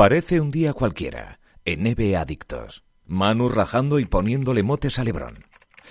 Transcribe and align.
Parece 0.00 0.40
un 0.40 0.50
día 0.50 0.72
cualquiera, 0.72 1.40
en 1.66 1.86
Adictos. 2.16 2.84
Manu 3.04 3.50
rajando 3.50 3.98
y 3.98 4.06
poniéndole 4.06 4.62
motes 4.62 4.98
a 4.98 5.04
Lebrón. 5.04 5.44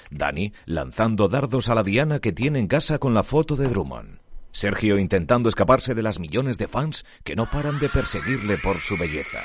Dani 0.10 0.52
lanzando 0.66 1.28
dardos 1.28 1.70
a 1.70 1.76
la 1.76 1.84
Diana 1.84 2.18
que 2.18 2.32
tiene 2.32 2.58
en 2.58 2.66
casa 2.66 2.98
con 2.98 3.14
la 3.14 3.22
foto 3.22 3.56
de 3.56 3.68
Drummond. 3.68 4.18
Sergio 4.52 4.98
intentando 4.98 5.48
escaparse 5.48 5.94
de 5.94 6.02
las 6.02 6.18
millones 6.18 6.58
de 6.58 6.68
fans 6.68 7.06
que 7.24 7.36
no 7.36 7.46
paran 7.46 7.78
de 7.78 7.88
perseguirle 7.88 8.58
por 8.58 8.78
su 8.78 8.98
belleza. 8.98 9.44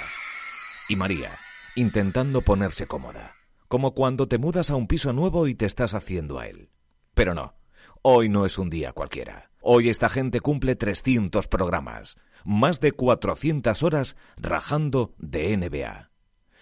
Y 0.89 0.97
María 0.97 1.39
intentando 1.77 2.41
ponerse 2.41 2.87
cómoda, 2.87 3.35
como 3.69 3.93
cuando 3.93 4.29
te 4.29 4.39
mudas 4.39 4.71
a 4.71 4.77
un 4.77 4.87
piso 4.87 5.13
nuevo 5.13 5.47
y 5.47 5.55
te 5.55 5.67
estás 5.67 5.93
haciendo 5.93 6.39
a 6.39 6.47
él. 6.47 6.71
Pero 7.13 7.35
no, 7.35 7.55
hoy 8.01 8.31
no 8.31 8.47
es 8.47 8.57
un 8.57 8.71
día 8.71 8.95
cualquiera. 8.95 9.51
Hoy 9.61 9.91
esta 9.91 10.09
gente 10.09 10.41
cumple 10.41 10.75
300 10.75 11.49
programas, 11.49 12.17
más 12.45 12.81
de 12.81 12.93
400 12.93 13.83
horas 13.83 14.17
rajando 14.37 15.15
de 15.19 15.57
NBA. 15.57 16.11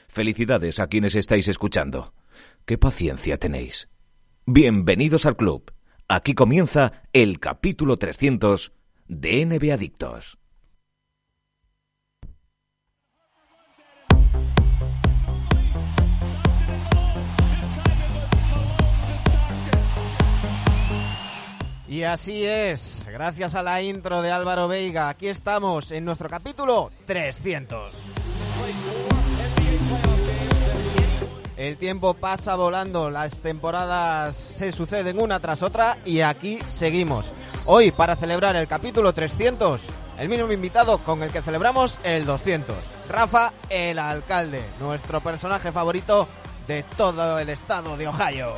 Felicidades 0.08 0.80
a 0.80 0.86
quienes 0.86 1.14
estáis 1.14 1.48
escuchando. 1.48 2.14
¿Qué 2.64 2.78
paciencia 2.78 3.38
tenéis? 3.38 3.88
Bienvenidos 4.46 5.26
al 5.26 5.36
club. 5.36 5.72
Aquí 6.08 6.34
comienza 6.34 7.02
el 7.12 7.40
capítulo 7.40 7.96
300 7.96 8.72
de 9.08 9.46
NBA 9.46 9.74
Adictos. 9.74 10.38
Y 21.92 22.04
así 22.04 22.46
es, 22.46 23.06
gracias 23.06 23.54
a 23.54 23.62
la 23.62 23.82
intro 23.82 24.22
de 24.22 24.30
Álvaro 24.30 24.66
Veiga, 24.66 25.10
aquí 25.10 25.28
estamos 25.28 25.90
en 25.90 26.06
nuestro 26.06 26.26
capítulo 26.26 26.90
300. 27.04 27.92
El 31.54 31.76
tiempo 31.76 32.14
pasa 32.14 32.56
volando, 32.56 33.10
las 33.10 33.42
temporadas 33.42 34.34
se 34.34 34.72
suceden 34.72 35.20
una 35.20 35.38
tras 35.38 35.62
otra 35.62 35.98
y 36.06 36.20
aquí 36.20 36.60
seguimos. 36.68 37.34
Hoy, 37.66 37.90
para 37.90 38.16
celebrar 38.16 38.56
el 38.56 38.66
capítulo 38.66 39.12
300, 39.12 39.82
el 40.16 40.30
mismo 40.30 40.50
invitado 40.50 40.96
con 40.96 41.22
el 41.22 41.30
que 41.30 41.42
celebramos 41.42 41.98
el 42.04 42.24
200, 42.24 42.74
Rafa 43.10 43.52
el 43.68 43.98
Alcalde, 43.98 44.64
nuestro 44.80 45.20
personaje 45.20 45.70
favorito 45.70 46.26
de 46.66 46.84
todo 46.96 47.38
el 47.38 47.50
estado 47.50 47.98
de 47.98 48.08
Ohio. 48.08 48.54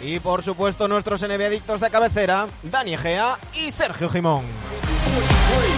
Y 0.00 0.20
por 0.20 0.42
supuesto 0.42 0.88
nuestros 0.88 1.20
adictos 1.46 1.80
de 1.80 1.90
cabecera, 1.90 2.46
Dani 2.62 2.94
Egea 2.94 3.36
y 3.54 3.70
Sergio 3.70 4.08
Jimón. 4.08 4.44
Chicago 5.08 5.77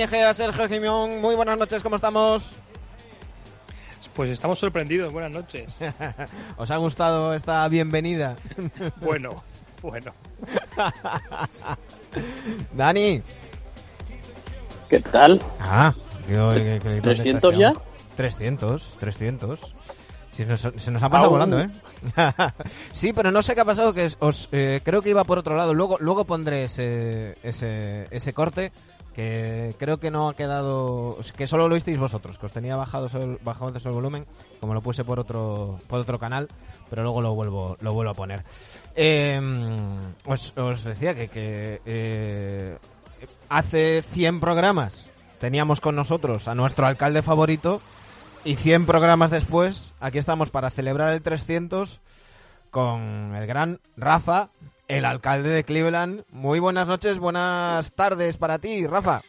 Egea, 0.00 0.32
Sergio 0.34 0.68
Jimón, 0.68 1.20
muy 1.20 1.34
buenas 1.34 1.58
noches, 1.58 1.82
¿cómo 1.82 1.96
estamos? 1.96 2.52
Pues 4.14 4.30
estamos 4.30 4.58
sorprendidos, 4.58 5.12
buenas 5.12 5.30
noches. 5.30 5.74
¿Os 6.56 6.70
ha 6.70 6.76
gustado 6.76 7.34
esta 7.34 7.66
bienvenida? 7.68 8.36
Bueno, 9.00 9.42
bueno. 9.82 10.12
Dani. 12.74 13.22
¿Qué 14.88 15.00
tal? 15.00 15.40
Ah, 15.60 15.94
¿qué- 16.26 16.34
qué- 16.34 16.80
qué- 16.82 17.00
qué- 17.02 17.38
¿300 17.40 17.56
ya? 17.56 17.72
300, 18.16 18.96
300. 18.98 19.60
Si 20.32 20.44
nos- 20.44 20.60
se 20.76 20.90
nos 20.90 21.02
ha 21.02 21.08
pasado 21.08 21.26
Aún. 21.30 21.32
volando, 21.38 21.60
¿eh? 21.60 21.70
sí, 22.92 23.12
pero 23.12 23.30
no 23.30 23.42
sé 23.42 23.54
qué 23.54 23.60
ha 23.62 23.64
pasado, 23.64 23.92
que 23.92 24.10
os 24.20 24.48
eh, 24.52 24.80
creo 24.84 25.02
que 25.02 25.10
iba 25.10 25.24
por 25.24 25.38
otro 25.38 25.56
lado. 25.56 25.74
Luego, 25.74 25.96
luego 26.00 26.24
pondré 26.24 26.64
ese, 26.64 27.34
ese, 27.42 28.06
ese 28.10 28.32
corte 28.32 28.72
que 29.20 29.74
creo 29.78 30.00
que 30.00 30.10
no 30.10 30.28
ha 30.28 30.34
quedado, 30.34 31.18
que 31.36 31.46
solo 31.46 31.68
lo 31.68 31.74
visteis 31.74 31.98
vosotros, 31.98 32.38
que 32.38 32.46
os 32.46 32.52
tenía 32.52 32.76
bajado 32.76 33.06
el, 33.20 33.38
bajado 33.42 33.72
el 33.74 33.92
volumen, 33.92 34.26
como 34.60 34.72
lo 34.72 34.80
puse 34.80 35.04
por 35.04 35.20
otro, 35.20 35.78
por 35.88 36.00
otro 36.00 36.18
canal, 36.18 36.48
pero 36.88 37.02
luego 37.02 37.20
lo 37.20 37.34
vuelvo, 37.34 37.76
lo 37.80 37.92
vuelvo 37.92 38.12
a 38.12 38.14
poner. 38.14 38.44
Eh, 38.94 39.38
os, 40.24 40.56
os 40.56 40.84
decía 40.84 41.14
que, 41.14 41.28
que 41.28 41.82
eh, 41.84 42.78
hace 43.50 44.02
100 44.02 44.40
programas 44.40 45.10
teníamos 45.38 45.80
con 45.80 45.96
nosotros 45.96 46.48
a 46.48 46.54
nuestro 46.54 46.86
alcalde 46.86 47.20
favorito 47.20 47.82
y 48.44 48.56
100 48.56 48.86
programas 48.86 49.30
después, 49.30 49.92
aquí 50.00 50.16
estamos 50.16 50.48
para 50.48 50.70
celebrar 50.70 51.12
el 51.12 51.20
300 51.20 52.00
con 52.70 53.34
el 53.34 53.46
gran 53.46 53.80
Rafa, 53.96 54.48
el 54.90 55.04
alcalde 55.04 55.50
de 55.50 55.64
Cleveland. 55.64 56.24
Muy 56.30 56.58
buenas 56.58 56.86
noches, 56.86 57.18
buenas 57.18 57.92
tardes 57.92 58.36
para 58.36 58.58
ti, 58.58 58.86
Rafa. 58.86 59.22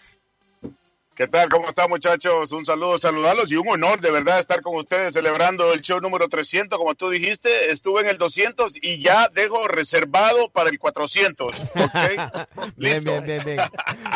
¿Qué 1.13 1.27
tal? 1.27 1.49
¿Cómo 1.49 1.69
están 1.69 1.87
muchachos? 1.87 2.51
Un 2.51 2.65
saludo, 2.65 2.97
saludarlos 2.97 3.51
y 3.51 3.55
un 3.55 3.67
honor 3.67 4.01
de 4.01 4.09
verdad 4.09 4.39
estar 4.39 4.63
con 4.63 4.75
ustedes 4.75 5.13
celebrando 5.13 5.71
el 5.71 5.81
show 5.81 5.99
número 6.01 6.27
300, 6.27 6.79
como 6.79 6.95
tú 6.95 7.11
dijiste. 7.11 7.69
Estuve 7.69 8.01
en 8.01 8.07
el 8.07 8.17
200 8.17 8.77
y 8.81 9.03
ya 9.03 9.27
dejo 9.27 9.67
reservado 9.67 10.49
para 10.49 10.71
el 10.71 10.79
400. 10.79 11.59
¿ok? 11.59 11.67
Bien, 12.75 13.03
bien, 13.03 13.23
bien, 13.23 13.43
bien. 13.45 13.59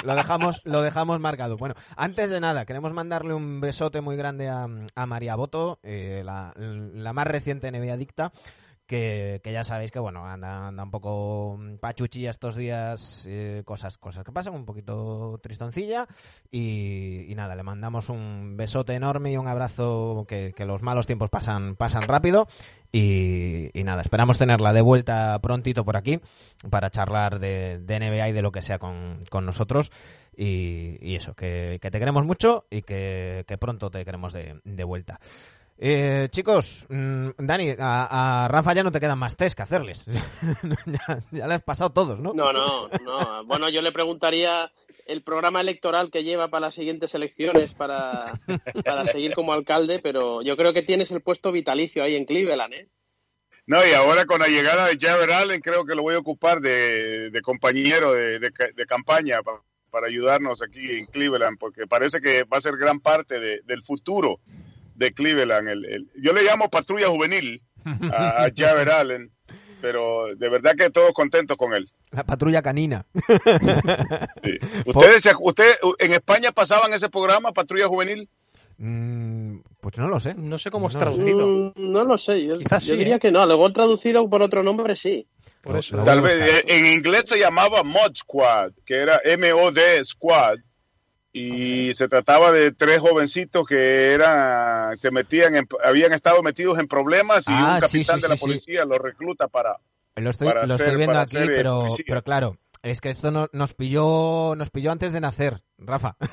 Lo 0.03 0.16
dejamos, 0.16 0.62
lo 0.63 0.81
dejamos 0.81 1.19
marcado. 1.19 1.57
Bueno, 1.57 1.75
antes 1.95 2.31
de 2.31 2.39
nada, 2.39 2.66
queremos 2.66 2.91
mandarle 2.91 3.35
un 3.35 3.62
besote 3.62 4.01
muy 4.01 4.16
grande 4.16 4.50
a, 4.50 4.67
a 4.95 5.06
María 5.06 5.35
Boto, 5.35 5.77
eh, 5.83 6.23
la, 6.25 6.53
la 6.56 7.13
más 7.13 7.27
reciente 7.27 7.72
NBA 7.72 7.94
adicta. 7.94 8.31
Que, 8.88 9.41
que 9.44 9.51
ya 9.51 9.63
sabéis 9.63 9.90
que 9.90 9.97
bueno 9.97 10.28
anda, 10.28 10.68
anda 10.68 10.84
un 10.84 10.91
poco 10.91 11.59
pachuchilla 11.79 12.29
estos 12.29 12.56
días 12.56 13.25
eh, 13.28 13.63
cosas 13.66 13.97
cosas 13.97 14.23
que 14.23 14.31
pasan 14.31 14.53
un 14.53 14.63
poquito 14.63 15.40
tristoncilla 15.41 16.07
y, 16.51 17.25
y 17.28 17.34
nada 17.34 17.56
le 17.56 17.63
mandamos 17.63 18.09
un 18.09 18.57
besote 18.57 18.94
enorme 18.94 19.31
y 19.31 19.38
un 19.38 19.47
abrazo 19.47 20.25
que, 20.28 20.53
que 20.56 20.66
los 20.66 20.84
malos 20.84 21.07
tiempos 21.07 21.31
pasan 21.31 21.75
pasan 21.75 22.03
rápido 22.03 22.47
y, 22.95 23.78
y 23.78 23.84
nada, 23.84 24.01
esperamos 24.01 24.38
tenerla 24.38 24.72
de 24.72 24.79
vuelta 24.79 25.38
prontito 25.41 25.84
por 25.84 25.97
aquí 25.97 26.22
para 26.69 26.90
charlar 26.90 27.40
de, 27.40 27.79
de 27.79 28.00
NBA 28.00 28.29
y 28.29 28.31
de 28.31 28.41
lo 28.41 28.53
que 28.53 28.62
sea 28.62 28.79
con, 28.79 29.19
con 29.29 29.45
nosotros. 29.45 29.91
Y, 30.38 30.97
y 31.01 31.16
eso, 31.18 31.34
que, 31.34 31.78
que 31.81 31.91
te 31.91 32.00
queremos 32.00 32.25
mucho 32.25 32.68
y 32.69 32.84
que, 32.84 33.44
que 33.50 33.57
pronto 33.57 33.91
te 33.91 34.06
queremos 34.06 34.31
de, 34.31 34.62
de 34.63 34.84
vuelta. 34.85 35.19
Eh, 35.78 36.30
chicos, 36.31 36.86
mm, 36.90 37.30
Dani, 37.38 37.72
a, 37.78 38.46
a 38.46 38.47
Rafa 38.47 38.74
ya 38.74 38.84
no 38.84 38.91
te 38.91 39.00
quedan 39.00 39.19
más 39.19 39.36
test 39.36 39.56
que 39.58 39.63
hacerles. 39.63 40.06
ya, 40.86 41.19
ya 41.31 41.47
le 41.47 41.53
has 41.56 41.63
pasado 41.63 41.91
todos, 41.91 42.19
¿no? 42.19 42.34
No, 42.34 42.53
no, 42.53 42.88
no. 43.03 43.46
Bueno, 43.46 43.68
yo 43.69 43.81
le 43.81 43.91
preguntaría 43.91 44.72
el 45.06 45.22
programa 45.22 45.62
electoral 45.62 46.09
que 46.12 46.24
lleva 46.24 46.47
para 46.47 46.68
las 46.68 46.75
siguientes 46.75 47.13
elecciones 47.13 47.74
para, 47.74 48.40
para 48.84 49.06
seguir 49.06 49.36
como 49.36 49.51
alcalde, 49.54 50.00
pero 50.00 50.42
yo 50.42 50.56
creo 50.57 50.74
que 50.74 50.81
tienes 50.81 51.12
el 51.12 51.22
puesto 51.22 51.51
vitalicio 51.51 52.04
ahí 52.04 52.16
en 52.16 52.25
Cleveland, 52.25 52.74
¿eh? 52.74 52.89
No, 53.68 53.86
y 53.86 53.94
ahora 53.94 54.25
con 54.25 54.39
la 54.39 54.48
llegada 54.48 54.88
de 54.88 54.98
Javier 54.98 55.31
Allen 55.31 55.60
creo 55.60 55.86
que 55.86 55.95
lo 55.95 56.04
voy 56.04 56.13
a 56.16 56.19
ocupar 56.19 56.62
de, 56.62 57.31
de 57.31 57.42
compañero 57.42 58.13
de, 58.13 58.39
de 58.39 58.51
ca- 58.51 58.69
de 58.74 58.86
campaña 58.86 59.42
pa- 59.44 59.62
para 59.89 60.07
ayudarnos 60.07 60.62
aquí 60.62 60.88
en 60.92 61.06
Cleveland, 61.07 61.57
porque 61.60 61.88
parece 61.88 62.21
que 62.21 62.44
va 62.44 62.57
a 62.57 62.62
ser 62.62 62.78
gran 62.78 63.00
parte 63.00 63.39
de- 63.39 63.62
del 63.66 63.81
futuro 63.83 64.39
de 64.95 65.13
Cleveland. 65.13 65.68
El- 65.69 65.86
el- 65.86 66.12
yo 66.21 66.33
le 66.33 66.44
llamo 66.44 66.69
patrulla 66.69 67.07
juvenil 67.07 67.62
a, 68.12 68.45
a 68.45 68.51
Javier 68.56 68.89
Allen, 68.89 69.31
pero 69.81 70.36
de 70.36 70.50
verdad 70.50 70.75
que 70.75 70.89
todos 70.89 71.12
contentos 71.13 71.57
con 71.57 71.74
él. 71.74 71.89
La 72.12 72.24
patrulla 72.24 72.62
canina. 72.62 73.06
Sí. 74.44 74.57
¿Ustedes, 74.86 75.21
se- 75.21 75.33
usted, 75.39 75.75
en 76.00 76.13
España 76.13 76.51
pasaban 76.51 76.94
ese 76.94 77.09
programa, 77.09 77.51
Patrulla 77.51 77.88
Juvenil? 77.88 78.30
Mm, 78.77 79.59
pues 79.81 79.97
no 79.97 80.07
lo 80.07 80.19
sé. 80.19 80.33
No 80.36 80.57
sé 80.57 80.69
cómo 80.71 80.88
es 80.88 80.95
No 80.95 81.00
lo 81.06 81.12
sé. 81.12 81.18
traducido. 81.18 81.47
Mm, 81.47 81.92
no 81.92 82.03
lo 82.06 82.18
sé, 82.18 82.44
yo, 82.45 82.57
Quizás 82.57 82.86
yo 82.86 82.94
sí, 82.94 83.00
diría 83.00 83.15
¿eh? 83.15 83.19
que 83.19 83.31
no. 83.31 83.45
Luego 83.45 83.71
traducido 83.74 84.30
por 84.30 84.42
otro 84.42 84.63
nombre, 84.63 84.95
sí. 84.95 85.27
Por 85.62 85.77
eso. 85.77 86.00
A 86.01 86.03
Tal 86.03 86.21
vez 86.21 86.36
eh, 86.36 86.63
en 86.68 86.86
inglés 86.88 87.24
se 87.27 87.39
llamaba 87.39 87.83
Mod 87.83 88.13
Squad, 88.15 88.71
que 88.86 88.95
era 88.95 89.19
MOD 89.38 89.77
Squad, 90.03 90.59
y 91.37 91.93
se 91.93 92.07
trataba 92.07 92.51
de 92.51 92.71
tres 92.71 92.99
jovencitos 92.99 93.65
que 93.67 94.13
eran, 94.13 94.95
se 94.95 95.11
metían, 95.11 95.55
en- 95.55 95.67
habían 95.83 96.13
estado 96.13 96.41
metidos 96.43 96.79
en 96.79 96.87
problemas 96.87 97.47
y 97.49 97.51
Ah, 97.53 97.79
un 97.81 97.89
sí, 97.89 97.97
capitán 97.99 98.15
sí, 98.17 98.21
de 98.21 98.27
la 98.29 98.35
sí, 98.35 98.39
sí. 98.39 98.45
policía 98.45 98.85
los 98.85 98.97
recluta 98.99 99.47
para, 99.47 99.75
Lo 100.15 100.29
estoy, 100.29 100.47
para 100.47 100.61
lo 100.61 100.67
ser- 100.69 100.85
estoy 100.87 100.97
viendo 100.97 101.19
aquí, 101.19 101.37
eh, 101.37 101.45
pero, 101.47 101.87
pero 102.07 102.23
claro, 102.23 102.57
es 102.83 103.01
que 103.01 103.09
esto 103.09 103.31
no, 103.31 103.49
nos 103.51 103.73
pilló 103.73 104.53
nos 104.55 104.69
pilló 104.69 104.91
antes 104.91 105.11
de 105.11 105.19
nacer, 105.19 105.61
Rafa. 105.77 106.15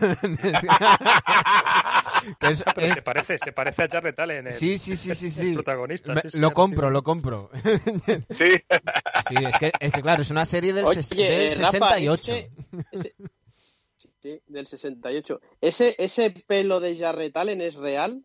Que 2.39 2.49
es- 2.53 2.63
Pero 2.75 2.87
es- 2.87 2.95
se 2.95 3.03
parece, 3.03 3.37
se 3.39 3.53
parece 3.53 3.83
a 3.83 3.89
Jarrett 3.89 4.19
Allen, 4.21 4.47
el, 4.47 4.53
sí, 4.53 4.79
sí, 4.79 4.95
sí, 4.97 5.13
sí, 5.17 5.29
sí. 5.31 5.41
el 5.49 5.55
protagonista. 5.55 6.15
Me- 6.15 6.21
sí, 6.21 6.31
sí, 6.31 6.39
lo 6.39 6.47
ahora 6.47 6.55
compro, 6.55 6.87
sí. 6.87 6.93
lo 6.93 7.03
compro. 7.03 7.51
sí, 8.31 8.45
Sí, 9.29 9.35
es 9.45 9.59
que, 9.59 9.73
es 9.81 9.91
que 9.93 10.03
claro, 10.03 10.23
es 10.23 10.31
una 10.31 10.45
serie 10.47 10.73
del, 10.73 10.85
Oye, 10.85 11.01
ses- 11.01 11.17
eh, 11.19 11.49
del 11.49 11.59
Rafa, 11.59 11.71
68. 11.73 12.33
ese- 12.33 12.51
ese- 12.93 13.15
sí, 14.23 14.41
del 14.47 14.67
68. 14.67 15.41
¿Ese, 15.61 15.95
¿Ese 15.99 16.31
pelo 16.47 16.81
de 16.81 16.97
Jarrett 16.97 17.37
Allen 17.37 17.61
es 17.61 17.75
real? 17.75 18.23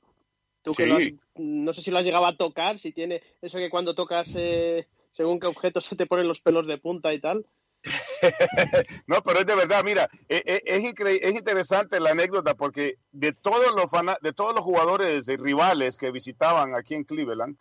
Tú 0.62 0.74
que 0.74 0.84
Sí. 0.84 0.90
lo 0.90 0.96
has- 0.98 1.14
no 1.36 1.74
sé 1.74 1.82
si 1.82 1.92
lo 1.92 1.98
has 2.00 2.06
llegado 2.06 2.26
a 2.26 2.36
tocar, 2.38 2.80
si 2.80 2.92
tiene 2.92 3.22
eso 3.42 3.58
que 3.58 3.70
cuando 3.70 3.96
tocas 3.96 4.32
eh, 4.36 4.88
según 5.12 5.40
qué 5.40 5.48
objeto 5.48 5.82
se 5.82 5.96
te 5.96 6.06
ponen 6.06 6.28
los 6.28 6.42
pelos 6.42 6.68
de 6.68 6.78
punta 6.78 7.14
y 7.14 7.20
tal. 7.20 7.46
No, 9.08 9.22
pero 9.24 9.40
es 9.40 9.46
de 9.46 9.56
verdad, 9.56 9.84
mira, 9.84 10.10
e- 10.28 10.44
e- 10.46 10.64
es, 10.66 10.84
incre- 10.84 11.20
es 11.22 11.32
interesante 11.34 12.00
la 12.00 12.10
anécdota 12.12 12.56
porque 12.56 12.98
de 13.12 13.34
todos 13.34 13.74
los 13.76 13.92
de 14.22 14.34
todos 14.34 14.54
los 14.56 14.64
jugadores 14.64 15.28
eh, 15.28 15.38
rivales 15.38 15.98
que 15.98 16.12
visitaban 16.12 16.74
aquí 16.76 16.96
en 16.96 17.04
Cleveland, 17.04 17.58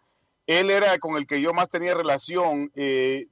él 0.47 0.71
era 0.71 0.99
con 0.99 1.17
el 1.17 1.27
que 1.27 1.41
yo 1.41 1.53
más 1.53 1.69
tenía 1.69 1.94
relación 1.94 2.71
eh, 2.75 3.27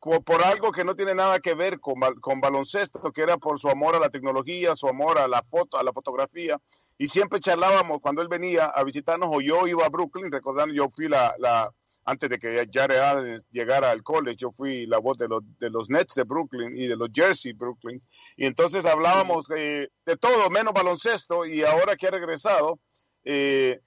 por 0.00 0.42
algo 0.42 0.72
que 0.72 0.84
no 0.84 0.96
tiene 0.96 1.14
nada 1.14 1.40
que 1.40 1.54
ver 1.54 1.78
con, 1.78 2.00
con 2.20 2.40
baloncesto, 2.40 3.12
que 3.12 3.22
era 3.22 3.36
por 3.36 3.60
su 3.60 3.68
amor 3.68 3.94
a 3.94 4.00
la 4.00 4.10
tecnología, 4.10 4.74
su 4.74 4.88
amor 4.88 5.18
a 5.18 5.28
la 5.28 5.42
foto, 5.42 5.78
a 5.78 5.82
la 5.82 5.92
fotografía, 5.92 6.58
y 6.96 7.06
siempre 7.06 7.40
charlábamos 7.40 8.00
cuando 8.00 8.22
él 8.22 8.28
venía 8.28 8.66
a 8.66 8.82
visitarnos 8.82 9.28
o 9.30 9.40
yo 9.40 9.66
iba 9.66 9.84
a 9.84 9.90
Brooklyn, 9.90 10.32
recordando 10.32 10.74
yo 10.74 10.88
fui 10.90 11.08
la, 11.08 11.34
la 11.38 11.70
antes 12.04 12.30
de 12.30 12.38
que 12.38 12.68
Jared 12.72 12.98
Allen 12.98 13.40
llegara 13.50 13.90
al 13.90 14.02
college, 14.02 14.36
yo 14.36 14.50
fui 14.50 14.86
la 14.86 14.98
voz 14.98 15.18
de 15.18 15.28
los, 15.28 15.42
de 15.58 15.70
los 15.70 15.90
Nets 15.90 16.14
de 16.14 16.24
Brooklyn 16.24 16.76
y 16.76 16.86
de 16.86 16.96
los 16.96 17.10
Jersey 17.12 17.52
Brooklyn. 17.52 18.02
Y 18.36 18.46
entonces 18.46 18.84
hablábamos 18.84 19.46
eh, 19.54 19.88
de 20.06 20.16
todo, 20.16 20.50
menos 20.50 20.72
baloncesto, 20.72 21.46
y 21.46 21.62
ahora 21.62 21.96
que 21.96 22.08
ha 22.08 22.10
regresado, 22.10 22.80
eh, 23.24 23.80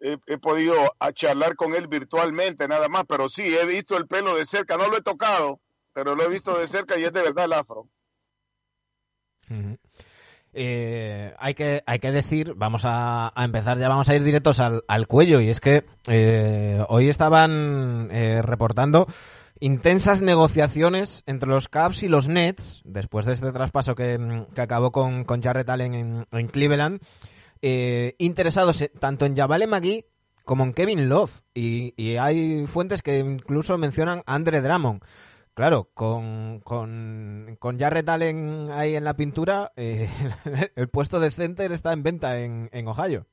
he, 0.00 0.38
podido 0.38 0.74
charlar 1.14 1.56
con 1.56 1.74
él 1.74 1.86
virtualmente 1.86 2.66
nada 2.66 2.88
más, 2.88 3.04
pero 3.08 3.28
sí, 3.28 3.44
he 3.44 3.66
visto 3.66 3.96
el 3.96 4.06
pelo 4.06 4.34
de 4.34 4.44
cerca, 4.44 4.76
no 4.76 4.88
lo 4.88 4.96
he 4.96 5.02
tocado, 5.02 5.60
pero 5.92 6.14
lo 6.14 6.24
he 6.24 6.28
visto 6.28 6.58
de 6.58 6.66
cerca 6.66 6.98
y 6.98 7.04
es 7.04 7.12
de 7.12 7.22
verdad 7.22 7.44
el 7.44 7.52
afro. 7.52 7.86
Eh, 10.52 11.32
hay, 11.38 11.54
que, 11.54 11.82
hay 11.86 11.98
que 11.98 12.10
decir, 12.10 12.54
vamos 12.56 12.82
a, 12.84 13.32
empezar 13.36 13.78
ya, 13.78 13.88
vamos 13.88 14.08
a 14.08 14.14
ir 14.14 14.24
directos 14.24 14.60
al, 14.60 15.06
cuello, 15.06 15.40
y 15.40 15.48
es 15.48 15.60
que 15.60 15.84
eh, 16.08 16.84
hoy 16.88 17.08
estaban 17.08 18.08
eh, 18.10 18.42
reportando 18.42 19.06
intensas 19.60 20.22
negociaciones 20.22 21.22
entre 21.26 21.50
los 21.50 21.68
Cavs 21.68 22.02
y 22.02 22.08
los 22.08 22.28
Nets, 22.28 22.80
después 22.84 23.26
de 23.26 23.34
este 23.34 23.52
traspaso 23.52 23.94
que, 23.94 24.46
que 24.54 24.60
acabó 24.60 24.90
con, 24.90 25.24
con 25.24 25.42
Jarrett 25.42 25.68
Allen 25.68 25.94
en, 25.94 26.26
en 26.32 26.48
Cleveland, 26.48 27.00
eh, 27.62 28.14
interesados 28.18 28.84
tanto 28.98 29.26
en 29.26 29.36
Javale 29.36 29.66
McGee 29.66 30.06
como 30.44 30.64
en 30.64 30.72
Kevin 30.72 31.08
Love, 31.08 31.42
y, 31.54 32.16
hay 32.16 32.66
fuentes 32.66 33.02
que 33.02 33.18
incluso 33.18 33.78
mencionan 33.78 34.24
a 34.26 34.34
Andre 34.34 34.60
Drummond. 34.60 35.00
Claro, 35.54 35.90
con, 35.94 36.60
con, 36.60 37.56
con 37.60 37.78
Jarrett 37.78 38.08
Allen 38.08 38.70
ahí 38.72 38.96
en 38.96 39.04
la 39.04 39.14
pintura, 39.14 39.72
eh, 39.76 40.08
el 40.74 40.88
puesto 40.88 41.20
de 41.20 41.30
center 41.30 41.70
está 41.70 41.92
en 41.92 42.02
venta 42.02 42.40
en, 42.40 42.68
en 42.72 42.88
Ohio. 42.88 43.26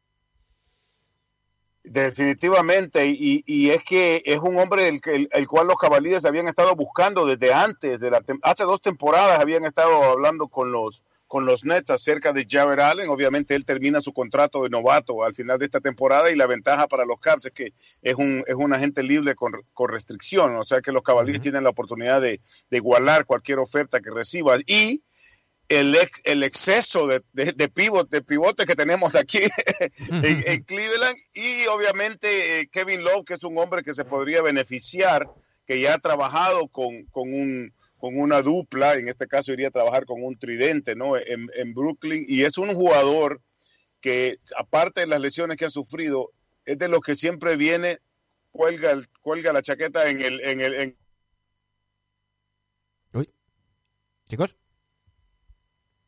Definitivamente, 1.83 3.07
y, 3.07 3.43
y 3.47 3.69
es 3.69 3.83
que 3.83 4.21
es 4.25 4.39
un 4.39 4.59
hombre 4.59 4.89
el, 4.89 4.99
el, 5.05 5.29
el 5.31 5.47
cual 5.47 5.67
los 5.67 5.77
caballeros 5.77 6.25
habían 6.25 6.47
estado 6.47 6.75
buscando 6.75 7.25
desde 7.25 7.53
antes, 7.53 7.99
de 7.99 8.11
la 8.11 8.21
hace 8.43 8.63
dos 8.63 8.81
temporadas 8.81 9.39
habían 9.39 9.63
estado 9.63 10.03
hablando 10.03 10.49
con 10.49 10.71
los, 10.71 11.03
con 11.27 11.45
los 11.45 11.65
Nets 11.65 11.91
acerca 11.91 12.31
de 12.33 12.47
Jared 12.49 12.79
Allen. 12.79 13.09
Obviamente 13.09 13.53
él 13.55 13.65
termina 13.65 14.01
su 14.01 14.13
contrato 14.13 14.63
de 14.63 14.69
novato 14.69 15.23
al 15.23 15.33
final 15.35 15.59
de 15.59 15.65
esta 15.65 15.79
temporada 15.81 16.31
y 16.31 16.35
la 16.35 16.47
ventaja 16.47 16.87
para 16.87 17.05
los 17.05 17.19
Cavs 17.19 17.45
es 17.45 17.51
que 17.51 17.73
es 18.01 18.15
un, 18.15 18.43
es 18.47 18.55
un 18.55 18.73
agente 18.73 19.03
libre 19.03 19.35
con, 19.35 19.51
con 19.73 19.89
restricción, 19.89 20.55
o 20.55 20.63
sea 20.63 20.81
que 20.81 20.91
los 20.91 21.03
caballeros 21.03 21.41
tienen 21.41 21.63
la 21.63 21.69
oportunidad 21.71 22.21
de, 22.21 22.39
de 22.69 22.77
igualar 22.77 23.25
cualquier 23.25 23.59
oferta 23.59 23.99
que 23.99 24.09
reciba. 24.09 24.55
Y 24.65 25.01
el, 25.69 25.95
ex- 25.95 26.21
el 26.23 26.43
exceso 26.43 27.07
de, 27.07 27.21
de, 27.33 27.51
de 27.51 27.67
pivot, 27.67 28.09
de 28.09 28.21
pivote 28.21 28.65
que 28.65 28.75
tenemos 28.75 29.15
aquí 29.15 29.39
en, 30.09 30.43
en 30.47 30.63
Cleveland. 30.63 31.17
Y 31.33 31.67
obviamente 31.67 32.61
eh, 32.61 32.69
Kevin 32.71 33.03
Love, 33.03 33.25
que 33.25 33.33
es 33.33 33.43
un 33.43 33.57
hombre 33.57 33.83
que 33.83 33.93
se 33.93 34.05
podría 34.05 34.41
beneficiar, 34.41 35.29
que 35.65 35.81
ya 35.81 35.95
ha 35.95 35.99
trabajado 35.99 36.69
con, 36.69 37.03
con, 37.07 37.33
un, 37.33 37.73
con 37.97 38.17
una 38.19 38.41
dupla, 38.41 38.95
en 38.95 39.09
este 39.09 39.27
caso 39.27 39.51
iría 39.51 39.69
a 39.69 39.71
trabajar 39.71 40.05
con 40.05 40.23
un 40.23 40.37
tridente 40.37 40.95
¿no? 40.95 41.17
en, 41.17 41.49
en 41.55 41.73
Brooklyn, 41.73 42.25
y 42.27 42.43
es 42.43 42.57
un 42.57 42.73
jugador 42.73 43.41
que 44.01 44.37
aparte 44.57 45.01
de 45.01 45.07
las 45.07 45.19
lesiones 45.19 45.57
que 45.57 45.65
ha 45.65 45.69
sufrido, 45.69 46.31
es 46.65 46.77
de 46.77 46.87
los 46.87 47.01
que 47.01 47.15
siempre 47.15 47.55
viene, 47.55 47.99
cuelga, 48.51 48.91
el- 48.91 49.07
cuelga 49.21 49.51
la 49.53 49.61
chaqueta 49.61 50.09
en 50.09 50.21
el... 50.21 50.41
En 50.41 50.61
el 50.61 50.73
en 50.75 50.97
Chicos, 54.29 54.55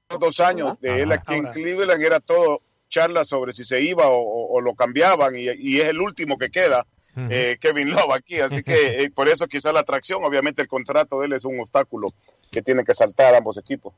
los 0.09 0.19
dos 0.19 0.39
años 0.41 0.77
de 0.81 1.01
él 1.03 1.11
aquí 1.13 1.33
en. 1.35 1.45
Cleveland 1.53 2.03
era 2.03 2.19
todo 2.19 2.61
charla 2.89 3.23
sobre 3.23 3.53
si 3.53 3.63
se 3.63 3.81
iba 3.81 4.09
o, 4.09 4.17
o- 4.19 4.55
o 4.57 4.61
lo 4.61 4.75
cambiaban 4.75 5.35
y, 5.35 5.43
y 5.51 5.79
es 5.79 5.85
el 5.87 6.01
último 6.01 6.37
que 6.37 6.49
queda. 6.49 6.85
Eh, 7.29 7.57
Kevin 7.59 7.89
Love 7.91 8.11
aquí, 8.15 8.39
así 8.39 8.63
que 8.63 9.03
eh, 9.03 9.09
por 9.11 9.27
eso 9.27 9.47
quizá 9.47 9.71
la 9.73 9.81
atracción, 9.81 10.23
obviamente 10.23 10.61
el 10.61 10.67
contrato 10.67 11.19
de 11.19 11.25
él 11.27 11.33
es 11.33 11.45
un 11.45 11.59
obstáculo 11.59 12.07
que 12.51 12.61
tienen 12.61 12.85
que 12.85 12.93
saltar 12.93 13.35
ambos 13.35 13.57
equipos. 13.57 13.93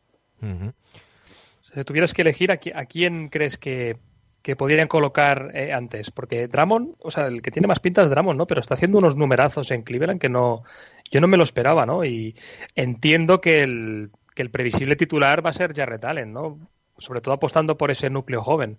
Si 1.73 1.83
tuvieras 1.83 2.13
que 2.13 2.21
elegir, 2.23 2.51
¿a, 2.51 2.59
qui- 2.59 2.73
a 2.75 2.85
quién 2.85 3.29
crees 3.29 3.57
que, 3.57 3.97
que 4.41 4.55
podrían 4.55 4.87
colocar 4.87 5.51
eh, 5.53 5.71
antes? 5.73 6.11
Porque 6.11 6.47
Drummond, 6.47 6.95
o 6.99 7.11
sea, 7.11 7.27
el 7.27 7.41
que 7.41 7.51
tiene 7.51 7.67
más 7.67 7.79
pinta 7.79 8.03
es 8.03 8.09
Drummond, 8.09 8.37
¿no? 8.37 8.47
Pero 8.47 8.59
está 8.61 8.73
haciendo 8.73 8.97
unos 8.97 9.15
numerazos 9.15 9.71
en 9.71 9.83
Cleveland 9.83 10.19
que 10.19 10.29
no, 10.29 10.63
yo 11.11 11.21
no 11.21 11.27
me 11.27 11.37
lo 11.37 11.43
esperaba, 11.43 11.85
¿no? 11.85 12.03
Y 12.03 12.35
entiendo 12.75 13.39
que 13.39 13.61
el, 13.61 14.11
que 14.35 14.41
el 14.41 14.49
previsible 14.51 14.95
titular 14.95 15.45
va 15.45 15.51
a 15.51 15.53
ser 15.53 15.73
Jarrett 15.75 16.03
Allen, 16.05 16.33
¿no? 16.33 16.59
Sobre 16.97 17.21
todo 17.21 17.33
apostando 17.33 17.77
por 17.77 17.89
ese 17.91 18.09
núcleo 18.09 18.41
joven. 18.41 18.77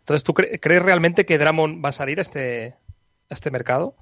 Entonces, 0.00 0.22
¿tú 0.24 0.32
cre- 0.32 0.58
crees 0.60 0.82
realmente 0.82 1.26
que 1.26 1.38
Drummond 1.38 1.84
va 1.84 1.88
a 1.88 1.92
salir 1.92 2.18
a 2.18 2.22
este, 2.22 2.76
a 3.30 3.34
este 3.34 3.50
mercado? 3.50 3.94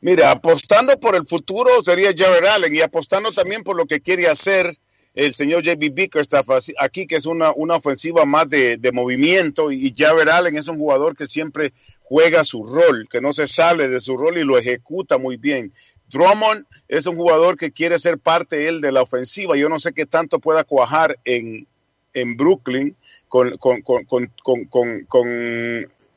Mira, 0.00 0.30
apostando 0.30 0.98
por 0.98 1.14
el 1.14 1.26
futuro 1.26 1.70
sería 1.84 2.12
Jared 2.16 2.46
Allen 2.46 2.74
y 2.74 2.80
apostando 2.80 3.32
también 3.32 3.62
por 3.62 3.76
lo 3.76 3.84
que 3.84 4.00
quiere 4.00 4.28
hacer 4.28 4.76
el 5.14 5.34
señor 5.34 5.62
JB 5.62 5.92
Bickerstaff 5.92 6.48
aquí, 6.78 7.06
que 7.06 7.16
es 7.16 7.26
una, 7.26 7.52
una 7.54 7.76
ofensiva 7.76 8.24
más 8.24 8.48
de, 8.48 8.76
de 8.78 8.92
movimiento 8.92 9.70
y 9.72 9.92
Jared 9.94 10.28
Allen 10.28 10.56
es 10.56 10.68
un 10.68 10.78
jugador 10.78 11.16
que 11.16 11.26
siempre 11.26 11.72
juega 12.02 12.44
su 12.44 12.64
rol, 12.64 13.08
que 13.10 13.20
no 13.20 13.32
se 13.32 13.46
sale 13.46 13.88
de 13.88 14.00
su 14.00 14.16
rol 14.16 14.38
y 14.38 14.44
lo 14.44 14.56
ejecuta 14.56 15.18
muy 15.18 15.36
bien. 15.36 15.72
Drummond 16.08 16.64
es 16.88 17.06
un 17.06 17.16
jugador 17.16 17.56
que 17.56 17.70
quiere 17.70 17.98
ser 17.98 18.18
parte 18.18 18.68
él 18.68 18.80
de 18.80 18.92
la 18.92 19.02
ofensiva. 19.02 19.56
Yo 19.56 19.68
no 19.68 19.78
sé 19.78 19.92
qué 19.92 20.06
tanto 20.06 20.38
pueda 20.38 20.64
cuajar 20.64 21.18
en, 21.24 21.66
en 22.14 22.36
Brooklyn 22.36 22.96
con, 23.28 23.56
con- 23.58 23.82
con 23.82 24.06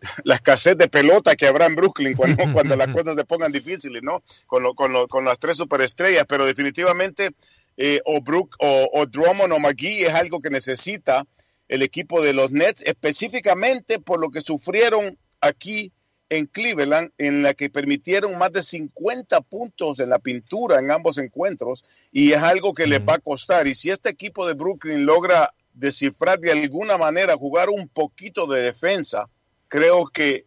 la 0.24 0.36
escasez 0.36 0.78
de 0.78 0.88
pelota 0.88 1.36
que 1.36 1.48
habrá 1.48 1.66
en 1.66 1.76
Brooklyn 1.76 2.16
cuando, 2.16 2.44
cuando 2.54 2.76
las 2.76 2.88
cosas 2.94 3.16
se 3.16 3.26
pongan 3.26 3.52
difíciles, 3.52 4.02
¿no? 4.04 4.24
Con, 4.48 4.64
lo- 4.64 4.74
con, 4.76 4.94
lo- 4.94 5.08
con 5.08 5.26
las 5.26 5.40
tres 5.40 5.58
superestrellas, 5.58 6.26
pero 6.28 6.46
definitivamente 6.46 7.32
eh, 7.78 8.02
o, 8.06 8.22
Brook, 8.22 8.56
o, 8.60 8.90
o 8.94 9.06
Drummond 9.06 9.52
o 9.54 9.60
McGee 9.60 10.04
es 10.04 10.14
algo 10.14 10.40
que 10.40 10.50
necesita 10.50 11.26
el 11.68 11.82
equipo 11.82 12.22
de 12.22 12.34
los 12.34 12.52
Nets, 12.52 12.84
específicamente 12.86 14.00
por 14.00 14.20
lo 14.20 14.30
que 14.30 14.42
sufrieron 14.42 15.18
aquí 15.42 15.92
en 16.30 16.46
Cleveland, 16.48 17.12
en 17.18 17.44
la 17.44 17.54
que 17.54 17.70
permitieron 17.70 18.38
más 18.38 18.52
de 18.52 18.62
50 18.64 19.42
puntos 19.42 20.00
en 20.00 20.10
la 20.10 20.20
pintura 20.20 20.80
en 20.80 20.92
ambos 20.92 21.18
encuentros, 21.20 21.84
y 22.12 22.32
es 22.32 22.40
algo 22.42 22.74
que 22.74 22.88
les 22.88 23.00
va 23.02 23.16
a 23.16 23.20
costar. 23.20 23.68
Y 23.68 23.76
si 23.76 23.92
este 23.92 24.10
equipo 24.10 24.48
de 24.48 24.54
Brooklyn 24.54 25.06
logra 25.06 25.54
descifrar 25.74 26.40
de 26.40 26.52
alguna 26.52 26.98
manera, 26.98 27.36
jugar 27.38 27.70
un 27.70 27.88
poquito 27.88 28.48
de 28.48 28.62
defensa, 28.62 29.30
creo 29.74 30.06
que 30.06 30.46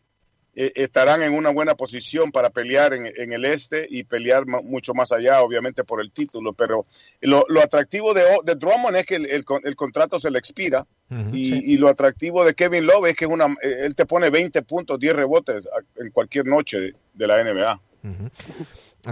eh, 0.55 0.73
estarán 0.77 1.21
en 1.21 1.35
una 1.35 1.51
buena 1.51 1.75
posición 1.75 2.31
para 2.31 2.51
pelear 2.51 2.95
en, 2.95 3.07
en 3.07 3.33
el 3.33 3.45
este 3.45 3.85
y 3.91 4.05
pelear 4.05 4.47
mucho 4.47 4.95
más 4.95 5.11
allá, 5.11 5.43
obviamente, 5.43 5.83
por 5.83 6.01
el 6.01 6.13
título. 6.13 6.53
Pero 6.53 6.87
lo, 7.23 7.45
lo 7.49 7.61
atractivo 7.61 8.15
de, 8.15 8.23
Drummond 8.57 8.99
es 8.99 9.05
que 9.05 9.17
el, 9.17 9.27
el 9.27 9.45
el 9.65 9.75
contrato 9.75 10.21
se 10.21 10.31
le 10.31 10.39
expira 10.39 10.87
y, 11.33 11.73
y 11.73 11.77
lo 11.77 11.89
atractivo 11.89 12.45
de 12.45 12.55
Kevin 12.55 12.87
Love 12.87 13.09
es 13.09 13.17
que 13.17 13.25
es 13.25 13.31
una, 13.31 13.47
eh, 13.63 13.81
él 13.81 13.97
te 13.97 14.07
pone 14.07 14.31
20 14.31 14.63
puntos, 14.63 14.97
10 15.01 15.17
rebotes 15.17 15.69
en 15.97 16.11
cualquier 16.13 16.47
noche 16.47 16.95
de, 17.13 17.27
la 17.27 17.43
NBA. 17.43 17.81
Ujú. 18.05 18.31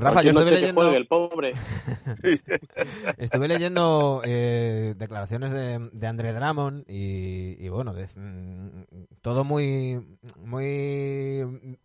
Rafa, 0.00 0.22
yo 0.22 0.30
estuve 0.30 0.50
leyendo, 0.50 0.80
juegue, 0.82 0.96
el 0.96 1.06
pobre. 1.06 1.54
estuve 3.18 3.48
leyendo 3.48 4.22
eh, 4.24 4.94
declaraciones 4.96 5.50
de, 5.52 5.88
de 5.92 6.06
André 6.06 6.32
Drummond 6.32 6.84
y, 6.88 7.56
y 7.64 7.68
bueno, 7.68 7.94
de- 7.94 8.08
mm, 8.14 8.84
todo 9.22 9.44
muy, 9.44 10.04
muy 10.44 11.78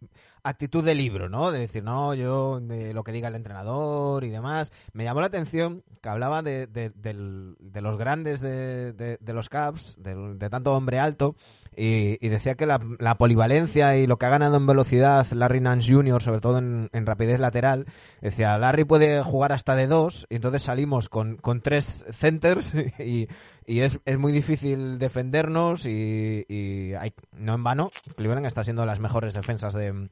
actitud 0.44 0.84
de 0.84 0.96
libro, 0.96 1.30
¿no? 1.30 1.52
De 1.52 1.60
decir, 1.60 1.84
no, 1.84 2.14
yo, 2.14 2.60
de 2.60 2.94
lo 2.94 3.04
que 3.04 3.12
diga 3.12 3.28
el 3.28 3.36
entrenador 3.36 4.24
y 4.24 4.30
demás. 4.30 4.72
Me 4.94 5.04
llamó 5.04 5.20
la 5.22 5.28
atención 5.28 5.84
que 6.02 6.10
hablaba 6.10 6.42
de, 6.42 6.68
de- 6.68 6.92
de 6.96 7.82
los 7.82 7.98
grandes 7.98 8.40
de, 8.42 9.18
los 9.34 9.50
Caps, 9.50 9.98
de, 10.02 10.50
tanto 10.50 10.74
hombre 10.74 11.00
alto, 11.00 11.36
y, 11.82 12.18
y 12.20 12.28
decía 12.28 12.56
que 12.56 12.66
la, 12.66 12.80
polivalencia 13.18 13.96
y 13.96 14.06
lo 14.06 14.18
que 14.18 14.26
ha 14.26 14.30
ganado 14.30 14.58
en 14.58 14.68
velocidad 14.68 15.26
Larry 15.32 15.62
Nance 15.62 15.94
Jr., 15.94 16.22
sobre 16.22 16.42
todo 16.42 16.58
en, 16.58 16.90
rapidez 16.92 17.40
lateral, 17.40 17.86
decía, 18.20 18.58
Larry 18.58 18.84
puede 18.84 19.24
jugar 19.24 19.54
hasta 19.54 19.78
de 19.78 19.88
dos, 19.88 20.28
y 20.30 20.36
entonces 20.36 20.64
salimos 20.64 21.08
con, 21.08 21.38
con 21.38 21.62
tres 21.62 22.06
centers 22.12 22.74
y, 23.00 23.30
y 23.66 23.80
es, 23.80 24.00
es 24.04 24.20
muy 24.20 24.34
difícil 24.34 25.00
defendernos 25.00 25.86
y, 25.86 26.46
y 26.50 26.94
hay- 26.96 27.14
no 27.38 27.54
en 27.56 27.64
vano, 27.64 27.92
Cleveland 28.18 28.46
está 28.46 28.66
siendo 28.66 28.86
las 28.86 29.00
mejores 29.00 29.34
defensas 29.34 29.74
de, 29.74 30.10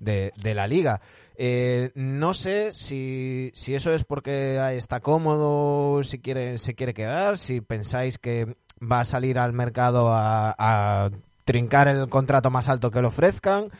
de, 0.00 0.32
de 0.42 0.54
la 0.54 0.66
liga. 0.66 1.00
Eh, 1.36 1.92
no 1.94 2.34
sé 2.34 2.72
si, 2.72 3.52
si 3.54 3.74
eso 3.76 3.92
es 3.94 4.04
porque 4.04 4.58
está 4.76 4.98
cómodo, 4.98 6.02
si 6.02 6.18
quiere, 6.18 6.58
se 6.58 6.74
quiere 6.74 6.92
quedar, 6.92 7.38
si 7.38 7.60
pensáis 7.60 8.18
que 8.18 8.56
va 8.80 9.00
a 9.00 9.04
salir 9.04 9.38
al 9.38 9.52
mercado 9.52 10.08
a, 10.12 10.54
a 10.58 11.10
trincar 11.44 11.88
el 11.88 12.08
contrato 12.08 12.50
más 12.50 12.68
alto 12.68 12.90
que 12.90 13.00
le 13.00 13.08
ofrezcan, 13.08 13.70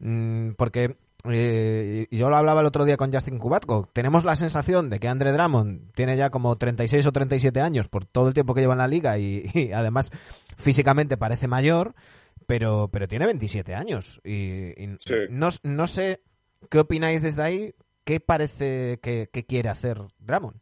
Mm, 0.00 0.50
porque 0.52 0.96
eh, 1.28 2.06
yo 2.12 2.30
lo 2.30 2.36
hablaba 2.36 2.60
el 2.60 2.66
otro 2.66 2.84
día 2.84 2.96
con 2.96 3.12
Justin 3.12 3.38
Kubatko. 3.38 3.88
Tenemos 3.92 4.24
la 4.24 4.36
sensación 4.36 4.90
de 4.90 5.00
que 5.00 5.08
Andre 5.08 5.32
Drummond 5.32 5.92
tiene 5.92 6.16
ya 6.16 6.30
como 6.30 6.56
36 6.56 7.04
o 7.06 7.12
37 7.12 7.60
años 7.60 7.88
por 7.88 8.04
todo 8.06 8.28
el 8.28 8.34
tiempo 8.34 8.54
que 8.54 8.60
lleva 8.60 8.74
en 8.74 8.78
la 8.78 8.86
liga 8.88 9.18
y, 9.18 9.50
y 9.54 9.72
además 9.72 10.12
físicamente 10.56 11.16
parece 11.16 11.48
mayor, 11.48 11.94
pero, 12.46 12.88
pero 12.92 13.08
tiene 13.08 13.26
27 13.26 13.74
años. 13.74 14.20
Y, 14.24 14.68
y 14.80 14.96
Sí. 15.00 15.14
no, 15.30 15.48
no 15.64 15.86
sé 15.88 16.22
qué 16.70 16.78
opináis 16.78 17.22
desde 17.22 17.42
ahí. 17.42 17.74
¿Qué 18.04 18.20
parece 18.20 19.00
que, 19.02 19.28
que 19.32 19.44
quiere 19.44 19.68
hacer 19.68 20.00
Drummond? 20.20 20.60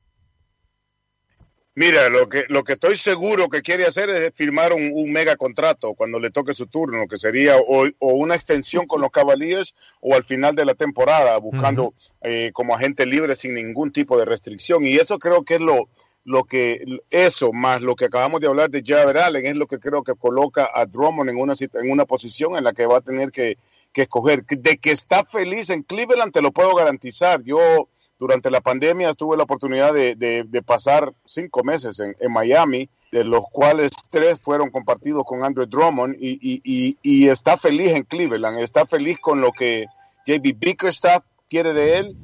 Mira, 1.79 2.09
lo 2.09 2.27
que, 2.27 2.45
lo 2.49 2.65
que 2.65 2.73
estoy 2.73 2.97
seguro 2.97 3.51
que 3.51 3.61
quiere 3.61 3.85
hacer 3.85 4.09
es 4.09 4.33
firmar 4.35 4.73
un, 4.73 4.93
un 4.95 5.13
mega 5.13 5.37
contrato 5.37 5.93
cuando 5.93 6.19
le 6.19 6.31
toque 6.31 6.55
su 6.55 6.69
turno, 6.69 7.07
que 7.07 7.19
sería 7.19 7.59
o, 7.59 7.87
o 7.99 8.15
una 8.15 8.35
extensión 8.35 8.87
con 8.87 9.03
los 9.03 9.11
Cavaliers 9.11 9.75
o 10.01 10.15
al 10.15 10.25
final 10.25 10.55
de 10.55 10.65
la 10.65 10.73
temporada, 10.73 11.37
buscando 11.37 11.93
eh, 12.23 12.51
como 12.55 12.75
agente 12.75 13.05
libre 13.05 13.35
sin 13.35 13.53
ningún 13.53 13.93
tipo 13.93 14.17
de 14.17 14.25
restricción. 14.25 14.85
Y 14.85 14.97
eso 14.97 15.19
creo 15.19 15.45
que 15.45 15.57
es 15.57 15.61
lo, 15.61 15.91
lo 16.25 16.45
que, 16.45 16.83
eso 17.11 17.53
más 17.53 17.83
lo 17.83 17.95
que 17.95 18.07
acabamos 18.07 18.41
de 18.41 18.47
hablar 18.47 18.71
de 18.71 18.83
Javier 18.83 19.19
Allen, 19.19 19.45
es 19.45 19.57
lo 19.57 19.67
que 19.67 19.79
creo 19.79 20.03
que 20.03 20.15
coloca 20.15 20.71
a 20.73 20.87
Drummond 20.87 21.29
en 21.29 21.37
una, 21.37 21.53
en 21.61 21.91
una 21.91 22.07
posición 22.07 22.57
en 22.57 22.65
la 22.65 22.73
que 22.73 22.87
va 22.87 22.97
a 22.97 23.03
tener 23.03 23.31
que, 23.31 23.59
que 23.93 24.03
escoger. 24.03 24.47
De 24.47 24.79
que 24.79 24.93
está 24.93 25.25
feliz 25.27 25.69
en 25.69 25.83
Cleveland, 25.83 26.33
te 26.33 26.41
lo 26.41 26.53
puedo 26.53 26.75
garantizar. 26.75 27.43
Yo 27.43 27.91
durante 28.19 28.51
la 28.51 28.61
pandemia 28.61 29.13
tuve 29.13 29.37
la 29.37 29.43
oportunidad 29.43 29.93
de, 29.93 30.15
de- 30.15 30.45
de 30.47 30.63
pasar 30.63 31.13
cinco 31.25 31.63
meses 31.65 32.01
en, 32.01 32.15
en 32.21 32.33
Miami, 32.33 32.89
de 33.13 33.25
los 33.25 33.45
cuales 33.51 33.91
tres 34.11 34.39
fueron 34.41 34.71
compartidos 34.71 35.25
con 35.25 35.45
Andrew 35.45 35.67
Drummond 35.67 36.17
y, 36.19 36.39
y- 36.41 36.61
y- 36.65 36.97
y 37.03 37.29
está 37.29 37.57
feliz 37.57 37.93
en 37.95 38.05
Cleveland, 38.05 38.59
está 38.61 38.87
feliz 38.87 39.19
con 39.21 39.41
lo 39.41 39.53
que 39.53 39.87
JB 40.27 40.55
Bickerstaff 40.59 41.23
quiere 41.49 41.73
de 41.75 41.99
él. 41.99 42.17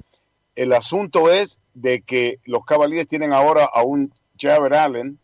El 0.54 0.72
asunto 0.72 1.30
es 1.30 1.60
de 1.74 2.02
que 2.02 2.38
los 2.44 2.64
Cavaliers 2.64 3.06
tienen 3.06 3.32
ahora 3.32 3.64
a 3.72 3.82
un 3.82 4.12
Jared 4.38 4.72
Allen 4.74 5.18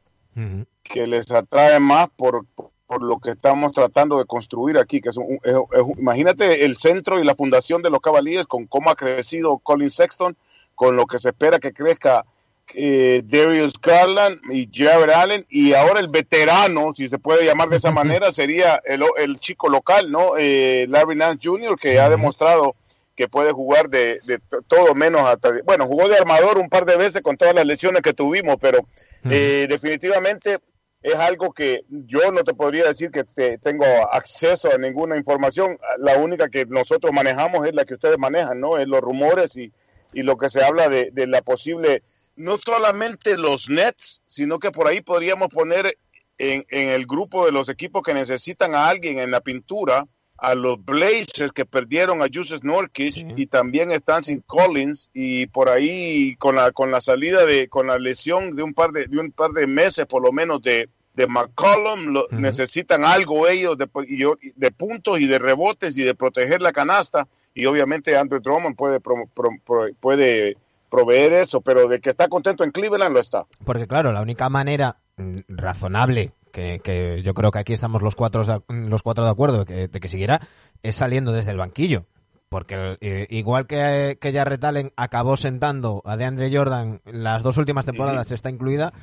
que 0.85 1.07
les 1.07 1.31
atrae 1.33 1.81
más 1.81 2.09
por, 2.17 2.47
por 2.87 3.03
lo 3.03 3.19
que 3.19 3.33
estamos 3.33 3.73
tratando 3.73 4.19
de 4.19 4.25
construir 4.25 4.79
aquí, 4.79 5.01
que 5.01 5.09
es, 5.09 5.17
un, 5.17 5.39
es- 5.43 5.55
es- 5.55 5.99
imagínate 5.99 6.65
el 6.65 6.77
centro 6.77 7.19
y 7.19 7.25
la 7.25 7.35
fundación 7.35 7.83
de 7.83 7.91
los 7.91 8.01
Cavaliers 8.01 8.47
con 8.47 8.67
cómo 8.67 8.91
ha 8.91 8.97
crecido 8.97 9.59
Colin 9.59 9.91
Sexton, 9.91 10.37
con 10.79 10.95
lo 10.97 11.05
que 11.07 11.19
se 11.19 11.31
espera 11.31 11.59
que 11.59 11.73
crezca 11.73 12.25
eh, 12.75 13.23
Darius 13.25 13.73
Garland 13.81 14.39
y 14.53 14.69
Jared 14.73 15.11
Allen, 15.11 15.45
y 15.49 15.73
ahora 15.75 16.01
el 16.01 16.09
veterano, 16.09 16.93
si 16.95 17.09
se 17.09 17.19
puede 17.19 17.45
llamar 17.45 17.69
de 17.69 17.77
esa 17.77 17.91
manera, 17.91 18.31
sería 18.31 18.81
el, 18.85 19.03
el 19.17 19.41
chico 19.41 19.69
local, 19.69 20.11
¿no? 20.11 20.37
Eh, 20.39 20.87
Larry 20.89 21.17
Nance 21.17 21.41
Jr., 21.49 21.77
que 21.79 21.99
ha 21.99 22.09
demostrado 22.09 22.77
que 23.17 23.27
puede 23.27 23.53
jugar 23.53 23.89
de, 23.89 24.21
de 24.27 24.39
todo 24.69 24.95
menos 24.95 25.23
hasta, 25.29 25.51
bueno, 25.65 25.87
jugó 25.87 26.09
de 26.09 26.17
armador 26.17 26.59
un 26.59 26.69
par 26.69 26.85
de 26.85 26.97
veces 26.97 27.21
con 27.23 27.37
todas 27.37 27.55
las 27.55 27.65
lesiones 27.67 28.03
que 28.03 28.13
tuvimos, 28.13 28.57
pero 28.61 28.79
eh, 29.31 29.67
definitivamente 29.69 30.59
es 31.03 31.15
algo 31.15 31.53
que 31.53 31.83
yo 31.89 32.31
no 32.33 32.45
te 32.45 32.55
podría 32.55 32.85
decir 32.85 33.11
que 33.11 33.25
te- 33.25 33.57
tengo 33.59 33.85
acceso 34.13 34.71
a 34.73 34.79
ninguna 34.79 35.17
información. 35.17 35.79
La 35.99 36.17
única 36.19 36.49
que 36.49 36.67
nosotros 36.67 37.13
manejamos 37.13 37.67
es 37.67 37.75
la 37.75 37.85
que 37.85 37.95
ustedes 37.95 38.19
manejan, 38.19 38.61
¿no? 38.61 38.79
Es 38.79 38.87
los 38.87 39.01
rumores 39.01 39.57
y, 39.57 39.73
y 40.13 40.23
lo 40.23 40.37
que 40.37 40.49
se 40.49 40.63
habla 40.65 40.89
de, 40.89 41.11
de 41.13 41.27
la 41.27 41.43
posible, 41.43 42.03
no 42.37 42.57
solamente 42.57 43.37
los 43.37 43.69
Nets, 43.69 44.23
sino 44.27 44.59
que 44.59 44.71
por 44.71 44.89
ahí 44.89 45.01
podríamos 45.01 45.49
poner 45.49 45.99
en, 46.39 46.65
en 46.71 46.89
el 46.91 47.07
grupo 47.07 47.45
de 47.47 47.53
los 47.53 47.69
equipos 47.69 48.03
que 48.03 48.15
necesitan 48.15 48.75
a 48.75 48.89
alguien 48.89 49.19
en 49.19 49.31
la 49.31 49.41
pintura, 49.41 50.07
a 50.41 50.55
los 50.55 50.83
Blazers 50.85 51.51
que 51.53 51.65
perdieron 51.67 52.23
a 52.23 52.27
Juice 52.33 52.59
Nurkic 52.63 53.13
Sí. 53.13 53.27
y 53.37 53.47
también 53.49 53.91
están 53.91 54.23
sin 54.23 54.41
Collins 54.43 55.11
y 55.13 55.47
por 55.47 55.69
ahí 55.69 56.37
con 56.37 56.55
la 56.55 56.71
con 56.71 56.93
la 56.93 57.01
salida 57.01 57.45
de 57.45 57.69
con 57.69 57.89
la 57.89 57.99
lesión 57.99 58.55
de 58.55 58.63
un 58.63 58.73
par 58.73 58.93
de, 58.93 59.07
de 59.09 59.19
un 59.19 59.33
par 59.33 59.51
de 59.51 59.67
meses 59.67 60.07
por 60.07 60.23
lo 60.23 60.31
menos 60.31 60.63
de 60.63 60.89
de 61.15 61.27
McCollum 61.27 62.13
lo- 62.13 62.29
necesitan 62.31 63.05
algo 63.05 63.49
ellos 63.49 63.77
de 63.77 64.71
puntos 64.71 65.19
y 65.19 65.27
de 65.27 65.41
rebotes 65.41 65.99
y 65.99 66.05
de 66.05 66.15
proteger 66.15 66.61
la 66.63 66.71
canasta 66.73 67.27
y 67.61 67.67
obviamente 67.67 68.17
Andrew 68.17 68.41
Drummond 68.41 68.77
puede 68.77 69.01
pro- 69.01 69.27
pro- 69.35 69.51
pro- 69.67 69.89
puede 70.01 70.57
proveer 70.91 71.35
eso 71.35 71.61
pero 71.61 71.89
de 71.89 72.01
que 72.01 72.11
está 72.11 72.29
contento 72.29 72.65
en 72.65 72.71
Cleveland 72.71 73.13
lo 73.15 73.21
está 73.21 73.45
Porque 73.65 73.87
claro, 73.87 74.13
la 74.13 74.23
única 74.23 74.49
manera 74.49 74.97
mm, 75.17 75.39
razonable 75.49 76.33
que, 76.53 76.81
que 76.83 77.23
yo 77.23 77.35
creo 77.35 77.51
que 77.51 77.59
aquí 77.59 77.73
estamos 77.75 78.01
los 78.03 78.15
cuatro 78.17 78.43
de, 78.45 78.61
los 78.69 79.03
cuatro 79.03 79.25
de 79.25 79.31
acuerdo 79.31 79.65
que, 79.65 79.89
de 79.89 80.01
que 80.01 80.09
siguiera 80.09 80.41
es 80.83 80.97
saliendo 80.97 81.33
desde 81.33 81.51
el 81.51 81.59
banquillo. 81.59 82.07
Porque 82.49 82.97
eh, 83.03 83.27
igual 83.29 83.67
que, 83.67 84.17
que 84.19 84.33
Jarrett 84.33 84.65
Allen 84.65 84.93
acabó 84.97 85.37
sentando 85.37 86.01
a 86.07 86.17
DeAndre 86.17 86.51
Jordan 86.51 87.03
las 87.05 87.43
dos 87.43 87.59
últimas 87.59 87.85
temporadas, 87.85 88.33
está 88.33 88.49
incluida, 88.49 88.95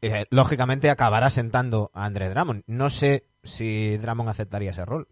eh, 0.00 0.24
lógicamente 0.30 0.88
acabará 0.88 1.28
sentando 1.28 1.90
a 1.92 2.06
Andre 2.06 2.30
Drummond. 2.30 2.62
No 2.66 2.88
sé 2.88 3.24
si 3.42 3.98
Drummond 3.98 4.30
aceptaría 4.30 4.70
ese 4.70 4.86
rol. 4.86 5.06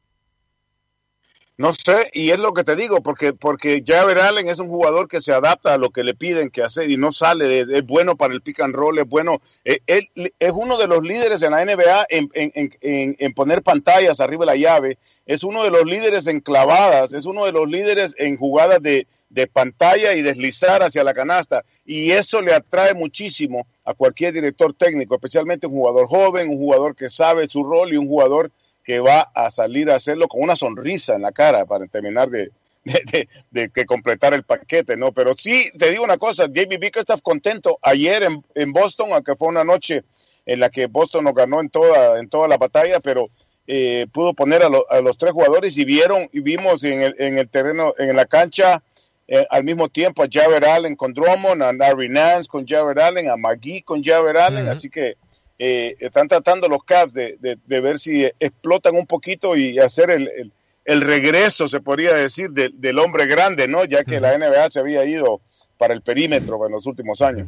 No 1.58 1.72
sé, 1.74 2.10
y 2.14 2.30
es 2.30 2.38
lo 2.38 2.54
que 2.54 2.64
te 2.64 2.74
digo, 2.74 3.02
porque, 3.02 3.34
porque 3.34 3.84
Javier 3.86 4.20
Allen 4.20 4.48
es 4.48 4.58
un 4.58 4.68
jugador 4.68 5.06
que 5.06 5.20
se 5.20 5.34
adapta 5.34 5.74
a 5.74 5.78
lo 5.78 5.90
que 5.90 6.02
le 6.02 6.14
piden 6.14 6.48
que 6.48 6.62
hacer 6.62 6.90
y 6.90 6.96
no 6.96 7.12
sale, 7.12 7.46
de, 7.46 7.78
es 7.78 7.86
bueno 7.86 8.16
para 8.16 8.32
el 8.32 8.40
pick 8.40 8.60
and 8.60 8.74
roll, 8.74 8.98
es 8.98 9.06
bueno, 9.06 9.42
eh, 9.66 9.80
él 9.86 10.08
es 10.14 10.52
uno 10.54 10.78
de 10.78 10.86
los 10.86 11.02
líderes 11.02 11.42
en 11.42 11.50
la 11.50 11.62
NBA 11.62 12.06
en, 12.08 12.30
en, 12.32 12.52
en, 12.80 13.16
en, 13.18 13.34
poner 13.34 13.62
pantallas 13.62 14.20
arriba 14.20 14.46
de 14.46 14.52
la 14.52 14.56
llave, 14.56 14.98
es 15.26 15.44
uno 15.44 15.62
de 15.62 15.70
los 15.70 15.84
líderes 15.84 16.26
en 16.26 16.40
clavadas, 16.40 17.12
es 17.12 17.26
uno 17.26 17.44
de 17.44 17.52
los 17.52 17.70
líderes 17.70 18.14
en 18.16 18.38
jugadas 18.38 18.80
de, 18.80 19.06
de 19.28 19.46
pantalla 19.46 20.14
y 20.14 20.22
deslizar 20.22 20.82
hacia 20.82 21.04
la 21.04 21.12
canasta, 21.12 21.64
y 21.84 22.12
eso 22.12 22.40
le 22.40 22.54
atrae 22.54 22.94
muchísimo 22.94 23.66
a 23.84 23.92
cualquier 23.92 24.32
director 24.32 24.72
técnico, 24.72 25.16
especialmente 25.16 25.66
un 25.66 25.74
jugador 25.74 26.06
joven, 26.06 26.48
un 26.48 26.56
jugador 26.56 26.96
que 26.96 27.10
sabe 27.10 27.46
su 27.46 27.62
rol 27.62 27.92
y 27.92 27.98
un 27.98 28.08
jugador 28.08 28.50
que 28.84 29.00
va 29.00 29.30
a 29.34 29.50
salir 29.50 29.90
a 29.90 29.96
hacerlo 29.96 30.28
con 30.28 30.42
una 30.42 30.56
sonrisa 30.56 31.14
en 31.14 31.22
la 31.22 31.32
cara 31.32 31.64
para 31.64 31.86
terminar 31.86 32.30
de, 32.30 32.50
de, 32.84 33.02
de, 33.10 33.28
de 33.50 33.68
que 33.70 33.84
completar 33.86 34.34
el 34.34 34.42
paquete, 34.42 34.96
¿no? 34.96 35.12
Pero 35.12 35.34
sí, 35.34 35.70
te 35.78 35.90
digo 35.90 36.04
una 36.04 36.18
cosa, 36.18 36.46
JB 36.46 36.78
Bickerstaff 36.78 37.22
contento 37.22 37.78
ayer 37.82 38.24
en, 38.24 38.44
en, 38.54 38.72
Boston, 38.72 39.12
aunque 39.12 39.36
fue 39.36 39.48
una 39.48 39.64
noche 39.64 40.02
en 40.46 40.60
la 40.60 40.70
que 40.70 40.86
Boston 40.86 41.24
nos 41.24 41.34
ganó 41.34 41.60
en 41.60 41.70
toda, 41.70 42.18
en 42.18 42.28
toda 42.28 42.48
la 42.48 42.56
batalla, 42.56 42.98
pero 43.00 43.30
eh, 43.68 44.06
pudo 44.12 44.34
poner 44.34 44.64
a, 44.64 44.68
lo, 44.68 44.90
a, 44.90 45.00
los 45.00 45.16
tres 45.16 45.32
jugadores 45.32 45.78
y 45.78 45.84
vieron 45.84 46.28
y 46.32 46.40
vimos 46.40 46.82
en 46.82 47.02
el, 47.02 47.14
en 47.18 47.38
el 47.38 47.48
terreno, 47.48 47.94
en 47.96 48.16
la 48.16 48.26
cancha, 48.26 48.82
eh, 49.28 49.46
al 49.50 49.62
mismo 49.62 49.88
tiempo 49.88 50.24
a 50.24 50.28
Javier 50.30 50.64
Allen 50.64 50.96
con 50.96 51.14
Drummond, 51.14 51.62
a 51.62 51.72
Larry 51.72 52.08
Nance 52.08 52.48
con 52.48 52.66
Javier 52.66 53.00
Allen, 53.00 53.30
a 53.30 53.36
McGee 53.36 53.82
con 53.82 54.02
Javier 54.02 54.36
Allen, 54.36 54.64
uh 54.64 54.68
-huh. 54.70 54.76
así 54.76 54.90
que 54.90 55.16
eh, 55.64 55.96
están 56.00 56.26
tratando 56.26 56.66
los 56.66 56.82
Caps 56.82 57.12
de, 57.14 57.36
de, 57.38 57.56
de, 57.64 57.80
ver 57.80 57.96
si 57.96 58.24
explotan 58.24 58.96
un 58.96 59.06
poquito 59.06 59.54
y 59.54 59.78
hacer 59.78 60.10
el, 60.10 60.28
el, 60.36 60.52
el 60.84 61.00
regreso, 61.00 61.68
se 61.68 61.80
podría 61.80 62.14
decir, 62.14 62.50
de, 62.50 62.70
del 62.74 62.98
hombre 62.98 63.26
grande, 63.26 63.68
¿no? 63.68 63.84
Ya 63.84 64.02
que 64.02 64.18
la 64.18 64.36
NBA 64.36 64.70
se 64.70 64.80
había 64.80 65.04
ido 65.04 65.40
para 65.78 65.94
el 65.94 66.02
perímetro 66.02 66.66
en 66.66 66.72
los 66.72 66.84
últimos 66.86 67.22
años. 67.22 67.46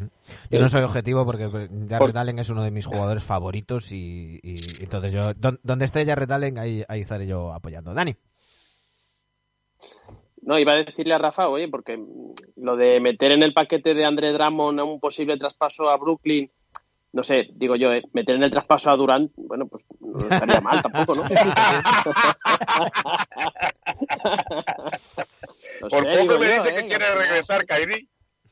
Yo 0.48 0.60
no 0.60 0.68
soy 0.68 0.82
objetivo 0.82 1.26
porque 1.26 1.48
Jared 1.88 1.98
Por... 1.98 2.16
Allen 2.16 2.38
es 2.38 2.48
uno 2.50 2.62
de 2.62 2.70
mis 2.70 2.86
jugadores 2.86 3.24
favoritos 3.24 3.90
y, 3.90 4.38
y, 4.44 4.60
y 4.60 4.84
entonces 4.84 5.12
yo, 5.12 5.32
donde 5.64 5.84
esté 5.84 6.06
Jared 6.06 6.30
Allen, 6.30 6.56
ahí, 6.56 6.84
ahí 6.86 7.00
estaré 7.00 7.26
yo 7.26 7.52
apoyando. 7.52 7.94
Dani. 7.94 8.14
No, 10.42 10.56
iba 10.56 10.74
a 10.74 10.84
decirle 10.84 11.14
a 11.14 11.18
Rafa, 11.18 11.48
oye, 11.48 11.66
porque 11.66 11.98
lo 12.54 12.76
de 12.76 13.00
meter 13.00 13.32
en 13.32 13.42
el 13.42 13.52
paquete 13.52 13.92
de 13.92 14.04
André 14.04 14.32
Drummond 14.32 14.78
a 14.78 14.84
un 14.84 15.00
posible 15.00 15.36
traspaso 15.36 15.90
a 15.90 15.96
Brooklyn, 15.96 16.48
no 17.14 17.22
sé, 17.22 17.46
digo 17.54 17.76
yo, 17.76 17.92
eh, 17.92 18.02
meter 18.12 18.34
en 18.34 18.42
el 18.42 18.50
traspaso 18.50 18.90
a 18.90 18.96
Durant, 18.96 19.30
bueno, 19.36 19.68
pues 19.68 19.84
no 20.00 20.18
estaría 20.28 20.60
mal 20.60 20.82
tampoco, 20.82 21.14
¿no? 21.14 21.24
No 25.80 25.88
Por 25.88 26.04
sé, 26.04 26.18
poco 26.20 26.38
me 26.38 26.46
yo, 26.46 26.52
dice 26.54 26.68
¿eh? 26.70 26.74
que 26.76 26.86
quiere 26.86 27.04
regresar, 27.14 27.64
Kyrie. 27.66 28.08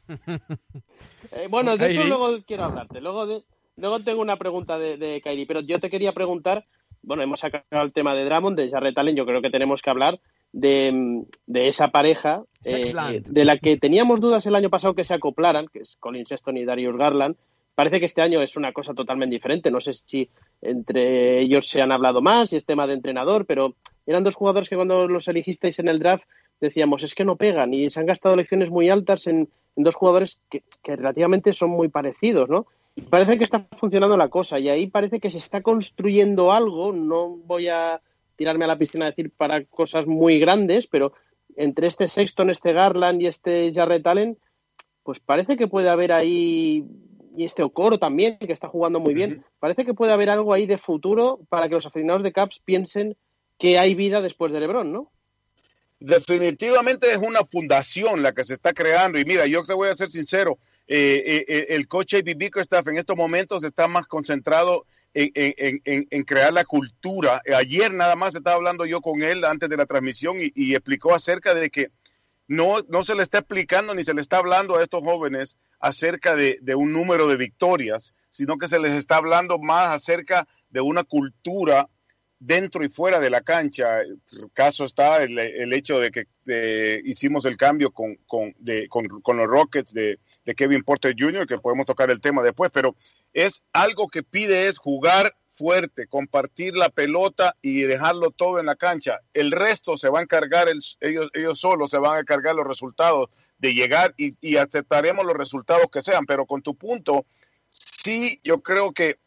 Eh, 1.34 1.46
bueno, 1.48 1.78
de 1.78 1.86
eso 1.86 2.04
luego 2.04 2.26
quiero 2.46 2.64
hablarte. 2.64 3.00
Luego, 3.00 3.26
de- 3.26 3.42
luego 3.76 4.00
tengo 4.00 4.20
una 4.20 4.36
pregunta 4.36 4.78
de, 4.78 4.98
de 4.98 5.22
Kyrie, 5.22 5.46
pero 5.46 5.60
yo 5.60 5.80
te 5.80 5.88
quería 5.88 6.12
preguntar, 6.12 6.66
bueno, 7.00 7.22
hemos 7.22 7.40
sacado 7.40 7.64
el 7.84 7.92
tema 7.94 8.14
de 8.14 8.26
Drummond, 8.26 8.58
de 8.58 8.68
Jarrett 8.70 8.98
Allen, 8.98 9.16
yo 9.16 9.24
creo 9.24 9.40
que 9.40 9.48
tenemos 9.48 9.80
que 9.80 9.88
hablar 9.88 10.20
de, 10.52 11.22
de 11.46 11.68
esa 11.68 11.88
pareja 11.88 12.42
eh, 12.64 13.22
de 13.24 13.44
la 13.46 13.56
que 13.56 13.78
teníamos 13.78 14.20
dudas 14.20 14.44
el 14.44 14.56
año 14.56 14.68
pasado 14.68 14.94
que 14.94 15.04
se 15.04 15.14
acoplaran, 15.14 15.68
que 15.72 15.78
es 15.78 15.96
Colin 16.00 16.26
Sexton 16.26 16.58
y 16.58 16.66
Darius 16.66 16.98
Garland. 16.98 17.36
Parece 17.74 18.00
que 18.00 18.06
este 18.06 18.22
año 18.22 18.42
es 18.42 18.56
una 18.56 18.72
cosa 18.72 18.92
totalmente 18.94 19.34
diferente. 19.34 19.70
No 19.70 19.80
sé 19.80 19.92
si 19.94 20.28
entre 20.60 21.40
ellos 21.40 21.68
se 21.68 21.80
han 21.80 21.92
hablado 21.92 22.20
más, 22.20 22.50
si 22.50 22.56
es 22.56 22.64
tema 22.64 22.86
de 22.86 22.94
entrenador, 22.94 23.46
pero 23.46 23.74
eran 24.06 24.24
dos 24.24 24.34
jugadores 24.34 24.68
que 24.68 24.76
cuando 24.76 25.08
los 25.08 25.28
elegisteis 25.28 25.78
en 25.78 25.88
el 25.88 25.98
draft 25.98 26.24
decíamos 26.60 27.02
es 27.02 27.14
que 27.14 27.24
no 27.24 27.36
pegan 27.36 27.74
y 27.74 27.90
se 27.90 27.98
han 27.98 28.06
gastado 28.06 28.36
lecciones 28.36 28.70
muy 28.70 28.88
altas 28.88 29.26
en, 29.26 29.48
en 29.76 29.84
dos 29.84 29.96
jugadores 29.96 30.40
que, 30.48 30.62
que 30.82 30.96
relativamente 30.96 31.52
son 31.54 31.70
muy 31.70 31.88
parecidos, 31.88 32.48
¿no? 32.48 32.66
Y 32.94 33.02
parece 33.02 33.38
que 33.38 33.44
está 33.44 33.66
funcionando 33.78 34.16
la 34.16 34.28
cosa 34.28 34.58
y 34.58 34.68
ahí 34.68 34.86
parece 34.86 35.18
que 35.18 35.30
se 35.30 35.38
está 35.38 35.62
construyendo 35.62 36.52
algo. 36.52 36.92
No 36.92 37.28
voy 37.28 37.68
a 37.68 38.00
tirarme 38.36 38.64
a 38.64 38.68
la 38.68 38.78
piscina 38.78 39.06
a 39.06 39.10
decir 39.10 39.30
para 39.30 39.64
cosas 39.64 40.06
muy 40.06 40.38
grandes, 40.38 40.86
pero 40.86 41.14
entre 41.56 41.86
este 41.86 42.08
Sexton, 42.08 42.50
este 42.50 42.72
Garland 42.72 43.22
y 43.22 43.26
este 43.26 43.72
Jarrett 43.74 44.06
Allen, 44.06 44.38
pues 45.02 45.20
parece 45.20 45.56
que 45.56 45.68
puede 45.68 45.88
haber 45.88 46.12
ahí 46.12 46.84
y 47.36 47.44
este 47.44 47.62
Okoro 47.62 47.98
también, 47.98 48.38
que 48.38 48.52
está 48.52 48.68
jugando 48.68 49.00
muy 49.00 49.14
bien. 49.14 49.44
Parece 49.58 49.84
que 49.84 49.94
puede 49.94 50.12
haber 50.12 50.30
algo 50.30 50.52
ahí 50.52 50.66
de 50.66 50.78
futuro 50.78 51.40
para 51.48 51.68
que 51.68 51.74
los 51.74 51.86
aficionados 51.86 52.22
de 52.22 52.32
Caps 52.32 52.60
piensen 52.64 53.16
que 53.58 53.78
hay 53.78 53.94
vida 53.94 54.20
después 54.20 54.52
de 54.52 54.60
LeBron, 54.60 54.92
¿no? 54.92 55.10
Definitivamente 56.00 57.10
es 57.12 57.18
una 57.18 57.44
fundación 57.44 58.22
la 58.22 58.32
que 58.32 58.42
se 58.44 58.54
está 58.54 58.72
creando. 58.72 59.18
Y 59.20 59.24
mira, 59.24 59.46
yo 59.46 59.62
te 59.62 59.72
voy 59.72 59.88
a 59.88 59.94
ser 59.94 60.10
sincero, 60.10 60.58
eh, 60.88 61.22
eh, 61.24 61.44
eh, 61.46 61.66
el 61.70 61.86
coach 61.86 62.14
A.B. 62.14 62.34
Bickerstaff 62.34 62.88
en 62.88 62.96
estos 62.98 63.16
momentos 63.16 63.62
está 63.64 63.86
más 63.86 64.06
concentrado 64.06 64.84
en, 65.14 65.30
en- 65.34 65.80
en- 65.84 66.06
en 66.10 66.22
crear 66.24 66.52
la 66.52 66.64
cultura. 66.64 67.40
Ayer 67.56 67.92
nada 67.94 68.16
más 68.16 68.34
estaba 68.34 68.56
hablando 68.56 68.84
yo 68.84 69.00
con 69.00 69.22
él 69.22 69.44
antes 69.44 69.68
de 69.68 69.76
la 69.76 69.86
transmisión 69.86 70.36
y, 70.40 70.50
y 70.56 70.74
explicó 70.74 71.14
acerca 71.14 71.54
de 71.54 71.70
que 71.70 71.90
no, 72.48 72.78
no 72.88 73.04
se 73.04 73.14
le 73.14 73.22
está 73.22 73.38
explicando 73.38 73.94
ni 73.94 74.02
se 74.02 74.12
le 74.14 74.20
está 74.22 74.38
hablando 74.38 74.76
a 74.76 74.82
estos 74.82 75.02
jóvenes 75.04 75.58
acerca 75.82 76.34
de, 76.36 76.58
un 76.74 76.92
número 76.92 77.28
de 77.28 77.36
victorias, 77.36 78.14
sino 78.30 78.56
que 78.56 78.68
se 78.68 78.78
les 78.78 78.92
está 78.92 79.16
hablando 79.16 79.58
más 79.58 79.90
acerca 79.90 80.46
de 80.70 80.80
una 80.80 81.02
cultura 81.04 81.88
dentro 82.38 82.84
y 82.84 82.88
fuera 82.88 83.20
de 83.20 83.30
la 83.30 83.40
cancha. 83.40 84.00
El 84.00 84.20
caso 84.54 84.84
está 84.84 85.22
el, 85.22 85.38
hecho 85.72 85.98
de 85.98 86.10
que 86.10 87.00
hicimos 87.04 87.44
el 87.44 87.56
cambio 87.56 87.90
con- 87.90 88.16
con 88.26 89.36
los 89.36 89.46
Rockets 89.48 89.92
de, 89.92 90.18
de 90.44 90.54
Kevin 90.54 90.82
Porter 90.84 91.14
Jr., 91.18 91.46
que 91.46 91.58
podemos 91.58 91.84
tocar 91.84 92.10
el 92.10 92.20
tema 92.20 92.42
después, 92.42 92.70
pero 92.72 92.94
es 93.32 93.62
algo 93.72 94.06
que 94.08 94.22
pide 94.22 94.68
es 94.68 94.78
jugar 94.78 95.34
fuerte, 95.62 96.08
compartir 96.08 96.74
la 96.74 96.88
pelota 96.88 97.54
y 97.62 97.82
dejarlo 97.82 98.32
todo 98.32 98.58
en 98.58 98.66
la 98.66 98.74
cancha. 98.74 99.20
El 99.32 99.52
resto 99.52 99.96
se 99.96 100.08
va 100.08 100.18
a 100.18 100.22
encargar, 100.22 100.68
el- 100.68 100.82
ellos, 101.00 101.30
ellos 101.34 101.60
solos 101.60 101.88
se 101.88 101.98
van 101.98 102.16
a 102.16 102.18
encargar 102.18 102.56
los 102.56 102.66
resultados 102.66 103.30
de 103.58 103.72
llegar 103.72 104.12
y, 104.16 104.56
aceptaremos 104.56 105.24
los 105.24 105.36
resultados 105.36 105.86
que 105.88 106.00
sean, 106.00 106.26
pero 106.26 106.46
con 106.46 106.62
tu 106.62 106.74
punto, 106.74 107.26
sí, 107.68 108.40
yo 108.42 108.60
creo 108.60 108.90
que 108.92 109.18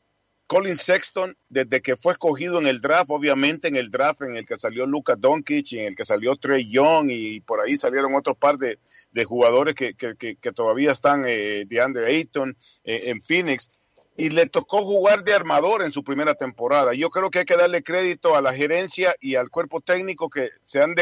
Colin 0.46 0.76
Sexton, 0.76 1.38
desde 1.48 1.82
que 1.82 1.96
fue 1.96 2.12
escogido 2.12 2.60
en 2.60 2.68
el 2.68 2.82
draft, 2.82 3.10
obviamente 3.12 3.70
en 3.70 3.78
el 3.78 3.90
draft 3.90 4.24
en 4.24 4.36
el 4.36 4.46
que 4.46 4.58
salió 4.58 4.86
Luka 4.86 5.16
Doncic 5.16 5.72
y 5.72 5.80
en 5.80 5.86
el 5.86 5.96
que 5.96 6.04
salió 6.04 6.36
Trey 6.36 6.70
Young 6.70 7.12
y 7.12 7.40
por 7.40 7.62
ahí 7.62 7.78
salieron 7.78 8.14
otro 8.14 8.36
par 8.36 8.58
de, 8.58 8.78
jugadores 9.24 9.74
que, 9.74 9.96
que 9.96 10.52
todavía 10.52 10.92
están, 10.92 11.24
eh, 11.26 11.64
DeAndre 11.66 12.08
Ayton 12.08 12.58
eh, 12.84 13.04
en 13.06 13.22
Phoenix, 13.22 13.72
y 14.18 14.30
le 14.30 14.48
tocó 14.48 14.84
jugar 14.84 15.24
de 15.24 15.34
armador 15.34 15.84
en 15.84 15.92
su 15.92 16.04
primera 16.04 16.36
temporada. 16.36 16.94
Yo 16.94 17.10
creo 17.10 17.30
que 17.30 17.40
hay 17.40 17.46
que 17.46 17.58
darle 17.58 17.84
crédito 17.84 18.36
a 18.36 18.42
la 18.42 18.54
gerencia 18.54 19.16
y 19.20 19.36
al 19.36 19.50
cuerpo 19.50 19.82
técnico 19.82 20.30
que 20.30 20.52
se 20.64 20.82
han, 20.82 20.96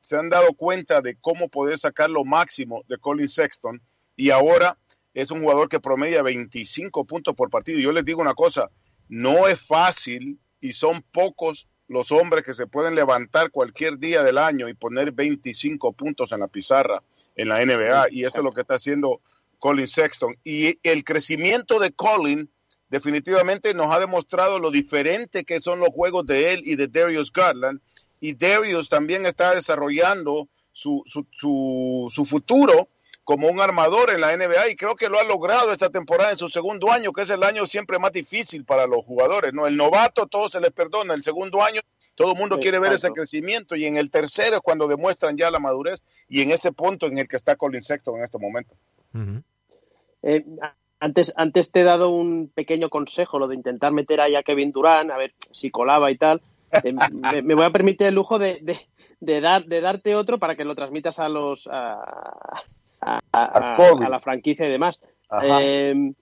se 0.00 0.16
han 0.16 0.28
dado 0.28 0.52
cuenta 0.54 1.00
de 1.00 1.16
cómo 1.16 1.48
poder 1.48 1.76
sacar 1.76 2.10
lo 2.10 2.24
máximo 2.24 2.84
de 2.88 2.98
Colin 2.98 3.28
Sexton 3.28 3.82
y 4.16 4.30
ahora 4.30 4.78
es 5.14 5.30
un 5.30 5.40
jugador 5.40 5.68
que 5.68 5.80
promedia 5.80 6.22
25 6.22 7.04
puntos 7.04 7.34
por 7.34 7.50
partido. 7.50 7.80
Yo 7.80 7.92
les 7.92 8.04
digo 8.04 8.20
una 8.20 8.34
cosa, 8.34 8.70
no 9.08 9.48
es 9.48 9.60
fácil 9.60 10.38
y 10.60 10.72
son 10.72 11.02
pocos 11.02 11.68
los 11.88 12.12
hombres 12.12 12.44
que 12.44 12.54
se 12.54 12.66
pueden 12.66 12.94
levantar 12.94 13.50
cualquier 13.50 13.98
día 13.98 14.22
del 14.22 14.38
año 14.38 14.68
y 14.68 14.74
poner 14.74 15.12
25 15.12 15.92
puntos 15.92 16.32
en 16.32 16.40
la 16.40 16.48
pizarra 16.48 17.02
en 17.34 17.48
la 17.48 17.64
NBA 17.64 18.06
y 18.10 18.24
eso 18.24 18.38
es 18.38 18.44
lo 18.44 18.52
que 18.52 18.62
está 18.62 18.74
haciendo 18.74 19.20
Colin 19.62 19.86
Sexton. 19.86 20.36
Y 20.42 20.80
el 20.82 21.04
crecimiento 21.04 21.78
de 21.78 21.92
Colin 21.92 22.50
definitivamente 22.88 23.74
nos 23.74 23.94
ha 23.94 24.00
demostrado 24.00 24.58
lo 24.58 24.72
diferente 24.72 25.44
que 25.44 25.60
son 25.60 25.78
los 25.78 25.90
juegos 25.90 26.26
de 26.26 26.52
él 26.52 26.62
y 26.64 26.74
de 26.74 26.88
Darius 26.88 27.32
Garland. 27.32 27.80
Y 28.18 28.34
Darius 28.34 28.88
también 28.88 29.24
está 29.24 29.54
desarrollando 29.54 30.48
su, 30.72 31.04
su, 31.06 31.24
su, 31.30 32.08
su 32.10 32.24
futuro 32.24 32.88
como 33.22 33.46
un 33.46 33.60
armador 33.60 34.10
en 34.10 34.20
la 34.20 34.36
NBA 34.36 34.70
y 34.70 34.74
creo 34.74 34.96
que 34.96 35.08
lo 35.08 35.20
ha 35.20 35.22
logrado 35.22 35.70
esta 35.72 35.90
temporada 35.90 36.32
en 36.32 36.38
su 36.38 36.48
segundo 36.48 36.90
año, 36.90 37.12
que 37.12 37.22
es 37.22 37.30
el 37.30 37.44
año 37.44 37.64
siempre 37.64 38.00
más 38.00 38.10
difícil 38.10 38.64
para 38.64 38.88
los 38.88 39.04
jugadores. 39.04 39.54
¿no? 39.54 39.68
El 39.68 39.76
novato 39.76 40.26
todo 40.26 40.48
se 40.48 40.58
les 40.58 40.72
perdona, 40.72 41.14
el 41.14 41.22
segundo 41.22 41.62
año 41.62 41.80
todo 42.16 42.32
el 42.32 42.38
mundo 42.38 42.58
quiere 42.58 42.80
ver 42.80 42.94
ese 42.94 43.12
crecimiento 43.12 43.76
y 43.76 43.84
en 43.84 43.96
el 43.96 44.10
tercero 44.10 44.56
es 44.56 44.62
cuando 44.62 44.88
demuestran 44.88 45.36
ya 45.36 45.52
la 45.52 45.60
madurez 45.60 46.02
y 46.28 46.42
en 46.42 46.50
ese 46.50 46.72
punto 46.72 47.06
en 47.06 47.18
el 47.18 47.28
que 47.28 47.36
está 47.36 47.54
Colin 47.54 47.80
Sexton 47.80 48.16
en 48.16 48.24
este 48.24 48.38
momento. 48.38 48.74
Eh, 50.22 50.44
antes, 51.00 51.32
antes 51.36 51.70
te 51.70 51.80
he 51.80 51.84
dado 51.84 52.10
un 52.10 52.48
pequeño 52.54 52.88
consejo, 52.88 53.38
lo 53.38 53.48
de 53.48 53.56
intentar 53.56 53.92
meter 53.92 54.20
ahí 54.20 54.34
a 54.36 54.42
Kevin 54.42 54.70
Durant, 54.72 55.10
a 55.10 55.16
ver 55.18 55.34
si 55.50 55.70
colaba 55.70 56.10
y 56.10 56.16
tal. 56.16 56.40
Eh, 56.84 56.92
me, 56.92 57.42
me 57.42 57.54
voy 57.54 57.64
a 57.64 57.70
permitir 57.70 58.06
el 58.06 58.14
lujo 58.14 58.38
de, 58.38 58.60
de, 58.62 58.78
de 59.20 59.40
dar, 59.40 59.64
de 59.66 59.80
darte 59.80 60.14
otro 60.14 60.38
para 60.38 60.54
que 60.56 60.64
lo 60.64 60.74
transmitas 60.74 61.18
a 61.18 61.28
los 61.28 61.68
a, 61.70 61.98
a- 63.00 63.18
la 64.08 64.20
franquicia 64.20 64.66
y 64.66 64.70
demás. 64.70 65.00
Eh, 65.42 66.12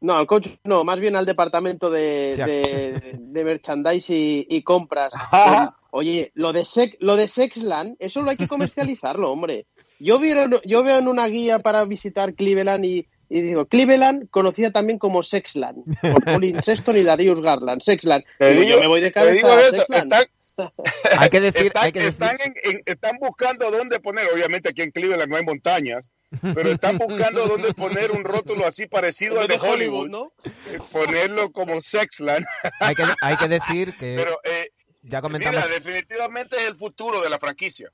no, 0.00 0.14
al 0.14 0.26
coach 0.26 0.48
no, 0.64 0.84
más 0.84 1.00
bien 1.00 1.16
al 1.16 1.26
departamento 1.26 1.90
de, 1.90 2.32
Sí. 2.36 2.42
de, 2.42 3.16
de 3.18 3.44
merchandise 3.44 4.14
y, 4.14 4.46
y 4.48 4.62
compras. 4.62 5.12
Ajá. 5.14 5.76
Oye, 5.90 6.30
lo 6.34 6.52
de 6.52 6.64
Sex, 6.64 6.96
lo 7.00 7.16
de 7.16 7.26
Sexland, 7.28 7.96
eso 7.98 8.20
lo 8.22 8.30
hay 8.30 8.36
que 8.36 8.48
comercializarlo, 8.48 9.30
hombre. 9.32 9.66
Yo 9.98 10.18
veo, 10.18 10.60
yo 10.64 10.82
veo 10.84 10.98
en 10.98 11.08
una 11.08 11.26
guía 11.26 11.58
para 11.60 11.84
visitar 11.86 12.34
Cleveland 12.34 12.84
y, 12.84 13.06
y 13.28 13.42
digo, 13.42 13.66
Cleveland 13.66 14.28
conocida 14.30 14.70
también 14.70 14.98
como 14.98 15.22
Sexland, 15.22 15.84
por 16.00 16.24
Colin 16.40 16.62
Sexton 16.62 16.96
y 16.96 17.02
Darius 17.02 17.40
Garland, 17.40 17.80
Sexland. 17.82 18.24
Digo, 18.38 18.62
yo 18.62 18.80
me 18.80 18.86
voy 18.86 19.00
de 19.00 19.12
cabeza 19.12 19.46
a 19.54 19.60
eso, 19.60 19.84
están, 19.88 20.24
Hay 21.18 21.28
que 21.28 21.40
decir, 21.40 21.66
están, 21.66 21.84
hay 21.84 21.92
que 21.92 22.00
decir. 22.00 22.22
están, 22.22 22.38
en- 22.40 22.54
en- 22.62 22.82
están 22.86 23.18
buscando 23.20 23.70
dónde 23.70 24.00
poner, 24.00 24.24
obviamente 24.32 24.70
aquí 24.70 24.80
en 24.82 24.90
Cleveland 24.90 25.28
no 25.30 25.36
hay 25.36 25.44
montañas, 25.44 26.10
pero 26.54 26.70
están 26.70 26.96
buscando 26.96 27.46
dónde 27.46 27.74
poner 27.74 28.10
un 28.10 28.24
rótulo 28.24 28.66
así 28.66 28.86
parecido 28.86 29.38
al 29.40 29.48
de 29.48 29.58
Hollywood, 29.60 30.08
¿no? 30.08 30.32
eh, 30.44 30.78
ponerlo 30.92 31.52
como 31.52 31.78
Sexland, 31.82 32.46
Hay 32.80 32.94
que, 32.94 33.04
hay 33.20 33.36
que 33.36 33.48
decir 33.48 33.92
que 33.98 34.14
pero 34.16 34.40
eh, 34.44 34.70
ya 35.02 35.20
comentamos. 35.20 35.62
mira, 35.62 35.68
definitivamente 35.74 36.56
es 36.56 36.68
el 36.68 36.74
futuro 36.76 37.20
de 37.20 37.28
la 37.28 37.38
franquicia. 37.38 37.90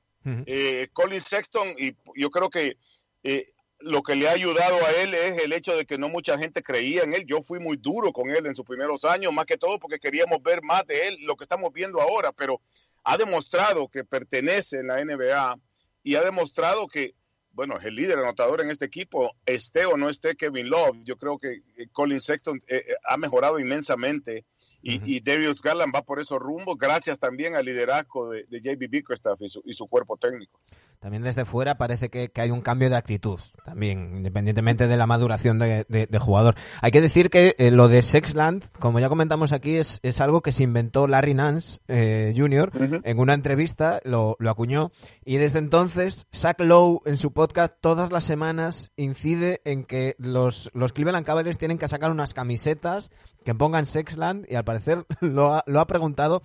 Eh, 0.47 0.87
Colin 0.92 1.21
Sexton, 1.21 1.66
y 1.77 1.97
yo 2.14 2.31
creo 2.31 2.49
que 2.49 2.77
eh, 3.25 3.47
lo 3.85 4.03
que 4.03 4.14
le 4.14 4.29
ha 4.29 4.33
ayudado 4.33 4.77
a 4.85 4.90
él 5.03 5.14
es 5.14 5.42
el 5.42 5.53
hecho 5.53 5.77
de 5.77 5.85
que 5.85 5.99
no 5.99 6.09
mucha 6.09 6.38
gente 6.38 6.62
creía 6.62 7.03
en 7.03 7.14
él. 7.14 7.25
Yo 7.27 7.42
fui 7.42 7.59
muy 7.59 7.77
duro 7.77 8.12
con 8.12 8.31
él 8.31 8.47
en 8.47 8.55
sus 8.55 8.64
primeros 8.64 9.05
años, 9.05 9.33
más 9.33 9.47
que 9.47 9.57
todo 9.57 9.79
porque 9.79 9.99
queríamos 9.99 10.42
ver 10.42 10.62
más 10.62 10.87
de 10.87 11.09
él, 11.09 11.16
lo 11.25 11.37
que 11.37 11.45
estamos 11.45 11.73
viendo 11.73 12.01
ahora, 12.01 12.33
pero 12.33 12.61
ha 13.05 13.16
demostrado 13.16 13.88
que 13.88 14.05
pertenece 14.05 14.79
en 14.79 14.88
la 14.88 15.05
NBA 15.05 15.59
y 16.03 16.14
ha 16.14 16.23
demostrado 16.23 16.87
que, 16.88 17.14
bueno, 17.53 17.77
es 17.79 17.85
el 17.85 17.95
líder 17.95 18.18
anotador 18.18 18.61
en 18.61 18.71
este 18.71 18.85
equipo, 18.85 19.37
esté 19.47 19.87
o 19.87 19.97
no 19.97 20.09
esté 20.09 20.37
Kevin 20.37 20.68
Love. 20.68 20.99
Yo 21.05 21.16
creo 21.16 21.38
que 21.38 21.62
eh, 21.77 21.88
Colin 21.92 22.21
Sexton 22.21 22.61
eh, 22.66 22.85
eh, 22.88 22.95
ha 23.05 23.16
mejorado 23.16 23.59
inmensamente 23.59 24.45
y, 24.81 24.97
Ujú. 24.99 25.07
y 25.07 25.21
Darius 25.21 25.61
Garland 25.61 25.95
va 25.95 26.03
por 26.03 26.21
esos 26.21 26.38
rumbos, 26.38 26.77
gracias 26.79 27.18
también 27.18 27.57
al 27.57 27.64
liderazgo 27.64 28.31
de, 28.31 28.45
de 28.45 28.61
JB 28.61 28.88
Bickerstaff 28.88 29.40
y 29.42 29.49
su, 29.49 29.62
y 29.64 29.75
su 29.75 29.87
cuerpo 29.87 30.16
técnico. 30.16 30.61
También 31.03 31.25
desde 31.25 31.45
fuera 31.45 31.77
parece 31.77 32.09
que, 32.09 32.31
que 32.31 32.41
hay 32.41 32.51
un 32.53 32.61
cambio 32.62 32.88
de 32.88 32.97
actitud, 32.97 33.41
también, 33.65 34.17
independientemente 34.17 34.87
de 34.87 34.97
la 34.97 35.07
maduración 35.09 35.59
de, 35.59 35.85
de- 35.88 36.07
de 36.07 36.19
jugador. 36.21 36.55
Hay 36.81 36.93
que 36.93 37.01
decir 37.01 37.29
que 37.29 37.57
eh, 37.59 37.73
lo 37.73 37.88
de 37.88 38.01
Sexland, 38.03 38.65
como 38.79 39.01
ya 39.01 39.09
comentamos 39.09 39.53
aquí, 39.53 39.77
es, 39.77 39.99
es 40.05 40.21
algo 40.21 40.41
que 40.43 40.53
se 40.53 40.62
inventó 40.62 41.09
Larry 41.09 41.35
Nance 41.35 41.81
eh, 41.88 42.33
Jr. 42.37 42.71
en 43.05 43.19
una 43.19 43.35
entrevista, 43.35 44.01
lo, 44.05 44.37
lo 44.38 44.49
acuñó, 44.49 44.93
y 45.25 45.38
desde 45.38 45.59
entonces 45.59 46.27
Zach 46.33 46.61
Lowe 46.61 47.03
en 47.05 47.19
su 47.19 47.33
podcast 47.33 47.75
todas 47.81 48.12
las 48.12 48.23
semanas 48.23 48.93
incide 48.97 49.61
en 49.65 49.83
que 49.85 50.15
los, 50.19 50.71
los 50.73 50.93
Cleveland 50.93 51.27
Cavaliers 51.27 51.59
tienen 51.59 51.79
que 51.79 51.88
sacar 51.88 52.12
unas 52.12 52.33
camisetas 52.33 53.11
que 53.45 53.57
pongan 53.57 53.87
Sexland 53.87 54.47
y 54.49 54.55
al 54.55 54.62
parecer 54.65 55.05
lo 55.21 55.53
ha, 55.53 55.65
lo 55.67 55.81
ha 55.81 55.87
preguntado 55.88 56.43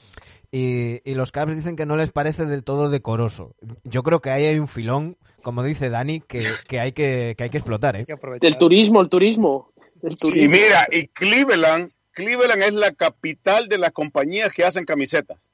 y, 0.51 1.01
y 1.10 1.15
los 1.15 1.31
Cavs 1.31 1.55
dicen 1.55 1.75
que 1.75 1.86
no 1.86 1.97
les 1.97 2.12
parece 2.12 2.45
del 2.45 2.63
todo 2.63 2.89
decoroso. 2.89 3.55
Yo 3.83 4.03
creo 4.03 4.21
que 4.21 4.29
ahí 4.29 4.45
hay 4.45 4.60
un 4.60 4.67
filón, 4.67 5.17
como 5.43 5.63
dice 5.63 5.89
Dani, 5.89 6.21
que, 6.21 6.43
que 6.67 6.79
hay 6.79 6.91
que, 6.93 7.36
que 7.38 7.43
hay 7.45 7.49
que 7.49 7.57
explotar, 7.57 7.95
¿eh? 7.95 8.05
El 8.41 8.57
turismo, 8.57 9.01
el 9.01 9.10
turismo. 9.10 9.71
El 10.01 10.13
Y 10.13 10.15
turismo. 10.15 10.51
mira, 10.51 10.88
y 10.91 11.07
Cleveland, 11.07 11.91
Cleveland 12.12 12.62
es 12.63 12.73
la 12.73 12.91
capital 12.93 13.67
de 13.67 13.77
las 13.77 13.91
compañías 13.91 14.51
que 14.53 14.63
hacen 14.63 14.86
camisetas. 14.86 15.49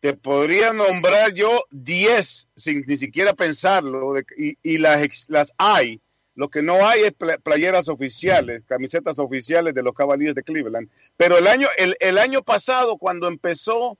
Te 0.00 0.14
podría 0.14 0.72
nombrar 0.72 1.32
yo 1.32 1.64
10 1.70 2.48
sin 2.56 2.84
ni 2.86 2.96
siquiera 2.96 3.34
pensarlo, 3.34 4.14
de- 4.14 4.24
y, 4.36 4.56
y 4.62 4.78
las, 4.78 5.02
ex- 5.04 5.26
las 5.28 5.52
hay. 5.58 6.00
Lo 6.34 6.48
que 6.48 6.60
no 6.62 6.84
hay 6.86 7.02
es 7.02 7.12
pla- 7.12 7.38
playeras 7.38 7.88
oficiales, 7.88 8.62
camisetas 8.66 9.18
oficiales 9.20 9.74
de 9.74 9.82
los 9.82 9.94
Cavaliers 9.94 10.34
de 10.34 10.42
Cleveland. 10.42 10.88
Pero 11.16 11.38
el 11.38 11.46
año, 11.46 11.68
el, 11.78 11.94
el 12.00 12.18
año 12.18 12.42
pasado, 12.42 12.96
cuando 12.96 13.28
empezó, 13.28 13.96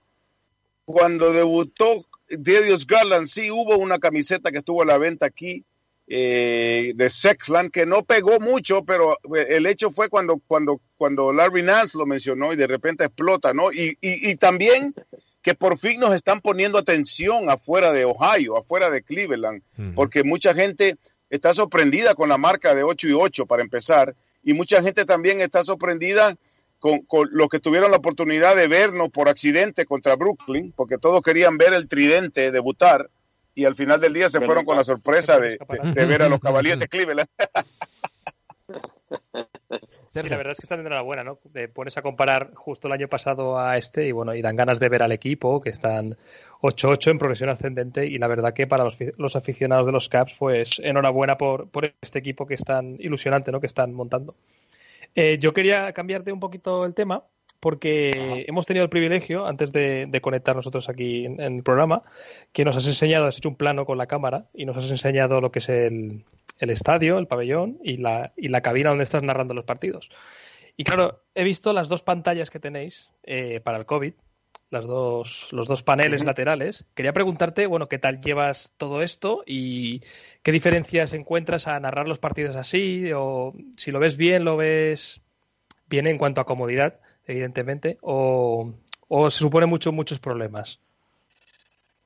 cuando 0.85 1.33
debutó 1.33 2.07
Darius 2.29 2.87
Garland, 2.87 3.27
sí 3.27 3.51
hubo 3.51 3.77
una 3.79 3.99
camiseta 3.99 4.51
que 4.51 4.59
estuvo 4.59 4.83
a 4.83 4.87
la 4.87 4.99
venta 4.99 5.27
aquí 5.27 5.65
eh, 6.09 6.93
de 6.95 7.09
Sexland 7.09 7.71
que 7.71 7.87
no 7.87 8.03
pegó 8.05 8.41
mucho, 8.41 8.85
pero 8.85 9.19
eh, 9.35 9.47
el 9.51 9.67
hecho 9.67 9.91
fue 9.91 10.09
cuando, 10.09 10.41
cuando, 10.47 10.81
cuando 10.97 11.33
Larry 11.33 11.63
Nance 11.63 11.97
lo 11.97 12.07
mencionó 12.07 12.53
y 12.53 12.57
de 12.57 12.67
repente 12.67 13.05
explota, 13.05 13.55
¿no? 13.55 13.73
Y, 13.73 13.97
y, 14.01 14.31
y 14.31 14.37
también 14.37 14.95
que 15.43 15.55
por 15.55 15.77
fin 15.79 16.01
nos 16.01 16.15
están 16.15 16.41
poniendo 16.41 16.79
atención 16.79 17.51
afuera 17.51 17.93
de 17.93 18.05
Ohio, 18.05 18.57
afuera 18.57 18.91
de 18.91 19.03
Cleveland, 19.03 19.63
porque 19.95 20.23
mucha 20.23 20.55
gente 20.55 20.97
está 21.31 21.53
sorprendida 21.53 22.15
con 22.15 22.29
la 22.29 22.39
marca 22.39 22.75
de 22.75 22.85
8 22.85 23.09
y 23.09 23.13
8 23.13 23.47
para 23.47 23.63
empezar, 23.63 24.15
y 24.45 24.53
mucha 24.55 24.83
gente 24.83 25.05
también 25.05 25.41
está 25.41 25.65
sorprendida 25.65 26.37
con, 26.83 27.03
con 27.07 27.29
los 27.31 27.49
que 27.49 27.61
tuvieron 27.61 27.91
la 27.93 27.97
oportunidad 27.99 28.57
de 28.57 28.67
vernos 28.67 29.09
por 29.11 29.29
accidente 29.29 29.87
contra 29.87 30.17
Brooklyn, 30.17 30.73
porque 30.77 30.99
todos 30.99 31.23
querían 31.23 31.57
ver 31.57 31.73
el 31.75 31.87
tridente 31.89 32.51
debutar, 32.51 33.09
y 33.55 33.65
al 33.67 33.77
final 33.77 34.01
del 34.01 34.13
día 34.13 34.29
se 34.29 34.39
Pero 34.41 34.47
fueron 34.49 34.65
con 34.65 34.77
la 34.77 34.83
sorpresa 34.85 35.39
de, 35.39 35.51
de- 35.51 35.93
de 35.95 36.07
ver 36.07 36.23
a 36.23 36.29
los 36.29 36.41
Cavaliers 36.41 36.81
de 36.81 36.89
Cleveland. 36.89 37.29
Y 40.27 40.29
la 40.29 40.37
verdad 40.37 40.51
es 40.53 40.59
que 40.59 40.65
están 40.65 40.81
de 40.81 40.87
enhorabuena, 40.87 41.25
¿no? 41.25 41.39
Te 41.55 41.69
pones 41.69 41.97
a 41.97 42.03
comparar 42.03 42.53
justo 42.55 42.87
el 42.87 42.93
año 42.93 43.09
pasado 43.09 43.59
a 43.59 43.79
este 43.79 44.07
y 44.07 44.13
bueno, 44.13 44.35
y 44.35 44.43
dan 44.43 44.57
ganas 44.57 44.79
de 44.79 44.91
ver 44.91 45.03
al 45.03 45.11
equipo, 45.13 45.63
que 45.63 45.71
están 45.71 46.17
8-8 46.61 47.13
en 47.13 47.19
progresión 47.19 47.49
ascendente 47.49 48.07
y 48.07 48.19
la 48.19 48.27
verdad 48.29 48.53
que 48.53 48.67
para 48.67 48.85
los, 48.85 48.97
fi- 48.97 49.11
los 49.17 49.37
aficionados 49.37 49.87
de 49.87 49.93
los 49.93 50.11
Caps, 50.11 50.37
pues 50.39 50.79
enhorabuena 50.81 51.39
por, 51.39 51.69
por 51.71 51.95
este 52.03 52.19
equipo 52.19 52.47
que 52.47 52.55
es 52.55 52.63
tan 52.65 52.97
ilusionante, 53.01 53.53
¿no? 53.53 53.61
Que 53.61 53.67
están 53.67 53.95
montando. 53.95 54.35
Eh, 55.15 55.39
yo 55.41 55.53
quería 55.53 55.93
cambiarte 55.93 56.33
un 56.33 56.41
poquito 56.41 56.85
el 56.85 56.95
tema 56.95 57.25
porque 57.61 58.45
hemos 58.49 58.67
tenido 58.67 58.83
el 58.83 58.91
privilegio, 58.91 59.47
antes 59.47 59.73
de, 59.73 60.07
de 60.09 60.21
conectar 60.21 60.57
nosotros 60.57 60.89
aquí 60.89 61.27
en, 61.27 61.41
en 61.41 61.59
el 61.59 61.63
programa, 61.63 62.03
que 62.53 62.65
nos 62.65 62.77
has 62.77 62.89
enseñado, 62.89 63.27
has 63.27 63.37
hecho 63.37 63.51
un 63.51 63.57
plano 63.57 63.87
con 63.87 63.99
la 63.99 64.09
cámara 64.09 64.47
y 64.53 64.65
nos 64.65 64.77
has 64.77 64.91
enseñado 64.91 65.41
lo 65.41 65.53
que 65.53 65.61
es 65.61 65.69
el, 65.69 66.25
el 66.59 66.71
estadio, 66.71 67.19
el 67.19 67.29
pabellón 67.29 67.79
y 67.85 67.99
la, 67.99 68.33
y 68.37 68.49
la 68.49 68.63
cabina 68.63 68.89
donde 68.89 69.05
estás 69.05 69.23
narrando 69.23 69.55
los 69.55 69.65
partidos. 69.65 70.11
Y 70.77 70.85
claro, 70.85 71.23
he 71.35 71.45
visto 71.45 71.73
las 71.73 71.89
dos 71.89 72.03
pantallas 72.03 72.51
que 72.51 72.59
tenéis 72.59 73.11
eh, 73.23 73.61
para 73.61 73.79
el 73.79 73.87
COVID, 73.87 74.15
las 74.73 74.87
dos, 74.87 75.49
los 75.53 75.69
dos 75.69 75.83
paneles 75.83 76.25
laterales. 76.25 76.87
Quería 76.95 77.13
preguntarte, 77.13 77.67
bueno, 77.67 77.89
¿qué 77.89 77.99
tal 77.99 78.21
llevas 78.21 78.73
todo 78.77 79.03
esto 79.03 79.45
y 79.47 80.03
qué 80.43 80.53
diferencias 80.53 81.13
encuentras 81.13 81.67
a 81.67 81.79
narrar 81.79 82.09
los 82.09 82.19
partidos 82.19 82.57
así? 82.57 83.13
O 83.15 83.55
si 83.77 83.91
lo 83.91 84.01
ves 84.01 84.17
bien, 84.17 84.45
lo 84.45 84.57
ves 84.57 85.21
bien 85.87 86.07
en 86.07 86.19
cuanto 86.19 86.41
a 86.41 86.47
comodidad, 86.47 87.01
evidentemente, 87.27 87.99
o, 88.01 88.75
o 89.09 89.31
se 89.31 89.39
supone 89.39 89.67
mucho, 89.67 89.93
muchos 89.93 90.19
problemas. 90.19 90.81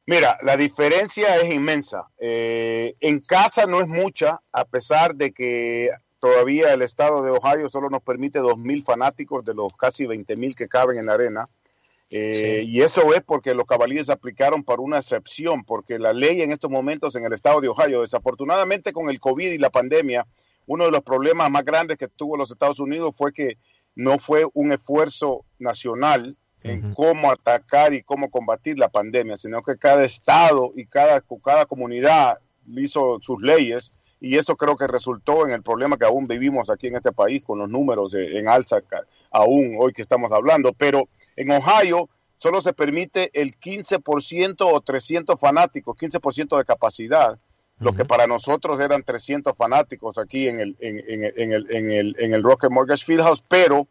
Mira, 0.06 0.38
la 0.42 0.56
diferencia 0.56 1.36
es 1.36 1.52
inmensa. 1.52 2.06
Eh, 2.18 2.94
en 3.00 3.20
casa 3.20 3.66
no 3.66 3.80
es 3.80 3.88
mucha, 3.88 4.40
a 4.52 4.64
pesar 4.64 5.16
de 5.16 5.32
que 5.32 5.90
todavía 6.20 6.72
el 6.72 6.82
estado 6.82 7.22
de 7.22 7.30
Ohio 7.30 7.68
solo 7.68 7.90
nos 7.90 8.02
permite 8.02 8.40
2.000 8.40 8.84
fanáticos 8.84 9.44
de 9.44 9.54
los 9.54 9.76
casi 9.76 10.04
20.000 10.04 10.54
que 10.54 10.68
caben 10.68 10.98
en 10.98 11.06
la 11.06 11.14
arena. 11.14 11.46
Eh, 12.10 12.62
Y 12.66 12.82
eso 12.82 13.12
es 13.14 13.22
porque 13.22 13.54
los 13.54 13.66
Cavaliers 13.66 14.10
aplicaron 14.10 14.62
para 14.62 14.80
una 14.80 14.98
excepción, 14.98 15.64
porque 15.64 15.98
la 15.98 16.12
ley 16.12 16.42
en 16.42 16.52
estos 16.52 16.70
momentos 16.70 17.16
en 17.16 17.24
el 17.24 17.32
estado 17.32 17.60
de 17.60 17.68
Ohio, 17.68 18.00
desafortunadamente 18.00 18.92
con 18.92 19.10
el 19.10 19.18
COVID 19.18 19.50
y 19.52 19.58
la 19.58 19.70
pandemia, 19.70 20.26
uno 20.66 20.84
de 20.84 20.90
los 20.90 21.02
problemas 21.02 21.50
más 21.50 21.64
grandes 21.64 21.98
que 21.98 22.08
tuvo 22.08 22.36
los 22.36 22.50
Estados 22.50 22.80
Unidos 22.80 23.14
fue 23.16 23.32
que 23.32 23.58
no 23.94 24.18
fue 24.18 24.46
un 24.52 24.72
esfuerzo 24.72 25.44
nacional 25.58 26.36
en 26.62 26.94
cómo 26.94 27.30
atacar 27.30 27.94
y 27.94 28.02
cómo 28.02 28.30
combatir 28.30 28.78
la 28.78 28.88
pandemia, 28.88 29.36
sino 29.36 29.62
que 29.62 29.76
cada 29.76 30.04
estado 30.04 30.72
y 30.74 30.86
cada, 30.86 31.22
cada 31.44 31.66
comunidad 31.66 32.38
hizo 32.66 33.18
sus 33.20 33.40
leyes 33.40 33.92
y 34.20 34.36
eso 34.38 34.56
creo 34.56 34.76
que 34.76 34.86
resultó 34.86 35.46
en 35.46 35.52
el 35.52 35.62
problema 35.62 35.96
que 35.98 36.04
aún 36.06 36.26
vivimos 36.26 36.70
aquí 36.70 36.86
en 36.86 36.96
este 36.96 37.12
país 37.12 37.42
con 37.44 37.58
los 37.58 37.68
números 37.68 38.14
eh, 38.14 38.38
en 38.38 38.48
alza 38.48 38.78
aún 39.30 39.76
hoy 39.78 39.92
que 39.92 40.02
estamos 40.02 40.32
hablando. 40.32 40.72
Pero 40.72 41.08
en 41.36 41.50
Ohio 41.50 42.08
solo 42.36 42.60
se 42.60 42.72
permite 42.72 43.30
el 43.34 43.58
15% 43.58 44.56
o 44.60 44.80
300 44.80 45.38
fanáticos, 45.38 45.96
15% 45.96 46.56
de 46.58 46.64
capacidad, 46.64 47.38
lo 47.78 47.92
que 47.92 48.06
para 48.06 48.26
nosotros 48.26 48.80
eran 48.80 49.02
300 49.02 49.54
fanáticos 49.54 50.16
aquí 50.16 50.48
en 50.48 50.60
el, 50.60 50.76
en, 50.80 50.98
en- 51.08 51.32
en 51.36 51.52
el, 51.52 51.66
en 51.74 51.90
el, 51.90 52.16
en 52.18 52.32
el 52.34 52.42
Rocket 52.42 52.70
Mortgage 52.70 53.04
Fieldhouse, 53.04 53.42
pero 53.48 53.86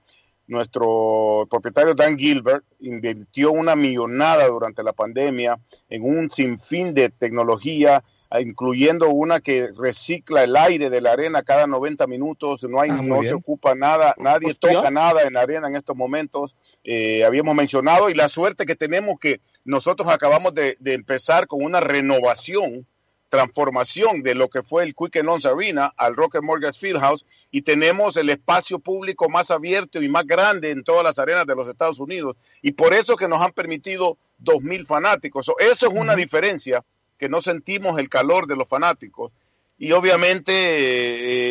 nuestro 0.47 1.47
propietario 1.49 1.93
Dan 1.93 2.17
Gilbert 2.17 2.63
invirtió 2.79 3.51
una 3.51 3.75
millonada 3.75 4.47
durante 4.47 4.83
la 4.83 4.93
pandemia 4.93 5.59
en 5.89 6.03
un 6.03 6.29
sinfín 6.29 6.93
de 6.93 7.09
tecnología, 7.09 8.03
incluyendo 8.39 9.09
una 9.09 9.39
que 9.39 9.69
recicla 9.77 10.43
el 10.43 10.55
aire 10.55 10.89
de 10.89 11.01
la 11.01 11.11
arena 11.13 11.43
cada 11.43 11.67
90 11.67 12.05
minutos, 12.07 12.63
no 12.63 12.81
hay 12.81 12.89
Ah, 12.89 12.99
no 13.01 13.19
bien. 13.19 13.29
se 13.29 13.33
ocupa 13.33 13.75
nada, 13.75 14.13
nadie 14.17 14.47
Hostia. 14.47 14.73
toca 14.73 14.91
nada 14.91 15.23
en 15.23 15.33
la 15.33 15.41
arena 15.41 15.67
en 15.67 15.75
estos 15.75 15.95
momentos, 15.95 16.55
eh, 16.83 17.23
habíamos 17.23 17.55
mencionado, 17.55 18.09
y 18.09 18.13
la 18.13 18.27
suerte 18.27 18.65
que 18.65 18.75
tenemos 18.75 19.19
que 19.19 19.39
nosotros 19.63 20.07
acabamos 20.09 20.53
de, 20.53 20.75
de 20.79 20.93
empezar 20.93 21.47
con 21.47 21.63
una 21.63 21.79
renovación 21.79 22.85
transformación 23.29 24.21
de 24.23 24.35
lo 24.35 24.49
que 24.49 24.63
fue 24.63 24.83
el 24.83 24.95
Quick 24.95 25.15
Loans 25.23 25.45
Arena 25.45 25.93
al 25.97 26.15
Rocket 26.15 26.41
Mortgage 26.41 26.79
Fieldhouse 26.79 27.25
y 27.51 27.63
tenemos 27.63 28.15
el 28.17 28.29
espacio 28.29 28.79
público 28.79 29.27
más 29.29 29.51
abierto 29.51 30.01
y 30.01 30.07
más 30.07 30.25
grande 30.25 30.69
en 30.71 30.83
todas 30.83 31.03
las 31.03 31.19
arenas 31.19 31.45
de 31.45 31.55
los 31.55 31.67
Estados 31.67 31.99
Unidos 31.99 32.37
y 32.61 32.71
por 32.71 32.93
eso 32.93 33.15
que 33.17 33.27
nos 33.27 33.41
han 33.41 33.51
permitido 33.51 34.17
2.000 34.43 34.85
fanáticos. 34.85 35.45
So, 35.47 35.55
eso 35.59 35.87
es 35.87 35.93
una 35.99 36.15
diferencia 36.15 36.83
que 37.17 37.29
no 37.29 37.41
sentimos 37.41 37.97
el 37.99 38.09
calor 38.09 38.47
de 38.47 38.55
los 38.55 38.67
fanáticos. 38.67 39.31
Y 39.77 39.91
obviamente 39.91 40.51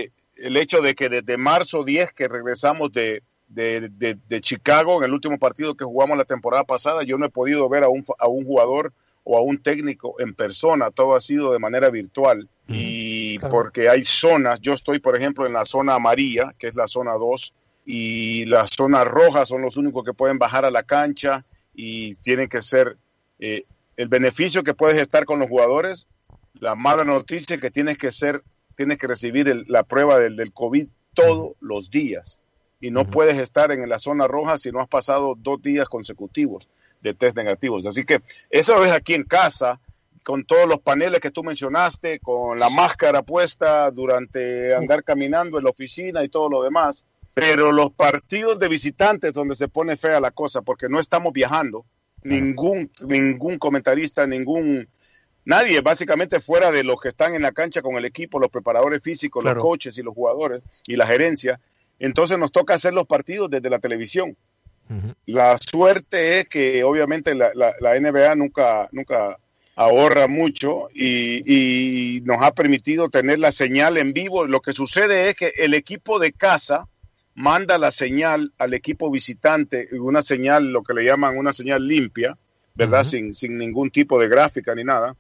eh, 0.03 0.11
el 0.37 0.57
hecho 0.57 0.81
de 0.81 0.95
que 0.95 1.09
desde 1.09 1.37
marzo 1.37 1.85
10 1.85 2.13
que 2.13 2.29
regresamos 2.29 2.93
de, 2.93 3.23
de, 3.49 3.89
de- 3.91 4.19
de 4.29 4.41
Chicago 4.41 4.99
en 4.99 5.05
el 5.05 5.13
último 5.13 5.39
partido 5.39 5.75
que 5.75 5.85
jugamos 5.85 6.19
la 6.19 6.25
temporada 6.25 6.65
pasada, 6.65 7.03
yo 7.03 7.19
no 7.19 7.27
he 7.27 7.31
podido 7.31 7.69
ver 7.69 7.85
a 7.85 7.89
un, 7.89 8.05
a 8.19 8.27
un 8.29 8.45
jugador 8.45 8.93
o 9.25 9.39
a 9.39 9.43
un 9.43 9.57
técnico 9.59 10.17
en 10.21 10.35
persona, 10.35 10.91
todo 10.91 11.15
ha 11.15 11.21
sido 11.21 11.53
de 11.53 11.59
manera 11.59 11.89
virtual. 11.91 12.49
Y 12.69 13.39
Claro. 13.39 13.53
porque 13.55 13.89
hay 13.89 14.03
zonas, 14.05 14.61
yo 14.61 14.73
estoy 14.75 14.99
por 14.99 15.17
ejemplo 15.17 15.47
en 15.47 15.53
la 15.53 15.65
zona 15.65 15.95
amarilla, 15.95 16.55
que 16.59 16.69
es 16.69 16.75
la 16.75 16.87
zona 16.87 17.13
2, 17.15 17.55
y 17.87 18.45
las 18.47 18.71
zonas 18.71 19.07
rojas 19.07 19.49
son 19.49 19.61
los 19.63 19.77
únicos 19.77 20.05
que 20.05 20.15
pueden 20.15 20.39
bajar 20.39 20.65
a 20.65 20.71
la 20.71 20.83
cancha 20.83 21.45
y 21.75 22.15
tienen 22.17 22.49
que 22.49 22.63
ser 22.63 22.97
eh, 23.39 23.65
el 23.97 24.09
beneficio 24.09 24.63
que 24.65 24.75
puedes 24.75 24.99
estar 24.99 25.25
con 25.25 25.39
los 25.39 25.49
jugadores, 25.49 26.07
la 26.55 26.75
mala 26.75 27.05
noticia 27.05 27.57
es 27.57 27.63
que 27.63 27.71
tienes 27.71 27.99
que 27.99 28.11
ser, 28.11 28.43
tienes 28.77 28.99
que 28.99 29.07
recibir 29.07 29.49
el- 29.49 29.65
la 29.69 29.83
prueba 29.83 30.19
del, 30.19 30.37
del 30.37 30.53
COVID 30.53 30.89
todos 31.15 31.53
los 31.61 31.91
días 31.91 32.41
y 32.81 32.91
no 32.91 33.05
puedes 33.11 33.39
estar 33.39 33.71
en 33.73 33.89
la 33.89 33.99
zona 33.99 34.27
roja 34.27 34.57
si 34.57 34.71
no 34.71 34.81
has 34.81 34.89
pasado 34.89 35.35
dos 35.39 35.63
días 35.63 35.89
consecutivos 35.89 36.69
de 37.01 37.15
test 37.15 37.37
negativos. 37.37 37.87
Así 37.87 38.05
que 38.05 38.21
eso 38.51 38.85
es 38.85 38.91
aquí 38.93 39.15
en 39.15 39.25
casa, 39.25 39.81
con 40.23 40.45
todos 40.45 40.67
los 40.67 40.81
paneles 40.81 41.21
que 41.21 41.31
tú 41.31 41.43
mencionaste, 41.45 42.19
con 42.19 42.59
la 42.59 42.71
máscara 42.71 43.23
puesta 43.23 43.91
durante 43.91 44.75
andar 44.75 45.05
caminando 45.05 45.59
en 45.59 45.65
la 45.65 45.71
oficina 45.71 46.25
y 46.25 46.29
todo 46.29 46.49
lo 46.49 46.63
demás. 46.63 47.07
Pero 47.35 47.73
los 47.73 47.93
partidos 47.93 48.59
de 48.59 48.69
visitantes 48.69 49.33
donde 49.35 49.55
se 49.55 49.69
pone 49.69 49.97
fea 49.97 50.21
la 50.21 50.31
cosa, 50.31 50.63
porque 50.63 50.89
no 50.89 50.99
estamos 51.01 51.33
viajando, 51.33 51.85
ningún, 52.25 52.91
ningún 53.07 53.59
comentarista, 53.59 54.27
ningún 54.27 54.89
nadie, 55.45 55.81
básicamente 55.83 56.41
fuera 56.41 56.71
de 56.71 56.83
los 56.83 56.99
que 57.01 57.09
están 57.09 57.35
en 57.35 57.43
la 57.43 57.53
cancha 57.53 57.83
con 57.83 57.97
el 57.97 58.05
equipo, 58.05 58.41
los 58.41 58.51
preparadores 58.51 59.03
físicos, 59.03 59.43
Claro. 59.43 59.57
los 59.57 59.63
coaches 59.65 59.97
y 59.99 60.03
los 60.03 60.15
jugadores 60.15 60.63
y 60.87 60.97
la 60.97 61.07
gerencia. 61.07 61.61
Entonces 61.99 62.39
nos 62.39 62.51
toca 62.51 62.75
hacer 62.75 62.93
los 62.95 63.07
partidos 63.07 63.51
desde 63.51 63.71
la 63.71 63.79
televisión. 63.79 64.37
La 65.27 65.57
suerte 65.57 66.41
es 66.41 66.49
que 66.49 66.85
obviamente 66.85 67.35
la, 67.35 67.51
la- 67.55 67.75
la 67.81 67.95
NBA 67.99 68.35
nunca, 68.35 68.87
nunca 68.93 69.39
ahorra 69.77 70.27
mucho 70.27 70.89
y, 70.93 72.17
y 72.17 72.21
nos 72.21 72.43
ha 72.43 72.53
permitido 72.55 73.09
tener 73.09 73.39
la 73.39 73.51
señal 73.51 73.97
en 73.97 74.13
vivo. 74.13 74.47
Lo 74.47 74.61
que 74.61 74.73
sucede 74.75 75.31
es 75.31 75.37
que 75.37 75.53
el 75.57 75.73
equipo 75.75 76.19
de 76.19 76.33
casa 76.33 76.87
manda 77.35 77.79
la 77.79 77.91
señal 77.91 78.53
al 78.59 78.75
equipo 78.75 79.11
visitante, 79.11 79.89
una 79.93 80.23
señal, 80.23 80.73
lo 80.73 80.83
que 80.83 80.95
le 80.95 81.05
llaman 81.05 81.37
una 81.37 81.53
señal 81.53 81.87
limpia, 81.87 82.37
¿verdad? 82.75 83.05
Sin, 83.05 83.35
sin 83.35 83.59
ningún 83.59 83.91
tipo 83.91 84.21
de 84.21 84.29
gráfica 84.29 84.75
ni 84.75 84.85
nada. 84.85 85.17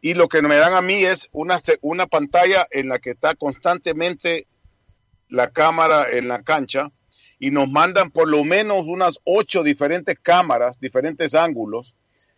Y 0.00 0.14
lo 0.14 0.28
que 0.28 0.42
me 0.42 0.56
dan 0.56 0.74
a 0.74 0.82
mí 0.82 1.04
es 1.04 1.28
una, 1.32 1.58
una 1.80 2.06
pantalla 2.06 2.66
en 2.70 2.88
la 2.88 2.98
que 2.98 3.10
está 3.10 3.34
constantemente 3.34 4.46
la 5.28 5.50
cámara 5.50 6.06
en 6.10 6.28
la 6.28 6.42
cancha 6.42 6.90
y 7.38 7.50
nos 7.50 7.68
mandan 7.68 8.10
por 8.10 8.28
lo 8.28 8.44
menos 8.44 8.86
unas 8.86 9.18
ocho 9.24 9.62
diferentes 9.62 10.18
cámaras, 10.20 10.78
diferentes 10.80 11.34
ángulos 11.34 11.94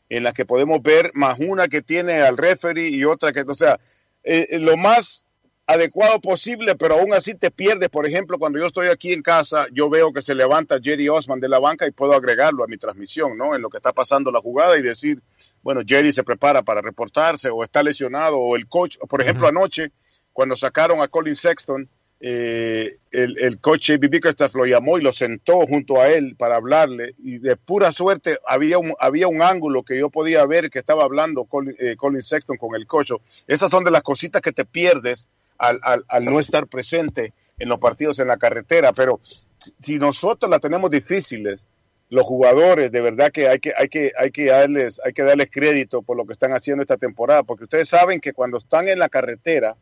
en 0.09 0.25
las 0.25 0.33
que 0.33 0.47
podemos 0.47 0.83
ver, 0.83 1.11
más 1.14 1.38
una 1.38 1.69
que 1.69 1.83
tiene 1.83 2.23
al 2.23 2.38
referee 2.38 2.88
y 2.88 3.05
otra 3.05 3.33
que, 3.33 3.43
o 3.43 3.55
sea, 3.55 3.79
eh, 4.25 4.47
eh, 4.51 4.59
lo 4.59 4.77
más 4.77 5.27
adecuado 5.69 6.19
posible, 6.19 6.75
pero 6.77 6.95
aún 6.95 7.13
así 7.13 7.35
te 7.35 7.51
pierdes. 7.51 7.91
Por 7.91 8.07
ejemplo, 8.07 8.39
cuando 8.39 8.59
yo 8.59 8.65
estoy 8.65 8.89
aquí 8.89 9.13
en 9.13 9.21
casa, 9.21 9.67
yo 9.71 9.91
veo 9.91 10.15
que 10.15 10.23
se 10.23 10.35
levanta 10.35 10.79
Jerry 10.83 11.11
Osman 11.11 11.41
de 11.41 11.49
la 11.49 11.59
banca 11.59 11.87
y 11.87 11.91
puedo 11.91 12.15
agregarlo 12.15 12.65
a 12.65 12.67
mi 12.67 12.79
transmisión, 12.79 13.37
¿no? 13.37 13.55
En 13.55 13.61
lo 13.61 13.69
que 13.69 13.77
está 13.77 13.93
pasando 13.93 14.33
la 14.33 14.41
jugada 14.41 14.79
y 14.79 14.83
decir, 14.83 15.21
bueno, 15.63 15.83
Jerry 15.87 16.11
se 16.11 16.25
prepara 16.25 16.63
para 16.63 16.81
reportarse 16.81 17.51
o 17.51 17.63
está 17.63 17.83
lesionado 17.83 18.39
o 18.39 18.57
el 18.57 18.67
coach, 18.67 18.97
por 18.97 19.21
ejemplo, 19.21 19.47
anoche, 19.47 19.93
cuando 20.33 20.57
sacaron 20.57 21.03
a 21.03 21.09
Colin 21.09 21.37
Sexton, 21.37 21.87
eh, 22.19 22.97
el, 23.11 23.39
el 23.39 23.61
coach 23.61 23.91
J.B. 23.91 24.09
Bickerstaff 24.09 24.55
lo 24.55 24.65
llamó 24.65 24.97
y 24.99 25.03
lo 25.03 25.13
sentó 25.13 25.67
junto 25.67 26.01
a 26.01 26.09
él 26.09 26.35
para 26.37 26.57
hablarle 26.57 27.15
y 27.19 27.39
de 27.39 27.57
pura 27.57 27.93
suerte 27.93 28.39
había 28.47 28.79
un, 28.79 28.95
había 28.99 29.29
un 29.29 29.43
ángulo 29.43 29.83
que 29.83 29.99
yo 29.99 30.09
podía 30.09 30.45
ver 30.47 30.71
que 30.71 30.79
estaba 30.79 31.05
hablando 31.05 31.45
Colin, 31.45 31.77
eh, 31.79 31.95
Colin 31.97 32.23
Sexton 32.23 32.57
con 32.57 32.75
el 32.75 32.87
coach. 32.87 33.13
Esas 33.47 33.71
son 33.71 33.85
de 33.85 33.91
las 33.91 34.03
cositas 34.03 34.41
que 34.41 34.53
te 34.53 34.65
pierdes 34.65 35.29
al, 35.59 35.81
al, 35.83 36.05
al 36.09 36.25
no 36.25 36.40
estar 36.40 36.66
presente 36.66 37.33
en 37.59 37.68
los 37.68 37.79
partidos 37.79 38.18
en 38.21 38.29
la 38.29 38.37
carretera, 38.37 38.92
pero 38.92 39.21
si- 39.83 39.99
nosotros 39.99 40.51
la 40.51 40.59
tenemos 40.59 40.90
difíciles, 40.90 41.61
los 42.11 42.25
jugadores, 42.25 42.90
de 42.90 43.01
verdad 43.03 43.31
que 43.31 43.49
hay 43.49 43.59
que, 43.59 43.75
hay 43.77 43.88
que, 43.88 44.12
hay 44.16 44.31
que 44.31 44.47
darles, 44.47 45.01
hay 45.05 45.12
que 45.12 45.23
darles 45.23 45.49
crédito 45.51 46.01
por 46.01 46.16
lo 46.16 46.25
que 46.25 46.33
están 46.33 46.53
haciendo 46.53 46.83
esta 46.83 46.97
temporada, 46.97 47.42
porque 47.42 47.64
ustedes 47.64 47.88
saben 47.88 48.21
que 48.21 48.33
cuando 48.33 48.57
están 48.57 48.88
en 48.88 48.99
la 48.99 49.09
carretera 49.11 49.77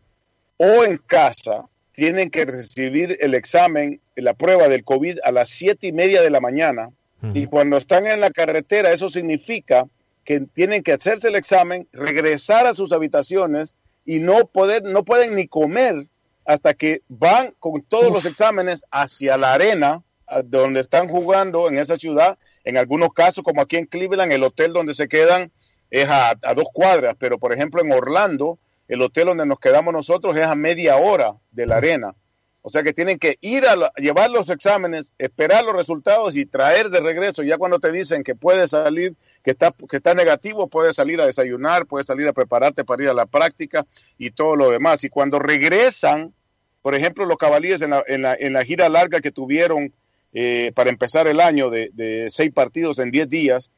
o 0.56 0.82
en 0.84 0.96
casa, 0.98 1.66
tienen 1.92 2.30
que 2.30 2.44
recibir 2.44 3.16
el 3.20 3.34
examen, 3.34 4.00
la 4.16 4.34
prueba 4.34 4.68
del 4.68 4.84
COVID 4.84 5.18
a 5.24 5.32
las 5.32 5.48
siete 5.50 5.86
y 5.86 5.92
media 5.92 6.20
de 6.20 6.30
la 6.30 6.40
mañana. 6.40 6.90
Y 7.32 7.46
cuando 7.46 7.78
están 7.78 8.06
en 8.06 8.20
la 8.20 8.30
carretera, 8.30 8.92
eso 8.92 9.08
significa 9.08 9.86
que 10.24 10.40
tienen 10.40 10.82
que 10.82 10.92
hacerse 10.92 11.28
el 11.28 11.34
examen, 11.36 11.88
regresar 11.92 12.66
a 12.66 12.74
sus 12.74 12.92
habitaciones 12.92 13.74
y 14.06 14.20
no 14.20 14.46
poder, 14.46 14.84
no 14.84 15.04
pueden 15.04 15.36
ni 15.36 15.46
comer 15.48 16.06
hasta 16.46 16.72
que 16.74 17.02
van 17.08 17.52
con 17.58 17.82
todos 17.82 18.12
los 18.12 18.24
exámenes 18.24 18.84
hacia 18.90 19.36
la 19.36 19.52
arena 19.52 20.02
donde 20.44 20.80
están 20.80 21.08
jugando 21.08 21.68
en 21.68 21.76
esa 21.78 21.96
ciudad. 21.96 22.38
En 22.64 22.76
algunos 22.76 23.12
casos, 23.12 23.44
como 23.44 23.60
aquí 23.60 23.76
en 23.76 23.86
Cleveland, 23.86 24.32
el 24.32 24.42
hotel 24.44 24.72
donde 24.72 24.94
se 24.94 25.08
quedan 25.08 25.50
es 25.90 26.08
a, 26.08 26.30
a 26.42 26.54
dos 26.54 26.68
cuadras, 26.72 27.16
pero 27.18 27.38
por 27.38 27.52
ejemplo 27.52 27.80
en 27.82 27.92
Orlando, 27.92 28.58
el 28.88 29.02
hotel 29.02 29.26
donde 29.26 29.46
nos 29.46 29.58
quedamos 29.58 29.92
nosotros 29.92 30.36
es 30.36 30.46
a 30.46 30.54
media 30.54 30.96
hora 30.96 31.34
de 31.50 31.66
la 31.66 31.76
arena. 31.76 32.14
O 32.62 32.70
sea 32.70 32.82
que 32.82 32.92
tienen 32.92 33.18
que 33.20 33.38
ir 33.40 33.64
a, 33.66 33.76
la- 33.76 33.92
llevar 33.96 34.30
los 34.30 34.50
exámenes, 34.50 35.14
esperar 35.18 35.64
los 35.64 35.76
resultados 35.76 36.36
y 36.36 36.46
traer 36.46 36.90
de 36.90 36.98
regreso. 37.00 37.44
Ya 37.44 37.58
cuando 37.58 37.78
te 37.78 37.92
dicen 37.92 38.24
que 38.24 38.34
puedes 38.34 38.70
salir, 38.70 39.14
que 39.46 39.52
está, 39.52 39.72
que 39.88 39.98
está 39.98 40.12
negativo, 40.12 40.66
puedes 40.66 40.96
salir 40.96 41.20
a 41.20 41.26
desayunar, 41.26 41.86
puedes 41.86 42.08
salir 42.08 42.26
a 42.26 42.32
prepararte 42.32 42.84
para 42.84 43.04
ir 43.04 43.08
a 43.10 43.14
la 43.14 43.26
práctica 43.26 43.86
y 44.18 44.32
todo 44.32 44.56
lo 44.56 44.70
demás. 44.70 45.04
Y 45.04 45.08
cuando 45.08 45.38
regresan, 45.38 46.34
por 46.82 46.96
ejemplo, 46.96 47.24
los 47.24 47.36
cabalíes 47.36 47.80
en 47.80 47.90
la, 47.90 48.02
en 48.08 48.22
la, 48.22 48.34
en 48.34 48.54
la 48.54 48.64
gira 48.64 48.88
larga 48.88 49.20
que 49.20 49.30
tuvieron 49.30 49.92
eh, 50.32 50.72
para 50.74 50.90
empezar 50.90 51.28
el 51.28 51.38
año 51.38 51.70
de, 51.70 51.90
de 51.92 52.26
seis 52.28 52.52
partidos 52.52 52.98
en 52.98 53.12
diez 53.12 53.28
días, 53.28 53.70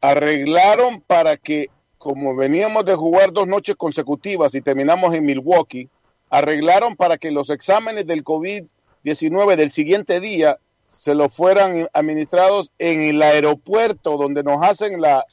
arreglaron 0.00 1.00
para 1.02 1.36
que, 1.36 1.70
como 1.98 2.34
veníamos 2.34 2.84
de 2.84 2.96
jugar 2.96 3.32
dos 3.32 3.46
noches 3.46 3.76
consecutivas 3.76 4.56
y 4.56 4.60
terminamos 4.60 5.14
en 5.14 5.24
Milwaukee, 5.24 5.88
arreglaron 6.30 6.96
para 6.96 7.16
que 7.16 7.30
los 7.30 7.50
exámenes 7.50 8.08
del 8.08 8.24
COVID-19 8.24 9.54
del 9.54 9.70
siguiente 9.70 10.18
día 10.18 10.58
se 10.88 11.14
los 11.14 11.34
fueran 11.34 11.88
administrados 11.92 12.70
en 12.78 13.02
el 13.02 13.22
aeropuerto 13.22 14.16
donde 14.16 14.42
nos 14.42 14.62
hacen 14.62 15.00
la, 15.00 15.24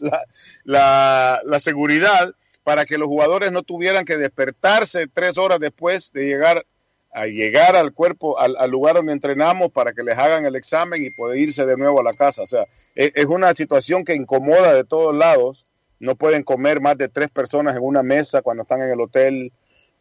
la, 0.64 1.42
la, 1.44 1.60
seguridad 1.60 2.32
para 2.64 2.86
que 2.86 2.98
los 2.98 3.08
jugadores 3.08 3.52
no 3.52 3.64
tuvieran 3.64 4.06
que 4.06 4.18
despertarse 4.18 5.08
tres 5.08 5.38
horas 5.38 5.60
después 5.60 6.12
de 6.14 6.26
llegar 6.26 6.66
a 7.14 7.28
llegar 7.28 7.76
al 7.76 7.94
cuerpo, 7.94 8.40
al, 8.40 8.72
lugar 8.72 8.96
donde 8.96 9.14
entrenamos 9.14 9.72
para 9.72 9.94
que 9.94 10.02
les 10.02 10.18
hagan 10.18 10.46
el 10.46 10.56
examen 10.56 11.06
y 11.06 11.12
poder 11.12 11.38
irse 11.38 11.66
de 11.66 11.78
nuevo 11.78 12.00
a 12.00 12.04
la 12.04 12.14
casa. 12.14 12.42
O 12.42 12.48
sea, 12.48 12.66
es, 12.96 13.12
es 13.14 13.26
una 13.26 13.54
situación 13.54 14.04
que 14.04 14.16
incomoda 14.16 14.74
de 14.74 14.84
todos 14.84 15.16
lados. 15.16 15.66
No 16.00 16.16
pueden 16.16 16.44
comer 16.44 16.82
más 16.82 16.98
de 16.98 17.10
tres 17.10 17.30
personas 17.30 17.76
en 17.76 17.84
una 17.84 18.02
mesa 18.02 18.42
cuando 18.42 18.64
están 18.64 18.82
en 18.82 18.90
el 18.90 19.00
hotel. 19.00 19.52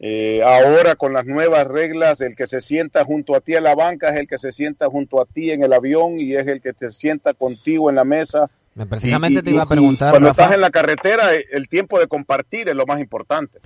Eh, 0.04 0.42
ahora 0.42 0.96
con 0.96 1.12
las 1.12 1.26
nuevas 1.26 1.64
reglas, 1.64 2.20
el 2.22 2.34
que 2.34 2.48
se 2.48 2.60
sienta 2.60 3.04
junto 3.04 3.36
a 3.36 3.40
ti 3.40 3.54
en 3.54 3.62
la 3.62 3.76
banca 3.76 4.08
es 4.10 4.18
el 4.18 4.26
que 4.26 4.36
se 4.36 4.50
sienta 4.50 4.88
junto 4.90 5.20
a 5.20 5.26
ti 5.26 5.52
en 5.52 5.62
el 5.62 5.72
avión 5.72 6.18
y 6.18 6.34
es 6.34 6.48
el 6.48 6.60
que 6.60 6.72
te 6.72 6.88
sienta 6.88 7.34
contigo 7.34 7.88
en 7.88 7.94
la 7.96 8.02
mesa. 8.04 8.50
Precisamente 8.88 9.40
Y- 9.40 9.42
te 9.44 9.50
iba 9.50 9.62
a 9.62 9.66
preguntar, 9.66 10.10
Cuando 10.10 10.28
Rafa, 10.30 10.42
estás 10.42 10.54
en 10.56 10.60
la 10.62 10.70
carretera, 10.70 11.34
eh, 11.34 11.44
el 11.52 11.68
tiempo 11.68 12.00
de 12.00 12.08
compartir 12.08 12.68
es 12.68 12.74
lo 12.74 12.84
más 12.84 12.98
importante. 13.00 13.60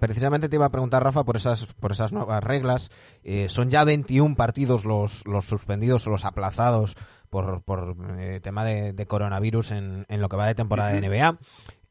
precisamente 0.00 0.48
te 0.48 0.56
iba 0.56 0.64
a 0.66 0.70
preguntar, 0.70 1.02
Rafa, 1.04 1.24
por 1.24 1.36
esas, 1.36 1.66
por 1.74 1.92
esas 1.92 2.10
nuevas 2.12 2.42
reglas. 2.42 2.90
Eh, 3.22 3.48
son 3.50 3.70
ya 3.70 3.84
21 3.84 4.34
partidos 4.34 4.84
los, 4.86 5.26
los 5.26 5.44
suspendidos 5.44 6.06
o 6.06 6.10
los 6.10 6.24
aplazados 6.24 6.96
por, 7.28 7.60
por 7.62 7.96
eh, 8.18 8.40
tema 8.42 8.64
de, 8.64 8.92
de 8.94 9.06
coronavirus 9.06 9.72
en, 9.72 10.06
en 10.08 10.20
lo 10.22 10.28
que 10.30 10.36
va 10.36 10.46
de 10.46 10.54
temporada 10.54 10.90
de 10.92 11.00
NBA. 11.06 11.38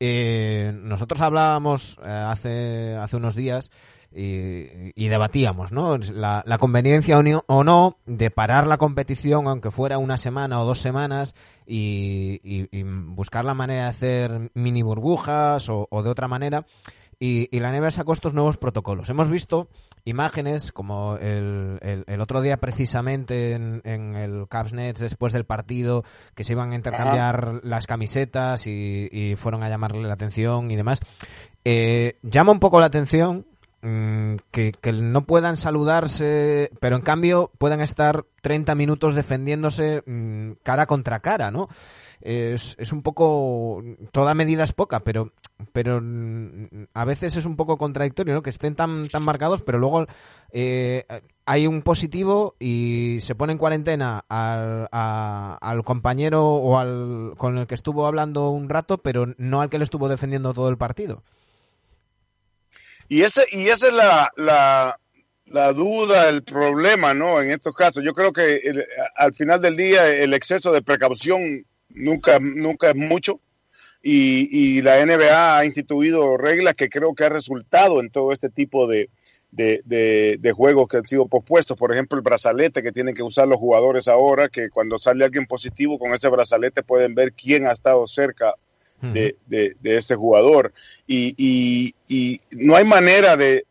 Eh, 0.04 0.74
nosotros 0.82 1.22
hablábamos 1.22 2.00
eh, 2.04 2.10
hace, 2.10 2.96
hace 2.96 3.18
unos 3.18 3.36
días 3.36 3.70
y, 4.12 5.08
debatíamos, 5.08 5.72
¿no? 5.72 5.96
La, 6.12 6.58
conveniencia 6.60 7.20
o, 7.20 7.64
no 7.64 7.98
de 8.08 8.32
parar 8.32 8.66
la 8.66 8.80
competición, 8.80 9.48
aunque 9.48 9.70
fuera 9.70 10.00
una 10.00 10.18
semana 10.18 10.60
o 10.60 10.66
dos 10.66 10.80
semanas, 10.80 11.36
y, 11.68 12.68
buscar 13.14 13.46
la 13.46 13.54
manera 13.54 13.84
de 13.84 13.90
hacer 13.90 14.52
mini 14.56 14.82
burbujas 14.82 15.70
o, 15.70 15.88
o 15.92 16.02
de 16.02 16.10
otra 16.10 16.28
manera. 16.28 16.66
Y, 17.20 17.48
y 17.56 17.60
la 17.60 17.72
NBA 17.72 17.92
sacó 17.92 18.14
estos 18.14 18.34
nuevos 18.34 18.58
protocolos. 18.58 19.08
Hemos 19.12 19.30
visto 19.30 19.70
imágenes 20.06 20.72
como 20.72 21.16
el, 21.18 21.78
el- 21.82 22.04
el 22.08 22.22
otro 22.22 22.42
día 22.42 22.58
precisamente 22.58 23.54
en, 23.54 23.82
en 23.84 24.16
el 24.16 24.48
Cavs 24.50 24.74
Nets 24.74 25.00
después 25.00 25.34
del 25.34 25.46
partido 25.46 26.04
que 26.36 26.44
se 26.44 26.54
iban 26.54 26.72
a 26.72 26.76
intercambiar 26.76 27.62
las 27.64 27.88
camisetas 27.88 28.66
y, 28.68 29.08
y 29.12 29.36
fueron 29.36 29.64
a 29.64 29.70
llamarle 29.70 30.02
la 30.08 30.14
atención 30.14 30.72
y 30.72 30.76
demás. 30.76 31.00
Eh, 31.66 32.18
llama 32.24 32.52
un 32.52 32.60
poco 32.60 32.80
la 32.80 32.88
atención 32.88 33.46
mm, 33.84 34.36
que, 34.50 34.72
que 34.72 34.94
no 34.94 35.26
puedan 35.26 35.56
saludarse, 35.58 36.72
pero 36.80 36.96
en 36.96 37.02
cambio 37.04 37.52
puedan 37.58 37.82
estar 37.82 38.26
30 38.42 38.74
minutos 38.76 39.14
defendiéndose 39.14 40.04
mm, 40.06 40.54
cara 40.64 40.88
contra 40.88 41.20
cara, 41.20 41.52
¿no? 41.52 41.68
Es, 42.22 42.76
es 42.80 42.92
un 42.92 43.02
poco. 43.02 43.84
Toda 44.12 44.34
medida 44.36 44.64
es 44.64 44.74
poca, 44.74 45.00
pero 45.02 45.32
pero 45.74 46.00
mm, 46.02 46.86
a 46.94 47.06
veces 47.06 47.36
es 47.36 47.46
un 47.46 47.56
poco 47.56 47.78
contradictorio, 47.78 48.34
¿no? 48.34 48.42
Que 48.44 48.50
estén 48.50 48.76
tan, 48.76 49.08
tan 49.08 49.24
marcados, 49.24 49.62
pero 49.62 49.78
luego 49.80 50.08
eh, 50.52 51.06
hay 51.46 51.68
un 51.68 51.82
positivo 51.82 52.56
y 52.60 53.20
se 53.22 53.36
pone 53.36 53.54
en 53.54 53.60
cuarentena 53.60 54.24
al, 54.30 54.88
al 54.92 55.84
compañero 55.84 56.46
o 56.48 56.78
al 56.80 57.34
con 57.38 57.58
el 57.58 57.68
que 57.68 57.76
estuvo 57.76 58.06
hablando 58.08 58.50
un 58.50 58.70
rato, 58.70 59.00
pero 59.00 59.28
no 59.38 59.62
al 59.62 59.70
que 59.70 59.78
le 59.78 59.84
estuvo 59.84 60.10
defendiendo 60.10 60.54
todo 60.54 60.70
el 60.70 60.78
partido. 60.78 61.24
Y, 63.10 63.24
ese, 63.24 63.44
y 63.52 63.68
esa 63.68 63.88
es 63.88 63.94
la, 63.94 64.30
la, 64.38 64.98
la 65.48 65.74
duda, 65.74 66.30
el 66.30 66.44
problema, 66.44 67.14
¿no? 67.14 67.42
En 67.42 67.52
estos 67.52 67.76
casos, 67.76 68.04
yo 68.04 68.14
creo 68.14 68.32
que 68.32 68.58
el- 68.58 68.86
al 69.16 69.34
final 69.34 69.62
del 69.62 69.76
día 69.76 70.08
el 70.08 70.34
exceso 70.34 70.72
de 70.72 70.82
precaución 70.82 71.66
nunca, 71.90 72.40
nunca 72.40 72.92
es 72.92 72.96
mucho. 72.96 73.40
Y, 74.04 74.50
y 74.52 74.82
la 74.82 75.06
NBA 75.06 75.58
ha 75.60 75.66
instituido 75.66 76.36
reglas 76.38 76.74
que 76.76 76.90
creo 76.90 77.14
que 77.14 77.24
ha 77.26 77.30
resultado 77.30 78.00
en 78.00 78.10
todo 78.10 78.32
este 78.32 78.50
tipo 78.50 78.88
de, 78.88 79.10
de, 79.52 79.82
de- 79.86 80.38
de 80.40 80.52
juegos 80.54 80.88
que 80.88 80.98
han 80.98 81.06
sido 81.06 81.28
pospuestos. 81.28 81.78
Por 81.78 81.92
ejemplo, 81.94 82.18
el 82.18 82.24
brazalete 82.24 82.82
que 82.82 82.92
tienen 82.92 83.14
que 83.14 83.22
usar 83.24 83.48
los 83.48 83.60
jugadores 83.60 84.08
ahora, 84.08 84.50
que 84.50 84.70
cuando 84.70 84.98
sale 84.98 85.24
alguien 85.24 85.46
positivo 85.46 86.00
con 86.00 86.14
ese 86.14 86.30
brazalete 86.30 86.82
pueden 86.84 87.14
ver 87.14 87.34
quién 87.34 87.68
ha 87.68 87.72
estado 87.74 88.08
cerca 88.08 88.56
de, 89.14 89.36
de, 89.48 89.76
de 89.80 89.98
este 89.98 90.16
jugador. 90.16 90.74
Y, 91.08 91.34
y, 91.38 91.96
y 92.08 92.40
no 92.52 92.76
hay 92.76 92.86
manera 92.86 93.36
de, 93.36 93.66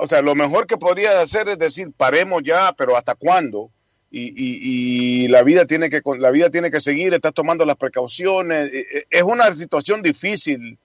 o 0.00 0.06
sea, 0.06 0.22
lo 0.22 0.34
mejor 0.34 0.66
que 0.66 0.76
podría 0.78 1.20
hacer 1.20 1.48
es 1.48 1.58
decir, 1.58 1.90
paremos 1.96 2.42
ya, 2.44 2.72
pero 2.76 2.96
¿hasta 2.96 3.14
cuándo? 3.14 3.70
Y, 4.10 4.32
y, 4.36 5.24
y, 5.24 5.28
la 5.28 5.44
vida 5.44 5.66
tiene 5.66 5.88
que 5.88 6.02
la 6.18 6.30
vida 6.32 6.50
tiene 6.50 6.70
que 6.70 6.80
seguir, 6.80 7.14
estás 7.14 7.32
tomando 7.32 7.64
las 7.64 7.76
precauciones. 7.76 8.72
E, 8.72 8.80
e, 8.80 9.06
Es 9.10 9.22
una 9.22 9.52
situación 9.52 10.02
difícil. 10.02 10.78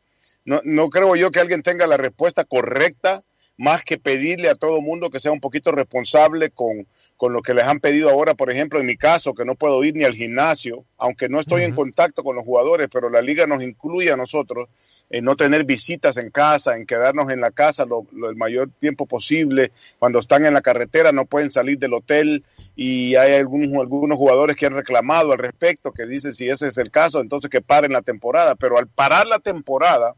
No, 0.44 0.62
no 0.64 0.90
creo 0.90 1.16
yo 1.16 1.32
que 1.32 1.40
alguien 1.40 1.64
tenga 1.64 1.88
la 1.88 1.98
respuesta 1.98 2.44
correcta, 2.46 3.24
más 3.58 3.84
que 3.84 3.98
pedirle 3.98 4.50
a 4.50 4.56
todo 4.56 4.80
mundo 4.82 5.10
que 5.10 5.20
sea 5.20 5.32
un 5.32 5.40
poquito 5.40 5.72
responsable 5.72 6.52
con, 6.52 6.88
con 7.18 7.34
lo 7.34 7.42
que 7.42 7.54
les 7.54 7.64
han 7.64 7.80
pedido 7.80 8.10
ahora, 8.10 8.36
por 8.36 8.52
ejemplo, 8.52 8.80
en 8.80 8.86
mi 8.86 8.98
caso, 8.98 9.34
que 9.34 9.46
no 9.46 9.56
puedo 9.56 9.84
ir 9.84 9.96
ni 9.96 10.04
al 10.04 10.14
gimnasio, 10.14 10.86
aunque 10.98 11.30
no 11.30 11.40
estoy 11.40 11.62
uh 11.62 11.66
-huh. 11.66 11.70
en 11.70 11.76
contacto 11.76 12.24
con 12.24 12.36
los 12.36 12.46
jugadores, 12.46 12.90
pero 12.92 13.10
la 13.10 13.22
liga 13.22 13.48
nos 13.48 13.64
incluye 13.64 14.12
a 14.12 14.18
nosotros 14.18 14.70
en 15.10 15.24
no 15.24 15.36
tener 15.36 15.64
visitas 15.64 16.18
en 16.18 16.30
casa, 16.30 16.76
en 16.76 16.86
quedarnos 16.86 17.32
en 17.32 17.42
la 17.42 17.52
casa 17.52 17.86
lo, 17.86 18.06
el 18.28 18.36
mayor 18.36 18.70
tiempo 18.80 19.06
posible. 19.06 19.72
Cuando 20.00 20.20
están 20.20 20.46
en 20.46 20.54
la 20.54 20.62
carretera 20.62 21.12
no 21.12 21.26
pueden 21.26 21.52
salir 21.52 21.78
del 21.78 21.94
hotel 21.94 22.44
y 22.76 23.16
hay 23.16 23.36
algunos, 23.36 23.74
algunos 23.80 24.18
jugadores 24.18 24.56
que 24.56 24.66
han 24.66 24.74
reclamado 24.74 25.32
al 25.32 25.38
respecto, 25.38 25.92
que 25.92 26.06
dicen 26.06 26.32
si 26.32 26.50
ese 26.50 26.68
es 26.68 26.78
el 26.78 26.92
caso, 26.92 27.22
entonces 27.22 27.50
que 27.50 27.62
paren 27.62 27.94
la 27.94 28.02
temporada. 28.02 28.56
Pero 28.56 28.78
al 28.78 28.88
parar 28.88 29.28
la 29.28 29.40
temporada, 29.40 30.16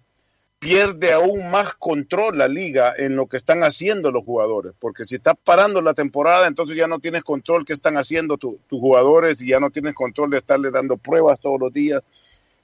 pierde 0.59 1.13
aún 1.13 1.51
más 1.51 1.75
control 1.75 2.37
la 2.37 2.47
liga 2.47 2.93
en 2.97 3.15
lo 3.15 3.27
que 3.27 3.37
están 3.37 3.63
haciendo 3.63 4.11
los 4.11 4.25
jugadores, 4.25 4.73
porque 4.79 5.05
si 5.05 5.15
estás 5.15 5.35
parando 5.43 5.81
la 5.81 5.93
temporada, 5.93 6.47
entonces 6.47 6.75
ya 6.75 6.87
no 6.87 6.99
tienes 6.99 7.23
control 7.23 7.65
qué 7.65 7.73
están 7.73 7.97
haciendo 7.97 8.37
tus 8.37 8.55
tu 8.67 8.79
jugadores 8.79 9.41
y 9.41 9.49
ya 9.49 9.59
no 9.59 9.69
tienes 9.69 9.93
control 9.93 10.31
de 10.31 10.37
estarle 10.37 10.71
dando 10.71 10.97
pruebas 10.97 11.39
todos 11.39 11.59
los 11.59 11.71
días. 11.71 12.01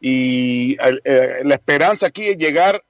Y 0.05 0.73
eh, 1.05 1.43
la 1.45 1.55
esperanza 1.55 2.07
aquí 2.07 2.23
es 2.25 2.37
llegar 2.37 2.83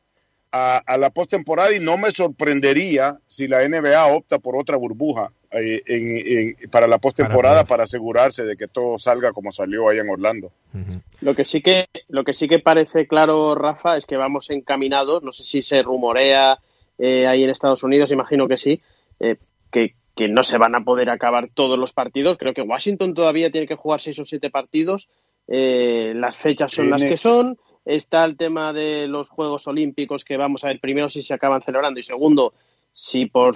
a, 0.52 0.78
a 0.78 0.97
la 0.97 1.12
postemporada 1.12 1.71
y 1.71 1.80
no 1.80 1.95
me 1.95 2.10
sorprendería 2.10 3.19
si 3.28 3.47
la 3.47 3.67
NBA 3.67 4.08
opta 4.08 4.39
por 4.39 4.56
otra 4.56 4.78
burbuja 4.78 5.32
eh, 5.52 5.84
en, 5.86 6.58
en, 6.60 6.69
para 6.71 6.88
la 6.88 6.97
postemporada 6.97 7.58
para, 7.58 7.67
para, 7.67 7.84
asegurarse 7.84 8.43
de 8.43 8.58
que 8.58 8.67
todo 8.67 8.97
salga 8.97 9.32
como 9.32 9.52
salió 9.52 9.89
allá 9.89 10.02
en 10.02 10.10
Orlando. 10.10 10.52
Uh 10.73 10.78
-huh. 10.78 11.02
Lo 11.21 11.36
que 11.36 11.45
sí 11.45 11.62
que 11.62 11.88
lo 12.08 12.23
que 12.23 12.34
sí 12.34 12.47
que 12.47 12.58
parece 12.58 13.06
claro, 13.06 13.54
Rafa, 13.54 13.95
es 13.95 14.08
que 14.08 14.17
vamos 14.17 14.49
encaminados. 14.49 15.21
No 15.21 15.32
sé 15.32 15.43
si 15.43 15.62
se 15.62 15.84
rumorea 15.84 16.58
eh, 16.97 17.28
ahí 17.28 17.43
en 17.43 17.52
Estados 17.52 17.84
Unidos, 17.84 18.12
imagino 18.12 18.47
que 18.47 18.58
sí, 18.58 18.82
eh, 19.19 19.36
que, 19.71 19.93
que 20.15 20.30
no 20.30 20.41
se 20.41 20.58
van 20.58 20.73
a 20.73 20.84
poder 20.84 21.12
acabar 21.12 21.49
todos 21.54 21.78
los 21.78 21.93
partidos. 21.93 22.39
Creo 22.39 22.56
que 22.56 22.63
Washington 22.63 23.13
todavía 23.13 23.52
tiene 23.52 23.67
que 23.67 23.76
jugar 23.76 24.02
seis 24.02 24.17
o 24.17 24.26
siete 24.26 24.49
partidos. 24.49 25.10
Eh, 25.47 26.13
las 26.15 26.38
fechas 26.38 26.71
son 26.71 26.89
las 26.89 27.03
que 27.03 27.17
son. 27.17 27.58
Está 27.86 28.23
el 28.23 28.38
tema 28.38 28.71
de 28.71 29.08
los 29.08 29.29
Juegos 29.29 29.67
Olímpicos 29.67 30.23
que 30.23 30.38
vamos 30.38 30.63
a 30.63 30.67
ver 30.67 30.79
primero 30.79 31.10
si 31.10 31.21
se 31.21 31.34
acaban 31.34 31.62
celebrando 31.62 31.99
y 31.99 32.03
segundo 32.03 32.53
si 32.93 33.25
por, 33.25 33.56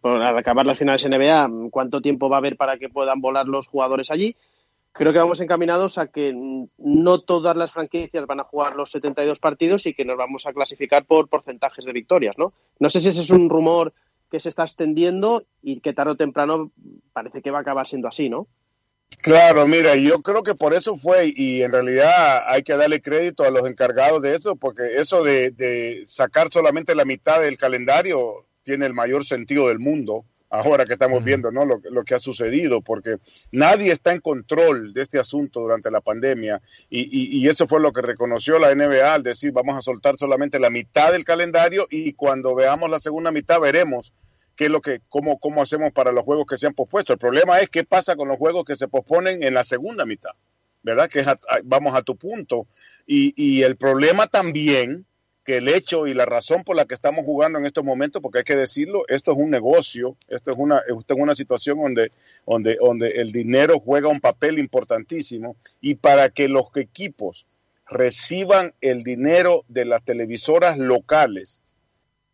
por 0.00 0.22
acabar 0.22 0.66
las 0.66 0.78
finales 0.78 1.08
NBA, 1.08 1.70
cuánto 1.70 2.02
tiempo 2.02 2.28
va 2.28 2.36
a 2.36 2.38
haber 2.38 2.56
para 2.56 2.76
que 2.76 2.90
puedan 2.90 3.20
volar 3.20 3.46
los 3.46 3.66
jugadores 3.66 4.10
allí. 4.10 4.36
Creo 4.92 5.12
que 5.12 5.18
vamos 5.18 5.40
encaminados 5.40 5.98
a 5.98 6.06
que 6.06 6.32
no 6.34 7.20
todas 7.20 7.56
las 7.56 7.72
franquicias 7.72 8.26
van 8.26 8.40
a 8.40 8.44
jugar 8.44 8.76
los 8.76 8.90
72 8.90 9.38
partidos 9.38 9.86
y 9.86 9.94
que 9.94 10.04
nos 10.04 10.16
vamos 10.16 10.46
a 10.46 10.52
clasificar 10.52 11.04
por 11.04 11.28
porcentajes 11.28 11.84
de 11.84 11.92
victorias, 11.92 12.36
¿no? 12.38 12.52
No 12.78 12.88
sé 12.88 13.00
si 13.00 13.08
ese 13.08 13.22
es 13.22 13.30
un 13.30 13.50
rumor 13.50 13.92
que 14.30 14.40
se 14.40 14.48
está 14.48 14.62
extendiendo 14.62 15.42
y 15.62 15.80
que 15.80 15.92
tarde 15.92 16.12
o 16.12 16.16
temprano 16.16 16.70
parece 17.12 17.42
que 17.42 17.50
va 17.50 17.58
a 17.58 17.60
acabar 17.62 17.86
siendo 17.86 18.08
así, 18.08 18.28
¿no? 18.28 18.46
Claro, 19.22 19.66
mira, 19.66 19.96
yo 19.96 20.22
creo 20.22 20.42
que 20.42 20.54
por 20.54 20.72
eso 20.72 20.96
fue 20.96 21.32
y 21.34 21.62
en 21.62 21.72
realidad 21.72 22.44
hay 22.46 22.62
que 22.62 22.76
darle 22.76 23.00
crédito 23.00 23.42
a 23.42 23.50
los 23.50 23.66
encargados 23.68 24.22
de 24.22 24.34
eso, 24.34 24.54
porque 24.54 24.82
eso 24.98 25.24
de, 25.24 25.50
de 25.50 26.02
sacar 26.06 26.48
solamente 26.52 26.94
la 26.94 27.04
mitad 27.04 27.40
del 27.40 27.58
calendario 27.58 28.46
tiene 28.62 28.86
el 28.86 28.94
mayor 28.94 29.24
sentido 29.24 29.68
del 29.68 29.80
mundo 29.80 30.24
ahora 30.48 30.84
que 30.84 30.92
estamos 30.92 31.24
viendo 31.24 31.50
¿no? 31.50 31.64
lo, 31.64 31.80
lo, 31.90 32.04
que 32.04 32.14
ha 32.14 32.18
sucedido, 32.18 32.80
porque 32.80 33.16
nadie 33.50 33.90
está 33.90 34.12
en 34.12 34.20
control 34.20 34.92
de 34.92 35.02
este 35.02 35.18
asunto 35.18 35.60
durante 35.60 35.90
la 35.90 36.00
pandemia 36.00 36.60
y, 36.88 37.00
y, 37.00 37.38
y, 37.38 37.48
eso 37.48 37.66
fue 37.66 37.80
lo 37.80 37.92
que 37.92 38.02
reconoció 38.02 38.58
la 38.58 38.74
NBA 38.74 39.12
al 39.12 39.22
decir 39.22 39.52
vamos 39.52 39.76
a 39.76 39.80
soltar 39.80 40.16
solamente 40.16 40.60
la 40.60 40.70
mitad 40.70 41.12
del 41.12 41.24
calendario 41.24 41.86
y 41.90 42.12
cuando 42.12 42.54
veamos 42.54 42.90
la 42.90 42.98
segunda 42.98 43.32
mitad 43.32 43.60
veremos 43.60 44.12
qué 44.56 44.66
es 44.66 44.70
lo 44.70 44.80
que, 44.80 45.00
cómo, 45.08 45.38
cómo 45.38 45.62
hacemos 45.62 45.92
para 45.92 46.12
los 46.12 46.24
juegos 46.24 46.46
que 46.46 46.56
se 46.56 46.66
han 46.66 46.74
pospuesto. 46.74 47.12
El 47.12 47.18
problema 47.18 47.60
es 47.60 47.68
qué 47.68 47.84
pasa 47.84 48.16
con 48.16 48.28
los 48.28 48.38
juegos 48.38 48.64
que 48.64 48.74
se 48.74 48.88
posponen 48.88 49.42
en 49.42 49.54
la 49.54 49.64
segunda 49.64 50.06
mitad, 50.06 50.32
¿verdad? 50.82 51.08
Que 51.08 51.20
es 51.20 51.28
a, 51.28 51.38
vamos 51.64 51.94
a 51.94 52.02
tu 52.02 52.16
punto. 52.16 52.66
Y, 53.06 53.34
y 53.36 53.62
el 53.62 53.76
problema 53.76 54.26
también 54.26 55.06
que 55.46 55.58
el 55.58 55.68
hecho 55.68 56.08
y 56.08 56.12
la 56.12 56.26
razón 56.26 56.64
por 56.64 56.74
la 56.74 56.86
que 56.86 56.94
estamos 56.94 57.24
jugando 57.24 57.60
en 57.60 57.66
estos 57.66 57.84
momentos, 57.84 58.20
porque 58.20 58.38
hay 58.38 58.44
que 58.44 58.56
decirlo, 58.56 59.04
esto 59.06 59.30
es 59.30 59.38
un 59.38 59.48
negocio, 59.48 60.16
esto 60.26 60.50
es 60.50 60.58
una, 60.58 60.78
esto 60.78 61.14
es 61.14 61.20
una 61.20 61.34
situación 61.34 61.80
donde, 61.80 62.10
donde, 62.44 62.76
donde 62.80 63.10
el 63.10 63.30
dinero 63.30 63.78
juega 63.78 64.08
un 64.08 64.20
papel 64.20 64.58
importantísimo 64.58 65.56
y 65.80 65.94
para 65.94 66.30
que 66.30 66.48
los 66.48 66.66
equipos 66.74 67.46
reciban 67.88 68.74
el 68.80 69.04
dinero 69.04 69.64
de 69.68 69.84
las 69.84 70.02
televisoras 70.02 70.78
locales, 70.78 71.62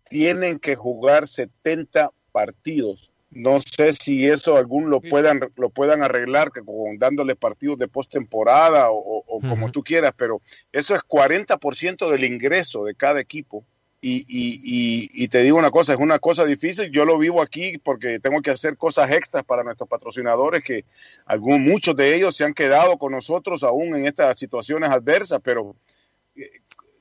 tienen 0.09 0.59
que 0.59 0.77
jugar 0.77 1.27
70 1.27 2.11
partidos. 2.33 3.11
No 3.31 3.61
sé 3.61 3.95
si 3.95 4.29
eso 4.29 4.57
algún 4.57 4.91
lo 4.91 5.01
puedan, 5.01 5.41
lo 5.57 5.71
puedan 5.71 6.03
arreglar 6.03 6.53
que 6.53 6.61
con 6.61 6.99
dándole 6.99 7.35
partidos 7.35 7.79
de 7.79 7.89
postemporada 7.89 8.91
o, 8.91 8.97
o, 8.99 9.25
o 9.27 9.37
uh 9.37 9.41
-huh. 9.41 9.49
como 9.49 9.73
tú 9.73 9.83
quieras, 9.83 10.13
pero 10.17 10.43
eso 10.71 10.95
es 10.95 11.01
40% 11.01 12.11
del 12.11 12.25
ingreso 12.25 12.85
de 12.85 12.95
cada 12.95 13.21
equipo. 13.21 13.65
Y, 14.05 14.25
y, 14.27 14.61
y, 14.65 15.11
y, 15.25 15.29
te 15.29 15.43
digo 15.45 15.57
una 15.57 15.71
cosa, 15.71 15.95
es 15.95 16.01
una 16.01 16.19
cosa 16.19 16.45
difícil. 16.45 16.91
Yo 16.91 17.05
lo 17.05 17.17
vivo 17.19 17.41
aquí 17.41 17.79
porque 17.79 18.19
tengo 18.19 18.43
que 18.43 18.51
hacer 18.51 18.77
cosas 18.77 19.09
extras 19.13 19.45
para 19.45 19.63
nuestros 19.63 19.89
patrocinadores, 19.89 20.65
que 20.65 20.85
algún, 21.25 21.63
muchos 21.63 21.95
de 21.95 22.17
ellos 22.17 22.37
se 22.37 22.45
han 22.45 22.53
quedado 22.53 22.99
con 22.99 23.13
nosotros 23.13 23.63
aún 23.63 23.95
en 23.95 24.07
estas 24.07 24.37
situaciones 24.37 24.91
adversas, 24.91 25.41
pero 25.45 25.77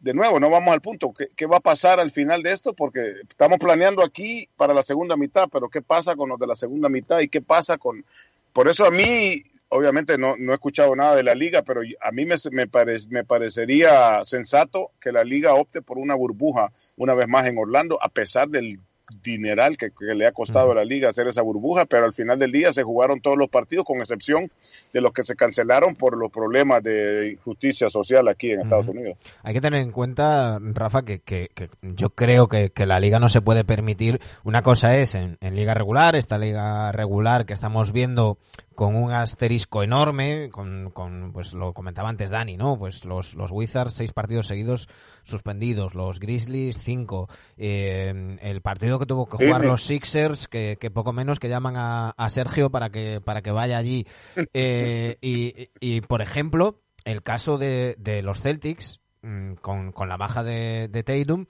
de 0.02 0.14
nuevo, 0.16 0.40
no 0.40 0.50
vamos 0.50 0.74
al 0.74 0.82
punto. 0.82 1.14
¿Qué, 1.14 1.30
¿Qué, 1.36 1.46
va 1.46 1.58
a 1.58 1.62
pasar 1.62 2.00
al 2.00 2.12
final 2.12 2.42
de 2.42 2.52
esto? 2.52 2.74
Porque 2.74 3.22
estamos 3.30 3.60
planeando 3.60 4.04
aquí 4.04 4.50
para 4.58 4.74
la 4.74 4.84
segunda 4.84 5.16
mitad, 5.16 5.48
pero 5.52 5.70
¿qué 5.70 5.82
pasa 5.82 6.16
con 6.16 6.30
los 6.30 6.40
de 6.40 6.48
la 6.48 6.56
segunda 6.56 6.90
mitad 6.90 7.20
y 7.20 7.30
qué 7.30 7.42
pasa 7.42 7.78
con... 7.78 8.04
Por 8.52 8.68
eso 8.68 8.86
a 8.86 8.92
mí, 8.92 9.44
obviamente 9.70 10.18
no, 10.18 10.36
no 10.38 10.52
he 10.52 10.56
escuchado 10.56 10.96
nada 10.96 11.16
de 11.16 11.24
la 11.24 11.36
liga, 11.36 11.62
pero 11.62 11.82
a 12.02 12.12
mí 12.12 12.26
me, 12.26 12.36
me, 12.52 12.68
me 13.10 13.24
parecería 13.24 14.24
sensato 14.24 14.92
que 15.00 15.12
la 15.12 15.24
liga 15.24 15.54
opte 15.54 15.82
por 15.82 16.00
una 16.00 16.16
burbuja 16.16 16.72
una 16.98 17.14
vez 17.14 17.28
más 17.28 17.46
en 17.46 17.58
Orlando, 17.60 18.00
a 18.02 18.10
pesar 18.10 18.50
del 18.50 18.80
dineral 19.24 19.78
que, 19.78 19.89
que, 19.91 20.13
le 20.15 20.28
ha 20.28 20.32
costado 20.32 20.71
a 20.71 20.76
la 20.76 20.86
liga 20.86 21.10
hacer 21.10 21.28
esa 21.28 21.41
burbuja, 21.41 21.86
pero 21.86 22.06
al 22.06 22.13
final 22.13 22.39
del 22.39 22.52
día 22.52 22.71
se 22.71 22.84
jugaron 22.84 23.21
todos 23.21 23.38
los 23.38 23.50
partidos, 23.50 23.86
con 23.86 24.00
excepción 24.00 24.52
de 24.93 25.02
los 25.02 25.13
que 25.13 25.24
se 25.24 25.36
cancelaron 25.36 25.95
por 25.95 26.17
los 26.17 26.32
problemas 26.32 26.84
de 26.84 27.32
injusticia 27.34 27.89
social 27.89 28.28
aquí 28.28 28.52
en 28.52 28.62
Estados 28.62 28.88
uh 28.88 28.91
-huh. 28.91 28.97
Unidos. 28.97 29.17
Hay 29.43 29.54
que 29.54 29.62
tener 29.62 29.82
en 29.82 29.91
cuenta, 29.91 30.60
Rafa, 30.62 31.04
que, 31.04 31.19
que, 31.19 31.50
que 31.54 31.69
yo 31.82 32.10
creo 32.12 32.47
que, 32.47 32.71
la 32.82 33.00
liga 33.00 33.19
no 33.19 33.30
se 33.30 33.41
puede 33.41 33.63
permitir. 33.63 34.19
Una 34.43 34.63
cosa 34.63 34.97
es 34.97 35.13
en, 35.13 35.38
en 35.39 35.56
liga 35.56 35.74
regular, 35.74 36.15
esta 36.15 36.38
liga 36.38 36.91
regular 36.91 37.45
que 37.45 37.54
estamos 37.54 37.91
viendo 37.91 38.38
con 38.76 38.96
un 38.96 39.12
asterisco 39.12 39.84
enorme, 39.84 40.50
con, 40.50 40.92
con, 40.92 41.32
pues 41.34 41.54
lo 41.54 41.74
comentaba 41.74 42.10
antes 42.10 42.30
Dani, 42.30 42.58
¿no? 42.58 42.78
Pues 42.78 43.06
los, 43.06 43.36
los 43.36 43.52
Wizards, 43.52 43.94
seis 43.94 44.14
partidos 44.14 44.48
seguidos 44.48 44.88
suspendidos, 45.24 45.94
los 45.94 46.20
Grizzlies, 46.20 46.78
cinco, 46.78 47.30
eh, 47.58 48.38
el 48.42 48.62
partido 48.62 48.98
que 49.00 49.06
tuvo 49.06 49.28
que 49.28 49.46
jugar 49.46 49.66
los 49.66 49.84
Sixers, 49.84 50.48
que, 50.48 50.78
que 50.80 50.90
poco 50.90 51.14
menos 51.14 51.40
que 51.40 51.50
llaman 51.50 51.76
a, 51.76 52.10
a, 52.12 52.30
Sergio 52.30 52.70
para 52.70 52.90
que, 52.90 53.22
para 53.22 53.42
que 53.42 53.52
vaya 53.52 53.78
allí. 53.78 54.08
Eh, 54.54 55.18
y, 55.22 55.70
y, 55.80 56.02
por 56.02 56.22
ejemplo, 56.22 56.82
el 57.06 57.24
caso 57.24 57.58
de, 57.58 57.96
de 57.98 58.22
los 58.22 58.42
Celtics, 58.42 59.00
mm, 59.22 59.54
con, 59.56 59.92
con, 59.92 60.10
la 60.10 60.18
baja 60.18 60.44
de, 60.44 60.88
de 60.88 61.04
Tatum, 61.04 61.46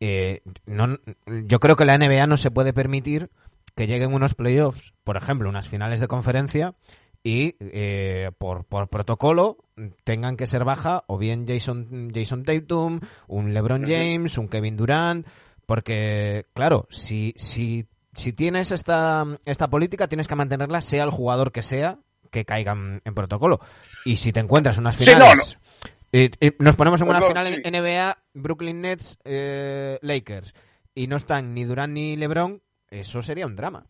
eh, 0.00 0.42
no, 0.66 0.98
yo 1.46 1.60
creo 1.60 1.76
que 1.76 1.84
la 1.84 1.96
NBA 1.96 2.26
no 2.26 2.36
se 2.36 2.50
puede 2.50 2.72
permitir 2.72 3.30
que 3.74 3.86
lleguen 3.86 4.14
unos 4.14 4.34
playoffs, 4.34 4.94
por 5.04 5.16
ejemplo, 5.16 5.48
unas 5.48 5.68
finales 5.68 6.00
de 6.00 6.08
conferencia, 6.08 6.74
y 7.24 7.56
eh, 7.58 8.30
por, 8.36 8.64
por, 8.66 8.88
protocolo 8.88 9.64
tengan 10.04 10.36
que 10.36 10.46
ser 10.46 10.64
baja 10.64 11.04
o 11.06 11.16
bien 11.16 11.46
Jason, 11.48 12.12
Jason 12.14 12.44
Tatum, 12.44 13.00
un 13.26 13.54
LeBron 13.54 13.86
James, 13.86 14.36
un 14.36 14.48
Kevin 14.48 14.76
Durant, 14.76 15.26
porque, 15.64 16.44
claro, 16.52 16.86
si, 16.90 17.32
si, 17.36 17.86
si 18.12 18.34
tienes 18.34 18.70
esta, 18.72 19.24
esta 19.46 19.68
política, 19.70 20.06
tienes 20.06 20.28
que 20.28 20.36
mantenerla, 20.36 20.82
sea 20.82 21.04
el 21.04 21.10
jugador 21.10 21.50
que 21.50 21.62
sea, 21.62 21.98
que 22.30 22.44
caigan 22.44 23.00
en 23.04 23.14
protocolo. 23.14 23.58
Y 24.04 24.18
si 24.18 24.30
te 24.32 24.40
encuentras 24.40 24.76
unas 24.76 24.96
finales... 24.96 25.26
Sí, 25.26 25.54
no, 25.54 25.58
no. 25.58 25.64
Eh, 26.12 26.30
eh, 26.40 26.54
nos 26.60 26.76
ponemos 26.76 27.00
en 27.00 27.08
una 27.08 27.18
no, 27.18 27.26
final 27.26 27.48
sí. 27.48 27.60
en 27.64 27.82
NBA, 27.82 28.18
Brooklyn 28.34 28.82
Nets, 28.82 29.18
Lakers, 29.24 30.54
y 30.94 31.08
no 31.08 31.16
están 31.16 31.54
ni 31.54 31.64
Durant 31.64 31.92
ni 31.92 32.16
LeBron, 32.16 32.62
eso 33.00 33.22
sería 33.22 33.46
un 33.46 33.56
drama. 33.56 33.86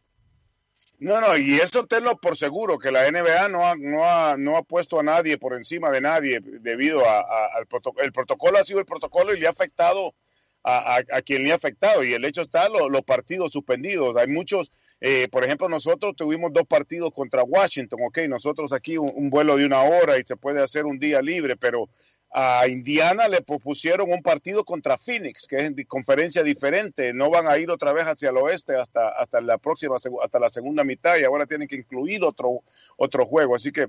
No, 0.99 1.21
no, 1.21 1.37
y 1.37 1.55
eso 1.55 1.87
tenlo 1.87 2.17
por 2.19 2.37
seguro, 2.37 2.79
que 2.79 2.93
la 2.93 3.07
NBA 3.11 3.49
no 3.49 3.67
ha, 3.67 3.75
no 3.77 4.05
ha, 4.05 4.37
no 4.39 4.57
ha 4.57 4.63
puesto 4.63 4.99
a 5.01 5.03
nadie 5.03 5.39
por 5.39 5.55
encima 5.55 5.91
de 5.91 6.01
nadie 6.01 6.39
debido 6.41 7.07
a, 7.07 7.21
al 7.57 7.67
protocolo. 7.67 8.05
El 8.05 8.13
protocolo 8.13 8.59
ha 8.59 8.65
sido 8.65 8.79
el 8.79 8.87
protocolo 8.87 9.35
y 9.35 9.41
le 9.41 9.47
ha 9.47 9.51
afectado 9.51 10.15
a, 10.63 10.97
a- 10.97 11.23
quien 11.23 11.43
le 11.45 11.53
ha 11.53 11.57
afectado. 11.57 12.05
Y 12.05 12.13
el 12.15 12.25
hecho 12.25 12.43
está 12.43 12.69
lo- 12.69 12.89
los 12.89 13.03
partidos 13.03 13.53
suspendidos. 13.53 14.17
Hay 14.17 14.29
muchos, 14.29 14.73
eh, 15.01 15.29
por 15.29 15.45
ejemplo, 15.45 15.69
nosotros 15.69 16.15
tuvimos 16.17 16.53
dos 16.53 16.65
partidos 16.67 17.13
contra 17.13 17.43
Washington, 17.43 17.99
ok, 18.07 18.19
nosotros 18.29 18.73
aquí 18.73 18.97
un 18.97 19.29
vuelo 19.31 19.57
de 19.57 19.67
una 19.67 19.83
hora 19.83 20.17
y 20.17 20.23
se 20.25 20.37
puede 20.37 20.63
hacer 20.63 20.87
un 20.87 20.99
día 20.99 21.21
libre, 21.21 21.57
pero 21.57 21.89
a 22.37 22.67
Indiana 22.67 23.29
le 23.29 23.43
propusieron 23.43 24.11
un 24.11 24.21
partido 24.21 24.65
contra 24.65 24.99
Phoenix, 24.99 25.47
que 25.47 25.57
es 25.57 25.63
en 25.67 25.77
conferencia 25.85 26.43
diferente. 26.43 27.13
No 27.13 27.31
van 27.31 27.47
a 27.47 27.57
ir 27.59 27.71
otra 27.71 27.93
vez 27.93 28.03
hacia 28.07 28.31
el 28.31 28.37
oeste 28.39 28.75
hasta, 28.77 29.11
hasta 29.11 29.41
la 29.41 29.57
próxima, 29.57 29.95
hasta 29.95 30.41
la 30.41 30.49
segunda 30.49 30.83
mitad 30.83 31.17
y 31.17 31.23
ahora 31.23 31.47
tienen 31.47 31.69
que 31.69 31.77
incluir 31.77 32.25
otro, 32.25 32.65
otro 32.97 33.25
juego. 33.25 33.55
Así 33.55 33.71
que 33.71 33.87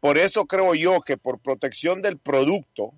por 0.00 0.18
eso 0.18 0.44
creo 0.46 0.74
yo 0.74 1.02
que 1.02 1.16
por 1.16 1.38
protección 1.38 2.02
del 2.02 2.18
producto, 2.18 2.94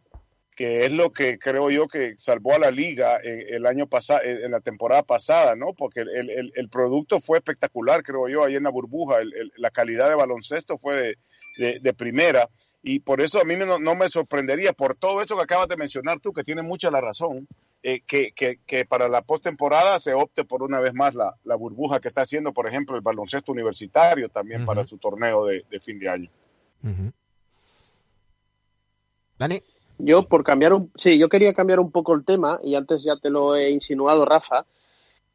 que 0.57 0.87
es 0.87 0.93
lo 0.93 1.13
que 1.13 1.39
creo 1.39 1.71
yo 1.71 1.87
que 1.87 2.15
salvó 2.17 2.55
a 2.55 2.59
la 2.59 2.71
liga 2.71 3.21
eh, 3.23 3.49
el 3.51 3.67
año 3.67 3.87
pasado, 3.87 4.23
en 4.25 4.51
la 4.51 4.61
temporada 4.61 5.03
pasada, 5.03 5.55
¿no? 5.55 5.75
Porque 5.75 6.01
el, 6.01 6.31
el- 6.31 6.53
el 6.57 6.69
producto 6.71 7.21
fue 7.21 7.37
espectacular, 7.39 8.03
creo 8.03 8.27
yo, 8.27 8.43
ahí 8.43 8.57
en 8.57 8.63
la 8.65 8.71
burbuja, 8.71 9.19
el- 9.21 9.53
la 9.57 9.71
calidad 9.71 10.09
de 10.09 10.15
baloncesto 10.15 10.79
fue 10.79 10.95
de, 10.97 11.19
de- 11.59 11.79
de 11.81 11.93
primera 11.95 12.49
y 12.83 13.01
por 13.01 13.21
eso 13.21 13.39
a 13.41 13.45
mí 13.45 13.55
no, 13.57 13.79
no 13.79 13.95
me 13.95 14.09
sorprendería, 14.09 14.73
por 14.73 14.95
todo 14.97 15.21
eso 15.21 15.37
que 15.37 15.43
acabas 15.43 15.69
de 15.69 15.77
mencionar 15.77 16.21
tú, 16.21 16.33
que 16.33 16.43
tiene 16.43 16.63
mucha 16.63 16.91
la 16.91 17.01
razón, 17.03 17.47
eh, 17.83 18.01
que, 18.07 18.33
que, 18.33 18.59
que 18.67 18.87
para 18.87 19.09
la 19.09 19.21
postemporada 19.23 19.99
se 19.99 20.15
opte 20.15 20.45
por 20.45 20.63
una 20.63 20.81
vez 20.81 20.95
más 20.95 21.15
la, 21.15 21.35
la 21.45 21.55
burbuja 21.57 22.01
que 22.01 22.09
está 22.09 22.23
haciendo, 22.23 22.53
por 22.55 22.67
ejemplo, 22.67 22.97
el 22.97 23.03
baloncesto 23.03 23.53
universitario 23.53 24.31
también 24.31 24.65
para 24.65 24.83
su 24.85 24.97
torneo 24.97 25.45
de, 25.45 25.65
de 25.71 25.81
fin 25.81 25.99
de 25.99 26.09
año. 26.09 26.31
Dani. 29.39 29.63
Yo 29.99 30.29
por 30.29 30.45
cambiar 30.45 30.73
un, 30.73 30.91
sí, 30.97 31.19
yo 31.19 31.29
quería 31.29 31.55
cambiar 31.55 31.81
un 31.81 31.91
poco 31.91 32.15
el 32.15 32.25
tema 32.25 32.59
y 32.63 32.75
antes 32.75 33.03
ya 33.03 33.17
te 33.17 33.31
lo 33.31 33.55
he 33.55 33.71
insinuado, 33.71 34.25
Rafa. 34.25 34.67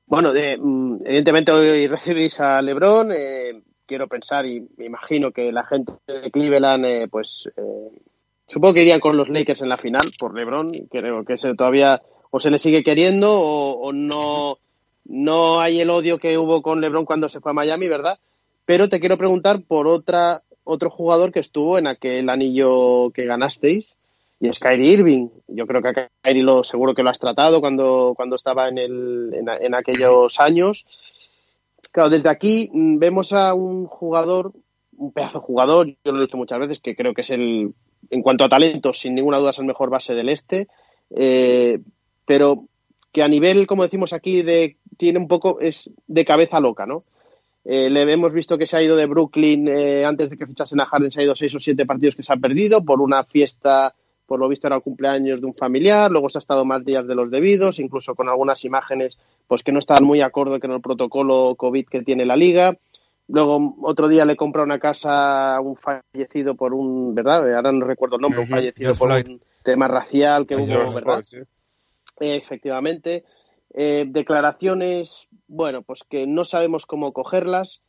Bueno, 0.06 0.34
de, 0.34 0.58
mm, 0.58 1.06
evidentemente 1.06 1.52
hoy 1.52 1.88
recibís 1.88 2.40
a 2.40 2.62
LeBron. 2.62 3.12
eh, 3.12 3.62
quiero 3.86 4.08
pensar 4.08 4.46
y 4.46 4.66
me 4.78 4.86
imagino 4.86 5.32
que 5.32 5.52
la 5.52 5.66
gente 5.66 5.94
de 6.08 6.32
Cleveland, 6.32 6.86
eh, 6.86 7.08
pues 7.10 7.50
eh, 7.58 7.90
supongo 8.48 8.76
que 8.76 8.82
irían 8.84 9.00
con 9.02 9.18
los 9.18 9.30
Lakers 9.30 9.64
en 9.64 9.70
la 9.70 9.78
final 9.78 10.12
por 10.18 10.36
LeBron. 10.36 10.72
Creo 10.90 11.26
que 11.26 11.38
se 11.38 11.56
todavía 11.56 12.02
o 12.30 12.40
se 12.40 12.52
le 12.52 12.58
sigue 12.58 12.84
queriendo 12.84 13.32
o, 13.32 13.74
o 13.82 13.92
no 13.92 14.58
no 15.06 15.60
hay 15.60 15.82
el 15.82 15.90
odio 15.90 16.20
que 16.20 16.38
hubo 16.38 16.62
con 16.62 16.80
LeBron 16.80 17.06
cuando 17.06 17.28
se 17.28 17.42
fue 17.42 17.52
a 17.52 17.56
Miami, 17.56 17.88
¿verdad? 17.88 18.20
Pero 18.66 18.88
te 18.88 19.00
quiero 19.00 19.18
preguntar 19.18 19.62
por 19.64 19.88
otra 19.88 20.44
otro 20.64 20.90
jugador 20.90 21.32
que 21.32 21.40
estuvo 21.40 21.78
en 21.78 21.88
aquel 21.88 22.30
anillo 22.30 23.10
que 23.12 23.26
ganasteis 23.26 23.98
y 24.42 24.48
es 24.48 24.60
Kyrie 24.60 24.94
Irving. 24.94 25.30
Yo 25.48 25.68
creo 25.68 25.84
que 25.84 25.90
a 25.90 26.10
Kyrie 26.24 26.42
lo 26.42 26.64
seguro 26.64 26.96
que 26.96 27.04
lo 27.04 27.12
has 27.12 27.20
tratado 27.20 27.62
cuando, 27.62 28.14
cuando 28.16 28.36
estaba 28.36 28.68
en, 28.68 28.80
el, 28.80 29.32
en, 29.36 29.76
aquellos 29.76 30.40
años. 30.40 30.88
Claro, 31.92 32.10
desde 32.10 32.30
aquí 32.30 32.72
mm, 32.74 32.98
vemos 32.98 33.34
a 33.34 33.54
un 33.54 33.86
jugador, 33.86 34.52
un 34.98 35.12
pedazo 35.12 35.40
de 35.40 35.46
jugador, 35.46 35.88
yo 36.04 36.12
lo 36.12 36.18
he 36.18 36.22
dicho 36.22 36.38
muchas 36.38 36.58
veces, 36.58 36.80
que 36.80 36.96
creo 36.96 37.14
que 37.14 37.22
es 37.22 37.30
el, 37.30 37.76
en 38.10 38.22
cuanto 38.24 38.44
a 38.44 38.50
talento, 38.50 38.94
sin 38.94 39.14
ninguna 39.14 39.38
duda 39.38 39.52
es 39.52 39.60
el 39.60 39.66
mejor 39.66 39.92
base 39.92 40.16
del 40.16 40.30
este, 40.30 40.68
eh, 41.12 41.80
pero 42.26 42.66
que 43.12 43.22
a 43.22 43.28
nivel, 43.28 43.68
como 43.68 43.84
decimos 43.84 44.12
aquí, 44.12 44.42
de, 44.42 44.78
tiene 44.98 45.20
un 45.20 45.28
poco, 45.28 45.60
es 45.60 45.92
de 46.08 46.26
cabeza 46.26 46.60
loca, 46.60 46.88
¿no? 46.88 47.04
Eh, 47.64 47.92
le 47.92 48.12
hemos 48.12 48.34
visto 48.34 48.58
que 48.58 48.66
se 48.66 48.76
ha 48.76 48.82
ido 48.82 48.96
de 48.96 49.06
Brooklyn 49.06 49.68
eh, 49.68 50.04
antes 50.04 50.32
de 50.32 50.38
que 50.38 50.48
fichasen 50.48 50.80
a 50.80 50.86
Harden, 50.88 51.12
se 51.12 51.22
ha 51.22 51.24
ido 51.26 51.36
seis 51.36 51.54
o 51.54 51.60
siete 51.60 51.86
partidos 51.86 52.16
que 52.16 52.24
se 52.24 52.34
han 52.34 52.42
perdido 52.42 52.84
por 52.84 53.02
una 53.02 53.24
fiesta, 53.24 53.94
por 54.32 54.40
lo 54.40 54.48
visto 54.48 54.66
era 54.66 54.78
el 54.78 54.82
cumpleaños 54.82 55.42
de 55.42 55.46
un 55.46 55.54
familiar, 55.54 56.10
luego 56.10 56.30
se 56.30 56.38
ha 56.38 56.40
estado 56.40 56.64
más 56.64 56.86
días 56.86 57.06
de 57.06 57.16
los 57.16 57.30
debidos, 57.30 57.80
incluso 57.80 58.16
con 58.16 58.30
algunas 58.30 58.64
imágenes 58.64 59.20
pues 59.46 59.62
que 59.62 59.74
no 59.74 59.80
estaban 59.80 60.06
muy 60.06 60.22
acorde 60.22 60.62
con 60.62 60.72
el 60.72 60.80
protocolo 60.80 61.56
COVID 61.58 61.86
que 61.88 62.02
tiene 62.02 62.24
la 62.24 62.38
liga. 62.38 62.78
Luego 63.28 63.76
otro 63.82 64.08
día 64.08 64.24
le 64.24 64.38
compra 64.38 64.64
una 64.64 64.80
casa 64.80 65.58
a 65.58 65.60
un 65.60 65.76
fallecido 65.76 66.56
por 66.56 66.74
un, 66.74 67.14
¿verdad? 67.14 67.54
Ahora 67.54 67.74
no 67.74 67.86
recuerdo 67.86 68.16
el 68.16 68.22
nombre, 68.22 68.40
un 68.40 68.48
fallecido 68.48 68.96
por 68.96 69.12
un 69.12 69.42
tema 69.64 69.90
racial 69.90 70.48
que 70.48 70.56
hubo, 70.56 70.94
¿verdad? 70.94 71.26
Efectivamente. 72.18 73.26
Eh, 73.74 74.06
declaraciones, 74.08 75.28
bueno, 75.50 75.82
pues 75.82 76.06
que 76.10 76.26
no 76.26 76.46
sabemos 76.46 76.86
cómo 76.86 77.12
cogerlas. 77.12 77.82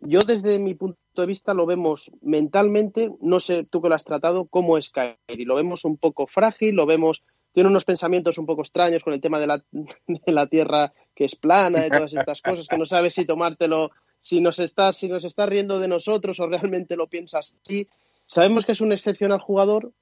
Yo 0.00 0.20
desde 0.20 0.60
mi 0.60 0.74
punto 0.74 1.00
de 1.20 1.26
vista 1.26 1.54
lo 1.54 1.66
vemos 1.66 2.10
mentalmente, 2.22 3.10
no 3.20 3.40
sé 3.40 3.64
tú 3.64 3.80
que 3.80 3.88
lo 3.88 3.94
has 3.94 4.04
tratado, 4.04 4.46
cómo 4.46 4.78
es 4.78 4.90
Kyrie. 4.90 5.46
Lo 5.46 5.54
vemos 5.54 5.84
un 5.84 5.96
poco 5.96 6.26
frágil, 6.26 6.74
lo 6.74 6.86
vemos, 6.86 7.22
tiene 7.52 7.68
unos 7.68 7.84
pensamientos 7.84 8.38
un 8.38 8.46
poco 8.46 8.62
extraños 8.62 9.02
con 9.02 9.12
el 9.12 9.20
tema 9.20 9.38
de 9.38 9.46
la, 9.46 9.64
de 9.72 10.32
la 10.32 10.46
tierra 10.46 10.92
que 11.14 11.24
es 11.24 11.36
plana, 11.36 11.80
de 11.80 11.90
todas 11.90 12.12
estas 12.14 12.40
cosas, 12.42 12.66
que 12.66 12.78
no 12.78 12.86
sabes 12.86 13.14
si 13.14 13.24
tomártelo, 13.24 13.90
si 14.18 14.40
nos 14.40 14.58
está, 14.58 14.92
si 14.92 15.08
nos 15.08 15.24
está 15.24 15.46
riendo 15.46 15.78
de 15.78 15.88
nosotros 15.88 16.40
o 16.40 16.46
realmente 16.46 16.96
lo 16.96 17.08
piensas 17.08 17.56
así. 17.62 17.88
Sabemos 18.26 18.64
que 18.64 18.72
es 18.72 18.80
un 18.80 18.92
excepcional 18.92 19.40
jugador, 19.40 19.92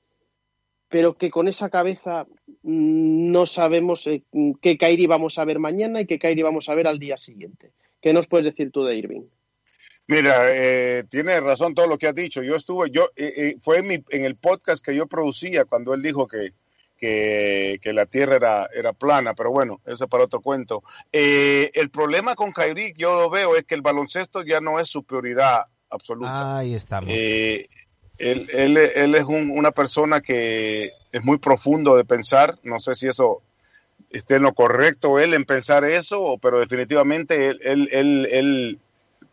pero 0.89 1.17
que 1.17 1.31
con 1.31 1.49
esa 1.49 1.71
cabeza 1.71 2.27
mm, 2.63 3.31
no 3.31 3.47
sabemos 3.47 4.07
eh, 4.07 4.23
qué 4.61 4.79
Kairi 4.79 5.07
vamos 5.07 5.39
a 5.39 5.45
ver 5.45 5.59
mañana 5.59 6.01
y 6.01 6.07
qué 6.07 6.19
Kairi 6.19 6.43
vamos 6.43 6.69
a 6.69 6.75
ver 6.75 6.87
al 6.87 6.99
día 6.99 7.17
siguiente. 7.17 7.73
¿Qué 8.01 8.13
nos 8.13 8.27
puedes 8.27 8.45
decir 8.45 8.71
tú 8.71 8.85
de 8.85 8.97
Irving? 8.97 9.23
Mira, 10.09 10.47
eh, 10.51 11.05
tiene 11.09 11.39
razón 11.41 11.75
todo 11.75 11.87
lo 11.87 11.99
que 11.99 12.09
has 12.09 12.15
dicho. 12.15 12.43
Yo 12.43 12.55
estuve, 12.57 12.91
yo 12.91 13.11
eh, 13.15 13.33
eh, 13.37 13.57
fue 13.61 13.79
en, 13.79 13.89
mi- 13.89 14.05
en 14.09 14.25
el 14.25 14.37
podcast 14.37 14.85
que 14.85 14.95
yo 14.95 15.07
producía 15.07 15.65
cuando 15.67 15.93
él 15.95 16.03
dijo 16.03 16.27
que, 16.27 16.53
que, 16.97 17.79
que 17.83 17.93
la 17.93 18.07
Tierra 18.07 18.37
era, 18.37 18.69
era 18.75 18.93
plana, 18.95 19.35
pero 19.35 19.51
bueno, 19.51 19.81
eso 19.87 20.05
es 20.05 20.11
para 20.11 20.25
otro 20.25 20.41
cuento. 20.41 20.83
El 21.13 21.91
problema 21.91 22.35
con 22.35 22.53
Kyrie, 22.53 22.95
yo 22.97 23.21
lo 23.21 23.31
veo, 23.31 23.55
es 23.55 23.65
que 23.65 23.75
el 23.75 23.83
baloncesto 23.83 24.43
ya 24.43 24.61
no 24.61 24.81
es 24.81 24.89
su 24.89 25.05
prioridad 25.05 25.67
absoluta. 25.91 26.59
Ahí 26.59 26.75
estamos. 26.75 27.11
Él, 28.17 28.49
él, 28.53 28.77
él 28.79 29.15
es 29.15 29.25
un- 29.25 29.51
una 29.51 29.71
persona 29.71 30.21
que 30.21 30.91
es 31.13 31.25
muy 31.25 31.39
profundo 31.39 31.97
de 31.97 32.05
pensar. 32.05 32.59
No 32.65 32.81
sé 32.81 32.95
si 32.95 33.07
eso 33.07 33.43
esté 34.11 34.37
en 34.37 34.43
lo 34.43 34.55
correcto 34.55 35.19
él 35.19 35.35
en 35.35 35.45
pensar 35.45 35.85
eso, 35.85 36.39
pero 36.41 36.59
definitivamente 36.61 37.49
él, 37.49 37.61
él, 37.63 37.89
él, 37.93 38.29
él- 38.33 38.79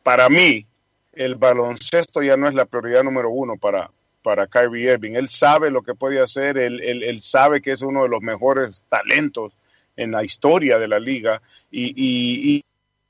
para 0.06 0.30
mí, 0.30 0.68
el 1.14 1.34
baloncesto 1.34 2.22
ya 2.22 2.38
no 2.38 2.47
es 2.47 2.53
la 2.53 2.66
prioridad 2.66 3.03
número 3.03 3.32
uno 3.32 3.58
para, 3.58 3.89
para 4.22 4.45
Kyrie 4.45 4.93
Irving. 4.93 5.14
Él 5.14 5.30
sabe 5.30 5.72
lo 5.72 5.82
que 5.82 5.95
puede 5.95 6.22
hacer, 6.22 6.60
él, 6.60 6.80
él, 6.84 7.01
él 7.01 7.22
sabe 7.22 7.60
que 7.60 7.72
es 7.72 7.82
uno 7.82 8.03
de 8.03 8.10
los 8.10 8.22
mejores 8.22 8.84
talentos 8.88 9.58
en 9.95 10.12
la 10.12 10.24
historia 10.24 10.78
de 10.78 10.88
la 10.88 10.99
liga 10.99 11.41
y, 11.72 11.88
y, 11.88 12.56
y 12.56 12.64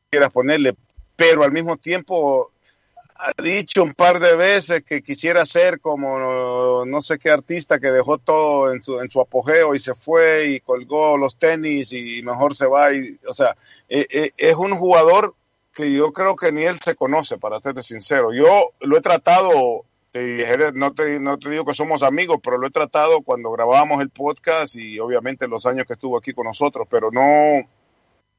quieras 0.09 0.31
ponerle, 0.31 0.73
pero 1.17 1.43
al 1.43 1.51
mismo 1.51 1.75
tiempo 1.75 2.53
ha 3.15 3.33
dicho 3.43 3.83
un 3.83 3.93
par 3.93 4.21
de 4.21 4.37
veces 4.37 4.85
que 4.85 5.03
quisiera 5.03 5.43
ser 5.43 5.81
como 5.81 6.85
no 6.85 7.01
sé 7.01 7.19
qué 7.19 7.29
artista 7.29 7.77
que 7.77 7.91
dejó 7.91 8.19
todo 8.19 8.71
en 8.71 8.81
su, 8.81 9.01
en 9.01 9.09
su 9.09 9.19
apogeo 9.19 9.75
y 9.75 9.79
se 9.79 9.95
fue 9.95 10.47
y 10.47 10.59
colgó 10.61 11.17
los 11.17 11.35
tenis 11.35 11.91
y 11.91 12.21
mejor 12.23 12.55
se 12.55 12.67
va. 12.67 12.93
Y, 12.93 13.19
o 13.27 13.33
sea, 13.33 13.57
eh, 13.89 14.07
eh, 14.09 14.31
es 14.37 14.55
un 14.55 14.77
jugador 14.77 15.35
que 15.75 15.91
yo 15.91 16.13
creo 16.13 16.35
que 16.37 16.53
ni 16.53 16.63
él 16.63 16.79
se 16.79 16.95
conoce, 16.95 17.37
para 17.37 17.59
serte 17.59 17.83
sincero. 17.83 18.33
Yo 18.33 18.71
lo 18.79 18.97
he 18.97 19.01
tratado, 19.01 19.83
te 20.11 20.47
no, 20.73 20.93
te, 20.93 21.19
no 21.19 21.37
te 21.37 21.49
digo 21.49 21.65
que 21.65 21.73
somos 21.73 22.01
amigos, 22.01 22.39
pero 22.41 22.57
lo 22.57 22.67
he 22.67 22.71
tratado 22.71 23.21
cuando 23.21 23.51
grabábamos 23.51 24.01
el 24.01 24.09
podcast 24.09 24.77
y 24.77 24.97
obviamente 24.99 25.49
los 25.49 25.65
años 25.65 25.85
que 25.85 25.93
estuvo 25.93 26.17
aquí 26.17 26.31
con 26.31 26.45
nosotros, 26.45 26.87
pero 26.89 27.11
no, 27.11 27.67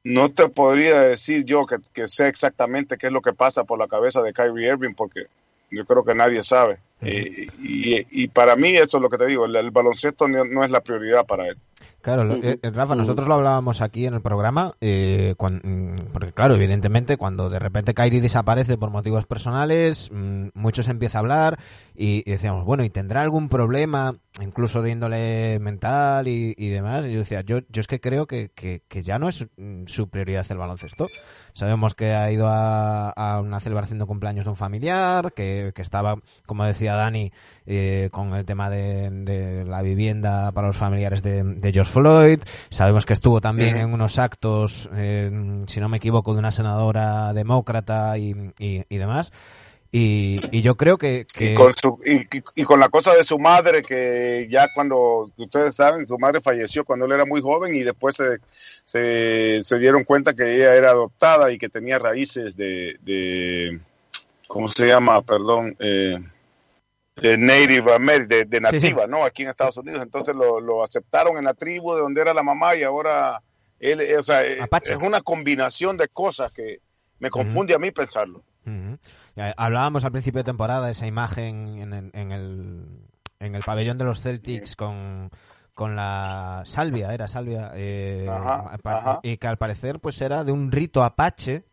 no 0.03 0.31
te 0.31 0.49
podría 0.49 1.01
decir 1.01 1.45
yo 1.45 1.67
que, 1.67 1.77
que 1.93 2.07
sé 2.07 2.27
exactamente 2.27 2.97
qué 2.97 3.07
es 3.07 3.13
lo 3.13 3.21
que 3.21 3.33
pasa 3.33 3.63
por 3.63 3.77
la 3.77 3.87
cabeza 3.87 4.23
de 4.23 4.33
Kyrie 4.33 4.69
Irving, 4.69 4.95
porque 4.97 5.27
yo 5.69 5.85
creo 5.85 6.03
que 6.03 6.15
nadie 6.15 6.41
sabe. 6.41 6.79
Eh, 7.01 7.47
y, 7.61 8.23
y 8.23 8.27
para 8.29 8.55
mí, 8.55 8.69
eso 8.69 8.97
es 8.97 9.03
lo 9.03 9.09
que 9.09 9.19
te 9.19 9.27
digo, 9.27 9.45
el, 9.45 9.55
el 9.55 9.69
baloncesto 9.69 10.27
no, 10.27 10.43
no 10.43 10.63
es 10.63 10.71
la 10.71 10.81
prioridad 10.81 11.27
para 11.27 11.47
él. 11.49 11.57
Claro, 12.07 12.23
lo- 12.23 12.35
eh, 12.35 12.57
Rafa, 12.63 12.95
nosotros 12.95 13.27
lo 13.27 13.33
hablábamos 13.33 13.81
aquí 13.81 14.05
en 14.05 14.13
el 14.13 14.21
programa, 14.21 14.75
eh, 14.79 15.35
cuan- 15.35 15.59
mm, 15.61 16.13
porque 16.13 16.31
claro, 16.31 16.55
evidentemente 16.55 17.17
cuando 17.17 17.49
de 17.49 17.59
repente 17.59 17.93
Kairi 17.93 18.21
desaparece 18.21 18.77
por 18.77 18.91
motivos 18.91 19.25
personales, 19.25 20.09
mm, 20.13 20.47
mucho 20.53 20.83
se 20.83 20.91
empieza 20.91 21.17
a 21.17 21.19
hablar 21.19 21.59
y, 21.99 22.21
decíamos, 22.29 22.63
bueno, 22.63 22.83
¿y 22.83 22.91
tendrá 22.91 23.23
algún 23.23 23.49
problema, 23.49 24.15
incluso 24.39 24.83
de 24.83 24.91
índole 24.91 25.57
mental 25.59 26.27
y, 26.27 26.53
y 26.55 26.69
demás? 26.69 27.05
Y 27.07 27.11
yo 27.13 27.19
decía, 27.19 27.41
yo, 27.41 27.61
yo 27.69 27.81
es 27.81 27.87
que 27.87 27.99
creo 27.99 28.27
que, 28.27 28.51
que, 28.53 28.83
que 28.87 29.01
ya 29.01 29.17
no 29.17 29.27
es 29.29 29.47
su 29.87 30.07
prioridad 30.09 30.45
el 30.51 30.57
baloncesto. 30.59 31.07
Sabemos 31.53 31.95
que 31.95 32.13
ha 32.13 32.31
ido 32.31 32.47
a, 32.49 33.09
a 33.09 33.41
una 33.41 33.59
celebración 33.59 33.97
de 33.97 34.05
cumpleaños 34.05 34.45
de 34.45 34.49
un 34.51 34.55
familiar, 34.55 35.33
que, 35.33 35.71
que 35.73 35.81
estaba, 35.81 36.17
como 36.45 36.65
decía 36.65 36.93
Dani, 36.93 37.31
eh, 37.65 38.09
con 38.11 38.35
el 38.35 38.45
tema 38.45 38.69
de, 38.69 39.09
de 39.09 39.65
la 39.65 39.81
vivienda 39.81 40.51
para 40.51 40.67
los 40.67 40.77
familiares 40.77 41.23
de, 41.23 41.41
de 41.43 41.73
George 41.73 41.91
Floyd, 41.91 42.39
sabemos 42.69 43.07
que 43.07 43.13
estuvo 43.13 43.41
también 43.41 43.75
en 43.81 43.91
unos 43.91 44.19
actos, 44.19 44.87
eh, 44.93 45.31
si 45.65 45.79
no 45.79 45.89
me 45.89 45.97
equivoco, 45.97 46.33
de 46.33 46.39
una 46.39 46.51
senadora 46.51 47.33
demócrata 47.33 48.19
y, 48.19 48.35
y- 48.59 48.83
y 48.87 48.97
demás. 48.97 49.31
Y, 49.99 50.39
y 50.51 50.61
yo 50.61 50.75
creo 50.75 50.97
que, 50.99 51.25
que- 51.33 51.51
Y 51.51 51.53
con, 51.55 51.73
su, 51.73 51.99
y, 52.05 52.17
y- 52.37 52.43
y 52.55 52.63
con 52.63 52.79
la 52.79 52.89
cosa 52.89 53.15
de 53.15 53.23
su 53.23 53.39
madre, 53.39 53.81
que 53.81 54.47
ya 54.49 54.67
cuando, 54.75 55.31
ustedes 55.37 55.75
saben, 55.75 56.05
su 56.05 56.19
madre 56.19 56.39
falleció 56.39 56.85
cuando 56.85 57.05
él 57.05 57.13
era 57.13 57.25
muy 57.25 57.41
joven 57.41 57.73
y 57.75 57.81
después 57.81 58.15
se, 58.15 58.37
se, 58.85 59.63
se 59.63 59.79
dieron 59.79 60.03
cuenta 60.03 60.35
que 60.35 60.55
ella 60.55 60.75
era 60.75 60.91
adoptada 60.91 61.51
y 61.51 61.57
que 61.57 61.67
tenía 61.69 61.97
raíces 61.97 62.55
de, 62.55 62.97
de 63.01 63.79
¿cómo 64.47 64.67
se 64.67 64.85
llama? 64.87 65.21
Perdón, 65.23 65.75
eh, 65.79 66.19
de 67.15 67.37
Native 67.37 67.95
American, 67.95 68.27
de, 68.27 68.45
de 68.45 68.57
Sí, 68.69 68.79
sí. 68.79 68.83
nativa, 68.85 69.07
¿no? 69.07 69.23
Aquí 69.25 69.41
en 69.43 69.49
Estados 69.49 69.77
Unidos. 69.77 70.01
Entonces 70.03 70.35
lo, 70.35 70.59
lo 70.59 70.83
aceptaron 70.83 71.37
en 71.37 71.45
la 71.45 71.55
tribu 71.55 71.95
de 71.95 72.01
donde 72.01 72.21
era 72.21 72.33
la 72.35 72.43
mamá 72.43 72.75
y 72.75 72.83
ahora 72.83 73.41
él, 73.79 74.01
eh, 74.01 74.15
o 74.17 74.21
sea, 74.21 74.45
eh, 74.45 74.59
Apache. 74.61 74.93
es 74.93 74.99
una 75.01 75.21
combinación 75.21 75.97
de 75.97 76.07
cosas 76.07 76.51
que 76.51 76.81
me 77.19 77.31
confunde 77.31 77.73
a 77.73 77.79
mí 77.79 77.89
pensarlo. 77.89 78.43
Ya, 78.65 78.71
Hablábamos 79.57 80.03
al 80.03 80.11
principio 80.11 80.39
de 80.39 80.45
temporada 80.45 80.85
de 80.87 80.91
esa 80.93 81.07
imagen 81.07 81.77
en 81.79 81.93
el, 81.93 82.09
en 82.13 82.31
el, 82.31 82.85
en 83.39 83.55
el 83.55 83.63
pabellón 83.63 83.97
de 83.97 84.05
los 84.05 84.21
Celtics 84.21 84.75
con, 84.75 85.29
con 85.73 85.95
la 85.95 86.63
salvia, 86.65 87.13
era 87.13 87.27
salvia, 87.27 87.71
eh, 87.75 88.27
Ajá, 88.29 88.77
pa- 88.81 88.97
ajá. 88.97 89.19
y 89.23 89.37
que 89.37 89.47
al 89.47 89.57
parecer 89.57 89.99
pues 89.99 90.19
era 90.21 90.43
de 90.43 90.51
un 90.51 90.71
rito 90.71 91.03
apache, 91.03 91.65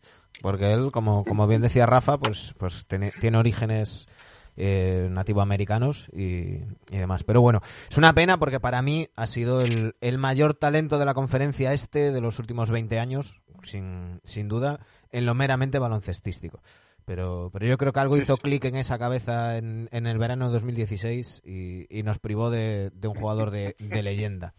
porque 0.42 0.72
él, 0.74 0.90
como, 0.92 1.24
como 1.24 1.46
bien 1.46 1.62
decía 1.62 1.86
Rafa, 1.86 2.18
pues, 2.18 2.54
pues 2.58 2.84
tiene, 2.86 3.12
tiene 3.20 3.38
orígenes 3.38 4.08
eh, 4.56 5.08
nativoamericanos 5.10 6.08
y, 6.12 6.60
y 6.90 6.96
demás. 6.98 7.24
Pero 7.24 7.40
bueno, 7.40 7.60
es 7.90 7.96
una 7.96 8.12
pena 8.12 8.36
porque 8.38 8.60
para 8.60 8.82
mí 8.82 9.08
ha 9.16 9.26
sido 9.26 9.60
el, 9.60 9.96
el 10.02 10.18
mayor 10.18 10.54
talento 10.54 10.98
de 10.98 11.06
la 11.06 11.14
conferencia 11.14 11.72
este 11.72 12.12
de 12.12 12.20
los 12.20 12.38
últimos 12.38 12.70
20 12.70 12.98
años, 13.00 13.40
sin, 13.62 14.20
sin 14.24 14.48
duda, 14.48 14.80
en 15.12 15.24
lo 15.24 15.34
meramente 15.34 15.78
baloncestístico. 15.78 16.60
Pero, 17.06 17.50
pero 17.52 17.66
yo 17.66 17.76
creo 17.76 17.92
que 17.92 18.00
algo 18.00 18.16
hizo 18.16 18.36
clic 18.36 18.64
en 18.64 18.76
esa 18.76 18.98
cabeza 18.98 19.58
en, 19.58 19.88
en 19.92 20.06
el 20.06 20.18
verano 20.18 20.46
de 20.46 20.52
2016 20.54 21.42
y, 21.44 21.86
y 21.98 22.02
nos 22.02 22.18
privó 22.18 22.50
de, 22.50 22.90
de 22.94 23.08
un 23.08 23.14
jugador 23.14 23.50
de, 23.50 23.76
de 23.78 24.02
leyenda. 24.02 24.54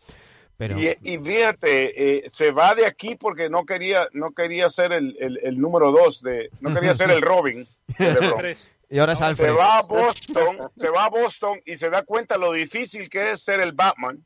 Pero, 0.58 0.78
Y, 0.80 0.96
y 1.02 1.18
fíjate, 1.18 2.18
eh, 2.18 2.24
se 2.30 2.52
va 2.52 2.76
de 2.76 2.86
aquí 2.86 3.16
porque 3.16 3.50
no 3.50 3.66
quería, 3.66 4.08
no 4.14 4.32
quería 4.32 4.70
ser 4.70 4.93
el, 4.93 5.18
el- 5.20 5.39
el 5.43 5.60
número 5.60 5.91
dos 5.91 6.22
de, 6.22 6.50
no 6.62 6.74
quería 6.74 6.93
ser 6.93 7.10
el 7.12 7.22
Robin. 7.22 7.68
de 8.00 8.56
y 8.88 9.00
ahora 9.00 9.14
es 9.14 9.20
Se 9.20 9.26
Alfred. 9.26 9.56
va 9.56 9.80
a 9.80 9.82
Boston, 9.82 10.58
se 10.78 10.89
va 10.89 11.06
a 11.06 11.10
Boston 11.10 11.60
y 11.66 11.76
se 11.78 11.89
da 11.89 12.04
cuenta 12.04 12.38
lo 12.38 12.54
difícil 12.54 13.10
que 13.10 13.32
es 13.32 13.41
ser 13.41 13.60
el 13.60 13.74
Batman. 13.74 14.24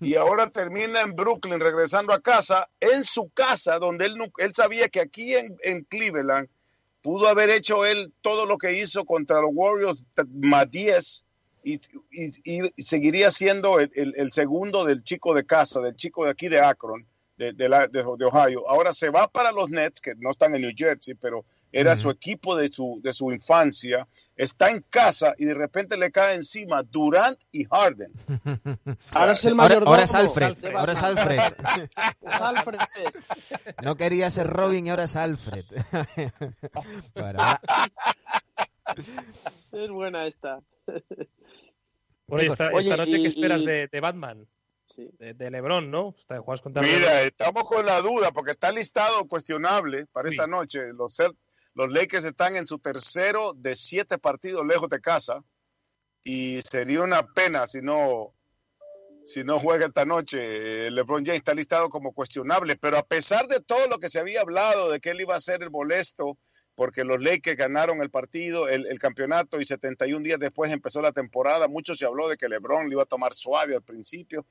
Y 0.00 0.14
ahora 0.16 0.48
termina 0.48 1.02
en 1.02 1.12
Brooklyn 1.14 1.60
regresando 1.60 2.14
a 2.14 2.20
casa, 2.22 2.68
en 2.80 3.04
su 3.04 3.28
casa, 3.28 3.78
donde 3.78 4.06
él, 4.06 4.14
él 4.38 4.54
sabía 4.54 4.88
que 4.88 5.00
aquí 5.02 5.34
en, 5.36 5.56
en 5.62 5.84
Cleveland 5.84 6.48
pudo 7.04 7.28
haber 7.28 7.50
hecho 7.50 7.84
él 7.84 8.14
todo 8.22 8.46
lo 8.46 8.56
que 8.56 8.72
hizo 8.80 9.04
contra 9.04 9.38
los 9.42 9.50
Warriors 9.52 10.02
más 10.32 10.70
10 10.70 11.26
y, 11.62 11.74
y- 12.10 12.72
y 12.74 12.82
seguiría 12.82 13.30
siendo 13.30 13.78
el, 13.78 14.32
segundo 14.32 14.86
del 14.86 15.04
chico 15.04 15.34
de 15.34 15.44
casa, 15.44 15.82
del 15.82 15.94
chico 15.96 16.24
de 16.24 16.30
aquí 16.30 16.48
de 16.48 16.60
Akron, 16.60 17.06
de, 17.36 17.52
de 17.52 17.68
la- 17.68 17.88
de 17.88 18.00
Ohio. 18.00 18.66
Ahora 18.68 18.90
se 18.94 19.10
va 19.10 19.28
para 19.28 19.52
los 19.52 19.68
Nets, 19.68 20.00
que 20.00 20.14
no 20.16 20.30
están 20.30 20.54
en 20.54 20.62
New 20.62 20.72
Jersey, 20.74 21.14
pero 21.14 21.44
era 21.76 21.96
su 21.96 22.08
equipo 22.10 22.54
de 22.56 22.68
su, 22.72 23.00
de 23.02 23.12
su 23.12 23.30
infancia. 23.32 24.06
Está 24.36 24.70
en 24.70 24.82
casa 24.88 25.34
y 25.38 25.44
de 25.44 25.54
repente 25.54 25.96
le 25.96 26.10
cae 26.12 26.34
encima 26.36 26.82
Durant 26.82 27.38
y 27.52 27.64
Harden. 27.64 28.12
Ahora 29.12 29.32
es 29.32 29.44
el 29.44 29.52
Ahora, 29.52 29.62
mayordomo. 29.64 29.90
ahora 29.90 30.04
es 30.04 30.14
Alfred. 30.14 30.74
Ahora 30.76 30.92
es. 30.92 31.02
Alfred. 31.02 31.38
Es 32.22 32.40
Alfred. 32.40 32.78
No 33.82 33.96
quería 33.96 34.30
ser 34.30 34.46
Robin 34.48 34.86
y 34.86 34.90
ahora 34.90 35.04
es 35.04 35.16
Alfred. 35.16 35.64
Bueno, 37.14 37.40
ahora- 37.42 37.60
Es 39.72 39.90
buena 39.90 40.26
esta. 40.26 40.60
Bueno, 42.26 42.44
y 42.44 42.46
esta, 42.48 42.68
Oye, 42.72 42.88
esta 42.90 42.96
noche, 42.96 43.18
y- 43.18 43.22
¿qué 43.22 43.28
esperas 43.28 43.62
y- 43.62 43.66
de, 43.66 43.88
de 43.88 44.00
Batman? 44.00 44.46
Sí. 44.94 45.10
De, 45.18 45.34
de 45.34 45.50
LeBron, 45.50 45.90
¿no? 45.90 46.14
Está- 46.18 46.38
Juegas 46.40 46.62
contra 46.62 46.82
Mira, 46.82 46.98
LeBron. 46.98 47.26
estamos 47.26 47.64
con 47.64 47.84
la 47.84 48.00
duda 48.00 48.30
porque 48.32 48.52
está 48.52 48.70
listado 48.70 49.26
cuestionable 49.26 50.06
para 50.06 50.28
Sí. 50.28 50.36
esta 50.36 50.46
noche. 50.46 50.92
Los, 50.92 51.16
los 51.74 51.90
Lakers 51.90 52.24
están 52.24 52.56
en 52.56 52.66
su 52.66 52.78
tercero 52.78 53.52
de 53.54 53.74
siete 53.74 54.18
partidos 54.18 54.66
lejos 54.66 54.88
de 54.88 55.00
casa 55.00 55.44
y 56.22 56.60
sería 56.62 57.02
una 57.02 57.26
pena 57.26 57.66
si 57.66 57.82
no 57.82 58.32
si 59.24 59.42
no 59.42 59.58
juega 59.58 59.86
esta 59.86 60.04
noche. 60.04 60.86
Eh, 60.86 60.90
LeBron 60.90 61.24
James 61.24 61.38
está 61.38 61.54
listado 61.54 61.88
como 61.88 62.12
cuestionable, 62.12 62.76
pero 62.76 62.98
a 62.98 63.06
pesar 63.06 63.48
de 63.48 63.60
todo 63.60 63.86
lo 63.88 63.98
que 63.98 64.08
se 64.08 64.20
había 64.20 64.42
hablado 64.42 64.90
de 64.90 65.00
que 65.00 65.10
él 65.10 65.20
iba 65.20 65.34
a 65.34 65.40
ser 65.40 65.62
el 65.62 65.70
molesto 65.70 66.38
porque 66.74 67.04
los 67.04 67.22
Lakers 67.22 67.56
ganaron 67.56 68.02
el 68.02 68.10
partido, 68.10 68.68
el, 68.68 68.86
el 68.86 68.98
campeonato 68.98 69.60
y 69.60 69.64
71 69.64 70.22
días 70.22 70.40
después 70.40 70.72
empezó 70.72 71.00
la 71.00 71.12
temporada, 71.12 71.68
mucho 71.68 71.94
se 71.94 72.04
habló 72.04 72.28
de 72.28 72.36
que 72.36 72.48
LeBron 72.48 72.88
le 72.88 72.94
iba 72.94 73.02
a 73.04 73.06
tomar 73.06 73.32
suave 73.32 73.76
al 73.76 73.82
principio. 73.82 74.44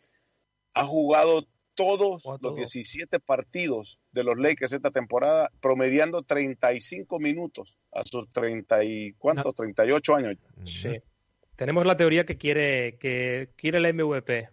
Ha 0.74 0.86
jugado 0.86 1.46
todos 1.76 2.24
los 2.26 2.40
todo. 2.40 2.56
17 2.56 3.20
partidos 3.20 4.00
de 4.12 4.24
los 4.24 4.38
Lakers 4.38 4.74
esta 4.74 4.92
temporada, 4.92 5.50
promediando 5.62 6.22
35 6.22 7.20
minutos 7.20 7.78
a 7.92 8.02
sus 8.06 8.32
30 8.32 8.84
y 8.84 9.14
¿cuántos? 9.14 9.56
38 9.56 10.16
años. 10.16 10.36
Sí. 10.64 10.90
Tenemos 11.56 11.86
la 11.86 11.96
teoría 11.98 12.26
que 12.26 12.38
quiere 12.38 12.98
que 12.98 13.50
quiere 13.56 13.78
el 13.78 13.94
MVP 13.94 14.50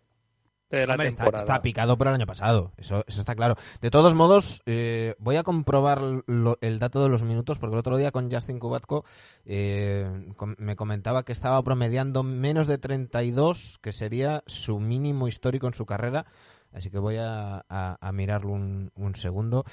de 0.70 0.86
la 0.86 0.92
Hombre, 0.94 1.08
está, 1.08 1.24
temporada. 1.24 1.42
está 1.42 1.62
picado 1.62 1.98
por 1.98 2.06
el 2.06 2.14
año 2.14 2.26
pasado, 2.26 2.72
eso, 2.76 3.02
eso 3.08 3.18
está 3.20 3.34
claro. 3.34 3.56
De 3.80 3.90
todos 3.90 4.14
modos, 4.14 4.62
eh, 4.66 5.16
voy 5.18 5.34
a 5.34 5.42
comprobar 5.42 6.00
lo- 6.26 6.58
el 6.60 6.78
dato 6.78 7.02
de 7.02 7.08
los 7.08 7.24
minutos, 7.24 7.58
porque 7.58 7.74
el 7.74 7.80
otro 7.80 7.96
día 7.96 8.12
con 8.12 8.30
Justin 8.30 8.60
Kubatko 8.60 9.04
eh, 9.46 10.32
com- 10.36 10.54
me 10.58 10.76
comentaba 10.76 11.24
que 11.24 11.32
estaba 11.32 11.60
promediando 11.64 12.22
menos 12.22 12.68
de 12.68 12.78
32, 12.78 13.78
que 13.82 13.92
sería 13.92 14.44
su 14.46 14.78
mínimo 14.78 15.26
histórico 15.26 15.66
en 15.66 15.74
su 15.74 15.86
carrera. 15.86 16.26
Así 16.72 16.90
que 16.90 16.98
voy 16.98 17.16
a, 17.16 17.64
a- 17.68 17.96
a 18.00 18.12
mirarlo 18.12 18.50
un, 18.52 18.90
un 18.94 19.14
segundo 19.16 19.64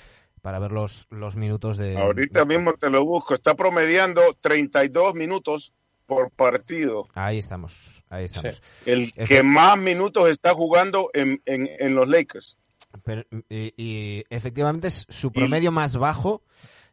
para 0.41 0.59
ver 0.59 0.71
los, 0.71 1.07
los 1.09 1.35
minutos 1.35 1.77
de... 1.77 1.97
Ahorita 1.97 2.45
mismo 2.45 2.73
te 2.73 2.89
lo 2.89 3.03
busco. 3.05 3.33
Está 3.33 3.55
promediando 3.55 4.21
32 4.41 5.13
minutos 5.15 5.73
por 6.05 6.31
partido. 6.31 7.05
Ahí 7.15 7.37
estamos, 7.39 8.03
ahí 8.09 8.25
estamos. 8.25 8.61
El 8.85 9.11
Efe- 9.13 9.27
que 9.27 9.43
más 9.43 9.77
minutos 9.77 10.29
está 10.29 10.53
jugando 10.53 11.09
en, 11.13 11.41
en, 11.45 11.69
en 11.79 11.95
los 11.95 12.07
Lakers. 12.07 12.57
Pero, 13.03 13.23
y, 13.49 13.73
y 13.75 14.23
efectivamente 14.29 14.87
es 14.87 15.05
su 15.09 15.31
promedio 15.33 15.71
más 15.73 15.97
bajo. 15.97 16.41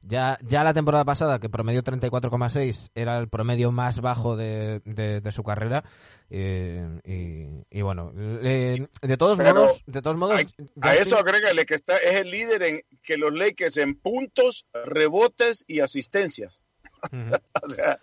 Ya, 0.06 0.38
ya 0.42 0.62
la 0.64 0.74
temporada 0.74 1.04
pasada, 1.04 1.38
que 1.38 1.48
promedió 1.48 1.82
34,6, 1.82 2.90
era 2.94 3.18
el 3.18 3.28
promedio 3.28 3.72
más 3.72 4.00
bajo 4.00 4.36
de, 4.36 4.80
de- 4.84 5.20
de 5.20 5.32
su 5.32 5.42
carrera. 5.42 5.82
Eh, 6.30 7.00
y, 7.04 7.78
y 7.78 7.82
bueno, 7.82 8.12
eh, 8.16 8.86
de 9.02 9.16
todos 9.16 9.38
Pero 9.38 9.54
modos, 9.54 9.82
de 9.86 10.02
todos 10.02 10.16
modos, 10.16 10.54
A 10.80 10.94
eso 10.94 11.16
agrégale 11.18 11.64
que 11.64 11.74
está, 11.74 11.96
es 11.96 12.16
el 12.16 12.30
líder 12.30 12.62
en 12.64 12.82
que 13.02 13.16
los 13.16 13.32
Lakers 13.32 13.76
en 13.78 13.94
puntos, 13.94 14.66
rebotes 14.84 15.64
y 15.66 15.80
asistencias. 15.80 16.62
O 17.62 17.68
sea, 17.68 17.98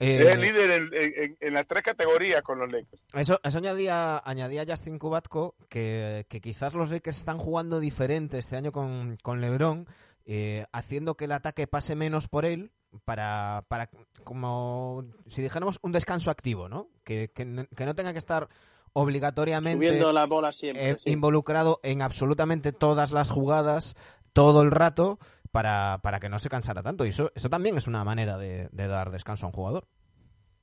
Eh, 0.00 0.18
es 0.28 0.36
el 0.36 0.40
líder 0.40 0.70
en, 0.70 0.88
en- 0.92 1.36
en 1.40 1.54
las 1.54 1.66
tres 1.66 1.82
categorías 1.82 2.42
con 2.42 2.58
los 2.60 2.70
Lakers. 2.70 3.02
Eso, 3.14 3.40
eso 3.42 3.58
añadía, 3.58 4.22
añadía 4.24 4.64
Justin 4.68 4.96
Kubatko 4.98 5.56
que, 5.68 6.24
que 6.28 6.40
quizás 6.40 6.72
los 6.74 6.90
Lakers 6.90 7.18
están 7.18 7.38
jugando 7.38 7.80
diferente 7.80 8.38
este 8.38 8.56
año 8.56 8.70
con, 8.70 9.16
con 9.22 9.40
LeBron, 9.40 9.86
eh, 10.28 10.66
haciendo 10.72 11.16
que 11.16 11.24
el 11.24 11.32
ataque 11.32 11.66
pase 11.66 11.96
menos 11.96 12.28
por 12.28 12.44
él 12.44 12.70
para, 13.04 13.64
para 13.68 13.88
como 14.24 15.04
si 15.26 15.40
dijéramos 15.42 15.78
un 15.82 15.92
descanso 15.92 16.30
activo, 16.30 16.68
¿no? 16.68 16.88
Que, 17.02 17.30
que, 17.34 17.44
no 17.46 17.94
tenga 17.94 18.12
que 18.12 18.18
estar 18.18 18.48
obligatoriamente 18.92 19.76
Subiendo 19.86 20.12
la 20.12 20.26
bola 20.26 20.52
siempre. 20.52 20.90
eh, 20.90 20.96
sí. 20.98 21.10
involucrado 21.10 21.80
en 21.82 22.02
absolutamente 22.02 22.72
todas 22.72 23.10
las 23.10 23.30
jugadas 23.30 23.94
todo 24.32 24.62
el 24.62 24.70
rato 24.70 25.18
para, 25.50 26.00
para 26.02 26.20
que 26.20 26.28
no 26.28 26.38
se 26.38 26.48
cansara 26.50 26.82
tanto. 26.82 27.06
Y 27.06 27.10
eso, 27.10 27.32
eso 27.34 27.48
también 27.48 27.76
es 27.78 27.86
una 27.86 28.04
manera 28.04 28.36
de, 28.38 28.68
de 28.70 28.86
dar 28.86 29.10
descanso 29.10 29.46
a 29.46 29.48
un 29.48 29.54
jugador. 29.54 29.86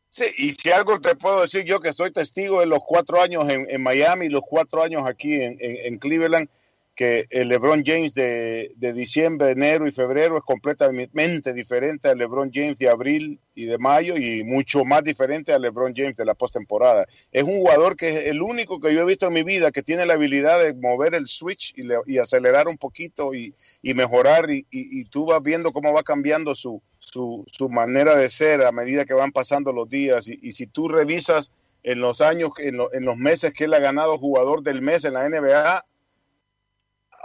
Sí, 0.09 0.25
y 0.37 0.51
si 0.53 0.71
algo 0.71 0.99
te 1.01 1.15
puedo 1.15 1.41
decir 1.41 1.65
yo 1.65 1.79
que 1.81 1.91
soy 1.91 2.11
testigo 2.11 2.59
de 2.61 2.67
los 2.67 2.79
cuatro 2.85 3.21
años 3.21 3.49
en, 3.49 3.65
en 3.69 3.81
Miami 3.83 4.27
y 4.27 4.29
los 4.29 4.43
cuatro 4.47 4.81
años 4.83 5.03
aquí 5.05 5.33
en, 5.33 5.57
en- 5.59 5.77
en 5.93 5.97
Cleveland, 5.99 6.47
que 6.95 7.25
el 7.29 7.49
LeBron 7.49 7.83
James 7.85 8.13
de, 8.13 8.71
de 8.77 8.93
diciembre, 8.93 9.51
enero 9.51 9.85
y 9.87 9.91
febrero 9.91 10.37
es 10.37 10.43
completamente 10.43 11.53
diferente 11.53 12.07
al 12.07 12.17
LeBron 12.17 12.51
James 12.53 12.77
de 12.79 12.89
abril 12.89 13.39
y 13.53 13.65
de 13.65 13.77
mayo 13.77 14.15
y 14.17 14.43
mucho 14.43 14.85
más 14.85 15.03
diferente 15.03 15.51
al 15.53 15.61
LeBron 15.61 15.93
James 15.95 16.15
de 16.15 16.25
la 16.25 16.33
postemporada. 16.33 17.05
Es 17.31 17.43
un 17.43 17.51
jugador 17.57 17.95
que 17.97 18.09
es 18.09 18.27
el 18.27 18.41
único 18.41 18.79
que 18.79 18.93
yo 18.93 19.01
he 19.01 19.05
visto 19.05 19.27
en 19.27 19.33
mi 19.33 19.43
vida 19.43 19.71
que 19.71 19.83
tiene 19.83 20.05
la 20.05 20.13
habilidad 20.13 20.63
de 20.63 20.73
mover 20.73 21.15
el 21.15 21.27
switch 21.27 21.73
y, 21.77 21.83
y 22.07 22.17
acelerar 22.17 22.67
un 22.67 22.77
poquito 22.77 23.33
y, 23.33 23.53
y 23.81 23.93
mejorar 23.93 24.49
y, 24.49 24.65
y- 24.71 25.03
tú 25.05 25.25
vas 25.25 25.41
viendo 25.43 25.71
cómo 25.71 25.93
va 25.93 26.03
cambiando 26.03 26.55
su, 26.55 26.81
su, 26.99 27.43
su 27.47 27.69
manera 27.69 28.15
de 28.15 28.29
ser 28.29 28.65
a 28.65 28.71
medida 28.71 29.05
que 29.05 29.13
van 29.13 29.31
pasando 29.31 29.71
los 29.73 29.89
días 29.89 30.27
y, 30.29 30.39
y 30.41 30.51
si 30.53 30.65
tú 30.67 30.87
revisas 30.87 31.51
en 31.83 31.99
los 31.99 32.21
años, 32.21 32.51
en, 32.57 32.77
lo- 32.77 32.93
en 32.93 33.05
los 33.05 33.17
meses 33.17 33.53
que 33.53 33.65
él 33.65 33.73
ha 33.73 33.79
ganado 33.79 34.17
jugador 34.17 34.63
del 34.63 34.81
mes 34.81 35.05
en 35.05 35.13
la 35.13 35.27
NBA, 35.29 35.85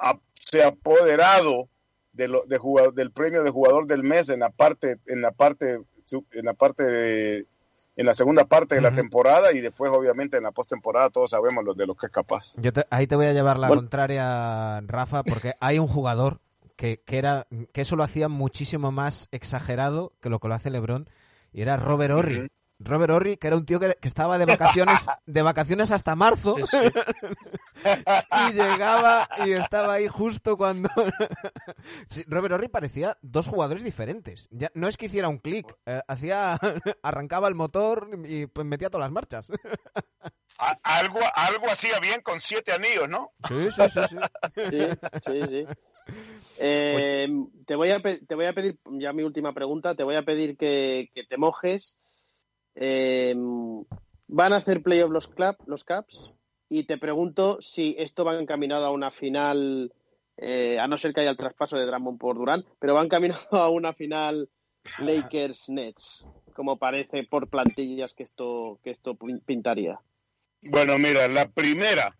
ha- 0.01 0.19
se 0.35 0.63
ha 0.63 0.69
apoderado 0.69 1.69
de 2.13 2.29
lo- 2.29 2.45
de 2.47 2.59
jugador- 2.59 2.95
del 2.95 3.11
premio 3.13 3.43
de 3.45 3.51
jugador 3.51 3.87
del 3.87 4.03
mes 4.03 4.29
en 4.31 4.41
la 4.41 4.51
parte, 4.51 4.97
en 5.07 5.21
la 5.23 5.31
parte, 5.33 5.81
en 6.33 6.45
la 6.45 6.55
parte 6.55 6.83
de- 6.85 7.47
en 7.97 8.07
la 8.07 8.15
segunda 8.15 8.45
parte 8.47 8.77
de 8.77 8.81
la 8.81 8.95
temporada 8.95 9.53
y 9.53 9.61
después 9.61 9.93
obviamente 9.93 10.39
en 10.39 10.43
la 10.45 10.53
postemporada 10.53 11.11
todos 11.11 11.31
sabemos 11.31 11.65
lo 11.65 11.75
de 11.75 11.87
lo 11.87 11.95
que 11.95 12.07
es 12.07 12.13
capaz. 12.13 12.55
Yo 12.57 12.73
te- 12.73 12.87
ahí 12.91 13.07
te 13.07 13.15
voy 13.15 13.27
a 13.27 13.33
llevar 13.33 13.59
la 13.59 13.69
Bueno. 13.69 13.83
contraria, 13.83 14.81
Rafa, 14.87 15.23
porque 15.23 15.53
hay 15.61 15.79
un 15.79 15.87
jugador 15.87 16.41
que, 16.77 17.03
que 17.05 17.19
era 17.19 17.47
que 17.73 17.83
eso 17.83 17.97
lo 17.97 18.03
hacía 18.03 18.29
muchísimo 18.29 18.91
más 18.91 19.29
exagerado 19.33 20.13
que 20.23 20.31
lo 20.31 20.39
que 20.41 20.49
lo 20.49 20.55
hace 20.55 20.71
LeBron 20.71 21.09
y 21.53 21.61
era 21.63 21.77
Robert 21.77 22.15
Horry. 22.15 22.51
Robert 22.83 23.13
Horry, 23.13 23.37
que 23.37 23.47
era 23.47 23.57
un 23.57 23.67
tío 23.67 23.79
que, 23.79 23.95
que 24.01 24.09
estaba 24.09 24.39
de 24.39 24.47
vacaciones 24.47 25.07
de 25.27 25.43
vacaciones 25.43 25.91
hasta 25.91 26.17
marzo 26.17 26.57
Sí, 26.57 26.63
sí. 26.67 26.77
y 28.49 28.53
llegaba 28.53 29.29
y 29.45 29.53
estaba 29.53 29.95
ahí 29.95 30.09
justo 30.09 30.57
cuando 30.57 30.89
Sí, 32.09 32.25
Robert 32.27 32.55
Horry 32.55 32.69
parecía 32.69 33.17
dos 33.23 33.47
jugadores 33.49 33.85
diferentes. 33.85 34.49
Ya, 34.51 34.71
no 34.75 34.89
es 34.89 34.97
que 34.97 35.07
hiciera 35.07 35.29
un 35.29 35.39
clic, 35.39 35.77
eh, 35.87 36.01
hacía 36.09 36.59
arrancaba 37.03 37.49
el 37.49 37.55
motor 37.55 38.09
y 38.25 38.47
pues 38.47 38.67
metía 38.67 38.91
todas 38.91 39.05
las 39.07 39.13
marchas. 39.13 39.53
A- 40.59 40.79
algo, 40.83 41.21
algo 41.35 41.71
hacía 41.71 41.99
bien 42.01 42.21
con 42.23 42.41
siete 42.41 42.73
anillos, 42.73 43.09
¿no? 43.09 43.33
Sí, 43.49 43.71
sí, 43.71 43.83
sí, 43.89 44.01
sí. 44.09 44.17
Sí, 44.71 44.87
sí, 45.25 45.47
sí. 45.47 45.67
Eh, 46.59 47.29
te, 47.67 47.75
voy 47.77 47.91
a, 47.91 48.01
te 48.03 48.35
voy 48.35 48.45
a 48.47 48.53
pedir, 48.53 48.79
ya 48.99 49.13
mi 49.13 49.23
última 49.23 49.55
pregunta, 49.55 49.95
te 49.95 50.05
voy 50.05 50.17
a 50.17 50.23
pedir 50.25 50.57
que, 50.57 51.11
que 51.15 51.25
te 51.25 51.39
mojes. 51.39 51.97
Eh, 52.81 53.35
¿Van 54.33 54.53
a 54.53 54.57
hacer 54.57 54.83
playoff 54.83 55.11
los, 55.11 55.29
club, 55.29 55.57
los 55.67 55.85
Caps? 55.85 56.31
Y 56.69 56.85
te 56.85 56.99
pregunto 56.99 57.61
si 57.61 57.95
esto 57.99 58.25
va 58.25 58.39
encaminado 58.39 58.87
a 58.87 58.91
una 58.93 59.11
final, 59.11 59.93
eh, 60.37 60.79
a 60.79 60.87
no 60.89 60.97
ser 60.97 61.13
que 61.13 61.21
haya 61.21 61.31
el 61.31 61.37
traspaso 61.37 61.77
de 61.77 61.85
Drummond 61.85 62.19
por 62.19 62.37
Durán, 62.37 62.65
pero 62.79 62.95
va 62.95 63.03
encaminado 63.05 63.47
a 63.53 63.69
una 63.71 63.93
final 63.93 64.49
Lakers-Nets, 64.99 66.27
como 66.55 66.79
parece 66.79 67.25
por 67.25 67.49
plantillas 67.49 68.15
que 68.15 68.23
esto, 68.23 68.79
que 68.83 68.91
esto 68.91 69.15
pin- 69.15 69.43
pintaría. 69.45 70.01
Bueno, 70.63 70.97
mira, 70.99 71.27
la 71.29 71.49
primera, 71.49 72.17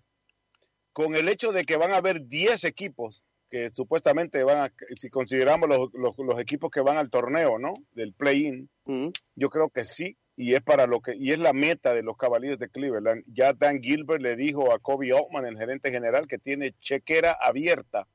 con 0.93 1.15
el 1.15 1.29
hecho 1.29 1.53
de 1.53 1.65
que 1.65 1.77
van 1.77 1.93
a 1.93 1.97
haber 1.99 2.27
10 2.27 2.65
equipos 2.65 3.25
que 3.49 3.71
supuestamente 3.71 4.45
van 4.45 4.59
a, 4.59 4.73
si 4.97 5.11
consideramos 5.11 5.69
los, 5.69 5.91
los- 5.95 6.19
los 6.19 6.41
equipos 6.41 6.71
que 6.71 6.81
van 6.81 6.97
al 6.99 7.11
torneo, 7.11 7.59
¿no? 7.59 7.75
Del 7.93 8.13
play-in, 8.15 8.69
Mm. 8.85 9.09
yo 9.37 9.51
creo 9.51 9.71
que 9.71 9.85
sí, 9.85 10.17
y 10.41 10.55
es 10.55 10.63
para 10.63 10.87
lo 10.87 11.01
que, 11.01 11.15
y 11.15 11.33
es 11.33 11.39
la 11.39 11.53
meta 11.53 11.93
de 11.93 12.03
los 12.03 12.17
Cavaliers 12.17 12.59
de 12.59 12.71
Cleveland. 12.71 13.25
Ya 13.27 13.53
Dan 13.53 13.83
Gilbert 13.83 14.23
le 14.23 14.37
dijo 14.37 14.73
a 14.73 14.79
Kobe 14.79 15.13
Altman, 15.13 15.45
el 15.45 15.59
gerente 15.59 15.91
general, 15.91 16.27
que 16.27 16.39
tiene 16.39 16.73
chequera 16.81 17.37
abierta 17.39 18.07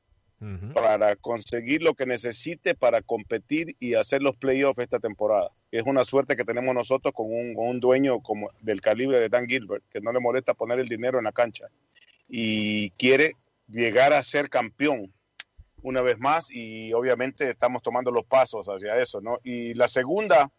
para 0.74 1.16
conseguir 1.16 1.84
lo 1.84 1.94
que 1.94 2.08
necesite 2.08 2.74
para 2.74 3.04
competir 3.04 3.76
y 3.80 3.94
hacer 3.94 4.24
los 4.24 4.36
playoffs 4.38 4.80
esta 4.80 5.00
temporada. 5.00 5.52
Es 5.70 5.84
una 5.86 6.04
suerte 6.04 6.36
que 6.36 6.44
tenemos 6.44 6.74
nosotros 6.74 7.14
con 7.14 7.28
un, 7.32 7.54
con 7.54 7.68
un 7.68 7.80
dueño 7.80 8.20
como 8.22 8.50
del 8.60 8.82
calibre 8.82 9.20
de 9.20 9.30
Dan 9.30 9.46
Gilbert, 9.46 9.84
que 9.92 10.02
no 10.02 10.12
le 10.12 10.20
molesta 10.20 10.56
poner 10.56 10.80
el 10.80 10.88
dinero 10.88 11.20
en 11.20 11.26
la 11.26 11.32
cancha 11.32 11.68
y 12.28 12.90
quiere 12.92 13.34
llegar 13.68 14.14
a 14.14 14.24
ser 14.24 14.50
campeón 14.50 15.14
una 15.84 16.02
vez 16.02 16.18
más 16.18 16.50
y 16.52 16.92
obviamente 16.92 17.52
estamos 17.52 17.84
tomando 17.84 18.10
los 18.10 18.26
pasos 18.26 18.66
hacia 18.68 18.98
eso, 18.98 19.22
¿no? 19.22 19.38
Y 19.44 19.76
la 19.76 19.88
segunda, 19.88 20.52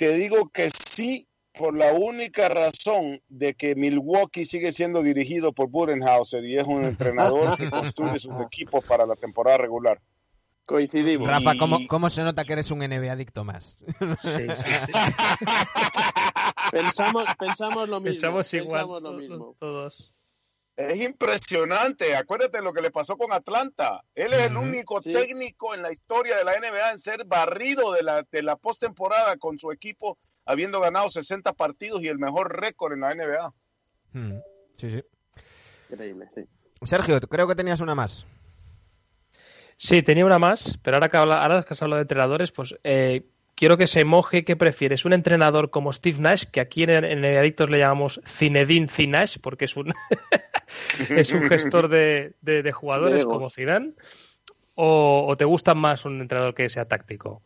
te 0.00 0.14
digo 0.14 0.48
que 0.48 0.70
sí 0.70 1.28
por 1.52 1.76
la 1.76 1.92
única 1.92 2.48
razón 2.48 3.20
de 3.28 3.52
que 3.52 3.74
Milwaukee 3.74 4.46
sigue 4.46 4.72
siendo 4.72 5.02
dirigido 5.02 5.52
por 5.52 5.68
Budenhauser 5.68 6.42
y 6.46 6.56
es 6.56 6.66
un 6.66 6.86
entrenador 6.86 7.54
que 7.58 7.68
construye 7.70 8.18
sus 8.18 8.32
equipos 8.40 8.82
para 8.82 9.04
la 9.04 9.14
temporada 9.14 9.58
regular. 9.58 10.00
Coincidimos. 10.64 11.28
Rafa, 11.28 11.52
¿cómo, 11.58 11.86
¿cómo 11.86 12.08
se 12.08 12.22
nota 12.22 12.46
que 12.46 12.54
eres 12.54 12.70
un 12.70 12.78
NBA 12.78 13.12
adicto 13.12 13.44
más? 13.44 13.84
Sí, 14.16 14.30
sí, 14.56 14.72
sí. 14.86 14.92
Pensamos, 16.72 17.24
pensamos 17.38 17.88
lo 17.88 18.00
mismo. 18.00 18.12
Pensamos 18.12 18.54
igual 18.54 18.86
pensamos 18.86 19.02
lo 19.02 19.12
mismo. 19.12 19.54
todos. 19.58 20.14
Es 20.88 20.98
impresionante. 21.00 22.16
Acuérdate 22.16 22.62
lo 22.62 22.72
que 22.72 22.80
le 22.80 22.90
pasó 22.90 23.16
con 23.18 23.32
Atlanta. 23.32 24.02
Él 24.14 24.32
es 24.32 24.46
el 24.46 24.56
único 24.56 25.02
Sí. 25.02 25.12
técnico 25.12 25.74
en 25.74 25.82
la 25.82 25.92
historia 25.92 26.38
de 26.38 26.44
la 26.44 26.54
NBA 26.58 26.92
en 26.92 26.98
ser 26.98 27.24
barrido 27.24 27.92
de 27.92 28.02
la, 28.02 28.24
de 28.30 28.42
la 28.42 28.56
postemporada 28.56 29.36
con 29.36 29.58
su 29.58 29.72
equipo, 29.72 30.16
habiendo 30.46 30.80
ganado 30.80 31.10
60 31.10 31.52
partidos 31.52 32.00
y 32.02 32.08
el 32.08 32.18
mejor 32.18 32.58
récord 32.58 32.94
en 32.94 33.00
la 33.00 33.14
NBA. 33.14 33.52
Sí, 34.78 34.90
sí. 34.90 35.02
Increíble, 35.90 36.28
sí. 36.34 36.44
Sergio, 36.82 37.20
creo 37.20 37.46
que 37.46 37.54
tenías 37.54 37.80
una 37.80 37.94
más. 37.94 38.26
Sí, 39.76 40.02
tenía 40.02 40.24
una 40.24 40.38
más, 40.38 40.78
pero 40.82 40.96
ahora 40.96 41.08
que, 41.08 41.16
habla, 41.18 41.42
ahora 41.42 41.62
que 41.62 41.74
has 41.74 41.82
hablado 41.82 41.98
de 41.98 42.02
entrenadores, 42.04 42.52
pues 42.52 42.74
eh, 42.84 43.26
quiero 43.60 43.76
que 43.76 43.86
se 43.86 44.04
moje 44.04 44.42
qué 44.42 44.56
prefieres, 44.56 45.04
un 45.04 45.12
entrenador 45.12 45.68
como 45.68 45.92
Steve 45.92 46.18
Nash, 46.18 46.44
que 46.50 46.60
aquí 46.60 46.82
en, 46.84 46.90
en 47.04 47.22
Adictos 47.24 47.68
le 47.68 47.78
llamamos 47.78 48.20
Zinedine 48.26 48.88
Zinash, 48.88 49.36
porque 49.38 49.66
es 49.66 49.76
un, 49.76 49.92
es 51.10 51.32
un 51.34 51.46
gestor 51.48 51.88
de, 51.88 52.32
de- 52.40 52.62
de 52.62 52.72
jugadores 52.72 53.24
como 53.26 53.50
Zidane, 53.50 53.92
o, 54.74 55.26
o 55.28 55.36
te 55.36 55.44
gusta 55.44 55.74
más 55.74 56.06
un 56.06 56.22
entrenador 56.22 56.54
que 56.54 56.70
sea 56.70 56.86
táctico? 56.86 57.42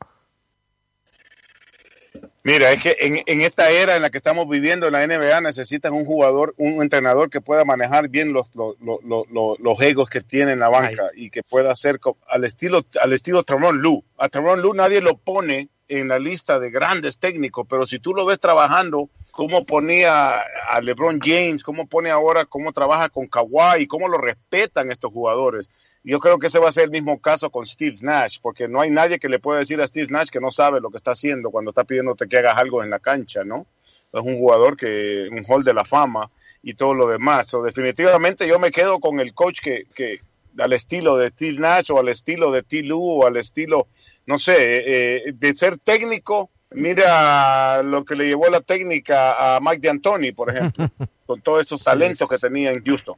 Mira, 2.44 2.70
es 2.72 2.80
que 2.82 2.96
en, 3.00 3.22
en 3.26 3.40
esta 3.40 3.70
era 3.70 3.96
en 3.96 4.02
la 4.02 4.10
que 4.10 4.18
estamos 4.18 4.46
viviendo 4.48 4.86
en 4.86 4.92
la 4.92 5.04
NBA 5.06 5.40
necesitan 5.40 5.94
un 5.94 6.04
jugador, 6.04 6.54
un 6.58 6.80
entrenador 6.82 7.28
que 7.28 7.40
pueda 7.40 7.64
manejar 7.64 8.08
bien 8.08 8.32
los, 8.32 8.54
los, 8.54 8.76
los, 8.80 9.00
los- 9.02 9.58
los 9.58 9.80
egos 9.80 10.08
que 10.10 10.20
tiene 10.20 10.52
en 10.52 10.60
la 10.60 10.68
banca 10.68 11.10
y 11.16 11.30
que 11.30 11.42
pueda 11.42 11.72
hacer 11.72 11.98
al 12.28 12.44
estilo 12.44 12.82
al 13.00 13.12
estilo 13.14 13.42
Tramon 13.42 13.78
Lu. 13.78 14.04
A 14.18 14.28
Tramon 14.28 14.60
Lu 14.62 14.74
nadie 14.74 15.00
lo 15.00 15.16
pone 15.16 15.70
en 15.88 16.08
la 16.08 16.18
lista 16.18 16.58
de 16.58 16.70
grandes 16.70 17.18
técnicos, 17.18 17.66
pero 17.68 17.86
si 17.86 17.98
tú 17.98 18.14
lo 18.14 18.24
ves 18.24 18.40
trabajando, 18.40 19.10
cómo 19.30 19.64
ponía 19.64 20.40
a 20.68 20.80
LeBron 20.80 21.20
James, 21.20 21.62
cómo 21.62 21.86
pone 21.86 22.10
ahora, 22.10 22.46
cómo 22.46 22.72
trabaja 22.72 23.08
con 23.08 23.26
Kawhi, 23.26 23.86
cómo 23.86 24.08
lo 24.08 24.18
respetan 24.18 24.90
estos 24.90 25.12
jugadores. 25.12 25.70
Yo 26.04 26.20
creo 26.20 26.38
que 26.38 26.46
ese 26.46 26.58
va 26.58 26.68
a 26.68 26.72
ser 26.72 26.84
el 26.84 26.90
mismo 26.90 27.20
caso 27.20 27.50
con 27.50 27.66
Steve 27.66 27.96
Nash, 28.02 28.38
porque 28.40 28.68
no 28.68 28.80
hay 28.80 28.90
nadie 28.90 29.18
que 29.18 29.28
le 29.28 29.38
pueda 29.38 29.58
decir 29.58 29.80
a 29.80 29.86
Steve 29.86 30.08
Nash 30.10 30.28
que 30.28 30.40
no 30.40 30.50
sabe 30.50 30.80
lo 30.80 30.90
que 30.90 30.98
está 30.98 31.12
haciendo 31.12 31.50
cuando 31.50 31.70
está 31.70 31.84
pidiéndote 31.84 32.28
que 32.28 32.38
hagas 32.38 32.58
algo 32.58 32.82
en 32.82 32.90
la 32.90 32.98
cancha, 32.98 33.42
¿no? 33.42 33.66
Es 34.12 34.20
un 34.20 34.38
jugador 34.38 34.76
que, 34.76 35.28
un 35.30 35.44
hall 35.48 35.64
de 35.64 35.74
la 35.74 35.84
fama 35.84 36.30
y 36.62 36.74
todo 36.74 36.94
lo 36.94 37.08
demás. 37.08 37.48
So, 37.48 37.62
definitivamente 37.62 38.46
yo 38.46 38.58
me 38.58 38.70
quedo 38.70 39.00
con 39.00 39.18
el 39.18 39.34
coach 39.34 39.60
que, 39.60 40.20
al 40.58 40.72
estilo 40.72 41.16
de 41.16 41.30
Steve 41.30 41.58
Nash 41.58 41.90
o 41.90 41.98
al 41.98 42.08
estilo 42.08 42.52
de 42.52 42.62
T. 42.62 42.82
Lue 42.82 43.00
o 43.00 43.26
al 43.26 43.36
estilo, 43.36 43.88
no 44.26 44.38
sé, 44.38 44.56
eh, 44.58 45.32
de 45.32 45.54
ser 45.54 45.78
técnico. 45.78 46.50
Mira 46.70 47.82
lo 47.82 48.04
que 48.04 48.16
le 48.16 48.26
llevó 48.26 48.48
la 48.48 48.60
técnica 48.60 49.56
a 49.56 49.60
Mike 49.60 49.86
D'Antoni, 49.86 50.32
por 50.32 50.50
ejemplo, 50.50 50.88
con 51.26 51.40
todos 51.40 51.60
esos 51.60 51.82
talentos 51.84 52.28
que 52.28 52.36
tenía 52.38 52.70
en 52.72 52.82
Houston. 52.84 53.16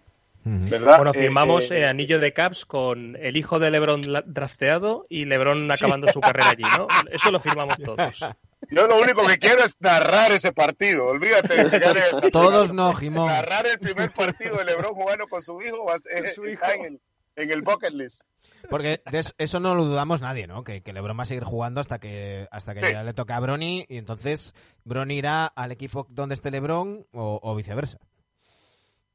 ¿verdad? 0.48 0.98
Bueno, 0.98 1.10
Eh, 1.12 1.18
firmamos 1.18 1.70
eh, 1.72 1.80
eh, 1.80 1.86
anillo 1.86 2.20
de 2.20 2.32
Caps 2.32 2.64
con 2.66 3.16
el 3.16 3.36
hijo 3.36 3.58
de 3.58 3.70
LeBron 3.72 4.02
drafteado 4.26 5.04
y 5.08 5.24
LeBron 5.24 5.68
acabando 5.72 6.06
su 6.12 6.20
carrera 6.20 6.50
allí, 6.50 6.62
¿no? 6.78 6.86
Eso 7.10 7.32
lo 7.32 7.40
firmamos 7.40 7.76
todos. 7.78 8.20
Yo 8.70 8.86
lo 8.86 9.00
único 9.00 9.26
que 9.26 9.38
quiero 9.38 9.64
es 9.64 9.76
narrar 9.80 10.30
ese 10.32 10.52
partido. 10.52 11.04
Olvídate. 11.06 11.64
de 11.64 12.30
Todos 12.32 12.72
no, 12.72 12.92
Jimón. 12.94 13.26
Narrar 13.26 13.66
el 13.66 13.78
primer 13.80 14.10
partido 14.12 14.56
de 14.58 14.64
LeBron 14.66 14.94
jugando 14.94 15.26
con 15.26 15.42
su 15.42 15.60
hijo, 15.62 15.84
va 15.84 15.94
a 15.94 15.98
ser- 15.98 16.30
Su 16.32 16.46
hijo. 16.46 16.64
en 16.66 16.84
el, 16.84 17.00
en 17.36 17.50
el 17.50 17.62
bucket 17.62 17.92
list. 17.92 18.22
Porque 18.70 19.02
de 19.10 19.18
es- 19.18 19.34
eso 19.38 19.60
no 19.60 19.74
lo 19.74 19.84
dudamos 19.84 20.20
nadie, 20.20 20.46
¿no? 20.46 20.64
Que, 20.64 20.82
que 20.82 20.92
LeBron 20.92 21.18
va 21.18 21.22
a 21.22 21.26
seguir 21.26 21.44
jugando 21.44 21.80
hasta 21.80 21.98
que 21.98 22.48
hasta 22.50 22.74
que 22.74 22.80
Sí. 22.84 22.92
ya 22.92 23.02
le 23.04 23.14
toque 23.14 23.32
a 23.32 23.40
Brony 23.40 23.84
y 23.88 23.96
entonces 23.98 24.54
Brony 24.84 25.12
irá 25.14 25.46
al 25.46 25.72
equipo 25.72 26.06
donde 26.10 26.34
esté 26.34 26.50
LeBron 26.50 27.06
o, 27.12 27.40
o 27.42 27.54
viceversa. 27.54 27.98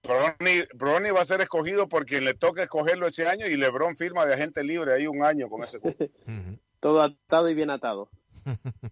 Bronny, 0.04 0.64
Bronny 0.74 1.12
va 1.12 1.22
a 1.22 1.26
ser 1.26 1.42
escogido 1.42 1.88
por 1.88 2.06
quien 2.06 2.26
le 2.26 2.34
toque 2.34 2.64
escogerlo 2.64 3.06
ese 3.06 3.28
año 3.28 3.46
y 3.46 3.56
LeBron 3.56 3.96
firma 3.98 4.26
de 4.26 4.34
agente 4.34 4.64
libre 4.64 4.94
ahí 4.96 5.06
un 5.06 5.24
año 5.24 5.48
con 5.48 5.64
ese. 5.64 5.80
Todo 6.80 7.04
atado 7.04 7.50
y 7.50 7.54
bien 7.54 7.70
atado. 7.70 8.10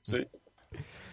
Sí. 0.03 0.27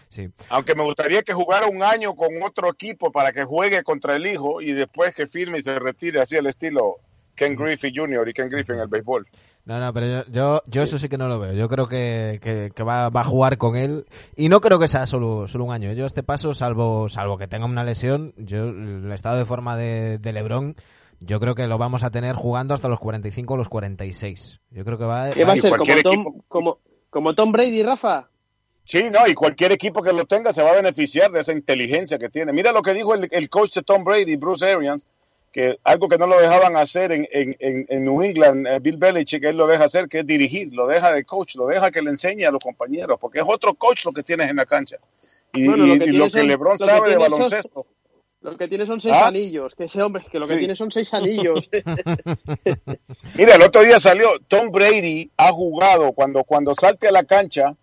Sí. 0.09 0.29
Aunque 0.49 0.75
me 0.75 0.83
gustaría 0.83 1.23
que 1.23 1.33
jugara 1.33 1.65
un 1.67 1.81
año 1.81 2.15
con 2.15 2.29
otro 2.43 2.69
equipo 2.69 3.11
para 3.11 3.31
que 3.33 3.43
juegue 3.43 3.83
contra 3.83 4.15
el 4.15 4.27
hijo 4.27 4.61
y 4.61 4.71
después 4.73 5.15
que 5.15 5.25
firme 5.25 5.57
y 5.59 5.63
se 5.63 5.77
retire 5.79 6.21
así 6.21 6.37
al 6.37 6.45
estilo 6.45 6.97
Ken 7.37 7.55
Griffey 7.55 7.93
Jr. 7.95 8.27
y 8.27 8.33
Ken 8.33 8.49
Griffey 8.49 8.75
en 8.75 8.81
el 8.81 8.87
béisbol. 8.89 9.25
No, 9.63 9.79
no, 9.79 9.93
pero 9.93 10.07
yo, 10.07 10.23
yo, 10.31 10.61
yo 10.67 10.81
eso 10.81 10.97
sí 10.97 11.07
que 11.07 11.17
no 11.17 11.27
lo 11.27 11.39
veo. 11.39 11.53
Yo 11.53 11.69
creo 11.69 11.87
que, 11.87 12.39
que- 12.41 12.71
que 12.75 12.83
va, 12.83 13.09
va 13.09 13.21
a 13.21 13.25
jugar 13.25 13.57
con 13.57 13.75
él. 13.75 14.05
Y 14.35 14.49
no 14.49 14.59
creo 14.61 14.79
que 14.79 14.87
sea 14.87 15.05
solo, 15.05 15.47
solo 15.47 15.65
un 15.65 15.73
año. 15.73 15.93
Yo 15.93 16.05
este 16.05 16.23
paso, 16.23 16.53
salvo, 16.53 17.07
salvo 17.09 17.37
que 17.37 17.47
tenga 17.47 17.65
una 17.65 17.83
lesión, 17.83 18.33
yo 18.37 18.63
el 18.69 19.11
estado 19.13 19.37
de 19.37 19.45
forma 19.45 19.77
de, 19.77 20.17
de 20.17 20.33
LeBron, 20.33 20.75
yo 21.19 21.39
creo 21.39 21.53
que 21.55 21.67
lo 21.67 21.77
vamos 21.77 22.03
a 22.03 22.11
tener 22.11 22.35
jugando 22.35 22.73
hasta 22.73 22.87
los 22.87 22.99
45 22.99 23.53
o 23.53 23.57
los 23.57 23.69
46. 23.69 24.61
Yo 24.71 24.83
creo 24.85 24.97
que 24.97 25.05
va, 25.05 25.31
¿Qué 25.31 25.45
va 25.45 25.53
a 25.53 25.57
ser? 25.57 25.75
¿Como 25.77 26.01
Tom, 26.01 26.25
como, 26.47 26.79
como 27.09 27.33
Tom 27.35 27.51
Brady, 27.51 27.83
Rafa? 27.83 28.29
Sí, 28.85 29.03
no, 29.11 29.27
y 29.27 29.33
cualquier 29.33 29.73
equipo 29.73 30.01
que 30.01 30.13
lo 30.13 30.25
tenga 30.25 30.53
se 30.53 30.63
va 30.63 30.69
a 30.71 30.75
beneficiar 30.75 31.29
de 31.31 31.41
esa 31.41 31.51
inteligencia 31.51 32.17
que 32.17 32.29
tiene. 32.29 32.53
Mira 32.53 32.71
lo 32.71 32.81
que 32.81 32.93
dijo 32.93 33.13
el, 33.13 33.27
el 33.31 33.49
coach 33.49 33.73
de 33.75 33.81
Tom 33.83 34.05
Brady, 34.05 34.37
Bruce 34.37 34.65
Arians, 34.65 35.05
que 35.57 35.79
algo 35.85 36.07
que 36.07 36.19
no 36.19 36.27
lo 36.27 36.39
dejaban 36.39 36.75
hacer 36.77 37.11
en, 37.11 37.27
en, 37.31 37.55
en, 37.89 38.05
New 38.05 38.21
England, 38.21 38.67
eh, 38.67 38.77
Bill 38.79 38.97
Belichick, 38.97 39.43
él 39.43 39.57
lo 39.57 39.65
deja 39.65 39.85
hacer, 39.85 40.07
que 40.07 40.19
es 40.19 40.27
dirigir, 40.27 40.71
lo 40.71 40.85
deja 40.85 41.11
de 41.11 41.23
coach, 41.23 41.55
lo 41.55 41.65
deja 41.65 41.89
que 41.89 42.03
le 42.03 42.11
enseñe 42.11 42.45
a 42.45 42.51
los 42.51 42.61
compañeros, 42.61 43.17
porque 43.19 43.39
es 43.39 43.45
otro 43.47 43.73
coach 43.73 44.05
lo 44.05 44.11
que 44.11 44.21
tienes 44.21 44.51
en 44.51 44.57
la 44.57 44.67
cancha. 44.67 44.97
Y, 45.53 45.65
Bueno, 45.67 45.87
lo 45.87 45.95
y 45.95 45.99
que 45.99 46.11
lo 46.13 46.29
son- 46.29 46.47
LeBron 46.47 46.73
lo 46.73 46.77
que 46.77 46.83
sabe 46.85 47.07
de 47.09 47.13
son- 47.15 47.21
baloncesto. 47.23 47.87
Lo 48.41 48.55
que 48.55 48.67
tiene 48.67 48.85
son 48.85 48.99
seis 48.99 49.15
¿Ah? 49.17 49.29
anillos. 49.29 49.73
Que 49.73 49.85
ese 49.85 49.99
hombre, 50.03 50.23
que 50.31 50.37
lo 50.37 50.45
que 50.45 50.53
Sí. 50.53 50.59
tiene 50.59 50.75
son 50.75 50.91
seis 50.91 51.11
anillos. 51.15 51.67
Mira, 53.35 53.55
el 53.55 53.61
otro 53.63 53.81
día 53.81 53.97
salió, 53.97 54.29
Tom 54.47 54.69
Brady 54.71 55.31
ha 55.37 55.51
jugado 55.51 56.11
cuando, 56.13 56.43
cuando 56.43 56.75
salte 56.75 57.07
a 57.07 57.11
la 57.11 57.23
cancha 57.23 57.75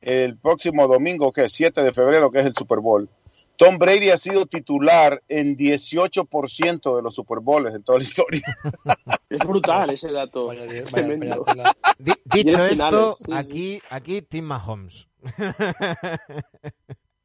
el 0.00 0.38
próximo 0.38 0.88
domingo, 0.88 1.32
que 1.32 1.44
es 1.44 1.52
7 1.52 1.82
de 1.82 1.92
febrero, 1.92 2.30
que 2.30 2.40
es 2.40 2.46
el 2.46 2.54
Super 2.54 2.78
Bowl. 2.78 3.10
Tom 3.56 3.78
Brady 3.78 4.10
ha 4.10 4.16
sido 4.16 4.46
titular 4.46 5.22
en 5.28 5.56
18% 5.56 6.96
de 6.96 7.02
los 7.02 7.14
Super 7.14 7.38
Bowls 7.40 7.74
en 7.74 7.82
toda 7.84 7.98
la 7.98 8.04
historia. 8.04 8.42
es 9.28 9.38
brutal 9.38 9.90
ese 9.90 10.10
dato. 10.10 10.46
Vaya, 10.46 10.66
vaya- 10.66 10.84
Tremendo. 10.84 11.44
vaya 11.44 11.72
tela. 11.72 11.76
Di- 11.98 12.12
dicho 12.24 12.64
esto, 12.64 12.74
finales, 12.84 13.16
sí, 13.18 13.24
sí. 13.26 13.32
aquí, 13.32 13.82
aquí 13.90 14.22
Tim 14.22 14.44
Mahomes. 14.44 15.08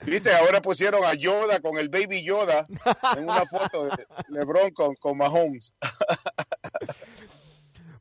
Viste, 0.05 0.33
ahora 0.33 0.61
pusieron 0.61 1.03
a 1.03 1.13
Yoda 1.13 1.59
con 1.59 1.77
el 1.77 1.89
Baby 1.89 2.23
Yoda 2.23 2.63
en 3.17 3.23
una 3.23 3.45
foto 3.45 3.83
de 3.85 4.05
LeBron 4.29 4.71
con, 4.71 4.95
con 4.95 5.17
Mahomes. 5.17 5.73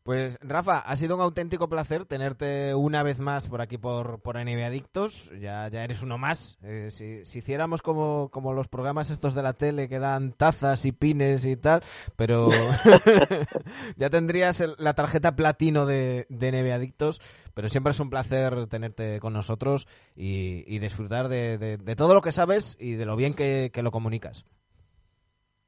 Pues 0.08 0.38
Rafa, 0.40 0.78
ha 0.78 0.96
sido 0.96 1.16
un 1.16 1.20
auténtico 1.20 1.68
placer 1.68 2.06
tenerte 2.06 2.74
una 2.74 3.02
vez 3.02 3.18
más 3.18 3.46
por 3.46 3.60
aquí 3.60 3.76
por, 3.76 4.22
por 4.22 4.36
NBA 4.42 4.68
Adictos. 4.68 5.30
Ya, 5.38 5.68
ya 5.68 5.84
eres 5.84 6.00
uno 6.00 6.16
más. 6.16 6.56
Eh, 6.62 6.88
si, 6.90 7.26
si 7.26 7.40
hiciéramos 7.40 7.82
como, 7.82 8.30
como 8.30 8.54
los 8.54 8.68
programas 8.68 9.10
estos 9.10 9.34
de 9.34 9.42
la 9.42 9.52
tele 9.52 9.86
que 9.86 9.98
dan 9.98 10.32
tazas 10.32 10.86
y 10.86 10.92
pines 10.92 11.44
y 11.44 11.56
tal, 11.58 11.82
pero 12.16 12.48
ya 13.98 14.08
tendrías 14.08 14.62
el- 14.62 14.76
la 14.78 14.94
tarjeta 14.94 15.36
platino 15.36 15.84
de, 15.84 16.24
de 16.30 16.52
NBA 16.52 16.76
Adictos. 16.76 17.20
Pero 17.52 17.68
siempre 17.68 17.90
es 17.90 18.00
un 18.00 18.08
placer 18.08 18.66
tenerte 18.68 19.20
con 19.20 19.34
nosotros 19.34 19.86
y, 20.16 20.64
y 20.74 20.78
disfrutar 20.78 21.28
de, 21.28 21.58
de- 21.58 21.76
de 21.76 21.96
todo 21.96 22.14
lo 22.14 22.22
que 22.22 22.32
sabes 22.32 22.78
y 22.80 22.92
de 22.92 23.04
lo 23.04 23.14
bien 23.14 23.34
que, 23.34 23.68
que 23.74 23.82
lo 23.82 23.90
comunicas. 23.90 24.46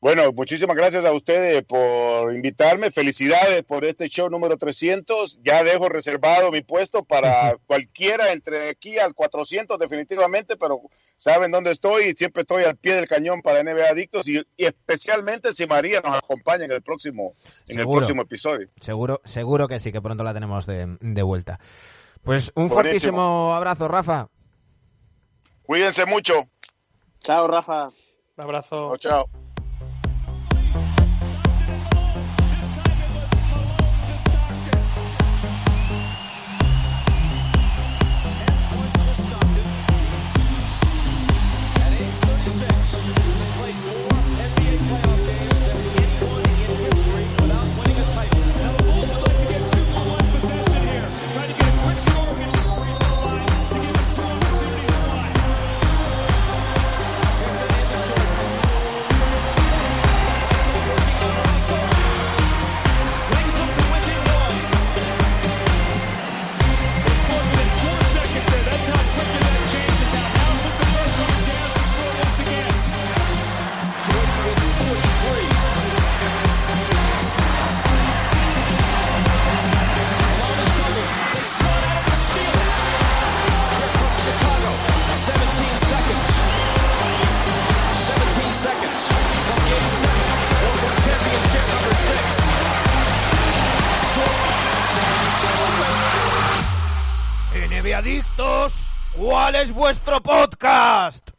Bueno, 0.01 0.32
muchísimas 0.32 0.76
gracias 0.76 1.05
a 1.05 1.12
ustedes 1.12 1.62
por 1.62 2.34
invitarme. 2.34 2.90
Felicidades 2.90 3.62
por 3.64 3.84
este 3.84 4.09
show 4.09 4.30
número 4.30 4.57
300. 4.57 5.40
Ya 5.42 5.62
dejo 5.62 5.90
reservado 5.90 6.51
mi 6.51 6.62
puesto 6.62 7.05
para 7.05 7.59
cualquiera 7.66 8.32
entre 8.32 8.70
aquí 8.70 8.98
al 8.98 9.12
400 9.14 9.78
definitivamente, 9.78 10.57
pero 10.57 10.80
saben 11.18 11.51
dónde 11.51 11.72
estoy 11.72 12.05
y 12.05 12.12
siempre 12.14 12.42
estoy 12.42 12.64
al 12.64 12.76
pie 12.78 12.94
del 12.94 13.07
cañón 13.07 13.42
para 13.42 13.62
NBA 13.62 13.90
Adictos 13.90 14.26
y, 14.26 14.38
y 14.57 14.64
especialmente 14.64 15.53
si 15.53 15.66
María 15.66 16.01
nos 16.01 16.16
acompaña 16.16 16.64
en 16.64 16.72
el 16.72 16.80
próximo, 16.80 17.34
en 17.68 17.78
el 17.80 17.86
próximo 17.86 18.22
episodio. 18.22 18.68
Seguro, 18.80 19.20
seguro 19.26 19.68
que 19.68 19.78
sí, 19.80 19.92
que 19.92 20.01
pronto 20.01 20.24
la 20.24 20.32
tenemos 20.32 20.64
de, 20.64 20.96
de 20.98 21.22
vuelta. 21.22 21.61
Pues 22.24 22.53
un 22.55 22.68
Buenísimo. 22.68 22.74
fortísimo 22.74 23.55
abrazo, 23.55 23.86
Rafa. 23.86 24.28
Cuídense 25.62 26.07
mucho. 26.07 26.48
Chao, 27.20 27.46
Rafa. 27.46 27.88
Un 28.36 28.44
abrazo. 28.44 28.96
Chao, 28.96 29.26
chao. 29.28 29.49
Es 99.62 99.74
vuestro 99.74 100.22
podcast? 100.22 101.30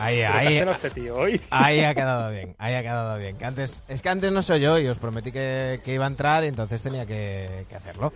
Ahí, 0.00 0.16
¿Pero 0.16 0.32
qué 0.32 0.48
ahí, 0.48 0.56
este 0.56 0.90
tío 0.90 1.14
hoy? 1.14 1.40
ahí 1.50 1.80
ha 1.80 1.94
quedado 1.94 2.30
bien, 2.30 2.56
ahí 2.58 2.74
ha 2.74 2.82
quedado 2.82 3.18
bien. 3.18 3.36
Que 3.36 3.44
antes, 3.44 3.84
es 3.86 4.00
que 4.00 4.08
antes 4.08 4.32
no 4.32 4.40
soy 4.40 4.60
yo 4.60 4.78
y 4.78 4.88
os 4.88 4.98
prometí 4.98 5.30
que, 5.30 5.80
que 5.84 5.94
iba 5.94 6.06
a 6.06 6.08
entrar 6.08 6.44
y 6.44 6.48
entonces 6.48 6.80
tenía 6.80 7.04
que, 7.04 7.66
que 7.68 7.76
hacerlo. 7.76 8.10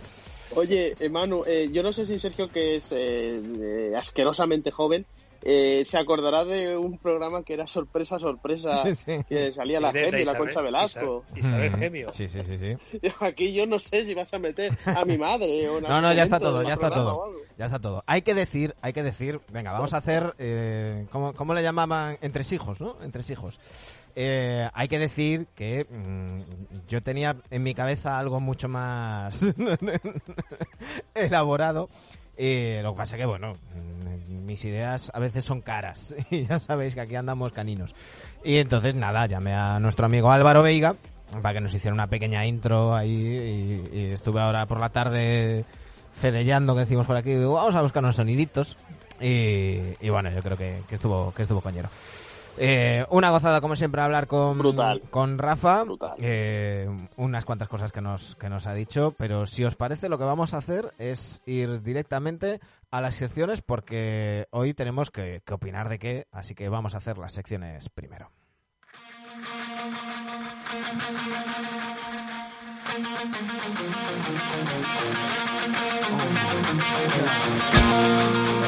Oye, 0.55 0.95
Manu, 1.11 1.43
eh, 1.45 1.69
yo 1.71 1.83
no 1.83 1.93
sé 1.93 2.05
si 2.05 2.17
Sergio, 2.17 2.49
que 2.49 2.77
es 2.77 2.91
eh, 2.91 3.39
eh, 3.61 3.93
asquerosamente 3.95 4.71
joven, 4.71 5.05
eh, 5.43 5.83
se 5.85 5.97
acordará 5.97 6.43
de 6.45 6.77
un 6.77 6.97
programa 6.97 7.43
que 7.43 7.53
era 7.53 7.67
sorpresa, 7.67 8.19
sorpresa, 8.19 8.83
Sí. 8.95 9.19
que 9.27 9.51
salía 9.51 9.79
la 9.79 9.91
De- 9.91 9.99
de 9.99 10.05
gente 10.05 10.21
y 10.21 10.25
la 10.25 10.37
Concha 10.37 10.61
Velasco. 10.61 11.23
Isabel, 11.35 11.43
Isabel 11.45 11.75
Gemio. 11.77 12.13
Sí, 12.13 12.27
sí, 12.27 12.43
sí, 12.43 12.57
sí. 12.57 12.77
Aquí 13.19 13.53
yo 13.53 13.65
no 13.65 13.79
sé 13.79 14.05
si 14.05 14.13
vas 14.13 14.33
a 14.33 14.39
meter 14.39 14.77
a 14.85 15.05
mi 15.05 15.17
madre 15.17 15.67
o 15.69 15.79
No, 15.81 16.01
no, 16.01 16.13
ya 16.13 16.23
está 16.23 16.39
todo, 16.39 16.63
ya 16.63 16.73
está 16.73 16.89
todo. 16.89 17.33
Ya 17.57 17.65
está 17.65 17.79
todo. 17.79 18.03
Hay 18.07 18.21
que 18.21 18.33
decir, 18.33 18.75
hay 18.81 18.93
que 18.93 19.01
decir, 19.03 19.39
venga, 19.51 19.71
vamos 19.71 19.93
a 19.93 19.97
hacer, 19.97 20.33
eh, 20.37 21.07
¿cómo, 21.11 21.33
cómo 21.33 21.53
le 21.53 21.63
llamaban? 21.63 22.17
Entresijos, 22.21 22.79
¿no? 22.81 22.97
Entresijos. 23.01 23.59
Eh, 24.19 24.67
hay 24.73 24.87
que 24.87 24.97
decir 24.97 25.45
que 25.55 25.85
mm, 25.89 26.87
yo 26.87 27.01
tenía 27.03 27.35
en 27.51 27.61
mi 27.63 27.73
cabeza 27.75 28.17
algo 28.17 28.39
mucho 28.39 28.67
más 28.67 29.43
elaborado. 31.15 31.89
Eh, 32.37 32.81
lo 32.83 32.93
que 32.93 32.97
pasa 32.97 33.17
que, 33.17 33.25
bueno, 33.25 33.53
mm, 33.53 34.45
mis 34.45 34.63
ideas 34.65 35.11
a 35.13 35.19
veces 35.19 35.43
son 35.43 35.61
caras. 35.61 36.15
Y 36.31 36.45
ya 36.45 36.59
sabéis 36.59 36.95
que 36.95 37.01
aquí 37.01 37.15
andamos 37.15 37.51
caninos. 37.51 37.95
Y 38.43 38.57
entonces, 38.57 38.95
nada, 38.95 39.25
llamé 39.25 39.53
a 39.53 39.79
nuestro 39.79 40.05
amigo 40.05 40.31
Álvaro 40.31 40.61
Veiga 40.61 40.95
para 41.41 41.53
que 41.55 41.61
nos 41.61 41.73
hiciera 41.73 41.93
una 41.93 42.07
pequeña 42.07 42.45
intro 42.45 42.95
ahí. 42.95 43.89
Y, 43.91 44.13
estuve 44.13 44.41
ahora 44.41 44.65
por 44.65 44.79
la 44.79 44.89
tarde 44.89 45.65
fedellando, 46.13 46.73
que 46.75 46.81
decimos 46.81 47.07
por 47.07 47.17
aquí. 47.17 47.31
Digo, 47.33 47.53
vamos 47.53 47.75
a 47.75 47.81
buscar 47.81 48.03
unos 48.03 48.15
soniditos. 48.15 48.77
Y, 49.19 49.79
y 49.99 50.09
bueno, 50.09 50.29
yo 50.29 50.41
creo 50.41 50.57
que, 50.57 50.81
que 50.87 50.95
estuvo 50.95 51.33
que 51.33 51.41
estuvo 51.41 51.61
coñero. 51.61 51.89
Eh, 52.57 53.05
una 53.09 53.29
gozada, 53.29 53.61
como 53.61 53.75
siempre, 53.75 54.01
hablar 54.01 54.27
con, 54.27 54.59
con 55.09 55.37
Rafa. 55.37 55.83
Unas 57.15 57.45
cuantas 57.45 57.67
cosas 57.67 57.91
que 57.91 58.01
nos, 58.01 58.35
que 58.35 58.49
nos 58.49 58.67
ha 58.67 58.73
dicho, 58.73 59.13
pero 59.17 59.45
si 59.45 59.63
os 59.63 59.75
parece, 59.75 60.09
lo 60.09 60.17
que 60.17 60.23
vamos 60.23 60.53
a 60.53 60.57
hacer 60.57 60.93
es 60.97 61.41
ir 61.45 61.81
directamente 61.83 62.59
a 62.91 63.01
las 63.01 63.15
secciones 63.15 63.61
porque 63.61 64.47
hoy 64.51 64.73
tenemos 64.73 65.11
que, 65.11 65.41
que 65.45 65.53
opinar 65.53 65.89
de 65.89 65.99
qué, 65.99 66.27
así 66.31 66.55
que 66.55 66.69
vamos 66.69 66.95
a 66.95 66.97
hacer 66.97 67.17
las 67.17 67.33
secciones 67.33 67.89
primero. 67.89 68.31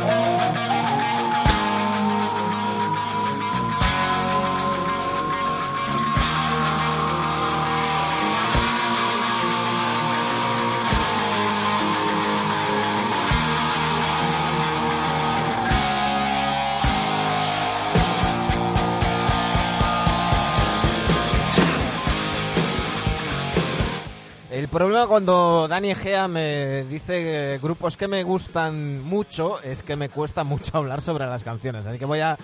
Oh. 0.02 1.39
El 24.52 24.68
problema 24.68 25.06
cuando 25.06 25.68
Dani 25.68 25.94
Gea 25.94 26.28
me 26.28 26.84
dice 26.86 27.54
eh, 27.54 27.60
grupos 27.60 27.96
que 27.96 28.08
me 28.08 28.24
gustan 28.24 29.00
mucho 29.00 29.62
es 29.62 29.84
que 29.84 29.96
me 29.96 30.10
cuesta 30.10 30.44
mucho 30.44 30.72
hablar 30.78 31.04
sobre 31.04 31.28
las 31.28 31.44
canciones. 31.44 31.86
Así 31.86 32.00
que 32.00 32.06
voy 32.06 32.22
a, 32.22 32.36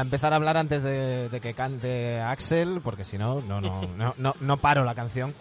empezar 0.00 0.32
a 0.32 0.36
hablar 0.36 0.56
antes 0.56 0.82
de, 0.82 1.38
que 1.42 1.52
cante 1.52 2.18
Axel, 2.18 2.80
porque 2.82 3.04
si 3.04 3.18
no, 3.18 3.42
no, 3.42 3.60
no, 3.96 4.14
no, 4.16 4.34
no, 4.40 4.56
paro 4.56 4.84
la 4.84 4.94
canción. 4.94 5.34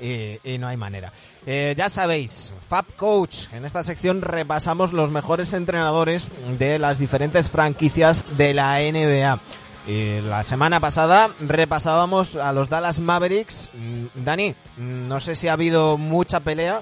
Y, 0.00 0.38
y, 0.44 0.58
no 0.58 0.66
hay 0.66 0.76
manera. 0.76 1.12
Eh, 1.46 1.74
ya 1.76 1.88
sabéis, 1.88 2.52
Fab 2.68 2.84
Coach, 2.96 3.52
en 3.52 3.64
esta 3.64 3.82
sección 3.82 4.20
repasamos 4.20 4.92
los 4.92 5.10
mejores 5.10 5.54
entrenadores 5.54 6.30
de 6.58 6.78
las 6.78 6.98
diferentes 6.98 7.48
franquicias 7.48 8.24
de 8.36 8.52
la 8.52 8.78
NBA. 8.80 9.40
Y 9.86 10.20
la 10.20 10.42
semana 10.42 10.80
pasada 10.80 11.30
repasábamos 11.40 12.34
a 12.36 12.52
los 12.52 12.68
Dallas 12.68 12.98
Mavericks. 12.98 13.68
Mm, 13.72 14.24
Dani, 14.24 14.50
mm, 14.76 15.08
no 15.08 15.20
sé 15.20 15.36
si 15.36 15.46
ha 15.48 15.52
habido 15.52 15.96
mucha 15.96 16.40
pelea, 16.40 16.80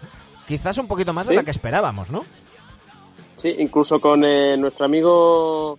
quizás 0.48 0.78
un 0.78 0.86
poquito 0.86 1.12
más 1.12 1.26
de 1.26 1.34
la 1.34 1.42
que 1.42 1.50
esperábamos, 1.50 2.10
¿no? 2.10 2.24
Sí, 3.36 3.54
incluso 3.58 4.00
con 4.00 4.24
eh, 4.24 4.56
nuestro 4.56 4.86
amigo 4.86 5.76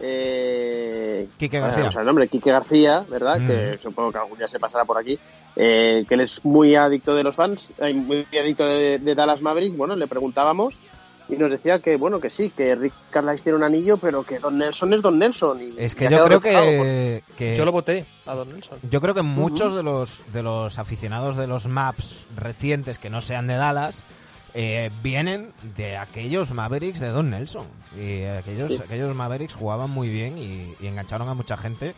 eh, 0.00 1.28
Quique 1.36 1.60
García. 1.60 1.84
no 1.84 1.92
sé 1.92 1.98
el 2.00 2.06
nombre, 2.06 2.28
Quique 2.28 2.50
García, 2.50 3.04
¿verdad? 3.08 3.38
Mm. 3.38 3.46
Que 3.46 3.78
supongo 3.82 4.10
que 4.12 4.18
algún 4.18 4.38
día 4.38 4.48
se 4.48 4.58
pasará 4.58 4.84
por 4.86 4.96
aquí. 4.98 5.18
eh, 5.54 6.06
que 6.08 6.14
él 6.14 6.20
es 6.22 6.42
muy 6.44 6.74
adicto 6.74 7.14
de 7.14 7.22
los 7.22 7.36
fans, 7.36 7.68
eh, 7.78 7.92
muy 7.92 8.26
adicto 8.40 8.64
de, 8.66 8.98
de 8.98 9.14
Dallas 9.14 9.42
Mavericks. 9.42 9.76
Bueno, 9.76 9.94
le 9.96 10.06
preguntábamos 10.06 10.80
y 11.28 11.36
nos 11.36 11.50
decía 11.50 11.78
que, 11.80 11.96
bueno, 11.96 12.20
que 12.20 12.30
sí, 12.30 12.50
que 12.50 12.74
Rick 12.74 12.92
Carlisle 13.10 13.42
tiene 13.42 13.56
un 13.58 13.64
anillo, 13.64 13.96
pero 13.96 14.22
que 14.22 14.38
Don 14.38 14.58
Nelson 14.58 14.92
es 14.94 15.02
Don 15.02 15.18
Nelson. 15.18 15.60
Y 15.62 15.74
Es 15.78 15.94
que 15.94 16.08
yo 16.10 16.24
creo 16.24 16.40
que, 16.40 17.22
que- 17.36 17.56
Yo 17.56 17.64
lo 17.64 17.72
voté 17.72 18.04
a 18.26 18.34
Don 18.34 18.52
Nelson. 18.52 18.78
yo 18.90 19.00
creo 19.00 19.14
que 19.14 19.22
muchos 19.22 19.74
de 19.74 19.82
los 19.82 20.24
de 20.32 20.42
los 20.42 20.78
aficionados 20.78 21.36
de 21.36 21.46
los 21.46 21.66
maps 21.66 22.26
recientes 22.36 22.98
que 22.98 23.10
no 23.10 23.20
sean 23.20 23.46
de 23.46 23.54
Dallas 23.54 24.06
eh, 24.54 24.90
vienen 25.02 25.52
de 25.76 25.96
aquellos 25.96 26.52
Mavericks 26.52 27.00
de 27.00 27.08
Don 27.08 27.30
Nelson 27.30 27.66
y 27.98 28.22
aquellos 28.24 28.72
Sí. 28.72 28.80
aquellos 28.84 29.14
Mavericks 29.16 29.54
jugaban 29.54 29.88
muy 29.90 30.08
bien 30.10 30.36
y, 30.36 30.74
y 30.78 30.86
engancharon 30.88 31.28
a 31.28 31.34
mucha 31.34 31.56
gente. 31.56 31.94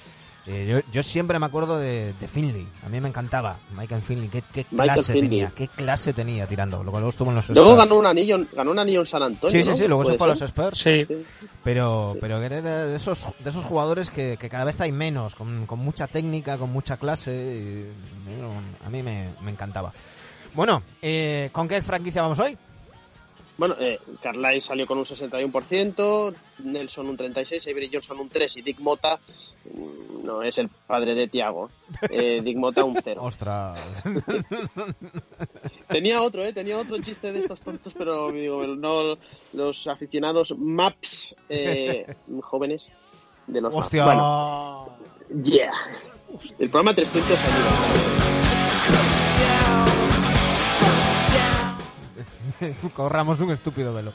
Eh, 0.47 0.67
yo, 0.85 0.93
yo 0.93 1.03
siempre 1.03 1.39
me 1.39 1.47
acuerdo 1.47 1.79
de, 1.79 2.13
de 2.21 2.29
Finley, 2.29 2.67
a 2.85 2.91
mí 2.91 3.01
me 3.01 3.09
encantaba 3.09 3.57
Michael 3.75 4.03
Finley, 4.03 4.29
qué, 4.29 4.43
qué 4.53 4.65
clase 4.65 5.15
Finley. 5.15 5.31
tenía, 5.31 5.53
qué 5.57 5.69
clase 5.69 6.13
tenía 6.13 6.47
tirando, 6.47 6.83
luego 6.83 6.99
luego 6.99 7.09
estuvo 7.09 7.31
en 7.31 7.37
los 7.37 7.49
Luego 7.49 7.71
Spurs. 7.71 7.85
ganó 7.89 7.99
un 8.01 8.07
anillo, 8.07 8.47
ganó 8.53 8.71
un 8.73 8.79
anillo 8.79 9.01
en 9.01 9.07
San 9.07 9.23
Antonio. 9.23 9.51
Sí, 9.51 9.63
sí, 9.63 9.71
¿no? 9.71 9.75
sí, 9.75 9.89
luego 9.89 10.05
se 10.05 10.13
¿Puede 10.13 10.19
fue 10.19 10.27
a 10.27 10.31
los 10.31 10.39
ser? 10.39 10.49
Spurs. 10.49 10.79
Sí, 10.79 11.07
Pero, 11.63 12.17
pero 12.21 12.43
era 12.43 12.61
de 12.61 12.95
esos, 12.95 13.27
de 13.43 13.49
esos 13.49 13.65
jugadores 13.65 14.11
que, 14.11 14.37
que 14.39 14.49
cada 14.51 14.65
vez 14.65 14.79
hay 14.83 14.93
menos, 14.93 15.35
con, 15.35 15.65
con 15.67 15.79
mucha 15.79 16.07
técnica, 16.09 16.59
con 16.59 16.71
mucha 16.71 16.99
clase. 16.99 17.33
y, 17.33 18.31
bueno, 18.31 18.53
a 18.85 18.91
mí 18.91 19.03
me, 19.03 19.31
me 19.43 19.51
encantaba. 19.51 19.93
Bueno, 20.55 20.83
eh, 21.01 21.49
¿con 21.53 21.67
qué 21.69 21.81
franquicia 21.83 22.21
vamos 22.23 22.39
hoy? 22.39 22.57
Bueno, 23.57 23.77
eh, 23.79 24.01
Carlisle 24.21 24.61
salió 24.61 24.87
con 24.87 24.99
un 24.99 25.05
61%, 25.05 26.35
Nelson 26.65 27.09
un 27.09 27.17
36%, 27.17 27.71
Avery 27.71 27.89
Johnson 27.93 28.19
un 28.19 28.29
3% 28.29 28.57
y 28.57 28.63
Dick 28.63 28.81
Mota 28.81 29.21
mm, 29.73 30.25
no 30.25 30.43
es 30.43 30.59
el 30.59 30.69
padre 30.69 31.15
de 31.15 31.29
Tiago. 31.29 31.71
Eh, 32.11 32.41
Dick 32.43 32.57
Mota 32.57 32.85
un 32.85 32.97
0. 33.03 33.23
Ostras. 33.25 33.81
Tenía 35.89 36.21
otro, 36.23 36.45
¿eh? 36.45 36.53
Tenía 36.53 36.79
otro 36.79 37.01
chiste 37.01 37.31
de 37.31 37.41
estos 37.41 37.63
tontos, 37.63 37.95
pero 37.97 38.33
digo, 38.33 38.67
no 38.67 39.17
los 39.53 39.87
aficionados 39.87 40.55
maps 40.59 41.37
eh, 41.49 42.07
jóvenes 42.41 42.91
de 43.47 43.61
los 43.61 43.73
Maps. 43.73 43.85
Hostia. 43.85 44.05
Bueno, 44.05 44.89
yeah. 45.45 45.73
El 46.59 46.71
programa 46.71 46.95
300 46.95 47.39
ayuda. 47.39 49.14
Corramos 52.95 53.41
un 53.41 53.51
estúpido 53.53 53.93
velo. 53.95 54.13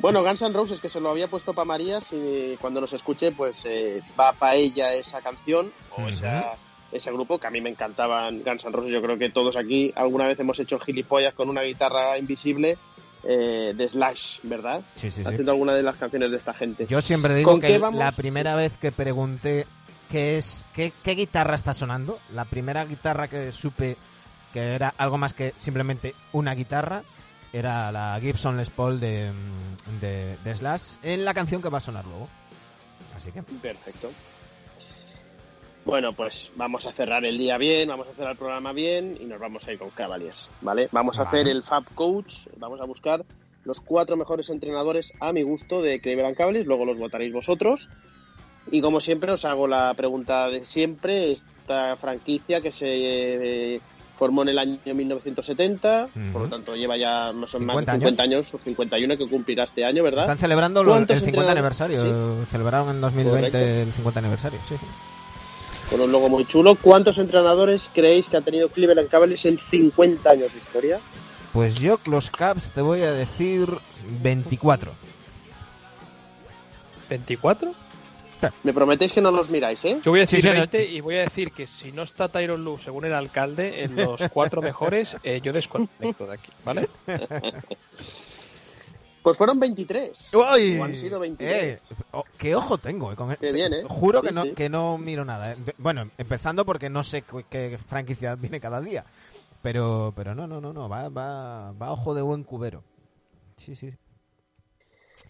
Bueno, 0.00 0.22
Guns 0.22 0.42
N' 0.42 0.52
Roses, 0.52 0.80
que 0.80 0.88
se 0.88 1.00
lo 1.00 1.10
había 1.10 1.28
puesto 1.28 1.54
para 1.54 1.64
María, 1.64 2.00
si 2.00 2.56
cuando 2.60 2.80
nos 2.80 2.92
escuche, 2.92 3.32
pues 3.32 3.64
eh, 3.64 4.02
va 4.18 4.32
para 4.32 4.54
ella 4.54 4.92
esa 4.92 5.20
canción 5.22 5.72
o 5.96 6.06
esa- 6.08 6.56
ese 6.92 7.10
grupo, 7.10 7.38
que 7.38 7.46
a 7.46 7.50
mí 7.50 7.60
me 7.60 7.70
encantaban 7.70 8.42
Guns 8.44 8.64
N' 8.64 8.72
Roses. 8.72 8.92
Yo 8.92 9.00
creo 9.00 9.16
que 9.18 9.30
todos 9.30 9.56
aquí 9.56 9.92
alguna 9.96 10.26
vez 10.26 10.38
hemos 10.40 10.58
hecho 10.60 10.78
gilipollas 10.78 11.32
con 11.34 11.48
una 11.48 11.62
guitarra 11.62 12.18
invisible 12.18 12.76
eh, 13.22 13.72
de 13.74 13.88
Slash, 13.88 14.40
¿verdad? 14.42 14.82
Sí, 14.96 15.10
sí, 15.10 15.22
sí. 15.22 15.28
Haciendo 15.28 15.52
alguna 15.52 15.74
de 15.74 15.82
las 15.82 15.96
canciones 15.96 16.30
de 16.30 16.36
esta 16.36 16.52
gente. 16.52 16.86
Yo 16.86 17.00
siempre 17.00 17.34
digo 17.34 17.50
¿Con 17.52 17.60
que 17.62 17.78
la 17.78 18.12
primera 18.12 18.54
vez 18.54 18.76
que 18.76 18.92
pregunté 18.92 19.66
qué 20.10 20.36
es 20.36 20.66
qué, 20.74 20.92
qué 21.02 21.12
guitarra 21.14 21.54
está 21.54 21.72
sonando, 21.72 22.18
la 22.34 22.44
primera 22.44 22.84
guitarra 22.84 23.26
que 23.28 23.50
supe 23.52 23.96
que 24.54 24.74
era 24.74 24.94
algo 24.96 25.18
más 25.18 25.34
que 25.34 25.52
simplemente 25.58 26.14
una 26.32 26.54
guitarra 26.54 27.02
era 27.52 27.90
la 27.90 28.16
Gibson 28.20 28.56
Les 28.56 28.70
Paul 28.70 29.00
de, 29.00 29.32
mm, 29.32 30.00
de, 30.00 30.36
de 30.44 30.54
Slash 30.54 30.98
en 31.02 31.24
la 31.24 31.34
canción 31.34 31.60
que 31.60 31.68
va 31.68 31.78
a 31.78 31.80
sonar 31.80 32.04
luego. 32.06 32.28
Así 33.16 33.32
que 33.32 33.42
Perfecto. 33.42 34.10
Bueno, 35.84 36.12
pues 36.14 36.50
vamos 36.54 36.86
a 36.86 36.92
cerrar 36.92 37.24
el 37.24 37.36
día 37.36 37.58
bien, 37.58 37.88
vamos 37.88 38.06
a 38.08 38.14
cerrar 38.14 38.32
el 38.32 38.38
programa 38.38 38.72
bien 38.72 39.18
y 39.20 39.24
nos 39.24 39.40
vamos 39.40 39.66
a 39.66 39.72
ir 39.72 39.78
con 39.78 39.90
Cavaliers, 39.90 40.48
¿vale? 40.62 40.88
Vamos 40.92 41.18
a 41.18 41.22
hacer 41.22 41.46
el 41.48 41.62
Fab 41.62 41.84
Coach, 41.94 42.46
vamos 42.56 42.80
a 42.80 42.84
buscar 42.84 43.24
los 43.64 43.80
cuatro 43.80 44.16
mejores 44.16 44.50
entrenadores 44.50 45.12
a 45.20 45.32
mi 45.32 45.42
gusto 45.42 45.82
de 45.82 46.00
Cleveland 46.00 46.36
Cavaliers, 46.36 46.66
luego 46.66 46.86
los 46.86 46.98
votaréis 46.98 47.34
vosotros. 47.34 47.90
Y 48.70 48.80
como 48.80 49.00
siempre 49.00 49.32
os 49.32 49.44
hago 49.44 49.66
la 49.66 49.92
pregunta 49.94 50.48
de 50.48 50.64
siempre, 50.64 51.32
esta 51.32 51.96
franquicia 51.96 52.62
que 52.62 52.72
se 52.72 53.74
eh, 53.74 53.80
formó 54.18 54.42
en 54.42 54.48
el 54.50 54.58
año 54.58 54.78
1970, 54.84 56.08
por 56.32 56.42
lo 56.42 56.48
tanto 56.48 56.74
lleva 56.76 56.96
ya 56.96 57.32
más 57.32 57.52
o 57.54 57.58
menos 57.58 57.74
50 57.76 57.92
50 57.94 58.22
años, 58.22 58.54
o 58.54 58.58
51 58.58 59.16
que 59.16 59.28
cumplirá 59.28 59.64
este 59.64 59.84
año, 59.84 60.02
¿verdad? 60.02 60.22
están 60.22 60.38
celebrando 60.38 60.82
lo- 60.84 60.92
el 60.92 60.98
¿Cuántos 61.06 61.18
50 61.24 61.40
entrenadores? 61.52 61.80
aniversario. 61.80 62.46
Celebraron 62.50 62.88
en 62.90 63.00
2020 63.00 63.50
Correcto. 63.50 63.58
el 63.58 63.92
50 63.92 64.20
aniversario. 64.20 64.60
Sí. 64.68 64.74
con 65.90 66.00
un 66.00 66.10
logo 66.12 66.30
muy 66.30 66.46
chulo. 66.46 66.76
¿Cuántos 66.76 67.18
entrenadores 67.18 67.90
creéis 67.92 68.28
que 68.28 68.38
ha 68.38 68.40
tenido 68.40 68.70
Cleveland 68.70 69.08
Cavaliers 69.10 69.44
en 69.44 69.58
50 69.58 70.30
años 70.30 70.50
de 70.52 70.58
historia? 70.58 70.98
Pues 71.52 71.74
yo 71.76 72.00
los 72.06 72.30
Caps 72.30 72.70
te 72.70 72.80
voy 72.80 73.02
a 73.02 73.12
decir 73.12 73.68
24. 74.22 74.92
¿24? 77.10 77.72
Me 78.62 78.72
prometéis 78.72 79.12
que 79.12 79.20
no 79.20 79.30
los 79.30 79.48
miráis, 79.50 79.84
¿eh? 79.84 79.98
Yo 80.02 80.10
voy 80.12 80.20
a 80.20 80.22
decir 80.22 80.40
Sí, 80.40 80.48
sí, 80.48 80.54
no- 80.54 80.60
20 80.60 80.84
y 80.86 81.00
voy 81.00 81.16
a 81.16 81.20
decir 81.22 81.52
que 81.52 81.66
si 81.66 81.92
no 81.92 82.02
está 82.02 82.28
Tyron 82.28 82.64
Lue 82.64 82.78
según 82.78 83.04
el 83.04 83.14
alcalde 83.14 83.84
en 83.84 83.96
los 83.96 84.20
cuatro 84.32 84.60
mejores, 84.62 85.16
eh, 85.22 85.40
yo 85.42 85.52
desconecto 85.52 86.26
de 86.26 86.34
aquí, 86.34 86.50
¿vale? 86.64 86.88
Pues 89.22 89.38
fueron 89.38 89.58
23. 89.58 90.32
¡Uy! 90.34 90.78
O 90.78 90.84
han 90.84 90.94
sido 90.94 91.18
23. 91.18 91.82
Eh, 91.90 91.94
oh, 92.10 92.24
qué 92.36 92.54
ojo 92.54 92.76
tengo, 92.76 93.10
eh, 93.10 93.16
con 93.16 93.34
Qué 93.36 93.52
bien, 93.52 93.72
¿eh? 93.72 93.82
Juro 93.88 94.20
que 94.20 94.32
no 94.32 94.42
sí. 94.42 94.52
que 94.52 94.68
no 94.68 94.98
miro 94.98 95.24
nada. 95.24 95.52
eh. 95.52 95.56
Bueno, 95.78 96.10
empezando 96.18 96.66
porque 96.66 96.90
no 96.90 97.02
sé 97.02 97.22
cu- 97.22 97.42
qué 97.48 97.78
franquicia 97.88 98.34
viene 98.34 98.60
cada 98.60 98.82
día. 98.82 99.06
Pero 99.62 100.12
pero 100.14 100.34
no, 100.34 100.46
no, 100.46 100.60
no, 100.60 100.74
no, 100.74 100.90
va 100.90 101.08
va 101.08 101.72
va 101.72 101.92
ojo 101.92 102.12
de 102.14 102.20
buen 102.20 102.44
cubero. 102.44 102.84
Sí, 103.56 103.74
sí. 103.74 103.94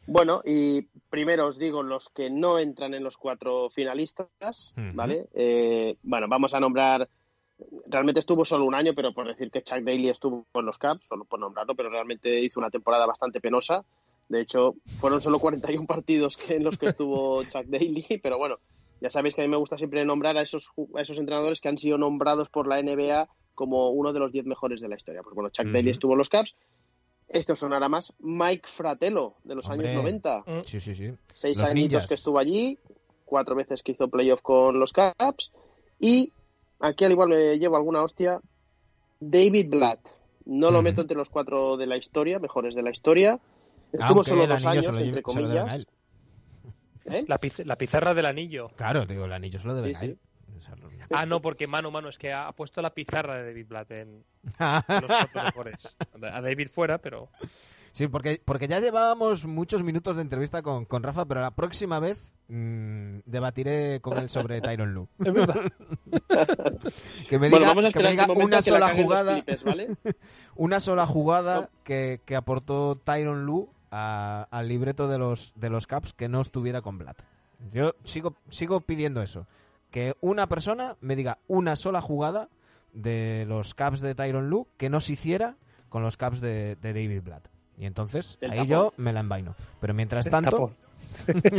Bueno, 0.07 0.43
y 0.45 0.83
primero 1.11 1.47
os 1.47 1.59
digo 1.59 1.83
los 1.83 2.09
que 2.11 2.31
no 2.31 2.59
entran 2.59 2.95
en 2.95 3.03
los 3.05 3.17
cuatro 3.17 3.71
finalistas. 3.71 4.73
¿vale? 4.95 5.29
Eh, 5.35 5.97
bueno, 6.03 6.27
vamos 6.29 6.53
a 6.55 6.61
nombrar. 6.61 7.09
Realmente 7.87 8.21
estuvo 8.21 8.45
solo 8.45 8.65
un 8.65 8.75
año, 8.75 8.93
pero 8.95 9.15
por 9.15 9.27
decir 9.27 9.51
que 9.51 9.63
Chuck 9.63 9.79
Daly 9.81 10.09
estuvo 10.11 10.45
en 10.55 10.67
los 10.67 10.77
Caps, 10.79 11.07
solo 11.09 11.25
por 11.25 11.39
nombrarlo, 11.39 11.75
pero 11.75 11.89
realmente 11.89 12.41
hizo 12.41 12.59
una 12.61 12.71
temporada 12.71 13.07
bastante 13.07 13.41
penosa. 13.41 13.85
De 14.29 14.41
hecho, 14.41 14.75
fueron 14.99 15.21
solo 15.21 15.39
41 15.39 15.87
partidos 15.87 16.37
que, 16.37 16.57
en 16.57 16.65
los 16.65 16.77
que 16.79 16.87
estuvo 16.87 17.43
Chuck 17.45 17.67
Daly, 17.67 18.21
pero 18.23 18.39
bueno, 18.39 18.59
ya 19.01 19.11
sabéis 19.11 19.35
que 19.35 19.43
a 19.43 19.45
mí 19.45 19.51
me 19.51 19.57
gusta 19.57 19.79
siempre 19.79 20.05
nombrar 20.05 20.37
a 20.37 20.43
esos, 20.43 20.69
ju- 20.69 20.89
a 20.99 21.03
esos 21.03 21.19
entrenadores 21.19 21.61
que 21.61 21.69
han 21.69 21.79
sido 21.79 21.97
nombrados 21.99 22.49
por 22.49 22.67
la 22.67 22.83
NBA 22.83 23.29
como 23.55 23.91
uno 23.91 24.13
de 24.13 24.19
los 24.19 24.33
10 24.33 24.47
mejores 24.47 24.81
de 24.81 24.89
la 24.89 24.97
historia. 24.97 25.23
Pues 25.23 25.35
bueno, 25.35 25.51
Chuck. 25.51 25.67
Daly 25.73 25.91
estuvo 25.93 26.13
en 26.13 26.19
los 26.19 26.29
Caps. 26.29 26.57
Esto 27.29 27.57
sonará 27.57 27.89
más. 27.89 28.13
Mike 28.21 28.69
Fratello, 28.69 29.35
de 29.45 29.55
los 29.55 29.69
Hombre. 29.69 29.89
años 29.91 30.03
90 30.03 30.45
Sí, 30.65 30.79
sí, 30.81 30.95
sí. 30.95 31.13
seis 31.33 31.59
Los 31.59 31.69
añitos 31.69 31.91
ninjas. 31.93 32.07
que 32.07 32.15
estuvo 32.15 32.39
allí, 32.39 32.79
cuatro 33.25 33.55
veces 33.55 33.83
que 33.83 33.93
hizo 33.93 34.09
playoff 34.09 34.41
con 34.43 34.79
los 34.79 34.93
Caps 34.93 35.51
y 35.99 36.33
aquí 36.81 37.05
al 37.05 37.13
igual 37.13 37.31
me 37.31 37.59
llevo 37.59 37.77
alguna 37.77 38.03
hostia, 38.03 38.41
David 39.21 39.69
Blatt. 39.71 40.01
No 40.45 40.71
lo 40.71 40.83
meto 40.83 41.01
entre 41.01 41.17
los 41.17 41.31
cuatro 41.31 41.77
de 41.79 41.87
la 41.87 41.97
historia, 41.97 42.39
mejores 42.39 42.75
de 42.75 42.83
la 42.83 42.91
historia. 42.91 43.41
Estuvo 43.93 44.09
Aunque 44.19 44.31
solo 44.31 44.47
dos 44.47 44.65
años, 44.67 44.85
se 44.87 44.93
lo 44.93 44.99
entre 44.99 45.23
comillas. 45.23 45.75
él. 45.75 45.89
¿Eh? 47.07 47.25
La, 47.29 47.41
piz- 47.41 47.65
la 47.65 47.77
pizarra 47.77 48.13
del 48.15 48.27
anillo. 48.27 48.69
Claro, 48.77 49.07
digo, 49.07 49.25
el 49.25 49.33
anillo 49.33 49.59
se 49.59 49.67
lo 49.67 49.75
deben 49.75 49.95
Sí, 49.95 49.97
a 49.97 50.09
sí. 50.11 50.19
Ah, 51.11 51.27
no, 51.27 51.41
porque 51.41 51.67
mano, 51.67 51.91
mano, 51.91 52.09
es 52.09 52.19
que 52.19 52.33
ha 52.33 52.51
puesto 52.53 52.81
la 52.83 52.95
pizarra 52.95 53.35
de 53.37 53.45
David 53.47 53.67
Blatt 53.69 53.91
en 53.93 54.25
los 54.45 54.85
cuatro 54.87 55.43
mejores. 55.45 55.97
A 56.33 56.41
David 56.41 56.69
fuera, 56.71 56.99
pero 56.99 57.29
Sí, 57.93 58.09
porque, 58.09 58.43
porque 58.45 58.67
ya 58.67 58.81
llevábamos 58.81 59.45
muchos 59.47 59.85
minutos 59.85 60.17
de 60.17 60.23
entrevista 60.23 60.63
con, 60.63 60.85
con 60.85 61.05
Rafa, 61.05 61.27
pero 61.27 61.41
la 61.41 61.53
próxima 61.53 62.01
vez 62.01 62.19
mm, 62.49 63.19
debatiré 63.25 64.01
con 64.01 64.19
él 64.19 64.29
sobre 64.29 64.61
Tyron 64.61 64.93
Lu. 64.95 65.09
Es 65.25 65.33
verdad. 65.33 65.55
Que 67.29 67.39
me 67.39 67.49
diga, 67.49 67.73
que 67.93 68.01
me 68.01 68.11
diga 68.11 68.27
momento 68.27 68.45
una 68.47 68.63
sola 68.63 68.91
jugada, 68.95 69.45
una 70.57 70.81
sola 70.81 71.07
jugada 71.07 71.61
No. 71.63 71.69
que, 71.85 72.21
que 72.25 72.37
aportó 72.37 72.97
Tyron 72.97 73.47
Lu 73.47 73.71
a- 73.91 74.47
al 74.51 74.69
libreto 74.69 75.09
de 75.09 75.19
los, 75.19 75.53
de 75.57 75.71
los 75.71 75.87
Caps 75.87 76.13
que 76.13 76.29
no 76.29 76.41
estuviera 76.41 76.83
con 76.83 76.99
Blatt. 76.99 77.23
Yo 77.73 77.95
sigo, 78.05 78.37
sigo 78.51 78.81
pidiendo 78.81 79.23
eso. 79.23 79.47
Que 79.95 80.17
una 80.21 80.49
persona 80.49 80.97
me 81.01 81.15
diga 81.15 81.39
una 81.47 81.77
sola 81.77 82.01
jugada 82.01 82.49
de 82.95 83.45
los 83.47 83.75
Caps 83.77 84.01
de 84.01 84.17
Tyron 84.17 84.51
Lu 84.51 84.67
que 84.77 84.91
no 84.91 85.01
se 85.01 85.13
hiciera 85.13 85.55
con 85.89 86.03
los 86.03 86.17
Caps 86.17 86.41
de, 86.41 86.75
de 86.83 86.93
David 86.93 87.23
Blatt. 87.23 87.47
Y 87.79 87.87
entonces 87.87 88.37
ahí 88.43 88.49
tapón. 88.51 88.67
yo 88.67 88.93
me 88.97 89.13
la 89.13 89.21
envaino. 89.21 89.55
Pero 89.81 89.95
mientras 89.95 90.29
tanto, 90.29 90.73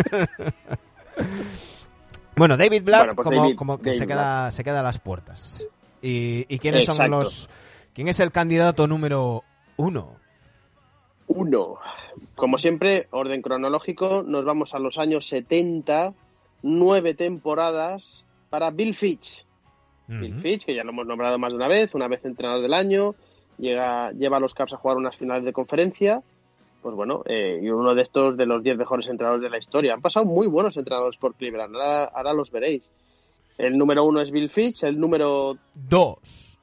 bueno, 2.36 2.58
David 2.58 2.84
Blatt 2.84 3.00
Bueno, 3.06 3.16
pues 3.16 3.26
como, 3.26 3.42
David- 3.42 3.56
como 3.56 3.78
que 3.78 3.84
David 3.92 4.00
se 4.00 4.08
queda, 4.08 4.52
se 4.52 4.64
queda 4.66 4.80
a 4.82 4.84
las 4.84 5.00
puertas. 5.00 5.66
¿Y, 6.02 6.46
y 6.54 6.60
quiénes 6.60 6.84
son 6.84 7.10
los... 7.10 7.50
¿Quién 7.94 8.10
es 8.10 8.20
el 8.20 8.34
candidato 8.34 8.86
número 8.86 9.46
uno? 9.78 10.18
Uno. 11.28 11.78
Como 12.36 12.58
siempre, 12.58 13.08
orden 13.12 13.42
cronológico, 13.42 14.24
nos 14.28 14.44
vamos 14.44 14.74
a 14.76 14.80
los 14.80 14.98
años 14.98 15.26
70, 15.30 16.14
nueve 16.64 17.14
temporadas 17.14 18.25
para 18.56 18.72
Bill 18.72 18.96
Fitch. 18.96 19.46
Bill. 20.08 20.40
Fitch, 20.40 20.64
que 20.64 20.74
ya 20.74 20.86
lo 20.86 20.92
hemos 20.92 21.06
nombrado 21.06 21.38
más 21.38 21.52
de 21.52 21.58
una 21.58 21.68
vez, 21.68 21.94
una 21.94 22.08
vez 22.08 22.24
entrenador 22.24 22.62
del 22.62 22.74
año, 22.74 23.14
llega, 23.58 24.14
lleva 24.14 24.38
a 24.38 24.40
los 24.40 24.54
Caps 24.54 24.72
a 24.72 24.78
jugar 24.78 24.96
unas 24.96 25.18
finales 25.18 25.44
de 25.44 25.52
conferencia. 25.52 26.24
Pues 26.82 26.96
bueno, 26.96 27.24
eh, 27.26 27.60
y 27.62 27.68
uno 27.68 27.94
de 27.94 28.02
estos 28.02 28.38
de 28.38 28.46
los 28.46 28.64
10 28.64 28.78
mejores 28.78 29.10
entrenadores 29.10 29.44
de 29.44 29.50
la 29.50 29.58
historia. 29.58 29.94
Han 29.94 30.02
pasado 30.02 30.26
muy 30.26 30.48
buenos 30.48 30.78
entrenadores 30.78 31.18
por 31.18 31.36
Cleveland, 31.36 31.76
ahora, 31.76 32.06
ahora 32.06 32.32
los 32.32 32.50
veréis. 32.50 32.90
El 33.58 33.78
número 33.78 34.06
uno 34.06 34.22
es 34.22 34.32
Bill 34.32 34.50
Fitch, 34.50 34.84
el 34.84 34.98
número 34.98 35.58
Dos. 35.74 36.58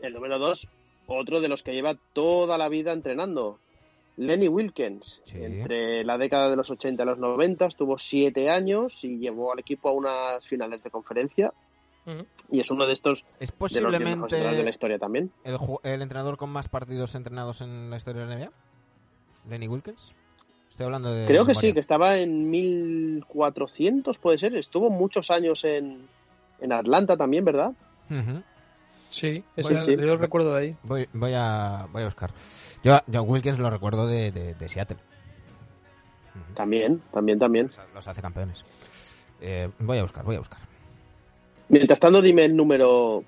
el 0.00 0.14
número 0.14 0.38
dos, 0.38 0.66
otro 1.08 1.42
de 1.42 1.48
los 1.48 1.62
que 1.62 1.74
lleva 1.74 1.94
toda 2.14 2.56
la 2.56 2.70
vida 2.70 2.92
entrenando, 2.92 3.58
Lenny 4.16 4.48
Wilkins. 4.48 5.20
Sí. 5.24 5.38
Entre 5.42 6.04
la 6.04 6.16
década 6.18 6.48
de 6.48 6.56
los 6.56 6.70
80 6.70 7.02
y 7.02 7.06
los 7.06 7.18
90 7.18 7.66
estuvo 7.66 7.98
siete 7.98 8.50
años 8.50 9.04
y 9.04 9.18
llevó 9.18 9.52
al 9.52 9.58
equipo 9.58 9.88
a 9.88 9.92
unas 9.92 10.46
finales 10.46 10.82
de 10.82 10.90
conferencia. 10.90 11.52
Y 12.52 12.60
es 12.60 12.70
uno 12.70 12.86
de 12.86 12.92
estos 12.92 13.24
¿Es 13.40 13.52
de 13.58 13.80
los 13.80 13.90
10 13.90 14.00
mejores 14.00 14.04
entrenadores 14.04 14.30
de 14.30 14.38
la 14.38 14.44
posiblemente 14.44 14.70
historia 14.70 14.98
también. 14.98 15.32
el, 15.42 15.56
el 15.82 16.02
entrenador 16.02 16.36
con 16.36 16.50
más 16.50 16.68
partidos 16.68 17.16
entrenados 17.16 17.60
en 17.62 17.90
la 17.90 17.96
historia 17.96 18.24
de 18.24 18.28
la 18.28 18.36
NBA? 18.36 18.52
¿Lenny 19.50 19.66
Wilkins? 19.66 20.12
Estoy 20.70 20.84
hablando 20.86 21.12
de... 21.12 21.26
Creo 21.26 21.44
que 21.44 21.50
memoria. 21.52 21.68
sí, 21.68 21.72
que 21.72 21.80
estaba 21.80 22.16
en 22.18 22.48
1400, 22.48 24.18
puede 24.18 24.38
ser. 24.38 24.54
Estuvo 24.54 24.88
muchos 24.88 25.30
años 25.32 25.64
en, 25.64 26.06
en 26.60 26.72
Atlanta 26.72 27.16
también, 27.16 27.44
¿verdad? 27.44 27.72
Ujú. 28.08 28.42
Sí, 29.16 29.42
a- 29.56 29.62
sí. 29.62 29.92
yo 29.96 30.02
lo 30.02 30.16
recuerdo 30.18 30.52
de 30.54 30.60
ahí. 30.60 30.76
Voy, 30.82 31.08
voy, 31.14 31.32
a, 31.34 31.86
voy 31.90 32.02
a 32.02 32.04
buscar. 32.04 32.32
Yo, 32.84 33.00
yo 33.06 33.18
a 33.20 33.22
Wilkins 33.22 33.58
lo 33.58 33.70
recuerdo 33.70 34.06
de, 34.06 34.30
de- 34.30 34.54
de 34.54 34.68
Seattle. 34.68 34.98
También, 36.54 37.00
también, 37.12 37.38
también. 37.38 37.70
Los, 37.94 38.06
hace 38.06 38.20
campeones. 38.20 38.62
Eh, 39.40 39.70
voy 39.78 39.96
a 39.98 40.02
buscar, 40.02 40.22
voy 40.24 40.36
a 40.36 40.40
buscar. 40.40 40.58
Mientras 41.70 41.98
tanto, 41.98 42.20
dime 42.20 42.44
el 42.44 42.54
número. 42.54 43.24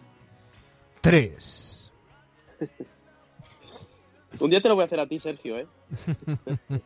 Tres. 1.01 1.91
Un 4.41 4.51
día 4.51 4.61
te 4.61 4.68
lo 4.68 4.74
voy 4.74 4.82
a 4.82 4.86
hacer 4.86 5.01
a 5.01 5.07
ti, 5.07 5.18
Sergio, 5.18 5.59
¿eh? 5.59 5.66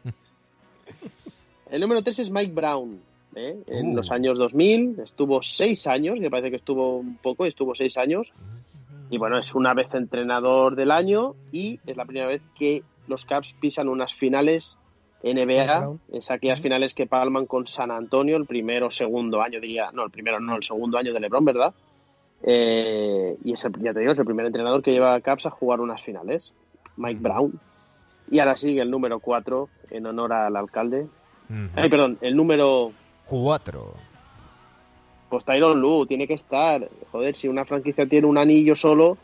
El 1.71 1.81
número 1.81 2.03
3 2.03 2.19
es 2.21 2.31
Mike 2.31 2.53
Brown. 2.53 3.01
¿eh? 3.35 3.57
En 3.67 3.91
Uh. 3.93 3.97
los 3.97 4.11
años 4.11 4.39
2000 4.39 5.01
estuvo 5.01 5.43
seis 5.43 5.87
años, 5.87 6.19
me 6.19 6.31
parece 6.31 6.51
que 6.51 6.57
estuvo 6.57 6.99
un 6.99 7.17
poco, 7.17 7.47
estuvo 7.47 7.75
seis 7.75 7.97
años. 7.97 8.33
Y 9.13 9.19
bueno, 9.19 9.37
es 9.37 9.55
una 9.55 9.75
vez 9.75 9.93
entrenador 9.93 10.75
del 10.75 10.91
año 10.91 11.35
y 11.53 11.79
es 11.87 11.99
la 11.99 12.07
primera 12.07 12.27
vez 12.29 12.41
que 12.59 12.83
los 13.07 13.27
Caps 13.27 13.55
pisan 13.61 13.91
unas 13.91 14.15
finales 14.15 14.79
NBA. 15.23 15.99
Es 16.15 16.31
aquellas 16.31 16.63
finales 16.63 16.95
que 16.95 17.07
palman 17.07 17.45
con 17.45 17.67
San 17.67 17.91
Antonio, 17.91 18.39
el 18.39 18.47
primero 18.47 18.87
o 18.87 18.91
segundo 18.91 19.43
año, 19.43 19.61
diría. 19.61 19.91
No, 19.93 20.05
el 20.05 20.11
primero 20.11 20.41
no, 20.41 20.57
el 20.57 20.63
segundo 20.63 20.97
año 20.97 21.13
de 21.13 21.21
LeBron, 21.21 21.45
¿verdad? 21.45 21.75
Eh, 22.43 23.37
y 23.45 23.53
es 23.53 23.63
el, 23.67 23.73
ya 23.83 23.93
te 23.93 24.01
digo, 24.01 24.13
es 24.13 24.19
el 24.19 24.25
primer 24.25 24.47
entrenador 24.47 24.83
que 24.83 24.93
lleva 24.93 25.13
a 25.13 25.21
Caps 25.21 25.45
a 25.45 25.51
jugar 25.51 25.83
unas 25.83 26.03
finales. 26.03 26.55
Mike 26.97 27.21
Brown. 27.21 27.61
Y 28.31 28.39
ahora 28.39 28.57
sigue 28.57 28.81
el 28.81 28.91
número 28.91 29.21
4 29.21 29.69
en 29.91 30.07
honor 30.07 30.33
al 30.33 30.57
alcalde. 30.57 31.07
Ay, 31.77 31.91
perdón, 31.91 32.17
el 32.23 32.35
número. 32.35 32.93
Cuatro. 33.27 33.93
Pues 35.33 35.45
Tyron 35.47 35.81
Lu 35.81 36.05
tiene 36.05 36.27
que 36.27 36.35
estar. 36.35 36.87
Joder, 37.11 37.35
si 37.35 37.49
una 37.49 37.65
franquicia 37.65 38.05
tiene 38.07 38.27
un 38.27 38.37
anillo 38.37 38.77
solo, 38.77 39.17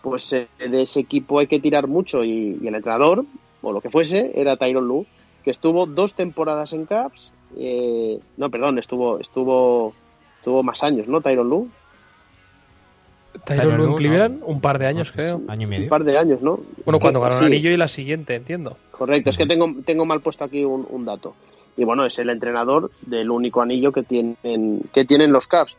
pues 0.00 0.32
eh, 0.32 0.46
de 0.60 0.82
ese 0.82 1.00
equipo 1.00 1.40
hay 1.40 1.48
que 1.48 1.58
tirar 1.58 1.88
mucho. 1.88 2.22
Y, 2.22 2.56
y 2.62 2.68
el 2.68 2.76
entrenador, 2.76 3.24
o 3.62 3.72
lo 3.72 3.80
que 3.80 3.90
fuese, 3.90 4.30
era 4.40 4.56
Tyron 4.56 4.86
Lu, 4.86 5.06
que 5.44 5.50
estuvo 5.50 5.86
dos 5.86 6.14
temporadas 6.14 6.72
en 6.72 6.86
Caps. 6.86 7.32
eh, 7.56 8.20
no, 8.36 8.48
perdón, 8.48 8.78
estuvo, 8.78 9.18
estuvo, 9.18 9.92
estuvo 10.38 10.62
más 10.62 10.84
años, 10.84 11.08
¿no? 11.08 11.20
Tyron 11.20 11.48
Lu. 11.48 11.68
Tyron 13.44 13.76
Lue 13.76 13.86
en 13.88 13.94
Cleveland, 13.96 14.40
no. 14.40 14.46
un 14.46 14.60
par 14.60 14.78
de 14.78 14.86
años, 14.86 15.10
creo. 15.10 15.42
Año 15.48 15.62
y 15.62 15.64
Un 15.64 15.70
medio. 15.70 15.88
par 15.88 16.04
de 16.04 16.16
años, 16.16 16.42
¿no? 16.42 16.60
Bueno, 16.84 17.00
cuando 17.00 17.20
ganó 17.20 17.38
sí, 17.38 17.44
el 17.44 17.52
anillo 17.52 17.70
y 17.72 17.76
la 17.76 17.88
siguiente, 17.88 18.36
entiendo. 18.36 18.76
Correcto, 18.92 19.30
es 19.30 19.36
que 19.36 19.46
tengo, 19.46 19.74
tengo 19.84 20.06
mal 20.06 20.20
puesto 20.20 20.44
aquí 20.44 20.64
un, 20.64 20.86
un 20.88 21.04
dato. 21.04 21.34
Y 21.76 21.84
bueno, 21.84 22.06
es 22.06 22.18
el 22.18 22.30
entrenador 22.30 22.90
del 23.02 23.30
único 23.30 23.60
anillo 23.62 23.92
que 23.92 24.02
tienen, 24.02 24.36
que 24.92 25.04
tienen 25.04 25.32
los 25.32 25.46
Caps. 25.46 25.76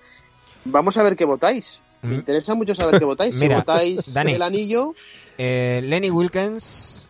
Vamos 0.65 0.97
a 0.97 1.03
ver 1.03 1.15
qué 1.15 1.25
votáis. 1.25 1.81
Me 2.03 2.15
interesa 2.15 2.53
mucho 2.53 2.75
saber 2.75 2.99
qué 2.99 3.05
votáis. 3.05 3.35
Mira, 3.39 3.55
si 3.55 3.61
votáis 3.61 4.13
Dani. 4.13 4.33
el 4.33 4.41
anillo, 4.41 4.93
Eh, 5.39 5.81
Lenny 5.83 6.09
Wilkins, 6.11 7.07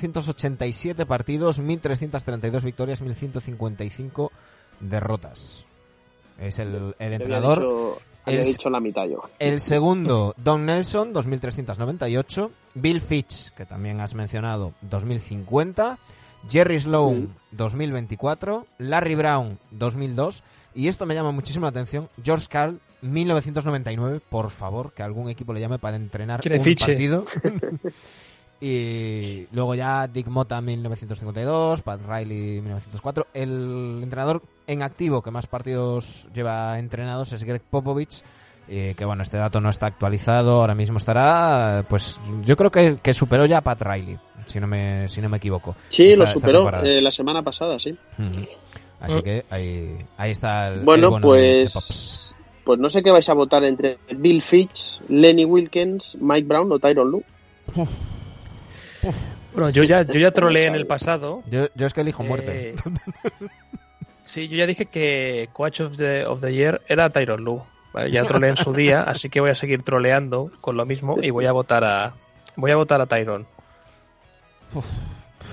2.487 0.00 1.06
partidos, 1.06 1.60
1.332 1.60 2.62
victorias, 2.62 3.02
1.155 3.02 4.30
derrotas. 4.80 5.66
Es 6.38 6.58
el, 6.58 6.74
el 6.74 6.94
había 6.98 7.16
entrenador. 7.16 7.58
dicho, 7.60 7.98
había 8.26 8.40
el- 8.40 8.46
dicho 8.46 8.70
la 8.70 8.80
mitad 8.80 9.06
yo. 9.06 9.22
El 9.38 9.60
segundo, 9.62 10.34
Don 10.36 10.66
Nelson, 10.66 11.12
2.398. 11.14 12.50
Bill 12.74 13.00
Fitch, 13.00 13.50
que 13.54 13.64
también 13.64 14.00
has 14.00 14.14
mencionado, 14.14 14.74
2.050. 14.90 15.96
Jerry 16.50 16.80
Sloan, 16.80 17.34
2024. 17.52 18.66
Larry 18.78 19.14
Brown, 19.14 19.58
2002. 19.72 20.42
Y 20.74 20.88
esto 20.88 21.06
me 21.06 21.14
llama 21.14 21.32
muchísimo 21.32 21.64
la 21.64 21.70
atención. 21.70 22.08
George 22.22 22.46
Carl, 22.48 22.80
1999. 23.02 24.20
Por 24.28 24.50
favor, 24.50 24.92
que 24.92 25.02
algún 25.02 25.28
equipo 25.30 25.52
le 25.52 25.60
llame 25.60 25.78
para 25.78 25.96
entrenar 25.96 26.40
un 26.44 26.60
fiche. 26.60 26.86
partido. 26.92 27.24
y 28.60 29.46
luego 29.52 29.74
ya 29.74 30.06
Dick 30.06 30.26
Mota, 30.28 30.60
1952. 30.60 31.82
Pat 31.82 32.00
Riley, 32.06 32.60
1904. 32.60 33.28
El 33.32 34.00
entrenador 34.02 34.42
en 34.66 34.82
activo 34.82 35.22
que 35.22 35.30
más 35.30 35.46
partidos 35.46 36.28
lleva 36.34 36.78
entrenados 36.78 37.32
es 37.32 37.44
Greg 37.44 37.62
Popovich. 37.62 38.22
eh, 38.68 38.94
que 38.96 39.04
bueno, 39.04 39.22
este 39.22 39.36
dato 39.36 39.60
no 39.60 39.70
está 39.70 39.86
actualizado. 39.86 40.60
Ahora 40.60 40.74
mismo 40.74 40.98
estará, 40.98 41.84
pues 41.88 42.18
yo 42.44 42.56
creo 42.56 42.70
que, 42.70 42.98
que 43.02 43.14
superó 43.14 43.46
ya 43.46 43.58
a 43.58 43.62
Pat 43.62 43.80
Riley, 43.82 44.18
si 44.46 44.60
no 44.60 44.66
me, 44.66 45.08
si 45.08 45.20
no 45.20 45.28
me 45.28 45.36
equivoco. 45.36 45.76
Sí, 45.88 46.10
esta- 46.10 46.18
lo 46.24 46.26
superó 46.26 46.82
eh, 46.84 47.00
la 47.00 47.12
semana 47.12 47.42
pasada, 47.42 47.78
sí. 47.78 47.96
Así 49.00 49.22
que 49.22 49.44
ahí, 49.50 49.96
ahí 50.16 50.30
está 50.30 50.68
el. 50.68 50.80
el 50.80 50.84
Bueno, 50.84 51.10
bono 51.10 51.26
pues, 51.28 52.34
pues 52.64 52.78
no 52.78 52.88
sé 52.88 53.02
qué 53.02 53.10
vais 53.10 53.28
a 53.28 53.34
votar 53.34 53.62
entre 53.64 53.98
Bill 54.16 54.40
Fitch, 54.42 55.00
Lenny 55.08 55.44
Wilkins, 55.44 56.16
Mike 56.18 56.46
Brown 56.48 56.70
o 56.72 56.78
Tyron 56.78 57.10
Lu. 57.10 57.22
Bueno, 59.52 59.70
yo 59.70 59.84
ya, 59.84 60.02
yo 60.02 60.18
ya 60.18 60.30
troleé 60.30 60.66
en 60.66 60.74
el 60.74 60.86
pasado. 60.86 61.42
Yo, 61.50 61.68
yo 61.74 61.86
es 61.86 61.94
que 61.94 62.00
elijo 62.02 62.22
muerte. 62.22 62.70
Eh, 62.70 62.74
sí, 64.22 64.48
yo 64.48 64.56
ya 64.56 64.66
dije 64.66 64.86
que 64.86 65.48
Coach 65.52 65.80
of 65.80 65.96
the, 65.96 66.26
of 66.26 66.40
the 66.40 66.52
Year 66.52 66.82
era 66.88 67.08
Tyron 67.10 67.42
Lue. 67.44 67.62
Vale, 67.92 68.10
ya 68.10 68.24
troleé 68.24 68.50
en 68.50 68.56
su 68.58 68.74
día, 68.74 69.02
así 69.02 69.30
que 69.30 69.40
voy 69.40 69.48
a 69.50 69.54
seguir 69.54 69.82
troleando 69.82 70.50
con 70.60 70.76
lo 70.76 70.84
mismo 70.84 71.16
y 71.22 71.30
voy 71.30 71.46
a 71.46 71.52
votar 71.52 71.82
a 71.84 72.14
voy 72.56 72.70
a 72.70 72.76
votar 72.76 73.00
a 73.00 73.06
Tyron. 73.06 73.46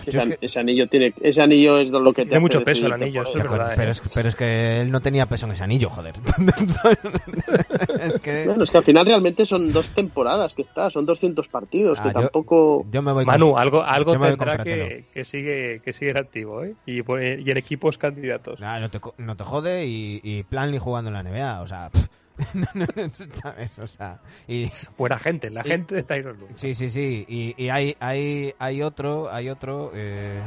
Ese, 0.08 0.18
es 0.18 0.24
que- 0.26 0.38
ese 0.46 0.60
anillo 0.60 0.88
tiene, 0.88 1.14
ese 1.22 1.42
anillo 1.42 1.78
es 1.78 1.90
lo 1.90 2.12
que 2.14 2.24
te 2.24 2.30
Tiene 2.30 2.40
mucho 2.42 2.64
peso 2.64 2.88
el 2.88 2.94
anillo, 2.94 3.22
por 3.24 3.30
eso 3.30 3.38
él. 3.40 3.46
es 3.46 3.52
verdad, 3.52 3.74
pero, 3.76 3.88
eh. 3.88 3.92
es, 3.92 4.02
pero 4.14 4.30
es 4.30 4.36
que 4.36 4.82
él 4.82 4.92
no 4.92 5.02
tenía 5.02 5.28
peso 5.28 5.46
en 5.46 5.52
ese 5.54 5.64
anillo, 5.64 5.90
joder. 5.90 6.16
es 8.02 8.20
que 8.20 8.46
Bueno, 8.48 8.64
es 8.64 8.72
que 8.72 8.78
al 8.78 8.84
final 8.84 9.06
realmente 9.06 9.46
son 9.46 9.72
dos 9.72 9.88
temporadas 9.90 10.54
que 10.54 10.64
está, 10.64 10.90
son 10.90 11.06
200 11.06 11.48
partidos, 11.48 12.00
Ah, 12.00 12.04
que 12.04 12.10
yo- 12.10 12.22
tampoco... 12.22 12.86
yo 12.92 13.02
me 13.02 13.12
voy 13.12 13.26
Manu, 13.26 13.52
con- 13.52 13.62
algo, 13.62 13.84
algo 13.84 14.12
tendrá 14.20 14.58
que, 14.64 15.06
que 15.14 15.26
sigue 15.26 15.82
que 15.84 15.94
sigue 15.94 16.18
activo, 16.18 16.64
¿eh? 16.64 16.74
Y, 16.86 17.02
pues, 17.04 17.40
y 17.40 17.50
en 17.52 17.58
equipos 17.58 17.98
candidatos. 17.98 18.60
Nah, 18.60 18.80
no, 18.80 18.90
te, 18.90 19.00
no 19.18 19.36
te 19.38 19.44
jode 19.44 19.86
y, 19.86 20.20
y 20.24 20.44
Planley 20.44 20.80
jugando 20.80 21.10
en 21.10 21.14
la 21.14 21.24
NBA. 21.24 21.62
O 21.62 21.68
sea, 21.68 21.90
pff, 21.90 22.08
No, 22.54 22.66
no, 22.74 22.86
no, 22.96 23.12
¿Sabes? 23.32 23.78
O 23.80 23.88
sea, 23.88 24.20
y, 24.48 24.72
Buena 24.98 25.20
gente, 25.20 25.50
la 25.50 25.64
gente 25.64 25.96
de 25.96 26.04
Tyron 26.04 26.40
Lue. 26.40 26.50
Sí, 26.56 26.74
sí, 26.76 26.90
sí. 26.90 27.26
Y, 27.28 27.54
y 27.64 27.70
hay, 27.70 27.96
hay, 28.00 28.54
hay 28.60 28.82
otro, 28.82 29.32
hay 29.32 29.50
otro. 29.50 29.92
eh, 29.94 30.42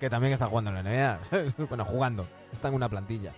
Que 0.00 0.10
también 0.10 0.32
está 0.34 0.46
jugando 0.46 0.70
en 0.70 0.76
la 0.76 0.82
NBA. 0.82 1.24
¿sabes? 1.24 1.54
Bueno, 1.68 1.84
jugando. 1.84 2.26
Está 2.52 2.68
en 2.68 2.74
una 2.74 2.88
plantilla. 2.88 3.32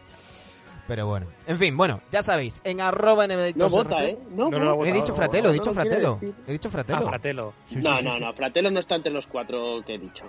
Pero 0.87 1.07
bueno. 1.07 1.27
En 1.47 1.59
fin, 1.59 1.77
bueno, 1.77 2.01
ya 2.11 2.23
sabéis. 2.23 2.61
En 2.65 2.81
arroba 2.81 3.27
NBDictos 3.27 3.71
No 3.71 3.77
vota. 3.77 4.05
¿eh? 4.05 4.19
No, 4.31 4.49
No, 4.49 4.59
no. 4.59 4.85
He 4.87 4.93
dicho 4.93 5.15
Fratelo, 5.15 5.51
he 5.51 5.53
dicho 5.53 5.73
Fratelo. 5.75 6.19
He 6.47 6.53
dicho 6.53 6.69
Ah, 6.69 6.73
Fratelo. 6.73 7.03
Fratelo. 7.07 7.55
Sí, 7.67 7.75
sí, 7.77 7.81
No, 7.89 7.99
sí, 7.99 8.05
no, 8.05 8.15
sí. 8.15 8.21
no. 8.21 8.33
Fratelo 8.33 8.71
no 8.71 8.81
está 8.81 8.95
entre 8.95 9.13
los 9.13 9.27
cuatro 9.27 9.83
que 9.87 9.95
he 9.95 9.99
dicho. 9.99 10.25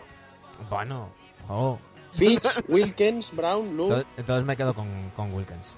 Bueno, 0.69 1.09
jo. 1.47 1.79
Fitch, 2.11 2.43
Wilkins, 2.67 3.31
Brown, 3.35 3.75
Lu. 3.77 4.03
Entonces, 4.17 4.45
me 4.45 4.57
quedo 4.57 4.73
con, 4.73 5.11
con 5.15 5.33
Wilkins. 5.33 5.75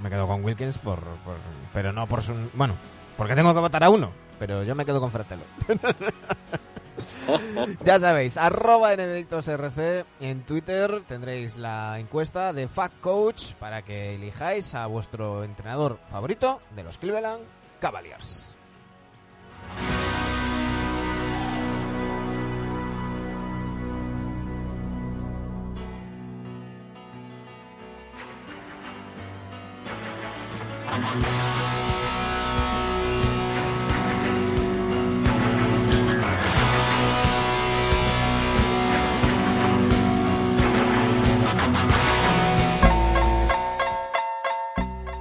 Me 0.00 0.08
quedo 0.08 0.26
con 0.26 0.44
Wilkins 0.44 0.78
por, 0.78 1.00
por- 1.00 1.36
Pero 1.72 1.92
no 1.92 2.06
por 2.06 2.22
su. 2.22 2.32
Bueno, 2.54 2.74
porque 3.16 3.34
tengo 3.34 3.52
que 3.52 3.60
votar 3.60 3.82
a 3.84 3.90
uno. 3.90 4.12
Pero 4.38 4.62
yo 4.62 4.74
me 4.74 4.84
quedo 4.84 5.00
con 5.00 5.10
Fratelo. 5.10 5.42
ya 7.84 7.98
sabéis, 7.98 8.36
arroba 8.36 8.94
NBDictosRC 8.94 10.04
en 10.20 10.42
Twitter 10.42 11.02
tendréis 11.08 11.56
la 11.56 11.98
encuesta 11.98 12.52
de 12.52 12.68
Fact 12.68 13.00
Coach 13.00 13.52
para 13.54 13.82
que 13.82 14.14
elijáis 14.14 14.74
a 14.74 14.86
vuestro 14.86 15.44
entrenador 15.44 15.98
favorito 16.10 16.60
de 16.74 16.84
los 16.84 16.98
Cleveland 16.98 17.42
Cavaliers. 17.80 18.56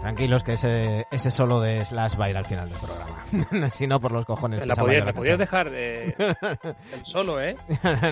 Tranquilos 0.01 0.43
que 0.43 0.53
ese, 0.53 1.07
ese 1.11 1.31
solo 1.31 1.61
de 1.61 1.85
Slash 1.85 2.19
va 2.19 2.25
a 2.25 2.29
ir 2.29 2.35
al 2.35 2.43
final 2.43 2.67
del 2.69 2.77
programa. 2.77 3.69
si 3.69 3.87
no, 3.87 4.01
por 4.01 4.11
los 4.11 4.25
cojones. 4.25 4.65
La 4.67 4.75
podías, 4.75 5.05
la 5.05 5.13
podías 5.13 5.39
dejar 5.39 5.69
eh, 5.73 6.13
el 6.93 7.05
solo, 7.05 7.41
¿eh? 7.41 7.55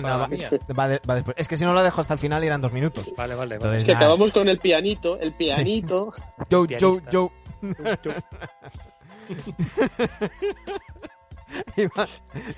la 0.00 0.16
va, 0.16 0.28
mía. 0.28 0.48
va 0.78 0.88
de- 0.88 1.00
va 1.08 1.14
después. 1.16 1.36
Es 1.38 1.48
que 1.48 1.58
si 1.58 1.64
no 1.66 1.74
lo 1.74 1.82
dejo 1.82 2.00
hasta 2.00 2.14
el 2.14 2.20
final 2.20 2.42
irán 2.44 2.62
dos 2.62 2.72
minutos. 2.72 3.12
Vale, 3.14 3.34
vale, 3.34 3.36
vale. 3.36 3.54
Entonces, 3.56 3.78
Es 3.78 3.84
que 3.84 3.92
nada. 3.92 4.06
acabamos 4.06 4.32
con 4.32 4.48
el 4.48 4.56
pianito, 4.58 5.20
el 5.20 5.32
pianito. 5.32 6.14
Yo, 6.48 6.64
yo, 6.64 6.78
pianista. 6.78 7.10
yo. 7.10 7.30
iba, 11.76 12.08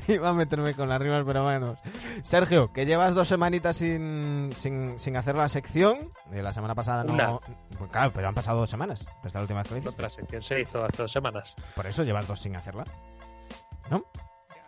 iba 0.08 0.28
a 0.28 0.32
meterme 0.32 0.74
con 0.74 0.88
las 0.88 1.00
rimas, 1.00 1.24
pero 1.26 1.44
bueno. 1.44 1.76
Sergio, 2.22 2.72
que 2.72 2.86
llevas 2.86 3.14
dos 3.14 3.28
semanitas 3.28 3.76
sin, 3.76 4.50
sin, 4.54 4.98
sin 4.98 5.16
hacer 5.16 5.34
la 5.34 5.48
sección. 5.48 6.10
De 6.30 6.42
la 6.42 6.52
semana 6.52 6.74
pasada 6.74 7.04
no. 7.04 7.12
Una. 7.12 7.38
Pues 7.78 7.90
claro, 7.90 8.12
pero 8.14 8.28
han 8.28 8.34
pasado 8.34 8.60
dos 8.60 8.70
semanas. 8.70 9.06
Desde 9.22 9.38
la 9.38 9.42
última 9.42 9.62
vez 9.62 9.94
que. 9.94 10.02
La 10.02 10.08
sección 10.08 10.42
se 10.42 10.60
hizo 10.60 10.84
hace 10.84 11.02
dos 11.02 11.12
semanas. 11.12 11.54
Por 11.74 11.86
eso 11.86 12.02
llevas 12.02 12.26
dos 12.26 12.40
sin 12.40 12.56
hacerla. 12.56 12.84
¿No? 13.90 14.04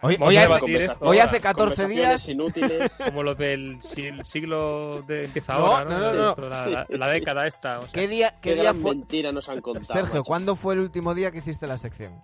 Hoy, 0.06 0.16
hoy 0.20 0.36
a 0.36 0.40
hace, 0.40 0.48
debatir 0.54 0.82
esto 0.82 0.96
hoy 1.00 1.18
hace 1.18 1.40
14 1.40 1.82
Conversaciones 1.82 1.96
días. 1.96 2.28
inútiles. 2.28 2.92
Como 3.04 3.22
lo 3.22 3.34
del 3.34 3.80
si 3.82 4.06
el 4.06 4.24
siglo 4.24 5.02
de 5.02 5.24
empieza 5.24 5.54
No, 5.54 5.66
ahora, 5.66 5.84
¿no? 5.84 5.98
no, 5.98 6.12
no, 6.12 6.34
Sí, 6.34 6.40
La, 6.42 6.66
la- 6.66 6.86
la 6.88 7.08
década 7.10 7.46
esta. 7.46 7.78
o 7.80 7.82
sea, 7.82 7.92
¿Qué 7.92 8.08
día, 8.08 8.30
Qué, 8.40 8.54
qué 8.54 8.60
día 8.62 8.72
fue? 8.74 8.94
mentira 8.94 9.32
nos 9.32 9.48
han 9.48 9.60
contado. 9.60 9.84
Sergio, 9.84 10.14
macho. 10.20 10.24
¿cuándo 10.24 10.56
fue 10.56 10.74
el 10.74 10.80
último 10.80 11.14
día 11.14 11.30
que 11.30 11.38
hiciste 11.38 11.66
la 11.66 11.78
sección? 11.78 12.22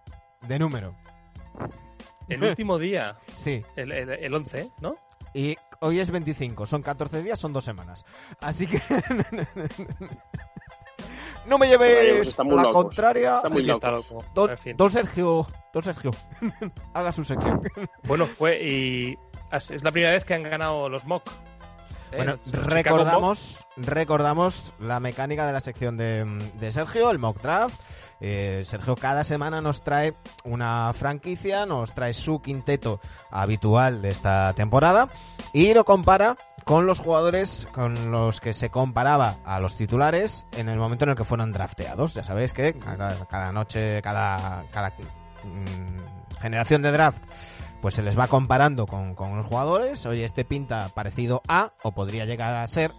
De 0.48 0.58
número. 0.58 0.94
el 2.28 2.42
último 2.42 2.78
día, 2.78 3.16
Sí. 3.36 3.62
el, 3.76 3.92
el, 3.92 4.10
el 4.10 4.34
11, 4.34 4.70
¿no? 4.80 4.94
Y 5.34 5.56
hoy 5.80 5.98
es 6.00 6.10
25, 6.10 6.66
son 6.66 6.82
14 6.82 7.22
días, 7.22 7.38
son 7.38 7.52
dos 7.52 7.64
semanas. 7.64 8.04
Así 8.40 8.66
que... 8.66 8.78
no 11.46 11.58
me 11.58 11.68
lleves 11.68 12.34
pues 12.34 12.38
la 12.38 12.62
locos. 12.62 12.84
contraria. 12.84 13.36
Está 13.36 13.48
muy 13.48 13.70
está 13.70 13.90
loco. 13.90 14.24
Don, 14.34 14.50
En 14.50 14.58
fin. 14.58 14.76
don 14.76 14.90
Sergio, 14.90 15.46
don 15.72 15.82
Sergio, 15.82 16.10
haga 16.94 17.12
su 17.12 17.24
sección. 17.24 17.62
Bueno, 18.04 18.26
fue 18.26 18.62
y 18.62 19.18
es 19.52 19.82
la 19.84 19.92
primera 19.92 20.12
vez 20.12 20.24
que 20.24 20.34
han 20.34 20.42
ganado 20.42 20.88
los 20.88 21.04
mock. 21.04 21.26
¿eh? 22.12 22.16
Bueno, 22.16 22.38
Los 22.50 22.64
recordamos, 22.66 23.66
recordamos 23.76 24.72
la 24.80 25.00
mecánica 25.00 25.46
de 25.46 25.52
la 25.52 25.60
sección 25.60 25.96
de, 25.96 26.24
de 26.60 26.72
Sergio, 26.72 27.10
el 27.10 27.18
mock 27.18 27.40
draft. 27.40 27.80
Eh, 28.20 28.62
Sergio 28.64 28.94
cada 28.94 29.24
semana 29.24 29.60
nos 29.60 29.82
trae 29.82 30.14
una 30.44 30.92
franquicia, 30.92 31.66
nos 31.66 31.92
trae 31.92 32.12
su 32.12 32.40
quinteto 32.40 33.00
habitual 33.30 34.00
de 34.00 34.10
esta 34.10 34.52
temporada 34.54 35.08
y 35.52 35.74
lo 35.74 35.84
compara 35.84 36.36
con 36.64 36.86
los 36.86 37.00
jugadores 37.00 37.66
con 37.72 38.10
los 38.10 38.40
que 38.40 38.54
se 38.54 38.70
comparaba 38.70 39.36
a 39.44 39.60
los 39.60 39.76
titulares 39.76 40.46
en 40.52 40.68
el 40.68 40.78
momento 40.78 41.04
en 41.04 41.10
el 41.10 41.16
que 41.16 41.24
fueron 41.24 41.52
drafteados. 41.52 42.14
Ya 42.14 42.24
sabéis 42.24 42.52
que 42.52 42.74
cada, 42.74 43.26
cada 43.26 43.52
noche, 43.52 44.00
cada, 44.02 44.64
cada 44.70 44.90
mm, 44.90 46.40
generación 46.40 46.82
de 46.82 46.92
draft 46.92 47.22
pues 47.80 47.96
se 47.96 48.02
les 48.02 48.16
va 48.16 48.28
comparando 48.28 48.86
con, 48.86 49.14
con 49.14 49.36
los 49.36 49.46
jugadores. 49.46 50.06
Oye, 50.06 50.24
este 50.24 50.44
pinta 50.44 50.88
parecido 50.94 51.42
a, 51.48 51.72
o 51.82 51.92
podría 51.92 52.24
llegar 52.24 52.54
a 52.54 52.66
ser 52.68 52.92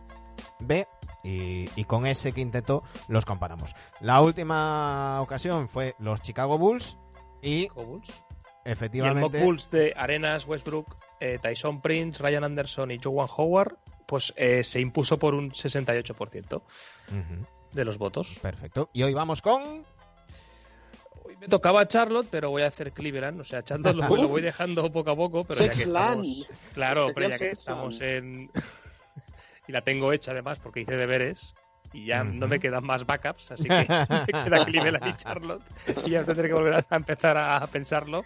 B, 0.59 0.87
y, 1.23 1.69
y 1.75 1.85
con 1.85 2.05
ese 2.05 2.33
quinteto 2.33 2.83
los 3.07 3.25
comparamos. 3.25 3.75
La 4.01 4.21
última 4.21 5.21
ocasión 5.21 5.69
fue 5.69 5.95
los 5.99 6.21
Chicago 6.21 6.57
Bulls 6.57 6.97
y 7.41 7.69
Mock 7.73 7.85
Bulls. 7.87 8.25
Y 8.65 8.69
el 8.69 8.71
efectivamente... 8.73 9.43
Bulls 9.43 9.71
de 9.71 9.93
Arenas, 9.95 10.45
Westbrook, 10.47 10.97
eh, 11.23 11.39
Tyson 11.41 11.81
Prince, 11.81 12.21
Ryan 12.21 12.43
Anderson 12.43 12.91
y 12.91 12.99
Joan 13.01 13.29
Howard, 13.37 13.77
pues 14.05 14.33
eh, 14.35 14.63
se 14.65 14.81
impuso 14.81 15.17
por 15.17 15.33
un 15.33 15.51
68% 15.51 16.55
Ujú, 16.55 17.45
de 17.71 17.85
los 17.85 17.97
votos. 17.97 18.37
perfecto. 18.41 18.89
Y 18.91 19.03
hoy 19.03 19.13
vamos 19.13 19.41
con... 19.41 19.85
Hoy 21.23 21.37
me 21.39 21.47
tocaba 21.47 21.87
Charlotte, 21.87 22.27
pero 22.29 22.49
voy 22.49 22.63
a 22.63 22.67
hacer 22.67 22.91
Cleveland. 22.91 23.39
O 23.39 23.43
sea, 23.45 23.63
Charlotte 23.63 23.95
lo, 23.95 24.07
lo 24.09 24.27
voy 24.27 24.41
dejando 24.41 24.91
poco 24.91 25.11
a 25.11 25.15
poco, 25.15 25.45
pero 25.45 25.61
ya 25.65 25.69
que 25.71 25.77
Sexland. 25.77 26.25
estamos... 26.25 26.49
Claro, 26.73 27.07
pero 27.15 27.29
ya 27.29 27.37
que 27.39 27.51
estamos 27.51 28.01
en... 28.01 28.51
y 29.67 29.71
la 29.71 29.81
tengo 29.81 30.11
hecha 30.11 30.31
además 30.31 30.59
porque 30.59 30.81
hice 30.81 30.97
deberes 30.97 31.55
y 31.93 32.05
ya 32.07 32.23
no 32.23 32.47
me 32.47 32.59
quedan 32.59 32.85
más 32.85 33.05
backups, 33.05 33.51
así 33.51 33.63
que 33.63 33.69
me 33.87 34.43
queda 34.43 34.65
Cleveland 34.65 35.07
y 35.07 35.13
Charlotte 35.13 35.63
y 36.05 36.11
ya 36.11 36.23
tendré 36.23 36.47
que 36.47 36.53
volver 36.53 36.73
a 36.73 36.95
empezar 36.95 37.37
a 37.37 37.65
pensarlo. 37.67 38.23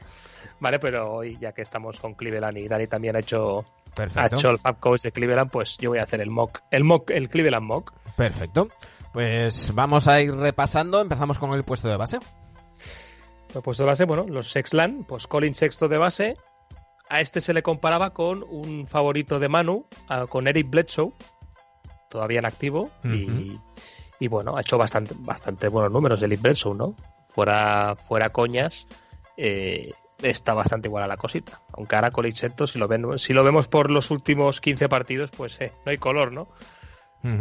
Vale, 0.59 0.80
pero 0.80 1.13
hoy 1.13 1.38
ya 1.39 1.51
que 1.51 1.61
estamos 1.61 1.99
con 1.99 2.15
Cleveland 2.15 2.57
y 2.57 2.68
Dani 2.68 2.88
también 2.88 3.15
ha 3.15 3.20
hecho, 3.20 3.65
ha 4.15 4.26
hecho 4.26 4.49
el 4.49 4.59
Fab 4.59 4.80
Coach 4.80 5.03
de 5.03 5.11
Cleveland, 5.11 5.51
pues 5.51 5.78
yo 5.78 5.91
voy 5.91 5.99
a 5.99 6.03
hacer 6.03 6.22
el 6.22 6.32
mock, 6.32 6.61
el 6.72 6.84
mock, 6.84 7.11
el 7.11 7.30
Cleveland 7.30 7.65
mock. 7.65 7.93
Perfecto. 8.15 8.70
Pues 9.13 9.74
vamos 9.74 10.07
a 10.07 10.22
ir 10.22 10.34
repasando. 10.36 11.01
Empezamos 11.01 11.39
con 11.39 11.53
el 11.53 11.63
puesto 11.63 11.88
de 11.88 11.97
base. 11.97 12.20
El 13.55 13.61
puesto 13.61 13.84
de 13.84 13.88
base, 13.88 14.05
bueno, 14.05 14.26
los 14.28 14.51
Sexland, 14.51 15.05
pues 15.05 15.28
Colin 15.28 15.55
sexto 15.55 15.88
de 15.88 15.97
base. 15.97 16.38
A 17.09 17.22
este 17.22 17.39
se 17.39 17.53
le 17.53 17.63
comparaba 17.63 18.13
con 18.13 18.43
un 18.43 18.88
favorito 18.88 19.39
de 19.39 19.47
Manu, 19.47 19.88
con 20.30 20.47
Eric 20.47 20.70
Bledsoe, 20.70 21.13
todavía 22.09 22.39
en 22.39 22.45
activo. 22.45 22.89
y, 23.03 23.59
y 24.19 24.27
bueno, 24.27 24.57
ha 24.57 24.61
hecho 24.61 24.77
bastante, 24.77 25.13
bastante 25.17 25.67
buenos 25.69 25.91
números 25.91 26.21
Eric 26.21 26.41
Bledsoe, 26.41 26.75
¿no? 26.75 26.95
Fuera, 27.27 27.95
fuera 27.95 28.29
coñas, 28.31 28.87
eh, 29.37 29.91
está 30.21 30.53
bastante 30.55 30.87
igual 30.87 31.03
a 31.03 31.07
la 31.07 31.17
cosita. 31.17 31.61
Aunque 31.73 31.95
ahora 31.95 32.09
Colin 32.11 32.33
sexto, 32.35 32.65
si 32.65 32.79
lo, 32.79 32.87
ven, 32.87 33.19
si 33.19 33.33
lo 33.33 33.43
vemos 33.43 33.67
por 33.67 33.91
los 33.91 34.09
últimos 34.09 34.59
15 34.59 34.89
partidos, 34.89 35.29
pues 35.31 35.61
eh, 35.61 35.71
no 35.85 35.91
hay 35.91 35.97
color, 35.97 36.31
¿no? 36.31 36.47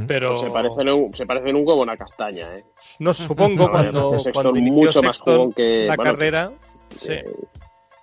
Pero 0.08 0.30
Pues 0.30 0.40
se 0.40 0.50
parecen 0.50 0.88
un, 0.88 1.14
se 1.14 1.26
parecen 1.26 1.54
un 1.54 1.62
huevo 1.66 1.80
a 1.80 1.82
una 1.84 1.96
castaña, 1.96 2.56
¿eh? 2.56 2.64
no 2.98 3.14
supongo 3.14 3.64
No, 3.66 3.70
cuando, 3.70 4.10
Sexton 4.18 4.32
cuando 4.32 4.58
inició 4.58 4.84
mucho 4.86 5.02
más 5.02 5.20
jugón 5.20 5.52
que- 5.52 5.86
la 5.86 5.96
bueno, 5.96 6.12
carrera. 6.12 6.52
Sí. 6.98 7.12
Eh, 7.12 7.24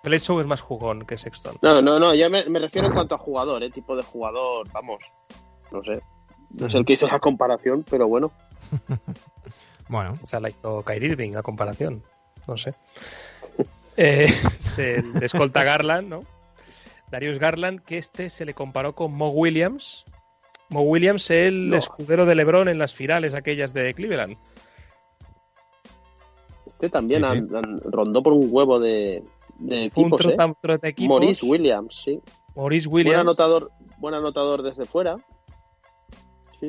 Bledsoe 0.03 0.41
es 0.41 0.47
más 0.47 0.61
jugón 0.61 1.05
que 1.05 1.17
Sexton. 1.17 1.57
No, 1.61 1.81
no, 1.81 1.99
no, 1.99 2.13
yo 2.13 2.29
me, 2.29 2.45
me 2.45 2.59
refiero 2.59 2.87
en 2.87 2.93
cuanto 2.93 3.15
a 3.15 3.17
jugador, 3.17 3.63
¿eh? 3.63 3.69
Tipo 3.69 3.95
de 3.95 4.03
jugador, 4.03 4.69
vamos, 4.71 5.11
no 5.71 5.83
sé. 5.83 6.01
No 6.53 6.69
sé 6.69 6.77
el 6.77 6.85
que 6.85 6.93
hizo 6.93 7.05
esa 7.07 7.19
comparación, 7.19 7.83
pero 7.89 8.07
bueno. 8.07 8.31
Bueno, 9.89 10.17
Esa 10.23 10.39
la 10.39 10.49
hizo 10.49 10.81
Kyrie 10.83 11.09
Irving 11.09 11.35
a 11.35 11.41
comparación. 11.43 12.01
No 12.47 12.57
sé. 12.57 12.73
Eh, 13.95 14.27
se 14.27 15.03
le 15.03 15.23
escolta 15.27 15.63
Garland, 15.63 16.07
¿no? 16.09 16.21
Darius 17.11 17.37
Garland, 17.37 17.79
que 17.83 17.99
este 17.99 18.31
se 18.31 18.43
le 18.43 18.55
comparó 18.55 18.95
con 18.95 19.13
Mo 19.13 19.29
Williams. 19.29 20.03
Mo 20.69 20.81
Williams, 20.81 21.29
el 21.29 21.69
No. 21.69 21.75
escudero 21.77 22.25
de 22.25 22.33
LeBron 22.33 22.69
en 22.69 22.79
las 22.79 22.95
finales 22.95 23.35
aquellas 23.35 23.71
de 23.75 23.93
Cleveland. 23.93 24.35
Este 26.65 26.89
también 26.89 27.21
Sí, 27.23 27.29
sí. 27.29 27.37
han- 27.37 27.55
han- 27.55 27.79
rondó 27.83 28.23
por 28.23 28.33
un 28.33 28.47
huevo 28.49 28.79
de, 28.79 29.23
de 29.59 29.75
un 29.77 29.83
equipos, 29.83 30.21
¿eh? 30.21 30.23
trota- 30.35 30.55
trota 30.59 30.87
equipos. 30.87 31.19
Maurice 31.19 31.45
Williams, 31.45 32.01
sí. 32.03 32.19
Maurice 32.55 32.87
Buen 32.87 33.05
Williams. 33.05 33.21
anotador, 33.21 33.71
buen 33.99 34.15
anotador 34.15 34.63
desde 34.63 34.85
fuera. 34.87 35.17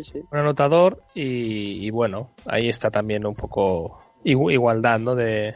Sí, 0.03 0.11
sí. 0.13 0.23
un 0.31 0.39
anotador 0.39 1.03
y, 1.15 1.87
y 1.87 1.91
bueno, 1.91 2.31
ahí 2.47 2.69
está 2.69 2.91
también 2.91 3.27
un 3.27 3.35
poco 3.35 4.01
igu- 4.25 4.53
igualdad, 4.53 4.99
¿no? 4.99 5.15
De 5.15 5.55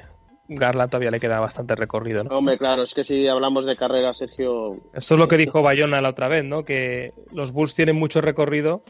Garland 0.49 0.91
todavía 0.91 1.11
le 1.11 1.21
queda 1.21 1.41
bastante 1.41 1.75
recorrido, 1.75 2.25
¿no? 2.25 2.37
Hombre, 2.39 2.57
claro, 2.59 2.83
es 2.83 2.95
que 2.95 3.05
si 3.05 3.27
hablamos 3.29 3.67
de 3.67 3.77
carrera, 3.77 4.15
Sergio. 4.15 4.77
Esto 4.95 5.15
es 5.15 5.19
lo 5.19 5.29
que 5.29 5.37
dijo 5.37 5.63
Bayona 5.63 6.01
la 6.01 6.11
otra 6.11 6.29
vez, 6.29 6.45
¿no? 6.45 6.65
Que 6.65 7.13
los 7.33 7.53
Bulls 7.53 7.75
tienen 7.75 7.97
mucho 7.97 8.21
recorrido 8.21 8.83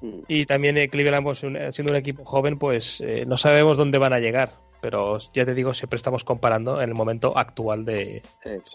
mm, 0.00 0.20
y 0.28 0.46
también 0.46 0.76
eh, 0.76 0.88
Cleveland, 0.88 1.24
pues, 1.24 1.38
siendo 1.38 1.92
un 1.92 1.96
equipo 1.96 2.24
joven, 2.24 2.58
pues 2.58 3.00
eh, 3.00 3.24
no 3.26 3.36
sabemos 3.36 3.78
dónde 3.78 3.98
van 3.98 4.12
a 4.12 4.20
llegar. 4.20 4.50
Pero 4.80 5.18
ya 5.34 5.44
te 5.44 5.54
digo, 5.54 5.72
siempre 5.74 5.96
estamos 5.96 6.22
comparando 6.22 6.80
en 6.80 6.88
el 6.90 6.94
momento 6.94 7.36
actual 7.36 7.84
de 7.84 8.22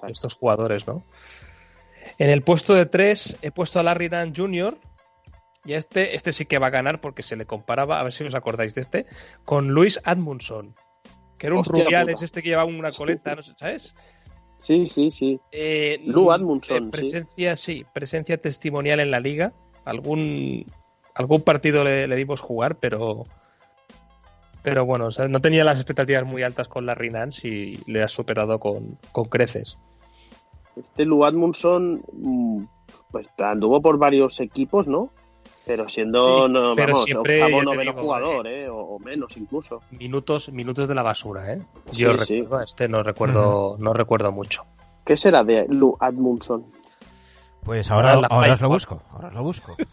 estos 0.09 0.33
jugadores, 0.33 0.87
¿no? 0.87 1.03
En 2.17 2.29
el 2.29 2.41
puesto 2.41 2.73
de 2.73 2.85
tres 2.87 3.37
he 3.41 3.51
puesto 3.51 3.79
a 3.79 3.83
Larry 3.83 4.09
Nance 4.09 4.41
Jr. 4.41 4.77
Y 5.65 5.73
este, 5.73 6.15
este 6.15 6.31
sí 6.31 6.45
que 6.45 6.59
va 6.59 6.67
a 6.67 6.71
ganar 6.71 7.01
porque 7.01 7.21
se 7.23 7.35
le 7.35 7.45
comparaba, 7.45 7.99
a 7.99 8.03
ver 8.03 8.13
si 8.13 8.23
os 8.23 8.35
acordáis 8.35 8.73
de 8.73 8.81
este, 8.81 9.05
con 9.45 9.69
Luis 9.69 9.99
Admundson, 10.03 10.75
que 11.37 11.47
era 11.47 11.55
un 11.55 11.61
Hostia 11.61 11.83
rubiales, 11.83 12.15
puta. 12.15 12.25
este 12.25 12.41
que 12.41 12.49
llevaba 12.49 12.69
una 12.69 12.91
coleta, 12.91 13.35
no 13.35 13.43
sé, 13.43 13.53
¿sabes? 13.57 13.95
Sí, 14.57 14.85
sí, 14.87 15.11
sí. 15.11 15.39
Eh, 15.51 16.01
Lou 16.05 16.31
Admundson, 16.31 16.87
eh, 16.87 16.91
presencia, 16.91 17.55
sí. 17.55 17.85
presencia 17.93 18.37
testimonial 18.37 18.99
en 18.99 19.11
la 19.11 19.19
liga. 19.19 19.53
Algún, 19.85 20.65
algún 21.15 21.41
partido 21.41 21.83
le, 21.83 22.07
le 22.07 22.15
dimos 22.15 22.41
jugar, 22.41 22.77
pero 22.79 23.23
pero 24.63 24.85
bueno, 24.85 25.07
o 25.07 25.11
sea, 25.11 25.27
no 25.27 25.41
tenía 25.41 25.63
las 25.63 25.77
expectativas 25.79 26.25
muy 26.25 26.43
altas 26.43 26.67
con 26.67 26.85
Larry 26.85 27.09
Nance 27.09 27.47
y 27.47 27.77
le 27.91 28.03
ha 28.03 28.07
superado 28.07 28.59
con, 28.59 28.97
con 29.11 29.25
creces. 29.25 29.77
Este 30.75 31.05
Lou 31.05 31.25
Admundson, 31.25 32.03
mm, 32.13 32.63
pues 33.11 33.27
anduvo 33.39 33.81
por 33.81 33.97
varios 33.97 34.39
equipos, 34.39 34.87
¿no? 34.87 35.09
Pero 35.65 35.87
siendo, 35.89 36.47
Sí, 36.47 36.51
no, 36.53 36.73
pero 36.75 36.93
vamos, 36.93 37.03
siempre, 37.05 37.43
octavo, 37.43 37.63
noveno 37.63 37.91
digo, 37.91 38.01
jugador, 38.03 38.47
¿eh? 38.47 38.67
O, 38.69 38.77
o 38.77 38.99
menos 38.99 39.37
incluso. 39.37 39.79
Minutos, 39.91 40.51
minutos 40.51 40.89
de 40.89 40.95
la 40.95 41.03
basura, 41.03 41.53
¿eh? 41.53 41.61
Yo 41.93 42.17
sí. 42.19 42.41
recuerdo, 42.41 42.63
este 42.63 42.87
no 42.89 43.03
recuerdo, 43.03 43.77
no 43.79 43.93
recuerdo 43.93 44.31
mucho. 44.31 44.65
¿Qué 45.05 45.15
será 45.15 45.43
de 45.43 45.67
Lou 45.69 45.95
Admundson? 45.99 46.65
Pues 47.63 47.91
Ahora 47.91 48.13
ahora, 48.13 48.53
os 48.53 48.61
lo 48.61 48.69
busco. 48.69 49.03
Ahora 49.11 49.27
os 49.27 49.33
lo 49.33 49.43
busco. 49.43 49.75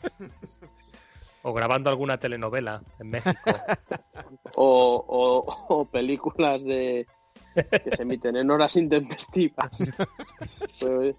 O 1.42 1.52
grabando 1.52 1.88
alguna 1.88 2.18
telenovela 2.18 2.82
en 2.98 3.10
México. 3.10 3.38
O, 4.56 5.04
o- 5.06 5.76
o 5.76 5.84
películas 5.86 6.64
de 6.64 7.06
que 7.54 7.96
se 7.96 8.02
emiten 8.02 8.36
en 8.36 8.50
horas 8.50 8.74
intempestivas. 8.76 9.70
pues, 10.58 11.16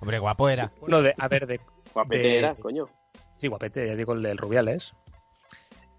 Hombre, 0.00 0.18
guapo 0.18 0.48
era. 0.48 0.72
Bueno, 0.80 1.00
de, 1.00 1.14
a 1.16 1.28
ver, 1.28 1.46
de, 1.46 1.60
guapete 1.94 2.22
De- 2.22 2.38
era, 2.38 2.54
coño. 2.56 2.88
Sí, 3.38 3.48
guapete, 3.48 3.86
ya 3.86 3.94
digo 3.96 4.14
el 4.14 4.36
Rubiales. 4.36 4.94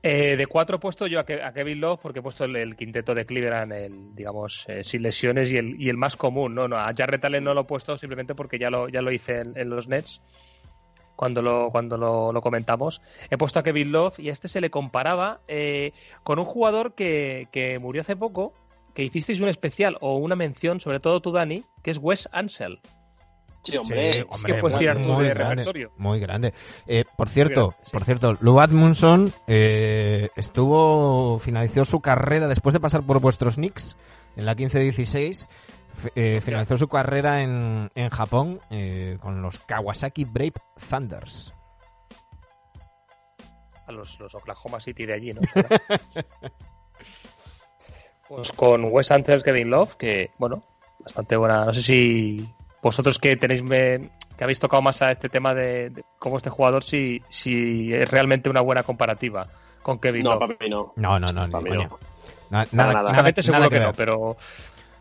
Eh, 0.03 0.37
de 0.37 0.47
cuatro 0.47 0.77
he 0.77 0.79
puesto 0.79 1.07
yo 1.07 1.19
a, 1.19 1.25
Ke- 1.25 1.43
a 1.43 1.51
Kevin 1.53 1.81
Love 1.81 1.99
porque 2.01 2.19
he 2.19 2.21
puesto 2.21 2.45
el, 2.45 2.75
quinteto 2.75 3.15
de 3.15 3.25
Cleveland, 3.25 3.73
el, 3.73 4.15
digamos, 4.15 4.65
eh, 4.69 4.83
sin 4.83 5.01
lesiones 5.01 5.51
y 5.51 5.57
el, 5.57 5.81
y 5.81 5.89
el 5.89 5.97
más 5.97 6.15
común. 6.15 6.55
No, 6.55 6.67
no, 6.67 6.77
a 6.77 6.93
Jarrett 6.95 7.25
Allen 7.25 7.43
no 7.43 7.53
lo 7.53 7.61
he 7.61 7.65
puesto 7.65 7.97
simplemente 7.97 8.35
porque 8.35 8.59
ya 8.59 8.69
lo, 8.69 8.89
ya 8.89 9.01
lo 9.01 9.11
hice 9.11 9.41
en, 9.41 9.69
los 9.69 9.87
Nets 9.87 10.21
cuando 11.15 11.41
lo, 11.41 11.71
cuando 11.71 11.97
lo 11.97 12.41
comentamos. 12.41 13.01
He 13.29 13.37
puesto 13.37 13.59
a 13.59 13.63
Kevin 13.63 13.91
Love 13.91 14.19
y 14.19 14.29
a 14.29 14.31
este 14.31 14.47
se 14.47 14.61
le 14.61 14.69
comparaba 14.69 15.41
eh, 15.47 15.91
con 16.23 16.37
un 16.39 16.45
jugador 16.45 16.93
que, 16.93 17.47
que 17.51 17.79
murió 17.79 18.01
hace 18.01 18.15
poco, 18.15 18.53
que 18.93 19.03
hicisteis 19.03 19.41
un 19.41 19.49
especial 19.49 19.97
o 19.99 20.17
una 20.17 20.35
mención, 20.35 20.79
sobre 20.79 20.99
todo 20.99 21.21
tú, 21.21 21.31
Dani, 21.31 21.63
que 21.83 21.91
es 21.91 21.97
Wes 21.97 22.29
Ansel. 22.31 22.79
Sí, 23.63 23.75
hombre. 23.75 24.25
Sí, 24.31 24.43
que 24.45 24.53
puedes 24.55 24.79
tirar 24.79 25.01
tú 25.01 25.17
de 25.19 25.29
grande, 25.29 25.55
repertorio. 25.55 25.91
muy 25.97 26.19
grande. 26.21 26.53
Eh, 26.85 27.03
por 27.17 27.27
cierto, 27.27 27.69
grande, 27.69 27.77
sí. 27.83 27.91
por 27.91 28.03
cierto, 28.05 28.37
Lou 28.39 28.59
Admundson 28.61 29.33
eh, 29.47 30.29
estuvo 30.37 31.37
finalizó 31.39 31.83
su 31.83 31.99
carrera 31.99 32.47
después 32.47 32.71
de 32.73 32.79
pasar 32.79 33.03
por 33.03 33.19
vuestros 33.19 33.55
Knicks 33.55 33.97
en 34.37 34.45
la 34.45 34.55
15-16. 34.55 35.49
f- 35.97 36.11
eh, 36.15 36.39
finalizó 36.41 36.77
su 36.77 36.87
carrera 36.87 37.41
en, 37.43 37.91
en 37.95 38.09
Japón 38.09 38.61
con 39.19 39.41
los 39.41 39.59
Kawasaki 39.59 40.23
Brave 40.25 40.53
Thunders. 40.89 41.53
a 43.87 43.91
los, 43.91 44.17
los 44.19 44.33
Oklahoma 44.35 44.79
City 44.79 45.05
de 45.05 45.13
allí, 45.13 45.33
¿no? 45.33 45.41
pues 48.29 48.51
con 48.51 48.85
Wes 48.91 49.11
Ansel, 49.11 49.43
Kevin 49.43 49.69
Love, 49.69 49.95
que, 49.95 50.31
bueno, 50.37 50.63
bastante 50.99 51.37
buena. 51.37 51.65
No 51.65 51.73
sé 51.73 51.81
si 51.81 52.49
vosotros 52.87 53.19
que 53.19 53.35
tenéis 53.37 53.61
me- 53.63 54.09
que 54.37 54.43
habéis 54.43 54.59
tocado 54.59 54.81
más 54.81 55.01
a 55.01 55.11
este 55.11 55.29
tema 55.29 55.53
de, 55.53 55.89
de 55.89 56.03
cómo 56.19 56.37
este 56.37 56.49
jugador, 56.49 56.83
si, 56.83 57.21
si 57.29 57.93
es 57.93 58.09
realmente 58.09 58.49
una 58.49 58.61
buena 58.61 58.83
comparativa 58.83 59.47
con 59.81 59.99
Kevin 59.99 60.23
No, 60.23 60.31
Love. 60.31 60.39
para 60.39 60.57
mí 60.59 60.69
no. 60.69 60.93
No, 60.95 61.19
no, 61.19 61.27
no, 61.27 61.45
ni 61.47 61.51
Para 61.51 61.63
mí 61.63 61.69
no. 61.71 61.77
Na- 61.83 61.87
Nada, 62.49 62.67
nada, 62.71 62.93
nada. 62.93 63.11
nada, 63.23 63.41
seguro 63.41 63.59
nada 63.59 63.69
que, 63.69 63.79
no, 63.79 63.85
ver, 63.87 63.95
pero 63.95 64.37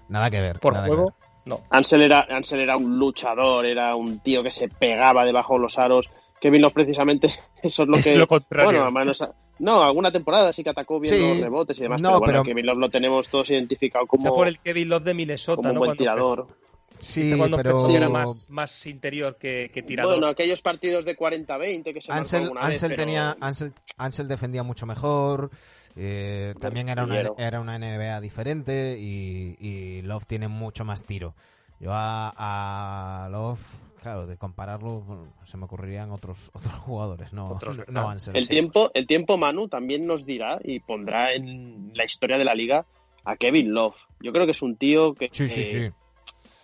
Nada 0.08 0.30
que 0.30 0.40
ver. 0.40 0.58
por 0.60 0.74
juego, 0.76 1.04
ver. 1.06 1.14
no. 1.44 1.60
Ansel 1.70 2.02
era, 2.02 2.26
Ansel 2.30 2.60
era 2.60 2.76
un 2.76 2.98
luchador, 2.98 3.64
era 3.66 3.94
un 3.94 4.18
tío 4.20 4.42
que 4.42 4.50
se 4.50 4.68
pegaba 4.68 5.24
debajo 5.24 5.54
de 5.54 5.60
los 5.60 5.78
aros. 5.78 6.06
Kevin 6.40 6.62
Love 6.62 6.72
precisamente, 6.74 7.34
eso 7.62 7.82
es 7.84 7.88
lo 7.88 7.96
Es 7.96 8.04
que... 8.06 8.16
lo 8.16 8.26
contrario. 8.26 8.90
Bueno, 8.90 9.12
no 9.58 9.82
alguna 9.82 10.10
temporada 10.12 10.52
sí 10.52 10.62
que 10.62 10.70
atacó 10.70 11.00
bien 11.00 11.14
Sí. 11.14 11.20
los 11.28 11.40
rebotes 11.40 11.78
y 11.78 11.82
demás, 11.82 12.00
No, 12.00 12.08
pero 12.10 12.18
bueno, 12.18 12.32
pero- 12.32 12.42
Kevin 12.44 12.66
Love 12.66 12.78
lo 12.78 12.90
tenemos 12.90 13.28
todos 13.28 13.48
identificado 13.50 14.06
como, 14.06 14.34
por 14.34 14.48
el 14.48 14.58
Kevin 14.58 14.88
Love 14.88 15.04
de 15.04 15.14
Minnesota, 15.14 15.56
como 15.56 15.68
un 15.70 15.74
¿no? 15.74 15.80
buen 15.80 15.88
Cuando 15.96 16.02
tirador. 16.02 16.46
Sí, 16.98 17.34
cuando 17.36 17.56
pero 17.56 17.88
era 17.88 18.08
más, 18.08 18.48
más 18.50 18.86
interior 18.86 19.36
que, 19.36 19.70
que 19.72 19.82
tirador. 19.82 20.14
Bueno, 20.14 20.28
aquellos 20.28 20.62
partidos 20.62 21.04
de 21.04 21.16
40-20 21.16 21.92
que 21.92 22.00
se 22.00 22.12
Ansel, 22.12 22.42
alguna 22.44 22.60
vez, 22.66 22.74
Ansel 22.82 22.90
pero- 22.90 23.02
tenía 23.02 23.36
Ansel, 23.40 23.72
Ansel 23.96 24.28
defendía 24.28 24.62
mucho 24.62 24.86
mejor 24.86 25.50
eh, 25.96 26.54
también 26.60 26.88
era 26.88 27.04
una, 27.04 27.20
era 27.38 27.60
una 27.60 27.78
NBA 27.78 28.20
diferente 28.20 28.96
y, 28.98 29.56
y 29.58 30.02
Love 30.02 30.26
tiene 30.26 30.48
mucho 30.48 30.84
más 30.84 31.02
tiro 31.04 31.34
yo 31.80 31.90
a, 31.92 33.24
a 33.24 33.28
Love 33.30 33.60
claro 34.02 34.26
de 34.26 34.36
compararlo 34.36 35.00
bueno, 35.00 35.32
se 35.44 35.56
me 35.56 35.64
ocurrirían 35.64 36.10
otros 36.10 36.50
otros 36.54 36.74
jugadores 36.74 37.32
no 37.32 37.46
Otros, 37.48 37.80
no. 37.88 38.08
Ansel 38.10 38.36
El 38.36 38.44
sí. 38.44 38.48
tiempo, 38.50 38.90
el 38.94 39.06
tiempo, 39.06 39.36
Manu, 39.38 39.68
también 39.68 40.06
nos 40.06 40.24
dirá 40.26 40.58
y 40.62 40.80
pondrá 40.80 41.32
en 41.34 41.92
la 41.94 42.04
historia 42.04 42.38
de 42.38 42.44
la 42.44 42.54
liga 42.54 42.86
a 43.24 43.36
Kevin 43.36 43.72
Love. 43.74 43.96
Yo 44.20 44.32
creo 44.32 44.44
que 44.44 44.52
es 44.52 44.62
un 44.62 44.76
tío 44.76 45.14
que, 45.14 45.26
sí 45.32 45.48
sí 45.48 45.64
sí 45.64 45.90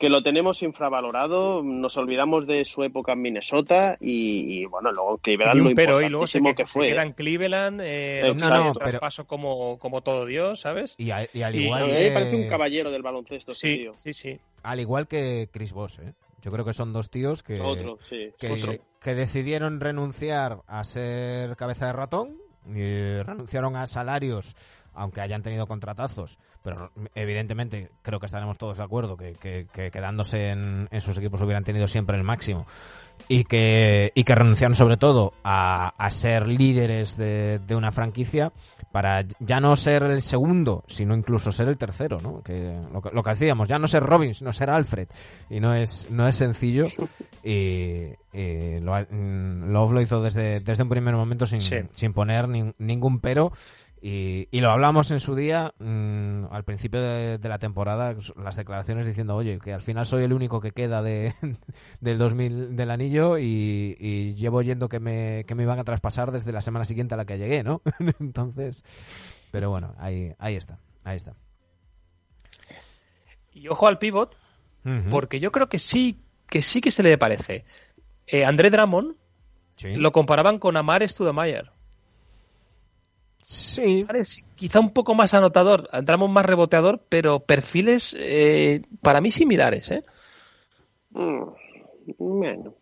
que 0.02 0.08
lo 0.10 0.20
tenemos 0.22 0.62
infravalorado, 0.64 1.62
nos 1.62 1.96
olvidamos 1.96 2.44
de 2.46 2.64
su 2.64 2.82
época 2.82 3.12
en 3.12 3.22
Minnesota 3.22 3.96
y, 4.00 4.62
y, 4.62 4.64
bueno, 4.66 4.90
luego 4.90 5.18
Cleveland 5.18 5.56
y 5.56 5.62
lo 5.62 5.68
un 5.68 5.74
pero 5.76 6.02
y 6.02 6.08
luego 6.08 6.26
se, 6.26 6.42
que, 6.42 6.54
que 6.56 6.66
se 6.66 6.72
fue. 6.72 6.88
queda 6.88 7.02
en 7.04 7.12
Cleveland, 7.12 7.80
eh, 7.84 8.22
lo 8.24 8.34
No, 8.34 8.48
no, 8.50 8.72
pero- 8.74 8.90
traspaso 8.90 9.26
como, 9.28 9.78
como 9.78 10.00
todo 10.02 10.26
Dios, 10.26 10.60
¿sabes? 10.60 10.96
y, 10.98 11.12
a- 11.12 11.28
y 11.32 11.42
al 11.42 11.54
igual 11.54 11.84
A 11.84 11.86
mí 11.86 11.92
que, 11.92 12.00
me 12.00 12.10
parece 12.10 12.34
un 12.36 12.48
caballero 12.48 12.90
del 12.90 13.02
baloncesto 13.02 13.54
Sí, 13.54 13.76
tío. 13.78 13.94
sí, 13.94 14.12
sí. 14.12 14.40
al 14.64 14.80
igual 14.80 15.06
que 15.06 15.48
Chris 15.52 15.72
Bosh 15.72 16.00
¿eh? 16.00 16.14
yo 16.42 16.50
creo 16.50 16.64
que 16.64 16.72
son 16.72 16.92
dos 16.92 17.08
tíos 17.08 17.44
que 17.44 17.60
Otro, 17.60 17.98
sí. 18.02 18.30
que, 18.40 18.50
Otro. 18.50 18.74
que 19.00 19.14
decidieron 19.14 19.78
renunciar 19.80 20.62
a 20.66 20.82
ser 20.82 21.54
cabeza 21.54 21.86
de 21.86 21.92
ratón, 21.92 22.38
y 22.66 23.22
renunciaron 23.22 23.74
a 23.76 23.86
salarios, 23.86 24.54
aunque 24.94 25.20
hayan 25.20 25.42
tenido 25.42 25.66
contratazos, 25.66 26.38
pero 26.62 26.90
evidentemente 27.14 27.90
creo 28.02 28.20
que 28.20 28.26
estaremos 28.26 28.58
todos 28.58 28.78
de 28.78 28.84
acuerdo 28.84 29.16
que, 29.16 29.32
que- 29.34 29.66
que 29.72 29.90
quedándose 29.90 30.48
en, 30.50 30.88
en 30.90 31.00
sus 31.00 31.16
equipos 31.18 31.42
hubieran 31.42 31.64
tenido 31.64 31.86
siempre 31.86 32.16
el 32.16 32.22
máximo 32.24 32.66
y 33.28 33.44
que, 33.44 34.10
y 34.14 34.24
que 34.24 34.34
renunciaron 34.34 34.74
sobre 34.74 34.96
todo 34.96 35.32
a, 35.44 35.88
a 35.96 36.10
ser 36.10 36.48
líderes 36.48 37.16
de, 37.16 37.58
de 37.60 37.76
una 37.76 37.92
franquicia 37.92 38.52
para 38.90 39.24
ya 39.38 39.60
no 39.60 39.74
ser 39.76 40.02
el 40.02 40.20
segundo, 40.22 40.84
sino 40.86 41.14
incluso 41.14 41.50
ser 41.52 41.68
el 41.68 41.78
tercero, 41.78 42.18
¿no? 42.22 42.42
Que 42.42 42.78
lo, 42.92 43.00
que 43.00 43.10
lo 43.10 43.22
que 43.22 43.30
decíamos, 43.30 43.68
ya 43.68 43.78
no 43.78 43.86
ser 43.86 44.02
Robin, 44.02 44.34
sino 44.34 44.52
ser 44.52 44.68
Alfred. 44.70 45.08
Y 45.48 45.60
no 45.60 45.72
es, 45.74 46.10
no 46.10 46.26
es 46.28 46.36
sencillo. 46.36 46.88
Y, 47.42 48.08
y 48.32 48.80
lo, 48.80 48.94
mm, 48.98 49.70
Love 49.72 49.92
lo 49.92 50.00
hizo 50.02 50.22
desde, 50.22 50.60
desde 50.60 50.82
un 50.82 50.88
primer 50.88 51.14
momento 51.14 51.46
sin, 51.46 51.60
Sí. 51.60 51.76
sin 51.92 52.12
poner 52.12 52.46
nin- 52.48 52.74
ningún 52.78 53.20
pero. 53.20 53.52
Y, 54.04 54.48
y 54.50 54.60
lo 54.60 54.70
hablamos 54.72 55.12
en 55.12 55.20
su 55.20 55.36
día, 55.36 55.74
mm, 55.78 56.46
al 56.50 56.64
principio 56.64 57.00
de, 57.00 57.38
de 57.38 57.48
la 57.48 57.60
temporada, 57.60 58.16
las 58.36 58.56
declaraciones 58.56 59.06
diciendo, 59.06 59.36
oye, 59.36 59.60
que 59.62 59.72
al 59.72 59.80
final 59.80 60.06
soy 60.06 60.24
el 60.24 60.32
único 60.32 60.60
que 60.60 60.72
queda 60.72 61.02
de, 61.02 61.34
del 62.00 62.18
2000 62.18 62.74
del 62.74 62.90
anillo 62.90 63.38
y, 63.38 63.96
y 64.00 64.34
llevo 64.34 64.56
oyendo 64.58 64.88
que 64.88 64.98
me, 64.98 65.44
que 65.46 65.54
me 65.54 65.62
iban 65.62 65.78
a 65.78 65.84
traspasar 65.84 66.32
desde 66.32 66.50
la 66.50 66.62
semana 66.62 66.84
siguiente 66.84 67.14
a 67.14 67.16
la 67.16 67.26
que 67.26 67.38
llegué, 67.38 67.62
¿no? 67.62 67.80
Entonces, 68.18 68.82
pero 69.52 69.70
bueno, 69.70 69.94
ahí, 69.98 70.32
ahí 70.38 70.56
está, 70.56 70.80
ahí 71.04 71.18
está. 71.18 71.34
Y 73.52 73.68
ojo 73.68 73.86
al 73.86 73.98
pivot, 73.98 74.36
porque 75.10 75.38
yo 75.38 75.52
creo 75.52 75.68
que 75.68 75.78
sí, 75.78 76.18
que 76.48 76.62
sí 76.62 76.80
que 76.80 76.90
se 76.90 77.04
le 77.04 77.16
parece. 77.18 77.64
Eh, 78.26 78.44
André 78.44 78.70
Drummond 78.70 79.14
Sí. 79.76 79.94
lo 79.94 80.12
comparaban 80.12 80.58
con 80.58 80.76
Amar 80.76 81.08
Studemayer. 81.08 81.70
Sí, 83.52 84.06
es 84.14 84.44
quizá 84.54 84.80
un 84.80 84.90
poco 84.94 85.14
más 85.14 85.34
anotador, 85.34 85.88
Drummond 86.02 86.32
más 86.32 86.46
reboteador, 86.46 87.02
pero 87.08 87.40
perfiles 87.40 88.16
eh, 88.18 88.80
para 89.02 89.20
mí 89.20 89.30
similares, 89.30 89.90
¿eh? 89.90 90.04
Mm, 91.10 91.42
bueno. 92.18 92.74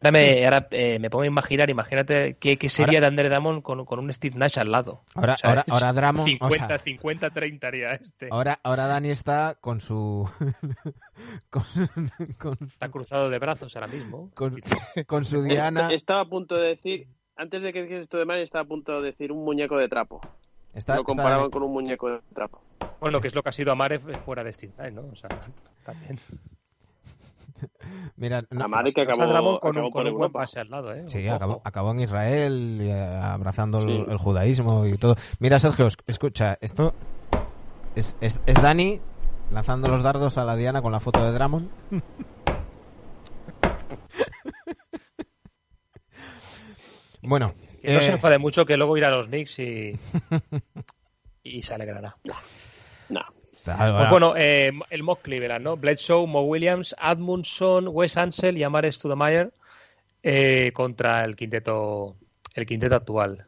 Ahora 0.00 0.12
me, 0.12 0.44
ahora, 0.44 0.68
eh, 0.70 0.98
me 1.00 1.10
pongo 1.10 1.22
a 1.24 1.26
imaginar, 1.26 1.68
imagínate 1.70 2.36
qué, 2.38 2.58
qué 2.58 2.68
sería 2.68 3.00
de 3.00 3.06
Andre 3.06 3.28
Drummond 3.28 3.62
con, 3.62 3.84
con 3.84 3.98
un 3.98 4.12
Steve 4.12 4.36
Nash 4.38 4.58
al 4.58 4.70
lado. 4.70 5.02
Ahora, 5.14 5.34
O 5.34 5.38
sea, 5.38 5.50
ahora, 5.50 5.64
ahora 5.68 5.92
Drummond, 5.92 6.20
o 6.20 6.24
50, 6.50 6.68
sea, 6.68 6.78
50, 6.78 7.30
30 7.30 7.66
haría 7.66 7.92
este. 7.92 8.28
ahora, 8.30 8.58
ahora 8.62 8.86
Dani 8.86 9.10
está 9.10 9.56
con 9.60 9.80
su, 9.80 10.28
con, 11.50 11.62
con- 12.38 12.58
Está 12.68 12.88
cruzado 12.90 13.28
de 13.30 13.38
brazos 13.38 13.74
ahora 13.74 13.88
mismo. 13.88 14.30
con- 14.34 14.60
con 15.06 15.24
su 15.24 15.42
Diana. 15.42 15.92
Estaba 15.92 16.20
a 16.20 16.28
punto 16.28 16.56
de 16.56 16.68
decir, 16.68 17.08
antes 17.36 17.62
de 17.62 17.72
que 17.72 17.82
dijese 17.82 18.02
esto 18.02 18.18
de 18.18 18.24
Mane, 18.24 18.42
estaba 18.42 18.62
a 18.64 18.68
punto 18.68 19.00
de 19.00 19.10
decir 19.10 19.32
un 19.32 19.44
muñeco 19.44 19.76
de 19.78 19.88
trapo. 19.88 20.20
Está, 20.74 20.96
lo 20.96 21.04
comparaban 21.04 21.50
con 21.50 21.62
un 21.62 21.72
muñeco 21.72 22.10
de 22.10 22.20
trapo. 22.34 22.60
Bueno, 23.00 23.20
que 23.20 23.28
es 23.28 23.34
lo 23.34 23.42
que 23.42 23.48
ha 23.48 23.52
sido 23.52 23.72
Amare 23.72 23.98
fuera 23.98 24.44
de 24.44 24.52
Nash, 24.78 24.92
¿no? 24.92 25.02
O 25.12 25.16
sea, 25.16 25.28
también. 25.84 26.16
Mira, 28.16 28.42
no- 28.50 28.64
Amare 28.64 28.92
que 28.92 29.02
O 29.02 29.04
sea, 29.04 29.14
acabó, 29.14 29.32
Drummond 29.32 29.60
con, 29.60 29.70
acabó 29.70 29.86
un, 29.86 29.92
con 29.92 30.06
un 30.08 30.14
buen 30.18 30.32
pase 30.32 30.60
al 30.60 30.70
lado, 30.70 30.92
¿eh? 30.94 31.04
Sí, 31.08 31.26
acabó, 31.28 31.60
acabó 31.64 31.90
en 31.92 32.00
Israel, 32.00 32.78
y, 32.82 32.88
eh, 32.90 33.20
abrazando 33.22 33.78
el, 33.78 33.88
Sí. 33.88 34.04
el 34.10 34.18
judaísmo 34.18 34.86
y 34.86 34.96
todo. 34.98 35.16
Mira, 35.38 35.58
Sergio, 35.58 35.86
es- 35.86 35.96
escucha, 36.06 36.58
esto 36.60 36.94
es, 37.94 38.16
es, 38.20 38.40
es 38.46 38.60
Dani 38.62 39.00
lanzando 39.50 39.88
los 39.88 40.02
dardos 40.02 40.36
a 40.38 40.44
la 40.44 40.56
Diana 40.56 40.82
con 40.82 40.92
la 40.92 41.00
foto 41.00 41.24
de 41.24 41.32
Dramon. 41.32 41.68
bueno, 47.26 47.54
Que 47.82 47.92
no 47.92 47.98
eh, 48.00 48.02
se 48.02 48.12
enfade 48.12 48.38
mucho 48.38 48.64
que 48.66 48.76
luego 48.76 48.96
irá 48.96 49.08
a 49.08 49.10
los 49.12 49.26
Knicks 49.28 49.58
y, 49.58 49.96
y 51.42 51.62
se 51.62 51.74
alegrará. 51.74 52.16
No. 53.08 53.22
Pues 53.64 54.10
bueno, 54.10 54.34
eh, 54.36 54.70
el 54.90 55.02
mock 55.02 55.22
Cleveland, 55.22 55.64
¿no? 55.64 55.76
Bledsoe, 55.76 56.26
Mo 56.28 56.42
Williams, 56.42 56.94
Admundson, 56.98 57.88
Wes 57.88 58.16
Ansel 58.16 58.56
y 58.56 58.62
Amare 58.62 58.92
Stoudemire 58.92 59.50
eh, 60.22 60.70
contra 60.72 61.24
el 61.24 61.34
quinteto 61.34 62.14
el 62.54 62.64
quinteto 62.64 62.94
actual. 62.94 63.44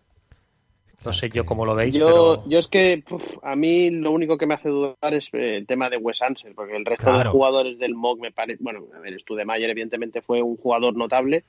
No 1.04 1.12
sé 1.12 1.30
yo 1.30 1.46
cómo 1.46 1.64
lo 1.64 1.76
veis, 1.76 1.94
Yo, 1.94 2.06
pero 2.06 2.48
yo 2.48 2.58
es 2.58 2.66
que 2.66 3.00
puf, 3.06 3.22
a 3.44 3.54
mí 3.54 3.90
lo 3.90 4.10
único 4.10 4.36
que 4.36 4.46
me 4.46 4.54
hace 4.54 4.68
dudar 4.70 5.14
es 5.14 5.28
eh, 5.32 5.58
el 5.58 5.66
tema 5.68 5.88
de 5.88 5.96
Wes 5.98 6.20
Ansel, 6.20 6.54
porque 6.56 6.74
el 6.74 6.84
resto 6.84 7.04
Claro. 7.04 7.30
de 7.30 7.30
jugadores 7.30 7.78
del 7.78 7.94
MOC 7.94 8.18
me 8.18 8.32
parece. 8.32 8.60
Bueno, 8.60 8.86
a 8.96 8.98
ver, 8.98 9.20
Studemayer 9.20 9.70
evidentemente 9.70 10.20
fue 10.20 10.42
un 10.42 10.56
jugador 10.56 10.96
notable. 10.96 11.44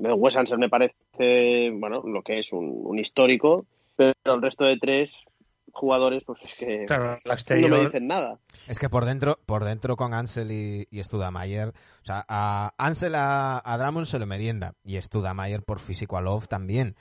pero 0.00 0.14
Wes 0.14 0.36
Ansel 0.36 0.58
me 0.58 0.68
parece, 0.68 0.94
bueno, 1.18 2.02
lo 2.04 2.22
que 2.22 2.38
es 2.38 2.52
un, 2.52 2.80
un 2.84 2.98
histórico, 2.98 3.66
pero 3.96 4.14
el 4.24 4.42
resto 4.42 4.64
de 4.64 4.76
tres 4.78 5.24
jugadores, 5.72 6.24
pues 6.24 6.42
es 6.42 6.54
que 6.58 6.84
claro, 6.86 7.18
no 7.24 7.68
me 7.68 7.80
dicen 7.84 8.06
nada. 8.08 8.38
Es 8.66 8.78
que 8.78 8.88
por 8.88 9.04
dentro, 9.04 9.38
por 9.46 9.64
dentro 9.64 9.96
con 9.96 10.14
Ansel 10.14 10.50
y, 10.50 10.88
y 10.90 11.02
Studamayer, 11.04 11.68
o 11.68 12.04
sea, 12.04 12.24
a 12.28 12.72
Ansel 12.78 13.14
a, 13.14 13.60
a 13.64 13.78
Drummond 13.78 14.06
se 14.06 14.18
lo 14.18 14.26
merienda 14.26 14.74
y 14.84 15.00
Studamayer 15.00 15.62
por 15.62 15.78
físico 15.78 16.16
a 16.16 16.20
Love 16.22 16.48
también. 16.48 16.96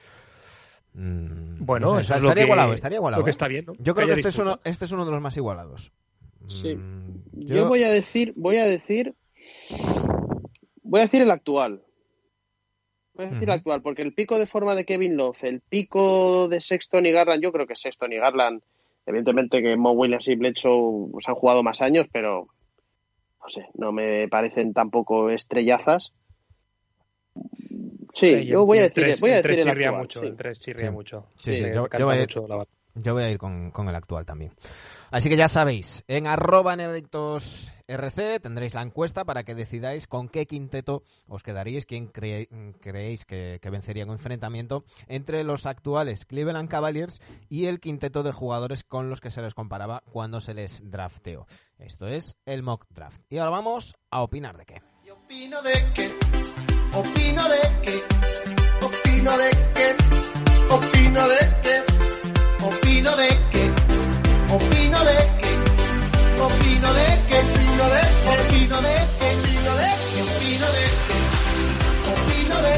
Mm, 0.93 1.65
Bueno, 1.65 1.93
no 1.93 1.95
sé, 1.95 2.01
eso 2.01 2.01
o 2.01 2.03
sea, 2.03 2.15
es 2.17 2.21
lo 2.23 2.27
estaría 2.29 2.43
que- 2.43 2.47
igualado, 2.47 2.73
estaría 2.73 2.95
igualado. 2.97 3.21
lo 3.21 3.25
que 3.25 3.29
¿eh? 3.29 3.31
está 3.31 3.47
bien, 3.47 3.65
¿no? 3.65 3.73
Yo 3.79 3.95
creo 3.95 4.07
que 4.07 4.13
este 4.13 4.29
es, 4.29 4.37
uno, 4.37 4.59
este 4.63 4.85
es 4.85 4.91
uno 4.91 5.05
de 5.05 5.11
los 5.11 5.21
más 5.21 5.35
igualados. 5.37 5.91
Sí. 6.47 6.75
Mm, 6.75 7.23
Yo, 7.33 7.67
voy 7.67 7.83
a 7.83 7.89
decir, 7.89 8.33
voy 8.35 8.57
a 8.57 8.65
decir, 8.65 9.13
voy 10.83 10.99
a 10.99 11.03
decir 11.03 11.21
el 11.21 11.31
actual. 11.31 11.81
Voy 13.19 13.25
a 13.25 13.31
decir 13.31 13.49
el 13.49 13.49
Ujú. 13.49 13.59
actual, 13.59 13.81
porque 13.81 14.01
el 14.01 14.13
pico 14.13 14.39
de 14.39 14.45
forma 14.47 14.75
de 14.75 14.85
Kevin 14.85 15.17
Love, 15.17 15.43
el 15.43 15.59
pico 15.59 16.47
de 16.47 16.61
Sexton 16.61 17.05
y 17.05 17.11
Garland, 17.11 17.43
yo 17.43 17.51
creo 17.51 17.67
que 17.67 17.75
Sexton 17.75 18.13
y 18.13 18.15
Garland, 18.17 18.61
evidentemente 19.05 19.61
que 19.61 19.75
Mo 19.75 19.91
Williams 19.91 20.25
y 20.29 20.35
Bledsoe 20.35 21.09
pues, 21.11 21.27
han 21.27 21.35
jugado 21.35 21.61
más 21.61 21.81
años, 21.81 22.07
pero 22.13 22.47
no 23.43 23.49
sé, 23.49 23.67
no 23.73 23.91
me 23.91 24.29
parecen 24.29 24.73
tampoco 24.73 25.29
estrellazas. 25.29 26.13
Sí, 28.13 28.45
yo 28.45 28.61
el- 28.61 28.65
voy 28.65 28.77
a 28.77 28.81
el 28.83 28.87
decir, 28.87 29.03
tres- 29.03 29.19
voy 29.19 29.31
a 29.31 29.37
el 29.37 29.43
tres 29.43 29.57
decir 29.57 29.67
el 29.67 29.73
chirría 29.73 29.87
actual. 29.89 30.01
mucho, 30.03 30.19
sí. 30.21 30.27
el 30.27 30.35
3 30.37 30.59
chirría 30.61 30.85
Sí. 30.87 30.91
mucho. 30.93 31.25
Sí, 31.43 31.55
sí, 31.57 31.63
me 31.63 31.73
yo- 31.75 31.87
yo 31.97 32.05
voy 32.05 32.15
a 32.15 32.17
ir- 32.17 32.21
mucho 32.21 32.47
la- 32.47 32.65
Yo 32.95 33.13
voy 33.13 33.23
a 33.23 33.29
ir 33.31 33.37
con, 33.37 33.71
con 33.71 33.87
el 33.89 33.95
actual 33.95 34.25
también. 34.25 34.51
Así 35.11 35.29
que 35.29 35.37
ya 35.37 35.47
sabéis, 35.47 36.03
en 36.07 36.27
arroba 36.27 36.75
RC 36.75 38.39
tendréis 38.39 38.75
la 38.75 38.83
encuesta 38.83 39.25
para 39.25 39.43
que 39.43 39.55
decidáis 39.55 40.07
con 40.07 40.29
qué 40.29 40.45
quinteto 40.45 41.03
os 41.27 41.41
quedaríais, 41.41 41.85
quién 41.85 42.07
creéis 42.07 43.25
que, 43.25 43.59
que 43.61 43.69
vencería 43.69 44.05
un 44.05 44.11
enfrentamiento 44.11 44.83
entre 45.07 45.43
los 45.43 45.65
actuales 45.65 46.25
Cleveland 46.25 46.69
Cavaliers 46.69 47.21
y 47.49 47.65
el 47.65 47.79
quinteto 47.79 48.21
de 48.21 48.31
jugadores 48.31 48.83
con 48.83 49.09
los 49.09 49.21
que 49.21 49.31
se 49.31 49.41
les 49.41 49.55
comparaba 49.55 50.03
cuando 50.11 50.39
se 50.41 50.53
les 50.53 50.89
drafteó. 50.91 51.47
Esto 51.79 52.07
es 52.07 52.35
el 52.45 52.61
mock 52.61 52.85
draft. 52.89 53.21
Y 53.29 53.37
ahora 53.37 53.51
vamos 53.51 53.95
a 54.11 54.21
opinar 54.21 54.57
de 54.57 54.65
qué. 54.65 54.81
Opino 55.11 55.61
de 55.63 55.71
que, 55.95 56.13
opino 56.93 57.49
de 57.49 57.59
que, 57.81 58.03
opino 58.85 59.37
de 59.37 59.49
que, 59.73 59.95
opino 60.73 61.27
de 61.27 61.39
que, 61.63 62.63
opino 62.63 63.15
de 63.15 63.27
que, 63.51 63.98
opino 64.51 64.99
de 65.05 65.17
opino 66.41 66.93
de 66.93 67.05
de 67.05 67.39
opino 67.59 68.81
de 68.81 68.91
de 68.91 69.29
opino 70.21 70.67
de 70.67 70.85
opino 72.09 72.57
de 72.61 72.73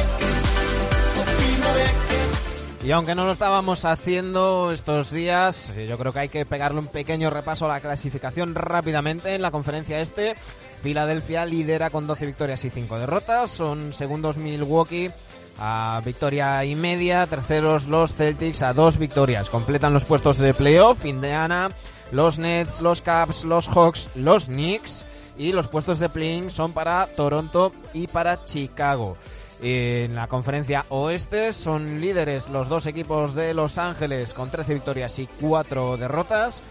opino 1.21 1.73
de. 1.73 2.87
Y 2.87 2.91
aunque 2.91 3.15
no 3.15 3.25
lo 3.25 3.31
estábamos 3.31 3.85
haciendo 3.85 4.71
estos 4.71 5.11
días, 5.11 5.69
eh, 5.77 5.87
yo 5.87 5.97
creo 5.97 6.11
que 6.11 6.19
hay 6.19 6.29
que 6.29 6.45
pegarle 6.45 6.79
un 6.79 6.87
pequeño 6.87 7.29
repaso 7.29 7.65
a 7.65 7.69
la 7.69 7.79
clasificación 7.79 8.55
rápidamente. 8.55 9.35
En 9.35 9.41
la 9.41 9.51
conferencia 9.51 10.01
este, 10.01 10.35
Filadelfia 10.81 11.45
lidera 11.45 11.89
con 11.89 12.07
12 12.07 12.25
victorias 12.25 12.65
y 12.65 12.69
5 12.69 12.99
derrotas. 12.99 13.51
Son 13.51 13.93
segundos 13.93 14.37
Milwaukee 14.37 15.11
a 15.59 16.01
victoria 16.05 16.63
y 16.65 16.75
media. 16.75 17.27
Terceros 17.27 17.87
los 17.87 18.13
Celtics 18.13 18.63
a 18.63 18.73
dos 18.73 18.97
victorias. 18.97 19.49
Completan 19.49 19.93
los 19.93 20.03
puestos 20.03 20.37
de 20.37 20.53
playoff. 20.53 21.05
Indiana, 21.05 21.69
los 22.11 22.39
Nets, 22.39 22.81
los 22.81 23.01
Caps, 23.01 23.43
los 23.43 23.67
Hawks, 23.67 24.15
los 24.15 24.45
Knicks. 24.45 25.05
Y 25.37 25.53
los 25.53 25.67
puestos 25.67 25.99
de 25.99 26.09
play 26.09 26.49
son 26.49 26.73
para 26.73 27.07
Toronto 27.07 27.73
y 27.93 28.07
para 28.07 28.43
Chicago. 28.43 29.17
En 29.61 30.15
la 30.15 30.27
conferencia 30.27 30.85
oeste 30.89 31.53
son 31.53 32.01
líderes 32.01 32.49
los 32.49 32.67
dos 32.67 32.87
equipos 32.87 33.35
de 33.35 33.53
Los 33.53 33.77
Ángeles 33.77 34.33
con 34.33 34.49
13 34.49 34.73
victorias 34.73 35.19
y 35.19 35.27
4 35.39 35.97
derrotas. 35.97 36.63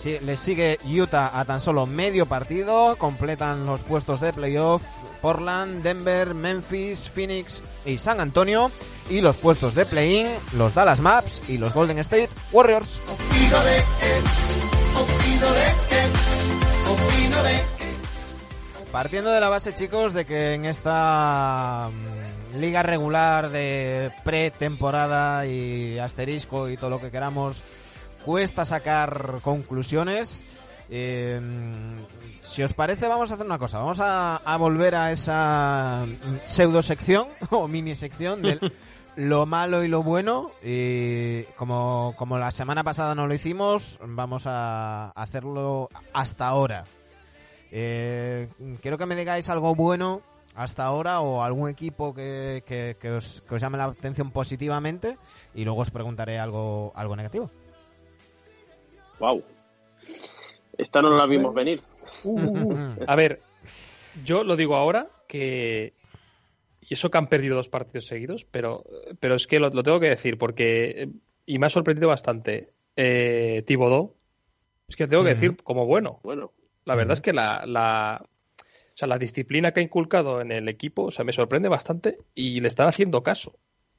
Sí, 0.00 0.16
les 0.22 0.40
sigue 0.40 0.78
Utah 0.86 1.38
a 1.38 1.44
tan 1.44 1.60
solo 1.60 1.84
medio 1.84 2.24
partido. 2.24 2.96
Completan 2.96 3.66
los 3.66 3.82
puestos 3.82 4.18
de 4.22 4.32
playoff 4.32 4.82
Portland, 5.20 5.82
Denver, 5.82 6.32
Memphis, 6.32 7.10
Phoenix 7.10 7.62
y 7.84 7.98
San 7.98 8.18
Antonio. 8.18 8.70
Y 9.10 9.20
los 9.20 9.36
puestos 9.36 9.74
de 9.74 9.84
play-in 9.84 10.26
los 10.54 10.72
Dallas 10.72 11.00
Maps 11.00 11.42
y 11.48 11.58
los 11.58 11.74
Golden 11.74 11.98
State 11.98 12.30
Warriors. 12.50 12.98
Partiendo 18.90 19.30
de 19.30 19.40
la 19.40 19.50
base, 19.50 19.74
chicos, 19.74 20.14
de 20.14 20.24
que 20.24 20.54
en 20.54 20.64
esta 20.64 21.90
mm, 21.90 22.58
liga 22.58 22.82
regular 22.82 23.50
de 23.50 24.10
pretemporada 24.24 25.46
y 25.46 25.98
asterisco 25.98 26.70
y 26.70 26.78
todo 26.78 26.88
lo 26.88 27.00
que 27.02 27.10
queramos, 27.10 27.62
cuesta 28.24 28.64
sacar 28.64 29.38
conclusiones. 29.42 30.44
Eh, 30.90 31.40
si 32.42 32.62
os 32.62 32.72
parece, 32.72 33.06
vamos 33.06 33.30
a 33.30 33.34
hacer 33.34 33.46
una 33.46 33.58
cosa. 33.58 33.78
Vamos 33.78 34.00
a, 34.00 34.36
a 34.36 34.56
volver 34.56 34.94
a 34.96 35.12
esa 35.12 36.04
pseudo 36.46 36.82
sección 36.82 37.28
o 37.50 37.68
mini 37.68 37.94
sección 37.94 38.42
del 38.42 38.60
lo 39.16 39.46
malo 39.46 39.84
y 39.84 39.88
lo 39.88 40.02
bueno. 40.02 40.50
Y 40.64 41.42
como, 41.56 42.14
como 42.16 42.38
la 42.38 42.50
semana 42.50 42.82
pasada 42.82 43.14
no 43.14 43.26
lo 43.26 43.34
hicimos, 43.34 43.98
vamos 44.04 44.44
a 44.46 45.10
hacerlo 45.10 45.88
hasta 46.12 46.48
ahora. 46.48 46.84
Eh, 47.72 48.48
quiero 48.82 48.98
que 48.98 49.06
me 49.06 49.14
digáis 49.14 49.48
algo 49.48 49.74
bueno 49.76 50.22
hasta 50.56 50.84
ahora 50.84 51.20
o 51.20 51.42
algún 51.44 51.68
equipo 51.68 52.12
que, 52.12 52.64
que- 52.66 52.96
que 53.00 53.10
os, 53.12 53.40
que 53.42 53.54
os 53.54 53.60
llame 53.60 53.78
la 53.78 53.84
atención 53.84 54.32
positivamente 54.32 55.16
y 55.54 55.64
luego 55.64 55.82
os 55.82 55.90
preguntaré 55.92 56.40
algo, 56.40 56.92
algo 56.96 57.14
negativo. 57.14 57.48
Wow. 59.20 59.44
Esta 60.76 61.02
no 61.02 61.10
la 61.14 61.26
vimos 61.26 61.54
venir. 61.54 61.82
A 63.06 63.14
ver, 63.14 63.40
yo 64.24 64.42
lo 64.42 64.56
digo 64.56 64.74
ahora 64.76 65.08
que. 65.28 65.94
Y 66.80 66.94
eso 66.94 67.10
que 67.10 67.18
han 67.18 67.28
perdido 67.28 67.54
dos 67.54 67.68
partidos 67.68 68.06
seguidos, 68.06 68.44
pero, 68.46 68.84
pero 69.20 69.36
es 69.36 69.46
que 69.46 69.60
lo, 69.60 69.68
lo 69.70 69.82
tengo 69.82 70.00
que 70.00 70.08
decir 70.08 70.38
porque. 70.38 71.08
Y 71.46 71.58
me 71.58 71.66
ha 71.66 71.70
sorprendido 71.70 72.08
bastante. 72.08 72.72
Eh, 72.96 73.62
Thibodeau. 73.66 74.16
Es 74.88 74.96
que 74.96 75.06
tengo 75.06 75.22
que 75.22 75.30
decir 75.30 75.56
como 75.62 75.86
bueno. 75.86 76.18
Bueno, 76.24 76.52
La 76.84 76.96
verdad 76.96 77.12
es 77.12 77.20
que 77.20 77.32
la, 77.32 77.64
la, 77.64 78.24
o 78.24 78.96
sea, 78.96 79.06
la 79.06 79.18
disciplina 79.18 79.72
que 79.72 79.80
ha 79.80 79.84
inculcado 79.84 80.40
en 80.40 80.50
el 80.50 80.68
equipo 80.68 81.04
o 81.04 81.10
sea, 81.12 81.24
me 81.24 81.32
sorprende 81.32 81.68
bastante 81.68 82.18
y 82.34 82.60
le 82.60 82.68
están 82.68 82.88
haciendo 82.88 83.22
caso. 83.22 83.56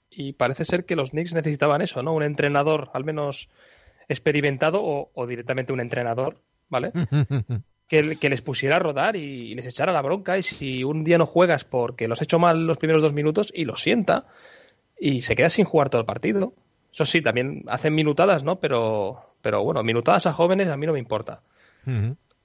Y 0.10 0.34
parece 0.34 0.65
ser 0.65 0.85
que 0.85 0.98
los 0.98 1.11
Knicks 1.11 1.34
necesitaban 1.34 1.81
eso, 1.81 2.03
¿no? 2.03 2.14
Un 2.14 2.23
entrenador 2.23 2.89
al 2.93 3.06
menos 3.06 3.49
experimentado 4.11 4.83
o, 4.83 5.11
o 5.13 5.27
directamente 5.27 5.73
un 5.73 5.81
entrenador, 5.81 6.38
¿vale? 6.69 6.91
que, 7.91 8.15
que 8.15 8.29
les 8.29 8.41
pusiera 8.41 8.77
a 8.77 8.79
rodar 8.79 9.17
y, 9.17 9.53
les 9.53 9.65
echara 9.65 9.91
la 9.91 10.01
bronca. 10.01 10.38
Y 10.38 10.43
si 10.43 10.83
un 10.83 11.03
día 11.03 11.17
no 11.17 11.25
juegas 11.25 11.65
porque 11.65 12.07
los 12.07 12.19
has 12.19 12.23
hecho 12.23 12.39
mal 12.39 12.65
los 12.65 12.77
primeros 12.77 13.03
dos 13.03 13.13
minutos 13.13 13.51
y 13.53 13.65
lo 13.65 13.75
sienta 13.75 14.27
y 14.97 15.21
se 15.21 15.35
queda 15.35 15.49
sin 15.49 15.65
jugar 15.65 15.89
todo 15.89 15.99
el 15.99 16.05
partido. 16.05 16.53
Eso 16.93 17.05
sí, 17.05 17.21
también 17.21 17.63
hacen 17.67 17.93
minutadas, 17.93 18.43
¿no? 18.43 18.57
Pero, 18.57 19.35
pero 19.41 19.63
bueno, 19.63 19.83
minutadas 19.83 20.25
a 20.25 20.33
jóvenes 20.33 20.69
a 20.69 20.77
mí 20.77 20.85
no 20.85 20.93
me 20.93 20.99
importa. 20.99 21.41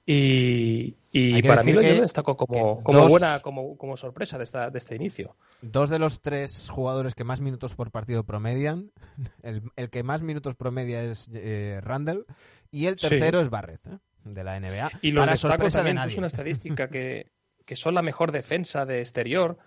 Y, 0.09 0.95
y 1.11 1.41
para 1.43 1.63
mí 1.63 1.73
lo 1.73 1.81
que- 1.81 1.95
yo 1.97 2.01
destaco 2.01 2.37
como, 2.37 2.81
como 2.81 2.99
dos- 2.99 3.09
buena, 3.11 3.41
como, 3.41 3.77
como 3.77 3.97
sorpresa 3.97 4.37
de, 4.37 4.45
esta, 4.45 4.69
de 4.69 4.79
este 4.79 4.95
inicio. 4.95 5.35
Dos 5.61 5.89
de 5.89 5.99
los 5.99 6.21
tres 6.21 6.69
jugadores 6.69 7.13
que 7.13 7.25
más 7.25 7.41
minutos 7.41 7.75
por 7.75 7.91
partido 7.91 8.23
promedian. 8.23 8.91
El, 9.43 9.63
el 9.75 9.89
que 9.89 10.03
más 10.03 10.21
minutos 10.21 10.55
promedia 10.55 11.01
es 11.03 11.29
eh, 11.33 11.81
Randall. 11.83 12.25
Y 12.71 12.85
el 12.85 12.97
Sí. 12.97 13.09
tercero 13.09 13.41
es 13.41 13.49
Barrett, 13.49 13.85
¿eh? 13.85 13.97
de 14.23 14.43
la 14.45 14.57
NBA. 14.59 14.91
Y 15.01 15.11
los 15.11 15.25
para 15.25 15.35
sorpresa 15.37 15.79
de 15.79 15.81
también, 15.81 15.95
nadie. 15.97 16.07
puse 16.07 16.17
una 16.19 16.27
estadística 16.27 16.89
que, 16.89 17.31
que 17.65 17.75
son 17.75 17.93
la 17.93 18.01
mejor 18.01 18.31
defensa 18.31 18.85
de 18.85 18.99
exterior 19.01 19.57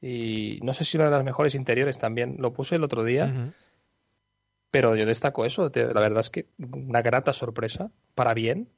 y 0.00 0.58
no 0.62 0.72
sé 0.74 0.84
si 0.84 0.96
una 0.96 1.06
de 1.06 1.12
las 1.12 1.24
mejores 1.24 1.54
interiores 1.54 1.98
también. 1.98 2.36
Lo 2.38 2.52
puse 2.54 2.76
el 2.76 2.84
otro 2.84 3.04
día, 3.04 3.26
Ujú. 3.26 3.52
pero 4.70 4.96
yo 4.96 5.04
destaco 5.06 5.44
eso. 5.44 5.70
La 5.74 6.00
verdad 6.00 6.20
es 6.20 6.30
que 6.30 6.46
una 6.58 7.02
grata 7.02 7.32
sorpresa, 7.34 7.90
para 8.14 8.32
bien. 8.34 8.68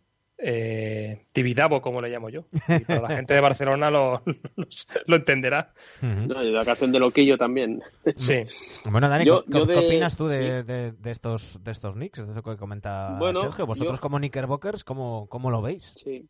Eh, 0.47 1.25
Tibidabo, 1.33 1.81
como 1.81 2.03
le 2.03 2.11
llamo 2.11 2.29
yo. 2.29 2.45
Y 2.69 2.81
para 2.85 3.01
la 3.01 3.09
gente 3.17 3.33
de 3.33 3.41
Barcelona 3.41 3.91
lo, 3.91 4.23
lo, 4.57 4.67
lo 5.07 5.17
entenderá. 5.17 5.73
No, 6.03 6.43
y 6.45 6.51
la 6.51 6.67
canción 6.67 6.93
de 6.93 6.99
Loquillo 7.01 7.39
también. 7.39 7.81
Sí. 8.15 8.45
Bueno, 8.85 9.09
Dani, 9.09 9.25
Yo- 9.25 9.43
¿qué, 9.47 9.59
yo 9.59 9.67
qué 9.67 9.73
de- 9.73 9.87
opinas 9.87 10.17
tú 10.17 10.27
de, 10.27 10.37
sí. 10.61 10.67
de- 10.67 10.93
de 10.93 11.11
estos, 11.11 11.65
de 11.65 11.71
estos 11.71 11.95
Knicks? 11.95 12.27
De 12.27 12.33
eso 12.33 12.43
que 12.43 12.59
comenta 12.59 13.17
Bueno, 13.19 13.41
Sergio. 13.41 13.65
Vosotros 13.67 13.97
yo- 13.97 14.01
como 14.03 14.19
Knickerbockers, 14.19 14.85
¿cómo, 14.85 15.27
¿cómo 15.29 15.51
lo 15.51 15.63
veis? 15.63 15.95
Sí. 15.97 16.29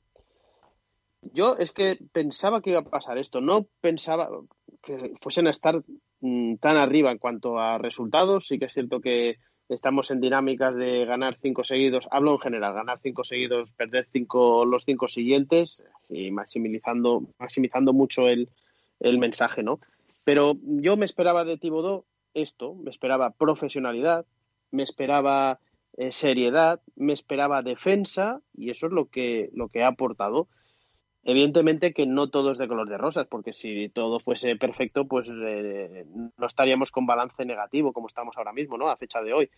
Yo 1.32 1.56
es 1.58 1.72
que 1.72 1.98
pensaba 2.12 2.60
que 2.60 2.70
iba 2.70 2.80
a 2.80 2.84
pasar 2.84 3.18
esto. 3.18 3.40
No 3.40 3.66
pensaba 3.80 4.28
que 4.82 5.12
fuesen 5.20 5.46
a 5.46 5.50
estar 5.50 5.82
mm, 6.20 6.56
tan 6.56 6.76
arriba 6.76 7.10
en 7.10 7.18
cuanto 7.18 7.58
a 7.58 7.78
resultados. 7.78 8.46
Sí 8.46 8.58
que 8.58 8.66
es 8.66 8.72
cierto 8.74 9.00
que 9.00 9.38
estamos 9.68 10.10
en 10.10 10.20
dinámicas 10.20 10.74
de 10.74 11.04
ganar 11.04 11.36
cinco 11.40 11.64
seguidos. 11.64 12.06
Hablo 12.10 12.32
en 12.32 12.38
general, 12.40 12.74
ganar 12.74 12.98
cinco 13.02 13.24
seguidos, 13.24 13.70
perder 13.72 14.06
cinco 14.10 14.64
los 14.64 14.84
cinco 14.84 15.08
siguientes 15.08 15.82
y 16.08 16.30
maximizando, 16.30 17.22
maximizando 17.38 17.92
mucho 17.92 18.28
el, 18.28 18.48
el 19.00 19.18
mensaje, 19.18 19.62
¿no? 19.62 19.80
Pero 20.24 20.56
yo 20.62 20.96
me 20.96 21.04
esperaba 21.04 21.44
de 21.44 21.58
Tibodó 21.58 22.04
esto, 22.32 22.74
me 22.74 22.90
esperaba 22.90 23.30
profesionalidad, 23.30 24.26
me 24.70 24.82
esperaba 24.82 25.60
eh, 25.96 26.12
seriedad, 26.12 26.80
me 26.96 27.12
esperaba 27.12 27.62
defensa 27.62 28.40
y 28.56 28.70
eso 28.70 28.86
es 28.86 28.92
lo 28.92 29.06
que, 29.06 29.50
lo 29.54 29.68
que 29.68 29.82
ha 29.82 29.88
aportado. 29.88 30.48
Evidentemente 31.24 31.94
que 31.94 32.06
no 32.06 32.28
todo 32.28 32.52
es 32.52 32.58
de 32.58 32.68
color 32.68 32.88
de 32.88 32.98
rosas, 32.98 33.26
porque 33.26 33.52
si 33.52 33.88
todo 33.88 34.20
fuese 34.20 34.56
perfecto, 34.56 35.06
pues 35.06 35.30
eh, 35.30 36.04
no 36.36 36.46
estaríamos 36.46 36.90
con 36.90 37.06
balance 37.06 37.44
negativo 37.46 37.92
como 37.92 38.08
estamos 38.08 38.36
ahora 38.36 38.52
mismo, 38.52 38.76
¿no? 38.76 38.88
A 38.88 38.96
fecha 38.96 39.22
de 39.22 39.32
hoy. 39.32 39.50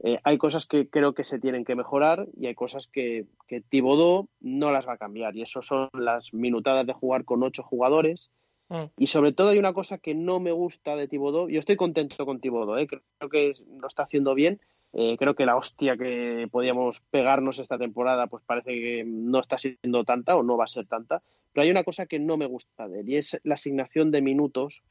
Eh, 0.00 0.18
hay 0.22 0.38
cosas 0.38 0.66
que 0.66 0.88
creo 0.88 1.14
que 1.14 1.24
se 1.24 1.40
tienen 1.40 1.64
que 1.64 1.74
mejorar 1.74 2.28
y 2.36 2.46
hay 2.46 2.54
cosas 2.54 2.86
que, 2.86 3.26
que 3.48 3.60
Tibodó 3.60 4.28
no 4.40 4.70
las 4.70 4.86
va 4.86 4.92
a 4.92 4.98
cambiar. 4.98 5.34
Y 5.34 5.42
eso 5.42 5.60
son 5.60 5.88
las 5.92 6.32
minutadas 6.32 6.86
de 6.86 6.92
jugar 6.92 7.24
con 7.24 7.42
ocho 7.42 7.64
jugadores. 7.64 8.30
Mm. 8.68 8.84
Y 8.96 9.08
sobre 9.08 9.32
todo 9.32 9.50
hay 9.50 9.58
una 9.58 9.72
cosa 9.72 9.98
que 9.98 10.14
no 10.14 10.38
me 10.38 10.52
gusta 10.52 10.94
de 10.94 11.08
Tibodó. 11.08 11.48
Yo 11.48 11.58
estoy 11.58 11.76
contento 11.76 12.24
con 12.26 12.40
Tibodó, 12.40 12.78
¿eh? 12.78 12.86
creo 12.86 13.30
que 13.30 13.54
lo 13.80 13.88
está 13.88 14.04
haciendo 14.04 14.34
bien. 14.34 14.60
Eh, 14.94 15.16
creo 15.18 15.34
que 15.34 15.46
la 15.46 15.56
hostia 15.56 15.96
que 15.96 16.48
podíamos 16.50 17.00
pegarnos 17.10 17.58
esta 17.58 17.78
temporada, 17.78 18.26
pues 18.26 18.42
parece 18.44 18.72
que 18.72 19.04
no 19.06 19.40
está 19.40 19.58
siendo 19.58 20.04
tanta 20.04 20.36
o 20.36 20.42
no 20.42 20.56
va 20.56 20.64
a 20.64 20.68
ser 20.68 20.86
tanta. 20.86 21.22
Pero 21.52 21.64
hay 21.64 21.70
una 21.70 21.84
cosa 21.84 22.06
que 22.06 22.18
no 22.18 22.36
me 22.36 22.46
gusta 22.46 22.88
de 22.88 23.00
él 23.00 23.08
y 23.08 23.16
es 23.16 23.38
la 23.44 23.54
asignación 23.54 24.10
de 24.10 24.22
minutos. 24.22 24.82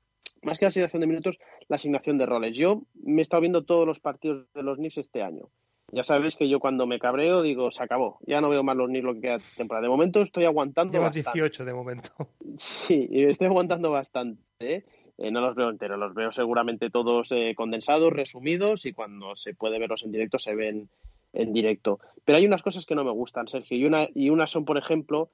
Más 0.43 0.59
que 0.59 0.65
la 0.65 0.69
asignación 0.69 1.01
de 1.01 1.07
minutos, 1.07 1.39
la 1.67 1.77
asignación 1.77 2.17
de 2.17 2.25
roles. 2.25 2.55
Yo 2.55 2.83
me 2.93 3.21
he 3.21 3.23
estado 3.23 3.41
viendo 3.41 3.63
todos 3.63 3.87
los 3.87 3.99
partidos 3.99 4.45
de 4.53 4.63
los 4.63 4.77
Knicks 4.77 4.99
este 4.99 5.23
año. 5.23 5.49
Ya 5.91 6.03
sabéis 6.03 6.35
que 6.35 6.49
yo 6.49 6.59
cuando 6.59 6.85
me 6.85 6.99
cabreo 6.99 7.41
digo, 7.41 7.71
se 7.71 7.81
acabó. 7.81 8.19
Ya 8.27 8.41
no 8.41 8.49
veo 8.49 8.61
más 8.61 8.75
los 8.75 8.87
Knicks 8.87 9.05
lo 9.05 9.13
que 9.15 9.21
queda 9.21 9.37
de 9.37 9.43
temporada. 9.55 9.83
De 9.83 9.89
momento 9.89 10.21
estoy 10.21 10.43
aguantando 10.45 10.93
Llevas 10.93 11.15
bastante. 11.15 11.39
18 11.39 11.65
de 11.65 11.73
momento. 11.73 12.09
Sí, 12.57 13.07
estoy 13.11 13.47
aguantando 13.47 13.91
bastante. 13.91 14.41
¿eh? 14.59 14.85
Eh, 15.17 15.31
no 15.31 15.41
los 15.41 15.55
veo 15.55 15.69
enteros, 15.69 15.97
los 15.97 16.13
veo 16.13 16.31
seguramente 16.31 16.89
todos 16.89 17.31
eh, 17.31 17.53
condensados, 17.55 18.13
resumidos 18.13 18.85
y 18.85 18.93
cuando 18.93 19.35
se 19.35 19.55
puede 19.55 19.79
verlos 19.79 20.03
en 20.03 20.11
directo 20.11 20.37
se 20.37 20.53
ven 20.55 20.89
en 21.33 21.53
directo. 21.53 21.99
Pero 22.23 22.37
hay 22.37 22.45
unas 22.45 22.61
cosas 22.61 22.85
que 22.85 22.95
no 22.95 23.03
me 23.03 23.11
gustan, 23.11 23.47
Sergio, 23.47 23.77
y 23.77 23.85
una 23.85 24.07
y 24.13 24.29
unas 24.29 24.51
son, 24.51 24.63
por 24.65 24.77
ejemplo, 24.77 25.29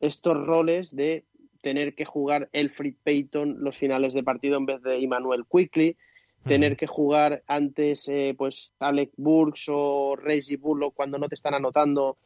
estos 0.00 0.34
roles 0.36 0.94
de 0.94 1.24
tener 1.60 1.94
que 1.94 2.04
jugar 2.04 2.48
Elfrid 2.52 2.94
Payton 3.04 3.56
los 3.62 3.76
finales 3.76 4.14
de 4.14 4.22
partido 4.22 4.56
en 4.56 4.66
vez 4.66 4.80
de 4.82 4.96
Emmanuel 5.02 5.44
Quickly, 5.50 5.96
tener 6.44 6.76
que 6.78 6.86
jugar 6.86 7.42
antes 7.46 8.08
eh, 8.08 8.34
pues 8.38 8.72
Alec 8.78 9.10
Burks 9.18 9.66
o 9.68 10.16
Reggie 10.16 10.56
Bullock 10.56 10.94
cuando 10.94 11.18
no 11.18 11.28
te 11.28 11.34
están 11.34 11.52
anotando 11.52 12.16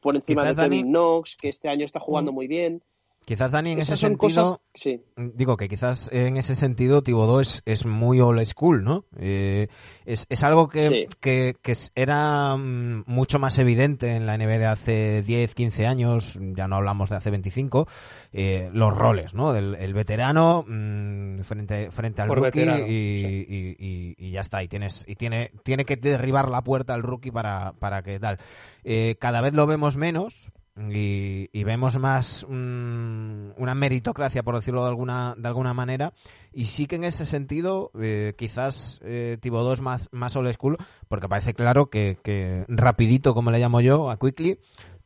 por 0.00 0.16
encima 0.16 0.42
Quizás, 0.42 0.56
de 0.56 0.62
Dani- 0.62 0.78
Kevin 0.78 0.92
Knox, 0.92 1.36
que 1.36 1.48
este 1.48 1.68
año 1.68 1.84
está 1.84 2.00
jugando 2.00 2.32
muy 2.32 2.48
bien. 2.48 2.82
Quizás, 3.24 3.52
Dani, 3.52 3.72
en 3.72 3.78
Esas 3.78 3.98
ese 3.98 4.08
sentido... 4.08 4.18
cosas, 4.18 4.58
sí. 4.74 5.00
Digo 5.16 5.56
que 5.56 5.68
quizás 5.68 6.10
en 6.12 6.36
ese 6.36 6.56
sentido 6.56 7.02
Tibodó 7.02 7.40
es, 7.40 7.62
es 7.66 7.86
muy 7.86 8.20
old 8.20 8.44
school, 8.44 8.82
¿no? 8.82 9.04
Eh, 9.16 9.68
es, 10.04 10.26
es 10.28 10.42
algo 10.42 10.68
que, 10.68 10.88
Sí. 10.88 11.16
que, 11.20 11.54
que 11.62 11.72
era 11.94 12.56
mm, 12.56 13.04
mucho 13.06 13.38
más 13.38 13.58
evidente 13.58 14.16
en 14.16 14.26
la 14.26 14.36
NBA 14.36 14.58
de 14.58 14.66
hace 14.66 15.22
10, 15.22 15.54
15 15.54 15.86
años, 15.86 16.40
ya 16.56 16.66
no 16.66 16.76
hablamos 16.76 17.10
de 17.10 17.16
hace 17.16 17.30
25, 17.30 17.86
eh, 18.32 18.70
los 18.72 18.92
roles, 18.96 19.34
¿no? 19.34 19.54
El, 19.54 19.76
el 19.76 19.94
veterano 19.94 20.64
mm, 20.66 21.42
frente, 21.42 21.92
frente 21.92 22.22
al 22.22 22.28
Por 22.28 22.38
rookie 22.38 22.58
veterano, 22.58 22.86
y, 22.86 22.90
sí. 22.90 23.46
y- 23.48 23.76
y- 23.78 24.14
y 24.18 24.30
ya 24.32 24.40
está. 24.40 24.64
Y 24.64 24.68
tienes 24.68 25.04
y 25.06 25.14
tiene, 25.14 25.52
tiene 25.62 25.84
que 25.84 25.94
derribar 25.96 26.48
la 26.48 26.62
puerta 26.62 26.92
al 26.94 27.04
rookie 27.04 27.30
para, 27.30 27.72
para 27.78 28.02
que 28.02 28.18
tal. 28.18 28.38
Eh, 28.82 29.14
cada 29.20 29.40
vez 29.40 29.54
lo 29.54 29.66
vemos 29.68 29.94
menos, 29.96 30.48
y, 30.76 31.50
y 31.52 31.64
vemos 31.64 31.98
más 31.98 32.46
mm, 32.48 33.50
una 33.56 33.74
meritocracia, 33.74 34.42
por 34.42 34.56
decirlo 34.56 34.82
de 34.82 34.88
alguna, 34.88 35.34
de 35.36 35.48
alguna 35.48 35.74
manera. 35.74 36.12
Y 36.52 36.66
sí 36.66 36.86
que 36.86 36.96
en 36.96 37.04
ese 37.04 37.24
sentido, 37.24 37.90
eh, 38.00 38.34
quizás 38.36 39.00
eh, 39.04 39.38
Tibodó 39.40 39.72
es 39.72 39.80
más, 39.80 40.08
más 40.12 40.36
old 40.36 40.52
school, 40.52 40.78
porque 41.08 41.28
parece 41.28 41.54
claro 41.54 41.90
que, 41.90 42.18
que 42.22 42.64
rapidito, 42.68 43.34
como 43.34 43.50
le 43.50 43.58
llamo 43.58 43.80
yo, 43.80 44.10
a 44.10 44.18
Quickly, 44.18 44.58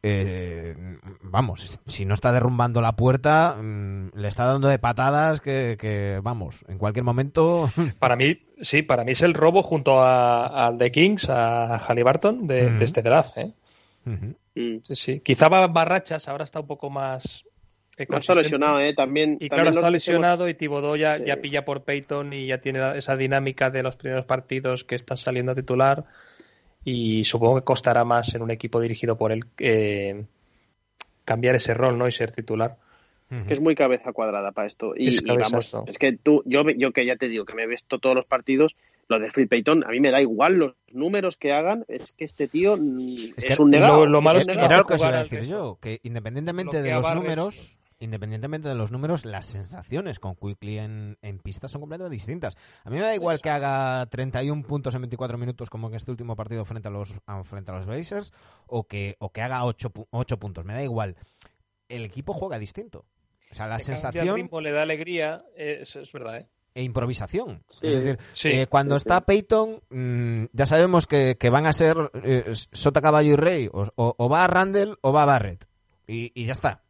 eh, 0.03 0.77
vamos, 1.23 1.81
si 1.87 2.05
no 2.05 2.15
está 2.15 2.31
derrumbando 2.31 2.81
la 2.81 2.95
puerta, 2.95 3.57
mm, 3.61 4.11
le 4.15 4.29
está 4.29 4.45
dando 4.45 4.69
de 4.69 4.79
patadas 4.79 5.41
que, 5.41 5.77
que, 5.81 6.21
vamos, 6.23 6.65
en 6.69 6.79
cualquier 6.79 7.05
momento... 7.05 7.69
Para 7.99 8.15
mí, 8.15 8.39
sí, 8.61 8.83
para 8.83 9.05
mí 9.05 9.13
es 9.13 9.23
el 9.23 9.35
robo 9.35 9.63
junto 9.65 10.01
a, 10.01 10.67
a 10.67 10.77
The 10.77 10.93
Kings, 10.93 11.29
a 11.29 11.79
Halliburton, 11.79 12.47
de, 12.47 12.71
de 12.71 12.85
este 12.85 13.03
draft. 13.03 13.39
¿eh? 13.39 13.53
Ujú. 14.07 14.37
Mm. 14.57 14.79
Sí, 14.83 14.97
sí. 14.97 15.21
Quizá 15.21 15.49
va 15.49 15.67
Barrachas, 15.69 16.27
ahora 16.29 16.45
está 16.45 16.61
un 16.61 16.67
poco 16.67 16.91
más. 16.91 17.45
No 18.11 18.19
está 18.19 18.35
lesionado, 18.35 18.81
¿eh? 18.81 18.93
También, 18.95 19.39
Y 19.41 19.49
también 19.49 19.65
claro, 19.65 19.71
está 19.71 19.91
lesionado 19.91 20.45
hemos- 20.45 20.51
y 20.51 20.55
Tibodó 20.55 20.97
ya, 20.97 21.17
Sí. 21.17 21.25
ya 21.27 21.37
pilla 21.41 21.65
por 21.65 21.85
Peyton 21.85 22.33
y 22.33 22.47
ya 22.49 22.59
tiene 22.61 22.99
esa 22.99 23.17
dinámica 23.17 23.71
de 23.71 23.83
los 23.83 23.97
primeros 23.97 24.27
partidos 24.27 24.85
que 24.85 24.97
está 24.97 25.17
saliendo 25.17 25.53
a 25.53 25.55
titular. 25.55 26.05
Y 26.85 27.25
supongo 27.25 27.57
que 27.57 27.65
costará 27.65 28.05
más 28.05 28.35
en 28.35 28.43
un 28.43 28.51
equipo 28.51 28.81
dirigido 28.81 29.17
por 29.17 29.33
él 29.33 29.45
eh, 29.59 30.25
cambiar 31.25 31.55
ese 31.57 31.73
rol 31.75 31.97
¿no? 31.99 32.07
y 32.07 32.13
ser 32.13 32.31
titular. 32.33 32.77
que 33.49 33.55
es 33.55 33.61
muy 33.61 33.75
cabeza 33.75 34.13
cuadrada 34.13 34.53
para 34.53 34.69
esto. 34.69 34.93
Y, 34.97 35.09
Es 35.09 35.23
y 35.23 35.27
vamos, 35.27 35.75
es 35.89 35.99
que 35.99 36.13
tú, 36.13 36.43
yo, 36.47 36.63
yo 36.71 36.93
que 36.93 37.05
ya 37.05 37.17
te 37.17 37.29
digo 37.29 37.45
que 37.45 37.55
me 37.55 37.65
he 37.65 37.67
visto 37.67 37.99
todos 37.99 38.15
los 38.15 38.25
partidos, 38.27 38.77
lo 39.09 39.19
de 39.19 39.31
Free 39.31 39.47
Payton, 39.47 39.85
a 39.85 39.89
mí 39.91 40.01
me 40.01 40.11
da 40.11 40.21
igual 40.21 40.55
los 40.55 40.75
números 40.93 41.37
que 41.37 41.53
hagan, 41.53 41.85
es 41.89 42.13
que 42.13 42.25
este 42.25 42.49
tío 42.49 42.75
es, 42.77 43.33
que 43.57 43.63
un 43.63 43.71
negado. 43.71 44.05
lo- 44.05 44.13
lo 44.13 44.21
malo 44.23 44.39
es 44.41 44.49
es 44.49 44.57
que. 44.57 44.65
Era 44.65 44.79
lo 44.79 44.87
que 44.87 44.95
os 44.95 45.01
iba 45.01 45.11
a 45.11 45.23
decir 45.23 45.43
yo, 45.45 45.79
que 45.81 46.01
independientemente 46.03 46.83
de 46.83 46.93
los 46.93 47.15
números, 47.15 47.79
independientemente 47.99 48.69
de 48.69 48.75
los 48.75 48.93
números, 48.93 49.25
las 49.25 49.47
sensaciones 49.47 50.19
con 50.19 50.35
Quickly 50.35 50.79
en, 50.79 51.17
en 51.23 51.39
pista 51.39 51.67
son 51.69 51.81
completamente 51.81 52.15
distintas. 52.17 52.57
A 52.85 52.91
mí 52.91 52.97
me 52.97 53.03
da 53.03 53.15
igual 53.15 53.41
que 53.41 53.49
haga 53.51 54.05
31 54.07 54.63
puntos 54.65 54.95
en 54.95 55.03
24 55.03 55.39
minutos 55.39 55.71
como 55.71 55.89
en 55.89 55.95
este 55.95 56.11
último 56.11 56.35
partido 56.37 56.65
frente 56.65 56.89
a 56.89 56.91
los 56.91 57.15
frente 57.45 57.71
a 57.71 57.75
los 57.77 57.87
Blazers 57.87 58.33
o 58.67 58.87
que 58.87 59.17
o 59.19 59.31
que 59.31 59.41
haga 59.41 59.65
8, 59.65 59.91
puntos, 60.39 60.65
me 60.65 60.75
da 60.75 60.83
igual. 60.83 61.17
El 61.89 62.05
equipo 62.05 62.33
juega 62.33 62.59
distinto. 62.59 63.05
O 63.51 63.55
sea, 63.55 63.67
la 63.69 63.77
cambia 63.79 63.95
el 63.95 64.01
sensación 64.01 64.37
ritmo, 64.37 64.61
le 64.61 64.73
da 64.73 64.83
alegría, 64.83 65.45
es, 65.57 65.95
es 65.95 66.13
verdad. 66.13 66.39
¿eh? 66.39 66.49
E 66.77 66.83
improvisación. 66.85 67.63
Sí, 67.67 67.87
es 67.89 67.95
decir, 68.05 68.19
sí, 68.33 68.49
eh, 68.51 68.67
cuando 68.69 68.99
sí, 68.99 69.03
está 69.03 69.23
Peyton, 69.23 69.81
mm, 69.91 70.45
ya 70.53 70.67
sabemos 70.67 71.07
que, 71.07 71.37
que 71.41 71.51
van 71.51 71.67
a 71.67 71.73
ser 71.73 71.97
eh, 72.23 72.45
Sota, 72.73 73.01
Caballo 73.01 73.33
y 73.33 73.37
Rey. 73.37 73.69
O, 73.73 73.87
o- 73.97 74.15
o 74.17 74.29
va 74.29 74.45
a 74.45 74.47
Randall 74.47 74.99
o 75.01 75.13
va 75.13 75.23
a 75.23 75.27
Barrett. 75.27 75.67
Y, 76.07 76.31
y 76.41 76.45
ya 76.45 76.53
está. 76.53 76.83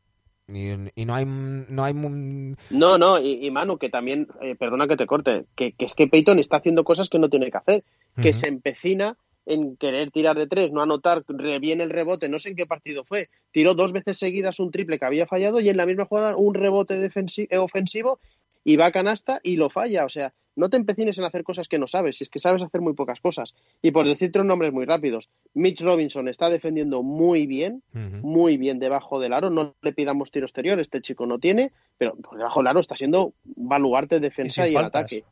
Y, 0.48 0.70
y 0.94 1.04
no 1.06 1.14
hay 1.14 1.24
no 1.24 1.84
hay 1.84 1.94
No, 1.94 2.98
no, 2.98 3.18
y, 3.18 3.46
y 3.46 3.50
Manu, 3.50 3.78
que 3.78 3.88
también, 3.88 4.28
eh, 4.42 4.54
perdona 4.56 4.86
que 4.86 4.96
te 4.96 5.06
corte, 5.06 5.46
que, 5.56 5.72
que 5.72 5.84
es 5.86 5.94
que 5.94 6.06
Peyton 6.06 6.38
está 6.38 6.58
haciendo 6.58 6.84
cosas 6.84 7.08
que 7.08 7.18
no 7.18 7.28
tiene 7.28 7.50
que 7.50 7.56
hacer, 7.58 7.84
que 8.20 8.32
se 8.32 8.48
empecina 8.48 9.16
en 9.44 9.76
querer 9.76 10.10
tirar 10.10 10.36
de 10.36 10.46
tres, 10.48 10.72
no 10.72 10.82
anotar, 10.82 11.24
re- 11.28 11.58
viene 11.60 11.84
el 11.84 11.90
rebote, 11.90 12.28
no 12.28 12.38
sé 12.40 12.48
en 12.50 12.56
qué 12.56 12.66
partido 12.66 13.04
fue, 13.04 13.28
tiró 13.52 13.74
dos 13.74 13.92
veces 13.92 14.18
seguidas 14.18 14.58
un 14.58 14.72
triple 14.72 14.98
que 14.98 15.04
había 15.04 15.26
fallado 15.26 15.60
y 15.60 15.68
en 15.68 15.76
la 15.76 15.86
misma 15.86 16.04
jugada 16.06 16.36
un 16.36 16.54
rebote 16.54 17.10
ofensivo 17.58 18.18
y 18.66 18.74
va 18.76 18.86
a 18.86 18.92
canasta 18.92 19.40
y 19.44 19.56
lo 19.56 19.70
falla. 19.70 20.04
O 20.04 20.08
sea, 20.08 20.34
no 20.56 20.68
te 20.68 20.76
empecines 20.76 21.16
en 21.18 21.24
hacer 21.24 21.44
cosas 21.44 21.68
que 21.68 21.78
no 21.78 21.86
sabes, 21.86 22.16
si 22.16 22.24
es 22.24 22.30
que 22.30 22.40
sabes 22.40 22.62
hacer 22.62 22.80
muy 22.80 22.94
pocas 22.94 23.20
cosas. 23.20 23.54
Y 23.80 23.92
por 23.92 24.06
decir 24.06 24.32
tres 24.32 24.44
nombres 24.44 24.72
muy 24.72 24.84
rápidos, 24.84 25.30
Mitch 25.54 25.80
Robinson 25.80 26.26
está 26.28 26.50
defendiendo 26.50 27.04
muy 27.04 27.46
bien, 27.46 27.84
muy 27.92 28.56
bien 28.56 28.80
debajo 28.80 29.20
del 29.20 29.34
aro, 29.34 29.50
no 29.50 29.76
le 29.82 29.92
pidamos 29.92 30.32
tiro 30.32 30.46
exterior, 30.46 30.80
este 30.80 31.00
chico 31.00 31.26
no 31.26 31.38
tiene, 31.38 31.70
pero 31.96 32.16
por 32.16 32.38
debajo 32.38 32.58
del 32.58 32.66
aro 32.66 32.80
está 32.80 32.96
siendo 32.96 33.34
baluarte 33.44 34.16
de 34.16 34.22
defensa 34.22 34.68
Y 34.68 34.74
ataque. 34.74 35.22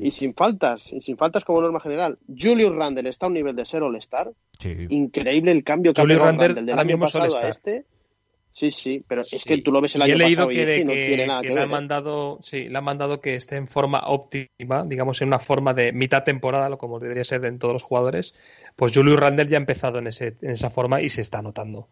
Y 0.00 0.10
sin 0.10 0.34
faltas, 0.34 0.92
y 0.94 1.00
sin 1.00 1.16
faltas 1.16 1.44
como 1.44 1.60
norma 1.60 1.78
general. 1.78 2.18
Julius 2.26 2.74
Randle 2.74 3.08
está 3.08 3.26
a 3.26 3.28
un 3.28 3.34
nivel 3.34 3.54
de 3.54 3.66
ser 3.66 3.82
All-Star. 3.82 4.32
Sí. 4.58 4.74
Increíble 4.88 5.52
el 5.52 5.62
cambio 5.62 5.92
que 5.92 6.00
ha 6.00 6.04
Randle 6.04 6.48
Randle 6.48 6.62
del 6.62 6.78
año 6.78 6.98
pasado 6.98 7.36
a 7.36 7.48
este. 7.48 7.84
Sí, 8.56 8.70
sí, 8.70 9.04
pero 9.08 9.22
es 9.22 9.28
Sí. 9.30 9.40
que 9.48 9.62
tú 9.62 9.72
lo 9.72 9.80
ves 9.80 9.96
el 9.96 10.02
Y 10.02 10.04
año 10.04 10.14
he 10.14 10.16
leído 10.18 10.46
pasado 10.46 10.48
que, 10.50 10.54
y 10.56 10.60
este 10.60 10.84
no 10.84 10.92
tiene 10.92 11.26
nada 11.26 11.42
que 11.42 11.48
que, 11.48 11.54
le 11.54 11.60
han 11.62 11.68
¿eh? 11.68 11.72
mandado, 11.72 12.38
sí, 12.40 12.68
le 12.68 12.78
han 12.78 12.84
mandado 12.84 13.20
que 13.20 13.34
esté 13.34 13.56
en 13.56 13.66
forma 13.66 14.02
óptima, 14.06 14.84
digamos 14.86 15.20
en 15.22 15.26
una 15.28 15.40
forma 15.40 15.74
de 15.74 15.92
mitad 15.92 16.22
temporada, 16.22 16.68
lo 16.68 16.78
como 16.78 17.00
debería 17.00 17.24
ser 17.24 17.44
en 17.46 17.58
todos 17.58 17.72
los 17.74 17.82
jugadores. 17.82 18.32
Pues 18.76 18.94
Julius 18.94 19.18
Randle 19.18 19.48
ya 19.48 19.56
ha 19.56 19.60
empezado 19.60 19.98
en, 19.98 20.06
ese, 20.06 20.36
en 20.40 20.50
esa 20.52 20.70
forma 20.70 21.02
y 21.02 21.08
se 21.10 21.20
está 21.20 21.42
notando. 21.42 21.88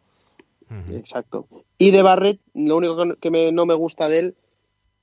Exacto. 0.95 1.47
Y 1.79 1.91
de 1.91 2.03
Barrett, 2.03 2.39
lo 2.55 2.77
único 2.77 2.97
que- 2.97 3.17
que 3.21 3.31
me- 3.31 3.53
no 3.53 3.67
me 3.67 3.75
gusta 3.75 4.09
de 4.09 4.19
él, 4.21 4.35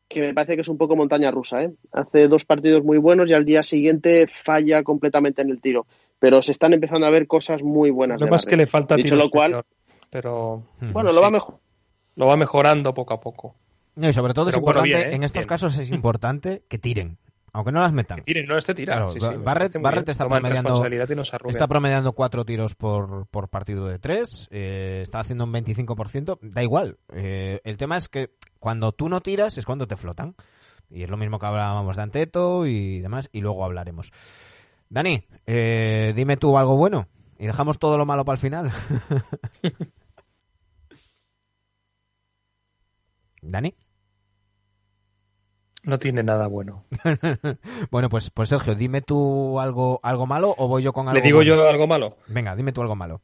que 0.07 0.22
me 0.22 0.34
parece 0.34 0.56
que 0.56 0.61
es 0.61 0.68
un 0.69 0.77
poco 0.77 0.95
montaña 0.95 1.30
rusa. 1.30 1.61
¿eh? 1.64 1.72
Hace 1.91 2.27
dos 2.27 2.45
partidos 2.45 2.84
muy 2.84 2.98
buenos 2.98 3.30
y 3.30 3.34
al 3.34 3.45
día 3.45 3.64
siguiente 3.64 4.26
falla 4.27 4.81
completamente 4.84 5.41
en 5.41 5.49
el 5.52 5.61
tiro. 5.61 5.86
Pero 6.19 6.41
se 6.41 6.52
están 6.52 6.73
empezando 6.73 7.06
a 7.06 7.11
ver 7.11 7.27
cosas 7.27 7.61
muy 7.61 7.91
buenas. 7.91 8.19
Lo 8.19 8.26
de 8.26 8.31
más 8.31 8.45
que 8.45 8.57
le 8.57 8.65
falta 8.65 8.95
Dicho 8.95 9.10
tiro 9.10 9.18
lo 9.18 9.30
cual, 9.30 9.52
exterior, 9.52 9.65
pero 10.10 10.64
bueno, 10.80 11.11
lo 11.11 11.22
va 11.22 11.30
mejor. 11.31 11.60
lo 12.15 12.27
va 12.27 12.36
mejorando 12.38 12.94
poco 12.94 13.14
a 13.14 13.19
poco. 13.19 13.56
No, 13.95 14.07
y 14.07 14.14
sobre 14.14 14.34
todo 14.34 14.49
es 14.49 14.56
bueno, 14.56 14.80
importante, 14.80 14.98
bien, 14.98 15.11
¿eh? 15.11 15.15
en 15.15 15.23
estos 15.23 15.41
Bien. 15.41 15.48
casos 15.49 15.77
es 15.77 15.91
importante 15.91 16.64
que 16.69 16.77
tiren, 16.77 17.18
aunque 17.52 17.72
no 17.72 17.81
las 17.81 17.91
metan. 17.91 18.22
Tiren, 18.23 18.45
no, 18.45 18.57
este 18.57 18.73
tira. 18.73 18.95
Claro, 18.95 19.11
sí, 19.11 19.19
sí, 19.19 19.27
Barrett- 19.44 19.81
Barrett 19.81 20.07
está 20.10 20.27
promediando-. 20.27 20.86
Está 21.49 21.68
promediando 21.68 22.14
cuatro 22.14 22.45
tiros 22.45 22.76
por, 22.76 23.27
por 23.27 23.49
partido 23.49 23.88
de 23.88 23.99
tres, 23.99 24.48
eh, 24.52 24.99
está 25.03 25.19
haciendo 25.19 25.44
un 25.44 25.53
25%, 25.53 26.40
da 26.41 26.64
igual. 26.64 26.98
Eh, 27.14 27.60
el 27.64 27.77
tema 27.77 27.98
es 27.98 28.07
que 28.07 28.31
cuando 28.60 28.91
tú 28.94 29.10
no 29.10 29.19
tiras 29.22 29.57
es 29.57 29.65
cuando 29.65 29.88
te 29.88 29.98
flotan. 29.98 30.36
Y 30.91 31.03
es 31.03 31.10
lo 31.10 31.18
mismo 31.18 31.38
que 31.38 31.45
hablábamos 31.45 31.98
de 31.98 32.02
Anteto 32.02 32.65
y 32.65 32.99
demás, 32.99 33.30
y 33.31 33.41
luego 33.41 33.64
hablaremos. 33.64 34.11
Dani, 34.90 35.23
eh, 35.45 36.14
dime 36.15 36.36
tú 36.38 36.57
algo 36.57 36.77
bueno 36.77 37.07
y 37.38 37.45
dejamos 37.45 37.77
todo 37.77 37.95
lo 37.98 38.06
malo 38.07 38.26
para 38.26 38.36
el 38.36 38.40
final. 38.41 38.72
Dani. 43.52 43.74
No 45.84 45.98
tiene 45.98 46.24
nada 46.24 46.48
bueno. 46.48 46.84
Bueno, 47.92 48.10
pues, 48.10 48.30
pues 48.32 48.50
Sergio, 48.50 48.76
dime 48.76 49.02
tú 49.02 49.60
algo, 49.60 50.00
algo 50.04 50.26
malo 50.28 50.54
o 50.58 50.68
voy 50.68 50.84
yo 50.84 50.94
con 50.94 51.08
algo 51.08 51.18
¿Le 51.18 51.22
digo 51.26 51.38
bueno? 51.38 51.56
yo 51.56 51.70
algo 51.70 51.88
malo? 51.88 52.18
Venga, 52.28 52.56
dime 52.56 52.72
tú 52.74 52.82
algo 52.82 52.96
malo. 52.96 53.22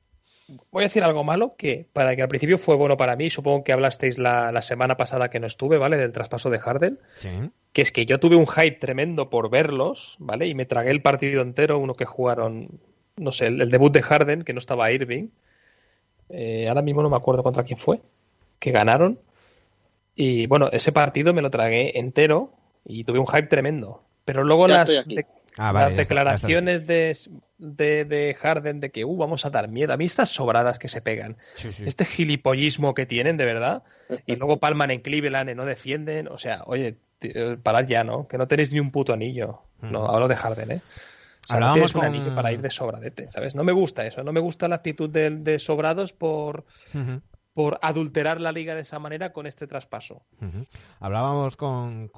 Voy 0.71 0.83
a 0.83 0.87
decir 0.87 1.03
algo 1.03 1.23
malo 1.23 1.55
que 1.57 1.89
para 1.91 2.15
que 2.15 2.21
al 2.21 2.27
principio 2.27 2.57
fue 2.57 2.75
bueno 2.75 2.97
para 2.97 3.15
mí, 3.15 3.29
supongo 3.29 3.63
que 3.63 3.73
hablasteis 3.73 4.17
la, 4.19 4.51
la 4.51 4.61
semana 4.61 4.95
pasada 4.95 5.29
que 5.29 5.39
no 5.39 5.47
estuve, 5.47 5.77
¿vale? 5.79 5.97
Del 5.97 6.11
traspaso 6.11 6.49
de 6.51 6.59
Harden, 6.59 6.99
Sí. 7.17 7.29
que 7.73 7.81
es 7.81 7.91
que 7.91 8.05
yo 8.05 8.19
tuve 8.19 8.35
un 8.35 8.45
hype 8.47 8.77
tremendo 8.79 9.29
por 9.29 9.49
verlos, 9.49 10.15
¿vale? 10.19 10.47
Y 10.47 10.53
me 10.53 10.65
tragué 10.65 10.91
el 10.91 11.01
partido 11.01 11.41
entero, 11.41 11.79
uno 11.79 11.95
que 11.95 12.05
jugaron, 12.05 12.79
no 13.17 13.31
sé, 13.31 13.47
el, 13.47 13.59
el 13.59 13.71
debut 13.71 13.91
de 13.91 14.03
Harden, 14.03 14.43
que 14.43 14.53
no 14.53 14.59
estaba 14.59 14.91
Irving. 14.91 15.29
Eh, 16.29 16.67
ahora 16.69 16.83
mismo 16.83 17.01
no 17.01 17.09
me 17.09 17.17
acuerdo 17.17 17.41
contra 17.43 17.63
quién 17.63 17.79
fue, 17.79 18.01
que 18.59 18.71
ganaron. 18.71 19.19
Y 20.15 20.47
bueno, 20.47 20.69
ese 20.71 20.91
partido 20.91 21.33
me 21.33 21.41
lo 21.41 21.49
tragué 21.51 21.99
entero 21.99 22.53
y 22.85 23.03
tuve 23.03 23.19
un 23.19 23.27
hype 23.27 23.47
tremendo. 23.47 24.03
Pero 24.23 24.43
luego 24.43 24.67
Ya 24.67 24.77
las, 24.79 24.87
de- 25.05 25.25
Ah, 25.57 25.71
vale, 25.71 25.85
las 25.85 25.91
está, 25.91 26.01
declaraciones 26.01 26.85
de, 26.85 27.17
de, 27.59 28.03
de 28.03 28.33
Harden 28.33 28.81
de 28.81 28.91
que 28.91 29.05
uh, 29.05 29.15
vamos 29.17 29.45
a 29.45 29.49
dar 29.51 29.69
miedo. 29.69 29.93
A 29.93 29.97
mí 29.97 30.03
estas 30.05 30.27
sobradas 30.29 30.79
que 30.79 30.89
se 30.89 31.01
pegan, 31.01 31.37
Sí, 31.55 31.71
sí. 31.71 31.83
este 31.85 32.03
gilipollismo 32.03 32.93
que 32.93 33.05
tienen 33.05 33.37
de 33.37 33.45
verdad, 33.45 33.83
y 34.25 34.35
luego 34.35 34.57
palman 34.57 34.91
en 34.91 34.99
Cleveland 34.99 35.49
y 35.49 35.55
no 35.55 35.63
defienden. 35.63 36.27
O 36.27 36.37
sea, 36.37 36.63
oye, 36.65 36.97
t- 37.19 37.55
parad 37.63 37.85
ya, 37.87 38.03
¿no? 38.03 38.27
Que 38.27 38.37
no 38.37 38.49
tenéis 38.49 38.73
ni 38.73 38.81
un 38.81 38.91
puto 38.91 39.13
anillo. 39.13 39.61
No, 39.81 40.05
hablo 40.07 40.27
de 40.27 40.35
Harden, 40.35 40.71
¿eh? 40.71 40.81
O 41.43 41.47
sea, 41.47 41.59
no 41.59 41.73
tienes 41.73 41.93
un 41.95 42.01
con- 42.01 42.09
anillo 42.09 42.35
para 42.35 42.51
ir 42.51 42.59
de 42.61 42.69
sobradete, 42.71 43.31
¿sabes? 43.31 43.55
No 43.55 43.63
me 43.63 43.71
gusta 43.71 44.05
eso, 44.05 44.23
no 44.25 44.33
me 44.33 44.39
gusta 44.41 44.67
la 44.67 44.75
actitud 44.75 45.09
de, 45.09 45.29
de 45.29 45.59
sobrados 45.59 46.11
por. 46.11 46.65
Por 47.55 47.79
adulterar 47.81 48.41
la 48.41 48.51
liga 48.51 48.75
de 48.75 48.81
esa 48.81 48.99
manera 48.99 49.31
con 49.31 49.47
este 49.47 49.65
traspaso. 49.65 50.25
Hablábamos 50.99 51.55
con, 51.55 52.11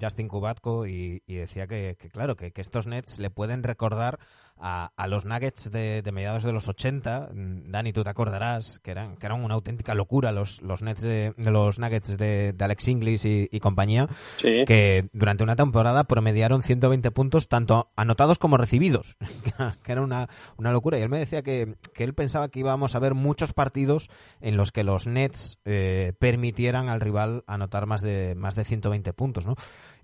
Justin 0.00 0.28
Kubatko 0.28 0.86
y, 0.86 1.20
decía 1.26 1.66
que, 1.66 1.96
claro, 2.12 2.36
que 2.36 2.52
estos 2.54 2.86
Nets 2.86 3.18
le 3.18 3.28
pueden 3.28 3.64
recordar 3.64 4.20
a, 4.56 4.92
a 4.96 5.06
los 5.08 5.24
Nuggets 5.24 5.70
de, 5.70 6.02
de 6.02 6.12
mediados 6.12 6.42
de 6.44 6.52
los 6.52 6.68
80. 6.68 7.30
Mm, 7.34 7.70
Dani, 7.70 7.92
tú 7.92 8.02
te 8.04 8.10
acordarás 8.10 8.78
que 8.80 8.90
eran, 8.92 9.16
que 9.16 9.26
eran 9.26 9.42
una 9.44 9.54
auténtica 9.54 9.94
locura 9.94 10.32
los, 10.32 10.62
los 10.62 10.82
Nets 10.82 11.02
de, 11.02 11.34
de 11.36 11.50
los 11.50 11.78
Nuggets 11.78 12.16
de, 12.16 12.52
de 12.52 12.64
Alex 12.64 12.88
Inglis 12.88 13.24
y, 13.24 13.48
y 13.50 13.60
compañía, 13.60 14.08
Sí. 14.36 14.64
que 14.66 15.08
durante 15.12 15.42
una 15.44 15.56
temporada 15.56 16.04
promediaron 16.04 16.62
120 16.62 17.10
puntos 17.10 17.48
tanto 17.48 17.90
anotados 17.96 18.38
como 18.38 18.56
recibidos, 18.56 19.16
que 19.82 19.92
era 19.92 20.02
una, 20.02 20.28
una 20.56 20.72
locura. 20.72 20.98
Y 20.98 21.02
él 21.02 21.08
me 21.08 21.18
decía 21.18 21.42
que, 21.42 21.76
que 21.92 22.04
él 22.04 22.14
pensaba 22.14 22.48
que 22.48 22.60
íbamos 22.60 22.94
a 22.94 22.98
ver 23.00 23.14
muchos 23.14 23.52
partidos 23.52 24.08
en 24.40 24.56
los 24.56 24.72
que 24.72 24.84
los 24.84 25.06
Nets 25.06 25.58
eh, 25.64 26.12
permitieran 26.18 26.88
al 26.88 27.00
rival 27.00 27.44
anotar 27.46 27.86
más 27.86 28.02
de, 28.02 28.34
más 28.36 28.54
de 28.54 28.64
120 28.64 29.12
puntos, 29.12 29.46
¿no? 29.46 29.54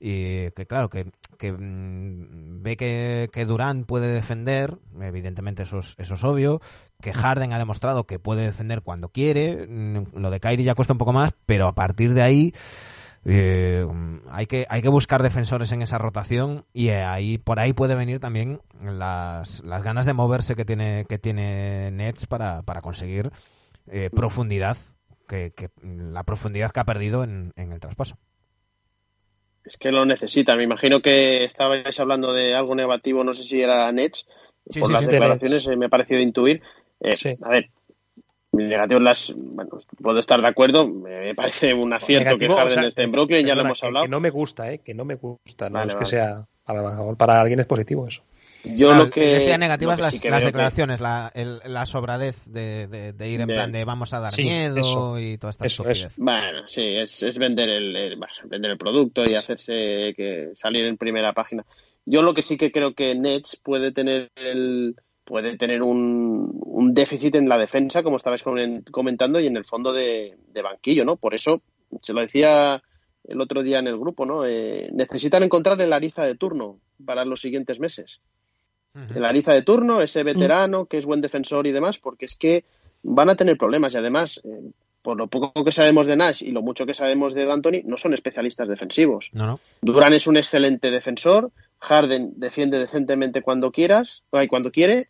Y 0.01 0.51
que 0.52 0.66
claro, 0.66 0.89
que, 0.89 1.10
que 1.40 1.52
mm, 1.52 2.62
ve 2.62 2.76
que, 2.76 3.30
que 3.32 3.46
Durant 3.46 3.86
puede 3.86 4.12
defender, 4.12 4.78
evidentemente 5.00 5.64
eso 5.64 5.80
es, 5.80 5.96
eso 5.98 6.14
es 6.14 6.22
obvio, 6.22 6.60
que 7.00 7.12
Harden 7.12 7.52
ha 7.52 7.58
demostrado 7.58 8.04
que 8.04 8.18
puede 8.18 8.42
defender 8.42 8.82
cuando 8.82 9.08
quiere, 9.08 9.66
mm, 9.66 10.18
lo 10.18 10.30
de 10.30 10.38
Kyrie 10.38 10.64
ya 10.64 10.74
cuesta 10.74 10.92
un 10.92 10.98
poco 10.98 11.14
más, 11.14 11.32
pero 11.46 11.66
a 11.66 11.74
partir 11.74 12.12
de 12.14 12.22
ahí 12.22 12.52
eh, 13.24 13.86
hay 14.30 14.46
que 14.46 14.66
hay 14.68 14.82
que 14.82 14.88
buscar 14.88 15.22
defensores 15.22 15.72
en 15.72 15.82
esa 15.82 15.98
rotación 15.98 16.64
y 16.72 16.88
ahí 16.90 17.38
por 17.38 17.58
ahí 17.58 17.72
puede 17.72 17.94
venir 17.94 18.20
también 18.20 18.60
las, 18.82 19.62
las 19.64 19.82
ganas 19.82 20.06
de 20.06 20.14
moverse 20.14 20.54
que 20.54 20.64
tiene 20.64 21.04
que 21.06 21.18
tiene 21.18 21.90
Nets 21.90 22.26
para, 22.26 22.62
para 22.62 22.80
conseguir 22.80 23.30
eh, 23.88 24.08
profundidad 24.10 24.78
que, 25.28 25.52
la 25.82 26.24
profundidad 26.24 26.70
que 26.70 26.80
ha 26.80 26.84
perdido 26.84 27.22
en 27.24 27.52
el 27.56 27.78
traspaso 27.80 28.16
Es 29.65 29.77
que 29.77 29.93
lo 29.93 30.05
necesitan. 30.05 30.57
Me 30.57 30.65
imagino 30.65 31.01
que 31.01 31.45
estabais 31.45 31.99
hablando 32.01 32.32
de 32.32 32.55
algo 32.55 32.74
negativo, 32.74 33.24
no 33.24 33.35
sé 33.35 33.45
si 33.45 33.61
era 33.61 33.91
Nets. 33.93 34.27
Sí, 34.69 34.81
por 34.81 34.89
sí, 34.89 34.93
las 34.93 35.05
sí. 35.05 35.11
declaraciones 35.11 35.66
eh, 35.66 35.77
me 35.77 35.87
ha 35.87 35.89
parecido 35.89 36.20
intuir. 36.20 36.62
Eh. 37.01 37.37
A 37.43 37.49
ver, 37.49 37.70
negativo 38.53 39.01
las. 39.01 39.32
Bueno, 39.37 39.78
puedo 40.03 40.19
estar 40.19 40.41
de 40.41 40.49
acuerdo. 40.49 40.89
Me 40.89 41.35
parece 41.35 41.74
un 41.74 41.93
acierto 41.93 42.24
Negativo, 42.24 42.55
que 42.55 42.61
Harden 42.61 42.78
o 42.78 42.81
sea, 42.81 42.89
esté 42.89 43.03
en 43.03 43.12
Brooklyn, 43.12 43.47
ya 43.47 43.55
lo 43.55 43.62
perdona, 43.62 43.69
hemos 43.69 43.85
hablado. 43.85 44.05
Que 44.07 44.11
no 44.11 44.20
me 44.20 44.31
gusta, 44.31 44.73
¿eh? 44.73 44.78
Que 44.78 44.95
no 44.95 45.05
me 45.05 45.16
gusta. 45.16 45.69
No 45.69 45.78
Vale, 45.78 45.93
es 45.93 45.97
que 45.97 46.05
sea. 46.07 46.47
A 46.65 46.74
lo 46.74 46.89
mejor 46.89 47.16
para 47.16 47.41
alguien 47.41 47.61
es 47.61 47.66
positivo 47.66 48.07
eso. 48.07 48.23
Yo 48.65 48.89
Claro, 48.89 49.05
lo 49.05 49.11
que. 49.11 49.20
decía 49.20 49.57
negativas 49.59 49.97
que 49.97 50.03
las, 50.03 50.12
sí 50.12 50.20
que 50.20 50.31
las 50.31 50.39
veo 50.41 50.47
que- 50.47 50.53
declaraciones 50.53 51.01
la, 51.01 51.31
el- 51.35 51.61
la 51.65 51.87
sobradez 51.87 52.45
de, 52.47 52.87
de- 52.89 53.12
de 53.12 53.28
ir 53.31 53.41
en 53.41 53.49
plan 53.49 53.73
de 53.73 53.85
vamos 53.85 54.12
a 54.12 54.20
dar 54.20 54.31
Sí, 54.32 54.43
miedo 54.43 54.77
eso. 54.77 55.19
y 55.19 55.39
toda 55.39 55.51
esta 55.51 55.66
Eso. 55.66 55.85
Bueno, 56.16 56.69
sí, 56.69 56.82
es, 56.85 57.23
es 57.23 57.39
vender 57.39 57.69
el, 57.69 57.97
el- 57.97 58.16
bueno, 58.16 58.32
vender 58.45 58.73
el 58.73 58.78
producto 58.78 59.24
y 59.24 59.35
hacerse 59.35 60.12
que 60.16 60.51
salir 60.57 60.85
en 60.85 60.97
primera 60.99 61.32
página. 61.32 61.65
Yo 62.07 62.23
lo 62.23 62.35
que 62.35 62.43
sí 62.43 62.57
que 62.57 62.70
creo 62.73 62.95
que 62.95 63.15
Nets 63.15 63.57
puede 63.62 63.93
tener 63.93 64.31
el 64.37 64.95
puede 65.24 65.57
tener 65.57 65.82
un, 65.82 66.51
un 66.65 66.93
déficit 66.93 67.37
en 67.37 67.49
la 67.49 67.57
defensa, 67.57 68.03
como 68.03 68.16
estabais 68.16 68.45
comen- 68.45 68.82
comentando, 68.91 69.39
y 69.39 69.47
en 69.47 69.57
el 69.57 69.65
fondo 69.65 69.93
de, 69.93 70.37
de 70.49 70.62
banquillo, 70.62 71.05
¿no? 71.05 71.16
Por 71.16 71.35
eso, 71.37 71.62
se 72.03 72.12
lo 72.12 72.20
decía 72.20 72.82
el 73.24 73.41
otro 73.41 73.62
día 73.62 73.78
en 73.78 73.87
el 73.87 73.97
grupo, 73.97 74.27
¿no? 74.27 74.45
Eh, 74.45 74.91
necesitan 74.93 75.45
encontrar 75.45 75.81
el 75.81 75.93
Ariza 75.93 76.24
de 76.24 76.35
turno 76.35 76.81
para 77.07 77.24
los 77.24 77.41
siguientes 77.41 77.78
meses. 77.78 78.20
El 78.94 79.24
Ariza 79.24 79.52
de 79.52 79.62
turno, 79.62 80.00
ese 80.00 80.24
veterano 80.24 80.86
que 80.86 80.98
es 80.98 81.06
buen 81.06 81.20
defensor 81.20 81.66
y 81.66 81.72
demás, 81.72 81.98
porque 81.98 82.24
es 82.24 82.34
que 82.34 82.64
van 83.02 83.30
a 83.30 83.36
tener 83.36 83.56
problemas 83.56 83.94
y 83.94 83.98
además, 83.98 84.40
eh, 84.44 84.72
por 85.02 85.16
lo 85.16 85.28
poco 85.28 85.64
que 85.64 85.72
sabemos 85.72 86.06
de 86.06 86.16
Nash 86.16 86.42
y 86.42 86.50
lo 86.50 86.62
mucho 86.62 86.86
que 86.86 86.94
sabemos 86.94 87.32
de 87.34 87.44
D'Antoni, 87.44 87.82
no 87.84 87.96
son 87.96 88.14
especialistas 88.14 88.68
defensivos. 88.68 89.30
No, 89.32 89.46
no. 89.46 89.60
Durán 89.80 90.12
es 90.12 90.26
un 90.26 90.36
excelente 90.36 90.90
defensor, 90.90 91.52
Harden 91.78 92.32
defiende 92.36 92.78
decentemente 92.78 93.42
cuando 93.42 93.70
quieras, 93.70 94.22
cuando 94.48 94.72
quiere, 94.72 95.08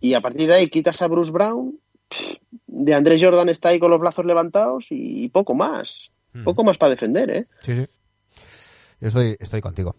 y 0.00 0.14
a 0.14 0.20
partir 0.20 0.48
de 0.48 0.54
ahí 0.54 0.68
quitas 0.68 1.00
a 1.00 1.06
Bruce 1.06 1.30
Brown, 1.30 1.78
de 2.66 2.94
Andrés 2.94 3.22
Jordan 3.22 3.48
está 3.48 3.68
ahí 3.68 3.78
con 3.78 3.90
los 3.90 4.00
brazos 4.00 4.24
levantados 4.24 4.86
y 4.90 5.28
poco 5.28 5.54
más, 5.54 6.10
poco 6.44 6.64
más 6.64 6.78
para 6.78 6.90
defender, 6.90 7.30
¿eh? 7.30 7.46
Sí, 7.62 7.76
sí. 7.76 7.86
Yo 9.00 9.06
estoy, 9.06 9.36
estoy 9.38 9.60
contigo. 9.60 9.96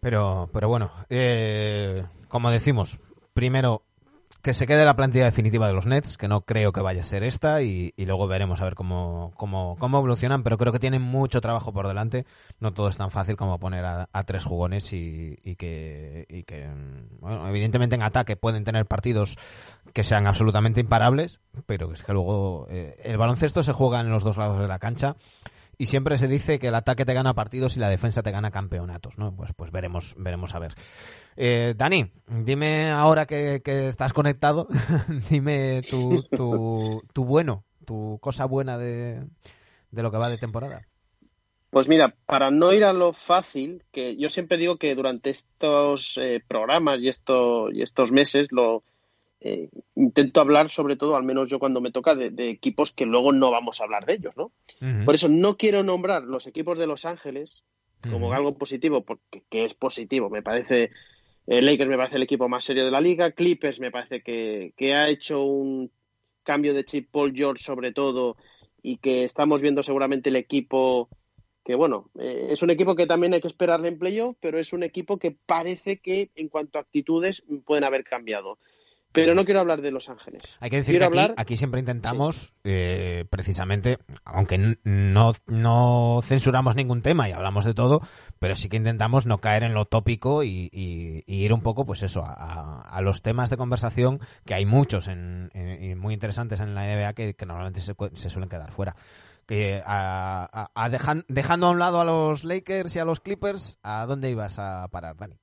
Pero, 0.00 0.48
pero 0.52 0.68
bueno, 0.68 0.90
eh, 1.10 2.02
como 2.32 2.50
decimos, 2.50 2.98
primero 3.34 3.82
que 4.40 4.54
se 4.54 4.66
quede 4.66 4.86
la 4.86 4.96
plantilla 4.96 5.26
definitiva 5.26 5.66
de 5.68 5.74
los 5.74 5.84
Nets, 5.84 6.16
que 6.16 6.28
no 6.28 6.46
creo 6.46 6.72
que 6.72 6.80
vaya 6.80 7.02
a 7.02 7.04
ser 7.04 7.24
esta, 7.24 7.60
y, 7.60 7.92
y 7.94 8.06
luego 8.06 8.26
veremos 8.26 8.62
a 8.62 8.64
ver 8.64 8.74
cómo, 8.74 9.32
cómo, 9.36 9.76
cómo 9.78 9.98
evolucionan, 9.98 10.42
pero 10.42 10.56
creo 10.56 10.72
que 10.72 10.78
tienen 10.78 11.02
mucho 11.02 11.42
trabajo 11.42 11.74
por 11.74 11.86
delante. 11.86 12.24
No 12.58 12.72
todo 12.72 12.88
es 12.88 12.96
tan 12.96 13.10
fácil 13.10 13.36
como 13.36 13.60
poner 13.60 13.84
a, 13.84 14.08
tres 14.24 14.44
jugones 14.44 14.94
y, 14.94 15.36
y 15.44 15.56
que, 15.56 16.24
y 16.30 16.44
que, 16.44 16.70
bueno, 17.20 17.46
evidentemente 17.46 17.96
en 17.96 18.02
ataque 18.02 18.36
pueden 18.36 18.64
tener 18.64 18.86
partidos 18.86 19.36
que 19.92 20.02
sean 20.02 20.26
absolutamente 20.26 20.80
imparables, 20.80 21.38
pero 21.66 21.92
es 21.92 22.02
que 22.02 22.14
luego 22.14 22.66
eh, 22.70 22.96
el 23.04 23.18
baloncesto 23.18 23.62
se 23.62 23.74
juega 23.74 24.00
en 24.00 24.08
los 24.08 24.24
dos 24.24 24.38
lados 24.38 24.58
de 24.58 24.68
la 24.68 24.78
cancha 24.78 25.16
y 25.78 25.86
siempre 25.86 26.16
se 26.16 26.28
dice 26.28 26.58
que 26.58 26.68
el 26.68 26.74
ataque 26.74 27.04
te 27.04 27.14
gana 27.14 27.34
partidos 27.34 27.76
y 27.76 27.80
la 27.80 27.88
defensa 27.88 28.22
te 28.22 28.30
gana 28.30 28.50
campeonatos, 28.50 29.18
¿no? 29.18 29.34
Pues, 29.34 29.52
pues 29.54 29.70
veremos, 29.70 30.14
veremos 30.16 30.54
a 30.54 30.58
ver. 30.58 30.74
Eh, 31.36 31.74
Dani, 31.76 32.10
dime 32.26 32.90
ahora 32.90 33.26
que, 33.26 33.62
que 33.64 33.88
estás 33.88 34.12
conectado, 34.12 34.68
dime 35.30 35.82
tu, 35.82 36.22
tu, 36.24 37.02
tu 37.12 37.24
bueno, 37.24 37.64
tu 37.84 38.18
cosa 38.20 38.44
buena 38.44 38.78
de, 38.78 39.22
de 39.90 40.02
lo 40.02 40.10
que 40.10 40.18
va 40.18 40.28
de 40.28 40.38
temporada. 40.38 40.86
Pues 41.70 41.88
mira, 41.88 42.14
para 42.26 42.50
no 42.50 42.72
ir 42.72 42.84
a 42.84 42.92
lo 42.92 43.14
fácil, 43.14 43.82
que 43.92 44.16
yo 44.16 44.28
siempre 44.28 44.58
digo 44.58 44.76
que 44.76 44.94
durante 44.94 45.30
estos 45.30 46.18
eh, 46.18 46.42
programas 46.46 47.00
y, 47.00 47.08
esto, 47.08 47.70
y 47.70 47.80
estos 47.80 48.12
meses 48.12 48.48
lo 48.50 48.82
eh, 49.40 49.70
intento 49.96 50.40
hablar 50.40 50.70
sobre 50.70 50.96
todo, 50.96 51.16
al 51.16 51.24
menos 51.24 51.48
yo 51.48 51.58
cuando 51.58 51.80
me 51.80 51.90
toca, 51.90 52.14
de, 52.14 52.30
de 52.30 52.50
equipos 52.50 52.92
que 52.92 53.06
luego 53.06 53.32
no 53.32 53.50
vamos 53.50 53.80
a 53.80 53.84
hablar 53.84 54.06
de 54.06 54.14
ellos, 54.14 54.36
¿no? 54.36 54.52
Por 55.04 55.14
eso 55.14 55.28
no 55.28 55.56
quiero 55.56 55.82
nombrar 55.82 56.22
los 56.22 56.46
equipos 56.46 56.78
de 56.78 56.86
Los 56.86 57.04
Ángeles 57.04 57.64
como 58.08 58.32
algo 58.32 58.54
positivo, 58.54 59.02
porque 59.02 59.42
que 59.48 59.64
es 59.64 59.74
positivo. 59.74 60.28
Me 60.28 60.42
parece, 60.42 60.90
Lakers 61.46 61.90
me 61.90 61.96
parece 61.96 62.16
el 62.16 62.22
equipo 62.22 62.48
más 62.48 62.64
serio 62.64 62.84
de 62.84 62.90
la 62.90 63.00
liga, 63.00 63.32
Clippers 63.32 63.80
me 63.80 63.90
parece 63.90 64.22
que, 64.22 64.72
que 64.76 64.94
ha 64.94 65.08
hecho 65.08 65.42
un 65.42 65.90
cambio 66.42 66.74
de 66.74 66.84
chip 66.84 67.10
Paul 67.10 67.32
George 67.34 67.62
sobre 67.62 67.92
todo 67.92 68.36
y 68.82 68.98
que 68.98 69.24
estamos 69.24 69.62
viendo 69.62 69.82
seguramente 69.82 70.30
el 70.30 70.36
equipo 70.36 71.08
que 71.64 71.74
bueno, 71.74 72.10
eh, 72.18 72.48
es 72.50 72.62
un 72.62 72.70
equipo 72.70 72.96
que 72.96 73.06
también 73.06 73.34
hay 73.34 73.40
que 73.40 73.46
esperarle 73.46 73.88
en 73.88 73.98
playoff, 73.98 74.36
pero 74.40 74.58
es 74.58 74.72
un 74.72 74.82
equipo 74.82 75.18
que 75.18 75.30
parece 75.30 76.00
que 76.00 76.30
en 76.34 76.48
cuanto 76.48 76.78
a 76.78 76.82
actitudes 76.82 77.44
pueden 77.64 77.84
haber 77.84 78.04
cambiado. 78.04 78.58
Pero 79.12 79.34
no 79.34 79.44
quiero 79.44 79.60
hablar 79.60 79.82
de 79.82 79.90
Los 79.92 80.08
Ángeles. 80.08 80.40
Hay 80.60 80.70
que 80.70 80.76
decir 80.76 80.92
Quiero 80.94 81.10
que 81.10 81.18
aquí, 81.18 81.24
hablar- 81.24 81.34
aquí 81.38 81.56
siempre 81.56 81.80
intentamos, 81.80 82.54
eh, 82.64 83.24
precisamente, 83.30 83.98
aunque 84.24 84.76
no, 84.84 85.32
no 85.46 86.20
censuramos 86.22 86.76
ningún 86.76 87.02
tema 87.02 87.28
y 87.28 87.32
hablamos 87.32 87.64
de 87.64 87.74
todo, 87.74 88.00
pero 88.38 88.56
sí 88.56 88.68
que 88.68 88.76
intentamos 88.78 89.26
no 89.26 89.38
caer 89.38 89.64
en 89.64 89.74
lo 89.74 89.84
tópico 89.84 90.42
y, 90.44 90.70
y- 90.72 91.22
y 91.26 91.44
ir 91.44 91.52
un 91.52 91.60
poco, 91.62 91.84
pues 91.84 92.02
eso, 92.02 92.24
a, 92.26 93.00
los 93.02 93.22
temas 93.22 93.50
de 93.50 93.56
conversación, 93.56 94.20
que 94.46 94.54
hay 94.54 94.64
muchos 94.66 95.08
en, 95.08 95.50
en- 95.54 95.82
y 95.82 95.94
muy 95.94 96.14
interesantes 96.14 96.60
en 96.60 96.74
la 96.74 96.86
NBA 96.86 97.12
que, 97.14 97.34
que 97.34 97.46
normalmente 97.46 97.80
se, 97.80 97.94
se 98.14 98.30
suelen 98.30 98.48
quedar 98.48 98.70
fuera. 98.72 98.96
Que 99.46 99.82
a- 99.84 100.48
a- 100.52 100.70
a 100.84 100.88
dejan- 100.88 101.24
dejando 101.28 101.66
a 101.66 101.70
un 101.70 101.78
lado 101.80 102.00
a 102.00 102.04
los 102.04 102.44
Lakers 102.44 102.94
y 102.96 103.00
a 103.00 103.04
los 103.04 103.20
Clippers, 103.20 103.78
¿a 103.82 104.06
dónde 104.06 104.30
ibas 104.30 104.58
a 104.58 104.86
parar, 104.88 105.16
Dani? 105.16 105.34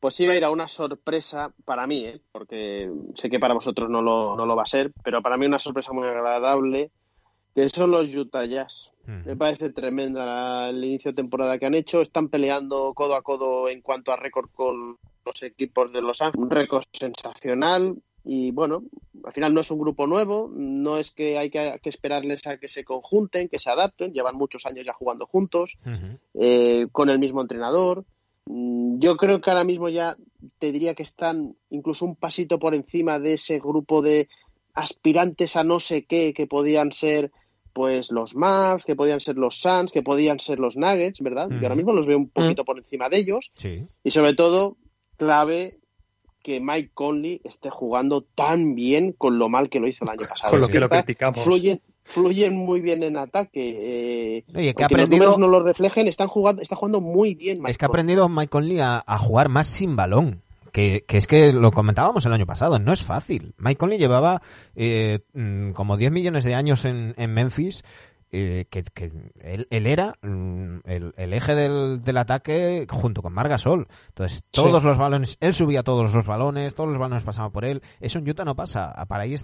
Pues 0.00 0.18
iba 0.20 0.32
a 0.32 0.36
ir 0.36 0.44
a 0.44 0.50
una 0.50 0.68
sorpresa 0.68 1.52
para 1.64 1.86
mí, 1.86 2.04
¿eh? 2.04 2.20
porque 2.30 2.90
sé 3.14 3.28
que 3.28 3.40
para 3.40 3.54
vosotros 3.54 3.90
no 3.90 4.00
lo, 4.00 4.36
no 4.36 4.46
lo 4.46 4.54
va 4.54 4.62
a 4.62 4.66
ser, 4.66 4.92
pero 5.02 5.22
para 5.22 5.36
mí 5.36 5.46
una 5.46 5.58
sorpresa 5.58 5.92
muy 5.92 6.06
agradable, 6.06 6.90
que 7.54 7.68
son 7.68 7.90
los 7.90 8.14
Utah 8.14 8.44
Jazz. 8.44 8.92
Me 9.24 9.36
parece 9.36 9.70
tremenda 9.70 10.68
el 10.68 10.84
inicio 10.84 11.12
de 11.12 11.16
temporada 11.16 11.58
que 11.58 11.64
han 11.64 11.74
hecho. 11.74 12.02
Están 12.02 12.28
peleando 12.28 12.92
codo 12.92 13.14
a 13.14 13.22
codo 13.22 13.70
en 13.70 13.80
cuanto 13.80 14.12
a 14.12 14.16
récord 14.16 14.50
con 14.52 14.98
los 15.24 15.42
equipos 15.42 15.94
de 15.94 16.02
Los 16.02 16.20
Ángeles. 16.20 16.44
Un 16.44 16.50
récord 16.50 16.84
sensacional. 16.92 17.96
Y 18.22 18.50
bueno, 18.50 18.82
al 19.24 19.32
final 19.32 19.54
no 19.54 19.62
es 19.62 19.70
un 19.70 19.78
grupo 19.78 20.06
nuevo. 20.06 20.50
No 20.54 20.98
es 20.98 21.10
que 21.10 21.38
hay 21.38 21.48
que, 21.48 21.80
que 21.82 21.88
esperarles 21.88 22.46
a 22.46 22.58
que 22.58 22.68
se 22.68 22.84
conjunten, 22.84 23.48
que 23.48 23.58
se 23.58 23.70
adapten. 23.70 24.12
Llevan 24.12 24.36
muchos 24.36 24.66
años 24.66 24.84
ya 24.84 24.92
jugando 24.92 25.24
juntos 25.24 25.78
eh, 26.34 26.86
con 26.92 27.08
el 27.08 27.18
mismo 27.18 27.40
entrenador. 27.40 28.04
Mm, 28.50 28.98
Yo 28.98 29.16
creo 29.16 29.40
que 29.40 29.50
ahora 29.50 29.64
mismo 29.64 29.88
ya 29.90 30.16
te 30.58 30.72
diría 30.72 30.94
que 30.94 31.02
están 31.02 31.54
incluso 31.70 32.04
un 32.06 32.16
pasito 32.16 32.58
por 32.58 32.74
encima 32.74 33.18
de 33.18 33.34
ese 33.34 33.58
grupo 33.58 34.00
de 34.02 34.28
aspirantes 34.74 35.56
a 35.56 35.64
no 35.64 35.80
sé 35.80 36.04
qué 36.04 36.32
que 36.32 36.46
podían 36.46 36.92
ser 36.92 37.30
pues 37.74 38.10
los 38.10 38.34
Mavs, 38.34 38.84
que 38.84 38.96
podían 38.96 39.20
ser 39.20 39.36
los 39.36 39.60
Suns, 39.60 39.92
que 39.92 40.02
podían 40.02 40.40
ser 40.40 40.58
los 40.58 40.76
Nuggets, 40.76 41.20
¿verdad? 41.20 41.48
Yo 41.50 41.58
ahora 41.62 41.76
mismo 41.76 41.92
los 41.92 42.06
veo 42.06 42.16
un 42.18 42.28
poquito 42.28 42.64
por 42.64 42.78
encima 42.78 43.08
de 43.08 43.18
ellos 43.18 43.52
Sí. 43.54 43.86
y 44.02 44.10
sobre 44.10 44.34
todo 44.34 44.76
clave 45.16 45.78
que 46.42 46.58
Mike 46.60 46.90
Conley 46.94 47.40
esté 47.44 47.70
jugando 47.70 48.22
tan 48.22 48.74
bien 48.74 49.12
con 49.12 49.38
lo 49.38 49.48
mal 49.48 49.68
que 49.68 49.78
lo 49.80 49.86
hizo 49.88 50.04
el 50.04 50.10
año 50.10 50.26
pasado. 50.28 50.50
Con 50.50 50.60
lo 50.60 50.68
que 50.68 50.80
lo 50.80 50.88
criticamos. 50.88 51.40
Fluyen, 51.44 51.80
fluyen 52.12 52.56
muy 52.56 52.80
bien 52.80 53.02
en 53.02 53.16
ataque. 53.16 54.38
eh, 54.38 54.44
Oye, 54.54 54.74
que 54.74 54.82
ha 54.82 54.86
aunque 54.86 54.96
los 54.96 55.04
aprendido- 55.06 55.24
números 55.30 55.38
no 55.38 55.48
lo 55.48 55.62
reflejen, 55.62 56.08
están 56.08 56.28
jugando, 56.28 56.62
está 56.62 56.76
jugando 56.76 57.00
muy 57.00 57.34
bien. 57.34 57.58
Mike 57.58 57.70
Es 57.72 57.78
que 57.78 57.84
ha 57.84 57.88
aprendido 57.88 58.28
Mike 58.28 58.48
Conley 58.48 58.80
a, 58.80 59.02
a 59.06 59.18
jugar 59.18 59.48
más 59.48 59.66
sin 59.66 59.96
balón. 59.96 60.42
Que, 60.72 61.02
que 61.08 61.16
es 61.16 61.26
que 61.26 61.52
lo 61.54 61.72
comentábamos 61.72 62.26
el 62.26 62.32
año 62.34 62.44
pasado, 62.46 62.78
no 62.78 62.92
es 62.92 63.02
fácil. 63.04 63.54
Mike 63.56 63.78
Conley 63.78 63.98
llevaba 63.98 64.42
eh, 64.76 65.20
mm, 65.32 65.70
como 65.70 65.96
10 65.96 66.12
millones 66.12 66.44
de 66.44 66.54
años 66.54 66.84
en, 66.84 67.14
en 67.16 67.32
Memphis, 67.32 67.82
eh, 68.30 68.66
que, 68.68 68.84
que 68.84 69.10
él, 69.40 69.66
él 69.70 69.86
era 69.86 70.16
mm, 70.20 70.80
el, 70.84 71.14
el 71.16 71.32
eje 71.32 71.54
del, 71.54 72.04
del 72.04 72.16
ataque 72.18 72.86
junto 72.88 73.22
con 73.22 73.32
Margasol. 73.32 73.88
Entonces, 74.08 74.42
todos 74.50 74.84
los 74.84 74.98
balones, 74.98 75.38
él 75.40 75.54
subía 75.54 75.82
todos 75.82 76.12
los 76.14 76.26
balones, 76.26 76.74
todos 76.74 76.90
los 76.90 76.98
balones 76.98 77.22
pasaban 77.24 77.50
por 77.50 77.64
él. 77.64 77.80
Eso 77.98 78.18
en 78.18 78.28
Utah 78.28 78.44
no 78.44 78.54
pasa. 78.54 78.92
Para 79.08 79.22
ahí, 79.22 79.36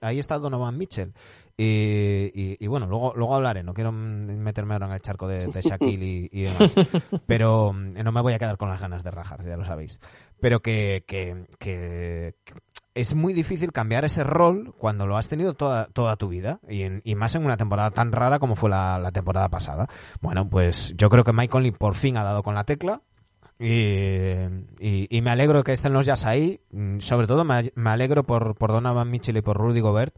ahí 0.00 0.18
está 0.18 0.38
Donovan 0.40 0.76
Mitchell. 0.76 1.12
Y, 1.56 2.32
y- 2.34 2.56
y 2.58 2.66
bueno, 2.66 2.86
luego, 2.86 3.12
luego 3.14 3.36
hablaré, 3.36 3.62
no 3.62 3.74
quiero 3.74 3.92
meterme 3.92 4.74
ahora 4.74 4.86
en 4.86 4.92
el 4.92 5.00
charco 5.00 5.28
de, 5.28 5.46
de 5.46 5.62
Shaquille 5.62 6.04
y, 6.04 6.28
y 6.32 6.42
demás. 6.42 6.74
Pero 7.26 7.72
mm, 7.72 8.02
no 8.02 8.10
me 8.12 8.20
voy 8.22 8.32
a 8.32 8.38
quedar 8.38 8.56
con 8.56 8.68
las 8.70 8.80
ganas 8.80 9.04
de 9.04 9.10
rajar, 9.12 9.44
ya 9.46 9.56
lo 9.56 9.64
sabéis. 9.64 10.00
Pero 10.40 10.60
que, 10.60 11.04
que, 11.06 11.46
que 11.60 12.34
es 12.94 13.14
muy 13.14 13.32
difícil 13.32 13.70
cambiar 13.72 14.04
ese 14.04 14.24
rol 14.24 14.74
cuando 14.78 15.06
lo 15.06 15.16
has 15.16 15.28
tenido 15.28 15.54
toda, 15.54 15.86
toda 15.86 16.16
tu 16.16 16.28
vida 16.28 16.58
y, 16.68 16.82
en- 16.82 17.02
y 17.04 17.14
más 17.14 17.34
en 17.36 17.44
una 17.44 17.56
temporada 17.56 17.92
tan 17.92 18.10
rara 18.10 18.40
como 18.40 18.56
fue 18.56 18.68
la, 18.70 18.98
la 18.98 19.12
temporada 19.12 19.48
pasada. 19.48 19.88
Bueno, 20.20 20.48
pues 20.50 20.92
yo 20.96 21.08
creo 21.08 21.22
que 21.22 21.32
Mike 21.32 21.50
Conley 21.50 21.70
por 21.70 21.94
fin 21.94 22.16
ha 22.16 22.24
dado 22.24 22.42
con 22.42 22.54
la 22.56 22.64
tecla. 22.64 23.00
Y, 23.56 23.68
y- 24.80 25.06
y 25.08 25.22
me 25.22 25.30
alegro 25.30 25.62
que 25.62 25.70
estén 25.72 25.92
los 25.92 26.04
Jazz 26.06 26.26
ahí. 26.26 26.60
Mm, 26.72 26.98
Sobre 26.98 27.26
todo 27.28 27.44
me, 27.44 27.72
me 27.76 27.90
alegro 27.90 28.24
por, 28.24 28.56
por 28.56 28.72
Donovan 28.72 29.08
Mitchell 29.10 29.36
y 29.36 29.42
por 29.42 29.56
Rudy 29.56 29.78
Gobert, 29.80 30.14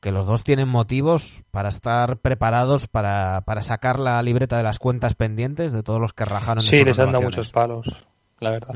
que 0.00 0.12
los 0.12 0.26
dos 0.26 0.44
tienen 0.44 0.68
motivos 0.68 1.42
para 1.50 1.68
estar 1.68 2.18
preparados 2.18 2.86
para, 2.88 3.42
para 3.44 3.62
sacar 3.62 3.98
la 3.98 4.22
libreta 4.22 4.56
de 4.56 4.62
las 4.62 4.78
cuentas 4.78 5.14
pendientes 5.14 5.72
de 5.72 5.82
todos 5.82 6.00
los 6.00 6.12
que 6.12 6.24
rajaron. 6.24 6.62
en 6.62 6.68
Sí, 6.70 6.82
les 6.84 6.98
han 6.98 7.12
dado 7.12 7.24
muchos 7.24 7.50
palos, 7.50 8.06
la 8.40 8.50
verdad. 8.50 8.74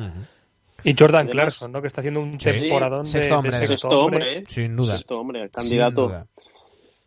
Y 0.84 0.94
Jordan 0.98 1.26
Además- 1.26 1.32
Clarkson, 1.32 1.72
¿no? 1.72 1.80
Que 1.80 1.86
está 1.88 2.00
haciendo 2.00 2.20
un 2.20 2.32
Sí. 2.40 2.50
temporadón 2.50 3.04
de, 3.04 3.10
Sexto 3.10 3.38
hombre. 3.38 3.52
de 3.52 3.66
sexto 3.66 3.72
Sexto 3.88 4.00
hombre. 4.04 4.18
hombre. 4.18 4.44
Sin 4.48 4.76
duda. 4.76 4.96
Sexto 4.96 5.20
hombre, 5.20 5.40
Sin 5.42 5.48
candidato. 5.50 6.08
duda. 6.08 6.26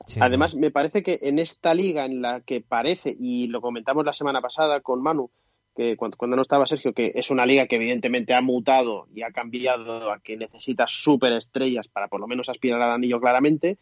Sin 0.08 0.24
Además, 0.24 0.52
duda. 0.54 0.62
me 0.62 0.72
parece 0.72 1.04
que 1.04 1.20
en 1.24 1.40
esta 1.40 1.74
liga 1.74 2.06
en 2.06 2.22
la 2.22 2.40
que 2.42 2.62
parece, 2.62 3.14
y 3.20 3.48
lo 3.48 3.60
comentamos 3.60 4.06
la 4.06 4.14
semana 4.14 4.40
pasada 4.40 4.80
con 4.80 5.02
Manu, 5.02 5.30
que 5.76 5.98
cuando, 5.98 6.18
cuando 6.18 6.36
no 6.36 6.42
estaba 6.42 6.66
Sergio, 6.66 6.94
que 6.94 7.12
es 7.16 7.30
una 7.30 7.46
liga 7.46 7.68
que 7.68 7.76
evidentemente 7.76 8.34
ha 8.34 8.42
mutado 8.42 9.08
y 9.14 9.24
ha 9.24 9.32
cambiado 9.32 10.12
a 10.12 10.20
que 10.20 10.38
necesita 10.38 10.86
superestrellas 10.88 11.88
para 11.88 12.08
por 12.08 12.22
lo 12.22 12.28
menos 12.28 12.50
aspirar 12.50 12.82
al 12.82 12.92
anillo 12.92 13.20
claramente, 13.20 13.78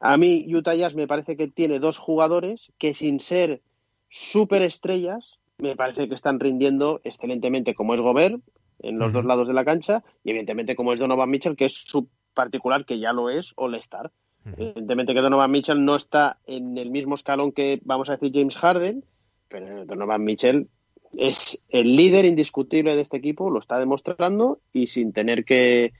a 0.00 0.16
mí 0.16 0.44
Utah 0.48 0.74
Jazz 0.74 0.94
me 0.94 1.06
parece 1.06 1.36
que 1.36 1.48
tiene 1.48 1.78
dos 1.78 1.98
jugadores 1.98 2.72
que 2.78 2.94
sin 2.94 3.20
ser 3.20 3.62
superestrellas 4.08 5.38
me 5.58 5.76
parece 5.76 6.08
que 6.08 6.14
están 6.14 6.40
rindiendo 6.40 7.00
excelentemente, 7.04 7.74
como 7.74 7.94
es 7.94 8.00
Gobert 8.00 8.40
en 8.80 8.98
los 8.98 9.12
dos 9.12 9.24
lados 9.24 9.48
de 9.48 9.54
la 9.54 9.64
cancha 9.64 10.04
y 10.24 10.30
evidentemente 10.30 10.76
como 10.76 10.92
es 10.92 11.00
Donovan 11.00 11.30
Mitchell, 11.30 11.56
que 11.56 11.66
es 11.66 11.74
su 11.74 12.08
particular, 12.34 12.84
que 12.84 12.98
ya 12.98 13.12
lo 13.12 13.30
es, 13.30 13.52
All-Star. 13.56 14.12
Evidentemente 14.56 15.14
que 15.14 15.20
Donovan 15.20 15.50
Mitchell 15.50 15.84
no 15.84 15.96
está 15.96 16.38
en 16.46 16.78
el 16.78 16.90
mismo 16.90 17.14
escalón 17.14 17.52
que, 17.52 17.80
vamos 17.84 18.08
a 18.08 18.12
decir, 18.12 18.30
James 18.32 18.56
Harden, 18.56 19.04
pero 19.48 19.84
Donovan 19.84 20.24
Mitchell 20.24 20.68
es 21.16 21.58
el 21.68 21.94
líder 21.96 22.24
indiscutible 22.24 22.94
de 22.94 23.02
este 23.02 23.16
equipo, 23.16 23.50
lo 23.50 23.58
está 23.58 23.78
demostrando 23.78 24.60
y 24.72 24.88
sin 24.88 25.12
tener 25.12 25.44
que, 25.44 25.92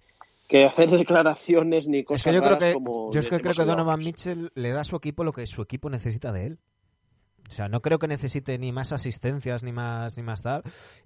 que 0.49 0.65
hacer 0.65 0.91
declaraciones 0.91 1.87
ni 1.87 1.99
Es 1.99 2.05
cosas 2.05 2.25
que 2.25 2.33
yo 2.33 2.41
creo 2.41 2.55
raras 2.55 2.69
que, 2.69 2.75
como 2.75 3.13
yo 3.13 3.21
es 3.21 3.29
que 3.29 3.41
creo 3.41 3.55
que 3.55 3.65
Donovan. 3.65 4.01
Mitchell 4.01 4.51
le 4.55 4.71
da 4.71 4.81
a 4.81 4.85
su 4.85 4.97
equipo 4.97 5.25
lo 5.25 5.33
que 5.33 5.47
su 5.47 5.63
equipo 5.63 5.91
necesita 5.91 6.33
de 6.33 6.47
él. 6.47 6.59
O 7.49 7.53
sea, 7.53 7.69
no 7.69 7.81
creo 7.81 7.99
que 7.99 8.09
necesite 8.09 8.59
ni 8.59 8.73
más 8.73 8.93
asistencias 8.93 9.63
ni 9.63 9.73
más 9.73 10.17
ni 10.17 10.23
más 10.23 10.43
tal. 10.43 10.63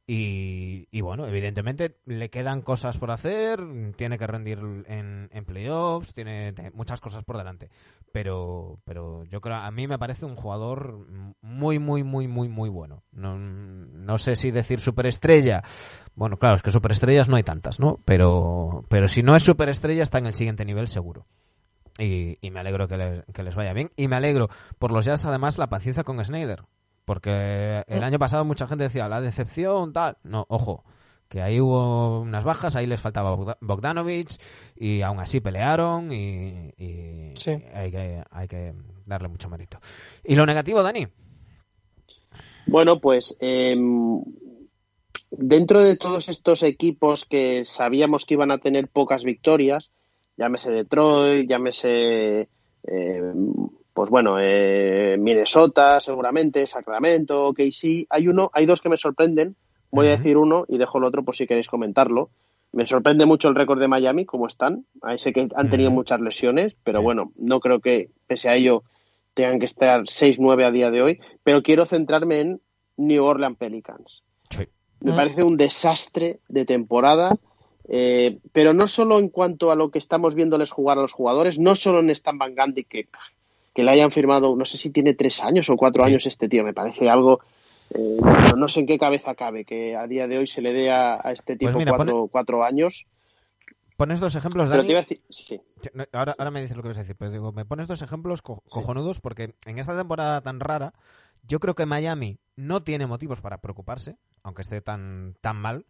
Y, 0.06 0.88
y 0.90 1.00
bueno, 1.00 1.26
evidentemente 1.26 1.96
le 2.04 2.30
quedan 2.30 2.62
cosas 2.62 2.98
por 2.98 3.10
hacer, 3.10 3.60
tiene 3.96 4.18
que 4.18 4.26
rendir 4.26 4.58
en, 4.86 5.28
en 5.32 5.44
playoffs, 5.44 6.14
tiene 6.14 6.54
muchas 6.74 7.00
cosas 7.00 7.24
por 7.24 7.38
delante. 7.38 7.70
Pero, 8.12 8.80
pero 8.84 9.24
yo 9.24 9.40
creo, 9.40 9.56
a 9.56 9.70
mí 9.70 9.86
me 9.86 9.98
parece 9.98 10.26
un 10.26 10.36
jugador 10.36 11.06
muy, 11.40 11.78
muy, 11.78 12.02
muy, 12.02 12.28
muy, 12.28 12.48
muy 12.48 12.68
bueno. 12.68 13.02
No, 13.12 13.38
no 13.38 14.18
sé 14.18 14.36
si 14.36 14.50
decir 14.50 14.80
superestrella. 14.80 15.62
Bueno, 16.14 16.38
claro, 16.38 16.56
es 16.56 16.62
que 16.62 16.70
superestrellas 16.70 17.28
no 17.28 17.36
hay 17.36 17.42
tantas, 17.42 17.80
¿no? 17.80 18.00
Pero, 18.04 18.84
pero 18.88 19.08
si 19.08 19.22
no 19.22 19.36
es 19.36 19.42
superestrella, 19.42 20.02
está 20.02 20.18
en 20.18 20.26
el 20.26 20.34
siguiente 20.34 20.64
nivel 20.64 20.88
seguro. 20.88 21.26
Y, 21.98 22.38
y 22.40 22.50
me 22.50 22.60
alegro 22.60 22.88
que, 22.88 22.96
le- 22.96 23.24
que 23.34 23.42
les 23.42 23.54
vaya 23.54 23.72
bien. 23.72 23.90
Y 23.96 24.08
me 24.08 24.16
alegro 24.16 24.48
por 24.78 24.92
los 24.92 25.04
Jazz, 25.04 25.24
además, 25.26 25.58
la 25.58 25.68
paciencia 25.68 26.04
con 26.04 26.24
Snyder. 26.24 26.62
Porque 27.04 27.82
el 27.88 28.02
año 28.04 28.18
pasado 28.18 28.44
mucha 28.44 28.66
gente 28.66 28.84
decía, 28.84 29.08
la 29.08 29.20
decepción, 29.20 29.92
tal. 29.92 30.16
No, 30.22 30.46
ojo, 30.48 30.84
que 31.28 31.42
ahí 31.42 31.60
hubo 31.60 32.20
unas 32.20 32.44
bajas, 32.44 32.76
ahí 32.76 32.86
les 32.86 33.00
faltaba 33.00 33.34
Bogda- 33.36 33.58
Bogdanovich 33.60 34.38
y 34.76 35.02
aún 35.02 35.18
así 35.18 35.40
pelearon 35.40 36.12
y, 36.12 36.72
y 36.78 37.32
Sí. 37.36 37.50
hay, 37.74 37.90
que, 37.90 38.22
hay 38.30 38.48
que 38.48 38.72
darle 39.04 39.28
mucho 39.28 39.48
mérito. 39.48 39.78
¿Y 40.24 40.36
lo 40.36 40.46
negativo, 40.46 40.82
Dani? 40.82 41.08
Bueno, 42.66 43.00
pues 43.00 43.36
em, 43.40 44.22
dentro 45.30 45.80
de 45.80 45.96
todos 45.96 46.28
estos 46.28 46.62
equipos 46.62 47.24
que 47.24 47.64
sabíamos 47.64 48.24
que 48.24 48.34
iban 48.34 48.50
a 48.50 48.58
tener 48.58 48.88
pocas 48.88 49.24
victorias, 49.24 49.92
llámese 50.42 50.70
Detroit, 50.72 51.48
llámese, 51.48 52.48
eh, 52.84 53.32
pues 53.94 54.10
bueno, 54.10 54.36
eh, 54.40 55.16
Minnesota, 55.18 56.00
seguramente, 56.00 56.66
Sacramento, 56.66 57.52
KC, 57.54 58.06
hay 58.10 58.26
uno, 58.26 58.50
hay 58.52 58.66
dos 58.66 58.80
que 58.80 58.88
me 58.88 58.96
sorprenden. 58.96 59.54
Voy 59.92 60.08
a 60.08 60.16
decir 60.16 60.36
uno 60.36 60.64
y 60.68 60.78
dejo 60.78 60.98
el 60.98 61.04
otro 61.04 61.22
por 61.22 61.36
si 61.36 61.46
queréis 61.46 61.68
comentarlo. 61.68 62.30
Me 62.72 62.86
sorprende 62.86 63.24
mucho 63.26 63.48
el 63.48 63.54
récord 63.54 63.78
de 63.78 63.86
Miami, 63.86 64.24
cómo 64.24 64.46
están. 64.46 64.84
Ahí 65.02 65.18
sé 65.18 65.32
que 65.32 65.46
han 65.54 65.70
tenido 65.70 65.90
muchas 65.90 66.20
lesiones, 66.20 66.74
pero 66.82 66.98
Sí. 67.00 67.04
bueno, 67.04 67.32
no 67.36 67.60
creo 67.60 67.78
que, 67.80 68.08
pese 68.26 68.48
a 68.48 68.54
ello, 68.56 68.82
tengan 69.34 69.58
que 69.60 69.66
estar 69.66 70.08
6-9 70.08 70.64
a 70.64 70.70
día 70.72 70.90
de 70.90 71.02
hoy. 71.02 71.20
Pero 71.44 71.62
quiero 71.62 71.84
centrarme 71.84 72.40
en 72.40 72.60
New 72.96 73.22
Orleans 73.22 73.58
Pelicans. 73.58 74.24
Sí. 74.50 74.64
Me 75.00 75.12
Mm. 75.12 75.16
parece 75.16 75.42
un 75.42 75.56
desastre 75.58 76.40
de 76.48 76.64
temporada, 76.64 77.36
eh, 77.88 78.38
pero 78.52 78.72
no 78.74 78.86
solo 78.86 79.18
en 79.18 79.28
cuanto 79.28 79.70
a 79.70 79.76
lo 79.76 79.90
que 79.90 79.98
estamos 79.98 80.34
viéndoles 80.34 80.70
jugar 80.70 80.98
a 80.98 81.02
los 81.02 81.12
jugadores, 81.12 81.58
no 81.58 81.74
solo 81.74 82.00
en 82.00 82.10
Stan 82.10 82.38
Van 82.38 82.54
Gundy, 82.54 82.84
que, 82.84 83.08
que 83.74 83.82
le 83.84 83.90
hayan 83.90 84.10
firmado, 84.10 84.54
no 84.56 84.64
sé 84.64 84.76
si 84.78 84.90
tiene 84.90 85.14
tres 85.14 85.42
años 85.42 85.68
o 85.70 85.76
cuatro 85.76 86.02
Sí. 86.02 86.10
años 86.10 86.26
este 86.26 86.48
tío, 86.48 86.64
me 86.64 86.74
parece 86.74 87.10
algo, 87.10 87.40
eh, 87.94 88.18
no, 88.20 88.56
no 88.56 88.68
sé 88.68 88.80
en 88.80 88.86
qué 88.86 88.98
cabeza 88.98 89.34
cabe 89.34 89.64
que 89.64 89.96
a 89.96 90.06
día 90.06 90.26
de 90.28 90.38
hoy 90.38 90.46
se 90.46 90.62
le 90.62 90.72
dé 90.72 90.90
a, 90.90 91.20
a 91.22 91.32
este 91.32 91.54
tipo 91.56 91.72
Pues 91.72 91.76
mira, 91.76 91.90
cuatro, 91.96 92.28
cuatro 92.30 92.64
años. 92.64 93.06
Pones 93.96 94.20
dos 94.20 94.34
ejemplos, 94.34 94.68
Pero 94.68 94.82
Dani. 94.82 94.86
te 94.88 94.92
iba 94.92 95.00
a 95.00 95.02
decir, 95.02 95.22
sí, 95.30 95.60
Que- 95.82 95.90
no, 95.94 96.04
Ahora, 96.12 96.34
ahora 96.38 96.50
me 96.50 96.60
dices 96.62 96.76
lo 96.76 96.82
que 96.82 96.88
vas 96.88 96.98
a 96.98 97.02
decir, 97.02 97.16
pero 97.16 97.30
digo, 97.30 97.52
me 97.52 97.64
pones 97.64 97.86
dos 97.86 98.02
ejemplos 98.02 98.40
co- 98.42 98.62
cojonudos 98.68 99.20
porque 99.20 99.54
en 99.66 99.78
esta 99.78 99.96
temporada 99.96 100.40
tan 100.40 100.60
rara, 100.60 100.92
yo 101.46 101.60
creo 101.60 101.74
que 101.74 101.86
Miami 101.86 102.38
no 102.56 102.82
tiene 102.82 103.06
motivos 103.06 103.40
para 103.40 103.60
preocuparse, 103.60 104.16
aunque 104.42 104.62
esté 104.62 104.80
tan, 104.80 105.34
tan 105.40 105.56
mal, 105.56 105.84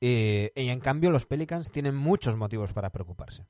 eh, 0.00 0.52
y 0.54 0.68
en 0.68 0.80
cambio 0.80 1.10
los 1.10 1.26
Pelicans 1.26 1.70
tienen 1.70 1.94
muchos 1.96 2.36
motivos 2.36 2.72
para 2.72 2.90
preocuparse. 2.90 3.44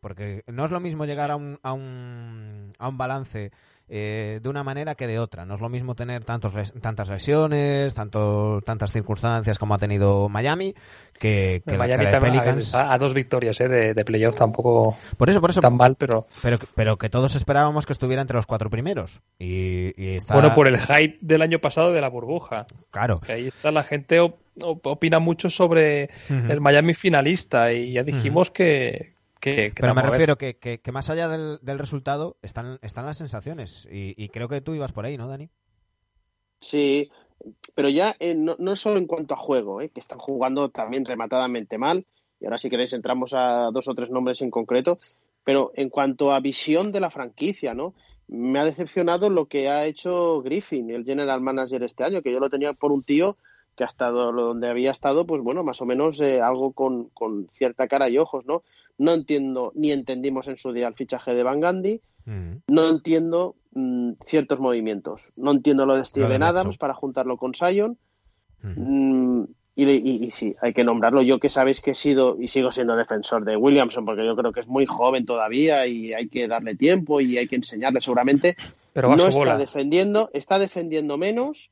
Porque 0.00 0.44
no 0.46 0.64
es 0.64 0.70
lo 0.70 0.78
mismo 0.78 1.04
llegar 1.04 1.30
a 1.32 1.36
un, 1.36 1.58
a 1.62 1.72
un, 1.72 2.74
a 2.78 2.86
un 2.88 2.98
balance 2.98 3.50
eh, 3.88 4.38
de 4.40 4.48
una 4.48 4.62
manera 4.62 4.94
que 4.94 5.06
de 5.08 5.18
otra. 5.18 5.44
No 5.46 5.54
es 5.56 5.60
lo 5.60 5.68
mismo 5.68 5.96
tener 5.96 6.22
tantos, 6.22 6.52
tantas 6.80 7.08
lesiones, 7.08 7.92
tanto, 7.94 8.60
tantas 8.64 8.92
circunstancias 8.92 9.58
como 9.58 9.74
ha 9.74 9.78
tenido 9.78 10.28
Miami, 10.28 10.74
que, 11.18 11.62
que, 11.66 11.76
Miami 11.78 12.04
que 12.04 12.10
también, 12.10 12.36
a, 12.36 12.42
Pelicans. 12.42 12.74
a- 12.74 12.92
a 12.92 12.98
dos 12.98 13.14
victorias 13.14 13.58
eh, 13.60 13.68
de, 13.68 13.94
de 13.94 14.04
playoff 14.04 14.36
tampoco 14.36 14.96
Por 15.16 15.28
eso, 15.30 15.40
por 15.40 15.50
eso, 15.50 15.60
tan 15.60 15.76
mal, 15.76 15.96
pero 15.96 16.26
pero, 16.42 16.58
pero 16.76 16.98
que 16.98 17.08
todos 17.08 17.34
esperábamos 17.34 17.84
que 17.86 17.94
estuviera 17.94 18.22
entre 18.22 18.36
los 18.36 18.46
cuatro 18.46 18.70
primeros. 18.70 19.22
Y, 19.40 20.00
y 20.00 20.14
está. 20.16 20.34
bueno, 20.34 20.54
por 20.54 20.68
el 20.68 20.78
hype 20.78 21.18
del 21.20 21.42
año 21.42 21.58
pasado 21.58 21.90
de 21.92 22.00
la 22.02 22.08
burbuja. 22.10 22.66
Claro. 22.90 23.18
Que 23.20 23.32
ahí 23.32 23.46
está 23.46 23.72
la 23.72 23.82
gente 23.82 24.20
opina 24.62 25.18
mucho 25.18 25.50
sobre 25.50 26.10
el 26.28 26.60
Miami 26.60 26.94
finalista 26.94 27.72
y 27.72 27.92
ya 27.92 28.02
dijimos 28.02 28.50
que, 28.50 29.14
que, 29.40 29.72
que 29.72 29.80
Pero 29.80 29.94
me 29.94 30.02
refiero 30.02 30.36
que, 30.38 30.56
que, 30.56 30.80
que 30.80 30.92
más 30.92 31.10
allá 31.10 31.28
del, 31.28 31.58
del 31.62 31.78
resultado 31.78 32.36
están, 32.42 32.78
están 32.82 33.06
las 33.06 33.18
sensaciones. 33.18 33.88
Y, 33.90 34.14
y 34.22 34.28
creo 34.28 34.48
que 34.48 34.60
tú 34.60 34.74
ibas 34.74 34.92
por 34.92 35.04
ahí, 35.04 35.16
¿no, 35.16 35.28
Dani? 35.28 35.50
Sí, 36.60 37.10
pero 37.74 37.88
ya 37.88 38.16
eh, 38.18 38.34
no, 38.34 38.56
no 38.58 38.76
solo 38.76 38.98
en 38.98 39.06
cuanto 39.06 39.34
a 39.34 39.38
juego, 39.38 39.80
eh, 39.80 39.90
que 39.90 40.00
están 40.00 40.18
jugando 40.18 40.70
también 40.70 41.04
rematadamente 41.04 41.78
mal, 41.78 42.06
y 42.40 42.44
ahora 42.44 42.58
si 42.58 42.70
queréis 42.70 42.92
entramos 42.92 43.34
a 43.34 43.70
dos 43.70 43.88
o 43.88 43.94
tres 43.94 44.10
nombres 44.10 44.42
en 44.42 44.50
concreto, 44.50 44.98
pero 45.44 45.72
en 45.74 45.90
cuanto 45.90 46.32
a 46.32 46.40
visión 46.40 46.92
de 46.92 47.00
la 47.00 47.10
franquicia, 47.10 47.74
¿no? 47.74 47.94
Me 48.28 48.58
ha 48.58 48.64
decepcionado 48.64 49.30
lo 49.30 49.46
que 49.46 49.68
ha 49.68 49.86
hecho 49.86 50.42
Griffin, 50.42 50.90
el 50.90 51.04
general 51.04 51.40
manager 51.40 51.84
este 51.84 52.04
año, 52.04 52.22
que 52.22 52.32
yo 52.32 52.40
lo 52.40 52.50
tenía 52.50 52.72
por 52.72 52.90
un 52.90 53.04
tío 53.04 53.36
que 53.76 53.84
ha 53.84 53.86
estado 53.86 54.32
lo- 54.32 54.46
donde 54.46 54.68
había 54.68 54.90
estado, 54.90 55.26
pues 55.26 55.42
bueno, 55.42 55.62
más 55.62 55.80
o 55.82 55.86
menos 55.86 56.20
eh, 56.20 56.40
algo 56.40 56.72
con, 56.72 57.10
con 57.10 57.48
cierta 57.52 57.86
cara 57.88 58.08
y 58.08 58.18
ojos, 58.18 58.46
¿no? 58.46 58.62
No 58.98 59.12
entiendo, 59.12 59.72
ni 59.74 59.92
entendimos 59.92 60.48
en 60.48 60.56
su 60.56 60.72
día 60.72 60.88
el 60.88 60.94
fichaje 60.94 61.34
de 61.34 61.42
Van 61.42 61.60
Gandhi, 61.60 62.00
Mm. 62.28 62.56
no 62.66 62.88
entiendo 62.88 63.54
mm, 63.72 64.14
ciertos 64.24 64.58
movimientos. 64.58 65.30
No 65.36 65.52
entiendo 65.52 65.86
lo 65.86 65.94
de 65.96 66.04
Steven. 66.04 66.42
Adams 66.42 66.76
para 66.76 66.92
juntarlo 66.94 67.36
con 67.36 67.54
Sion. 67.54 67.96
Mm, 68.62 69.44
y, 69.76 69.84
y- 69.90 70.24
y 70.24 70.30
sí, 70.30 70.56
hay 70.60 70.72
que 70.72 70.82
nombrarlo. 70.82 71.22
Yo 71.22 71.38
que 71.38 71.48
sabéis 71.48 71.80
que 71.80 71.90
he 71.92 71.94
sido 71.94 72.36
y 72.40 72.48
sigo 72.48 72.70
siendo 72.72 72.96
defensor 72.96 73.44
de 73.44 73.56
Williamson, 73.56 74.04
porque 74.04 74.24
yo 74.26 74.34
creo 74.34 74.50
que 74.52 74.60
es 74.60 74.68
muy 74.68 74.86
joven 74.86 75.24
todavía 75.26 75.86
y 75.86 76.14
hay 76.14 76.28
que 76.28 76.48
darle 76.48 76.74
tiempo 76.74 77.20
y 77.20 77.36
hay 77.38 77.46
que 77.46 77.56
enseñarle 77.56 78.00
seguramente. 78.00 78.56
Pero 78.92 79.08
va 79.08 79.14
a 79.14 79.16
no 79.18 79.22
su 79.24 79.28
está 79.28 79.38
bola. 79.38 79.58
defendiendo, 79.58 80.30
está 80.32 80.58
defendiendo 80.58 81.18
menos 81.18 81.70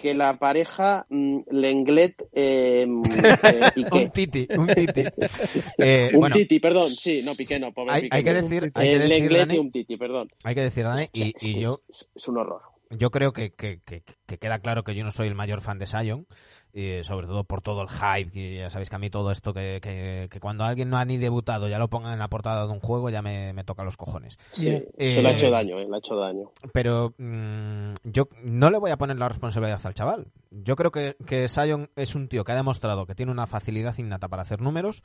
que 0.00 0.14
la 0.14 0.38
pareja 0.38 1.04
mm, 1.10 1.40
Lenglet 1.50 2.14
eh, 2.32 2.86
mm, 2.88 3.02
eh, 3.44 3.60
y 3.76 3.84
Un 3.94 4.10
titi, 4.10 4.48
un 4.56 4.66
titi. 4.68 5.04
Eh, 5.78 6.10
Un 6.14 6.20
bueno, 6.20 6.36
titi, 6.36 6.58
perdón, 6.60 6.90
sí, 6.90 7.22
no, 7.24 7.34
Piqué 7.34 7.58
no, 7.58 7.72
pobre 7.72 7.92
hay, 7.92 8.02
Piqué 8.02 8.16
hay 8.16 8.24
que 8.24 8.32
decir, 8.34 8.72
hay 8.74 8.88
que 8.90 8.94
Eh, 8.96 8.98
decir, 8.98 9.08
Lenglet 9.08 9.38
Dani, 9.40 9.54
y 9.54 9.58
un 9.58 9.70
titi, 9.72 9.96
perdón. 9.96 10.30
hay 10.44 10.54
que 10.54 10.60
decir, 10.62 10.84
Dani, 10.84 11.08
y, 11.12 11.60
yo, 11.60 11.78
es- 11.88 12.08
es 12.14 12.28
un 12.28 12.38
horror. 12.38 12.62
yo 12.90 13.10
creo 13.10 13.32
que, 13.32 13.50
que, 13.52 13.80
que- 13.84 14.02
que 14.26 14.38
queda 14.38 14.58
claro 14.60 14.82
que 14.84 14.94
yo 14.94 15.04
no 15.04 15.10
soy 15.10 15.28
el 15.28 15.34
mayor 15.34 15.60
fan 15.60 15.78
de 15.78 15.86
Sion, 15.86 16.26
eh, 16.72 17.02
sobre 17.04 17.26
todo 17.26 17.44
por 17.44 17.62
todo 17.62 17.82
el 17.82 17.88
hype, 17.88 18.30
que 18.30 18.56
ya 18.58 18.70
sabéis 18.70 18.90
que 18.90 18.96
a 18.96 18.98
mí 18.98 19.10
todo 19.10 19.30
esto 19.30 19.52
que, 19.52 19.80
que, 19.82 20.28
que 20.30 20.40
cuando 20.40 20.64
alguien 20.64 20.90
no 20.90 20.96
ha 20.98 21.04
ni 21.04 21.16
debutado 21.16 21.68
ya 21.68 21.78
lo 21.78 21.88
pongan 21.88 22.12
en 22.12 22.18
la 22.18 22.28
portada 22.28 22.66
de 22.66 22.72
un 22.72 22.80
juego 22.80 23.10
ya 23.10 23.22
me, 23.22 23.52
me 23.52 23.64
toca 23.64 23.84
los 23.84 23.96
cojones. 23.96 24.38
Sí, 24.52 24.68
Eh, 24.68 25.12
se 25.12 25.22
le 25.22 25.28
ha 25.28 25.32
hecho 25.32 25.50
daño, 25.50 25.78
eh, 25.78 25.86
le 25.88 25.94
ha 25.94 25.98
hecho 25.98 26.16
daño. 26.16 26.50
Pero 26.72 27.14
mm, 27.18 27.94
yo 28.04 28.28
no 28.42 28.70
le 28.70 28.78
voy 28.78 28.90
a 28.90 28.98
poner 28.98 29.18
la 29.18 29.28
responsabilidad 29.28 29.80
al 29.84 29.94
chaval. 29.94 30.26
Yo 30.50 30.76
creo 30.76 30.90
que, 30.90 31.16
que 31.26 31.48
Sion 31.48 31.90
es 31.96 32.14
un 32.14 32.28
tío 32.28 32.44
que 32.44 32.52
ha 32.52 32.56
demostrado 32.56 33.06
que 33.06 33.14
tiene 33.14 33.32
una 33.32 33.46
facilidad 33.46 33.96
innata 33.98 34.28
para 34.28 34.42
hacer 34.42 34.60
números 34.60 35.02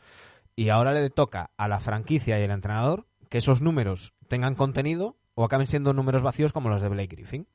y 0.56 0.70
ahora 0.70 0.94
le 0.94 1.10
toca 1.10 1.52
a 1.58 1.68
la 1.68 1.80
franquicia 1.80 2.40
y 2.40 2.44
al 2.44 2.52
entrenador 2.52 3.06
que 3.30 3.40
esos 3.40 3.62
números 3.62 4.14
tengan 4.28 4.56
contenido 4.56 5.18
o 5.34 5.44
acaben 5.44 5.68
siendo 5.68 5.94
números 5.94 6.22
vacíos 6.22 6.54
como 6.54 6.70
los 6.70 6.82
de 6.82 6.90
Blake 6.90 7.16
Griffin. 7.16 7.48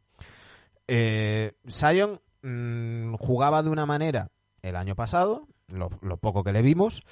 Eh, 0.89 1.53
Sion 1.67 2.21
mm, 2.43 3.15
jugaba 3.15 3.63
de 3.63 3.71
una 3.71 3.87
manera 3.87 4.31
el 4.63 4.77
año 4.77 4.95
pasado, 4.95 5.49
lo, 5.69 5.91
lo 6.03 6.17
poco 6.19 6.45
que 6.45 6.53
le 6.53 6.63
vimos, 6.63 7.05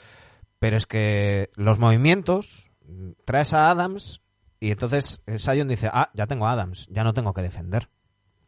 pero 0.59 0.77
es 0.77 0.87
que 0.87 1.51
los 1.55 1.79
movimientos, 1.79 2.71
mm, 2.87 3.11
traes 3.25 3.53
a 3.53 3.71
Adams 3.71 4.21
y 4.61 4.71
entonces 4.71 5.23
eh, 5.27 5.39
Sion 5.39 5.69
dice, 5.69 5.89
ah, 5.93 6.11
ya 6.15 6.27
tengo 6.27 6.47
a 6.47 6.53
Adams, 6.53 6.87
ya 6.91 7.05
no 7.05 7.15
tengo 7.15 7.33
que 7.33 7.43
defender. 7.43 7.89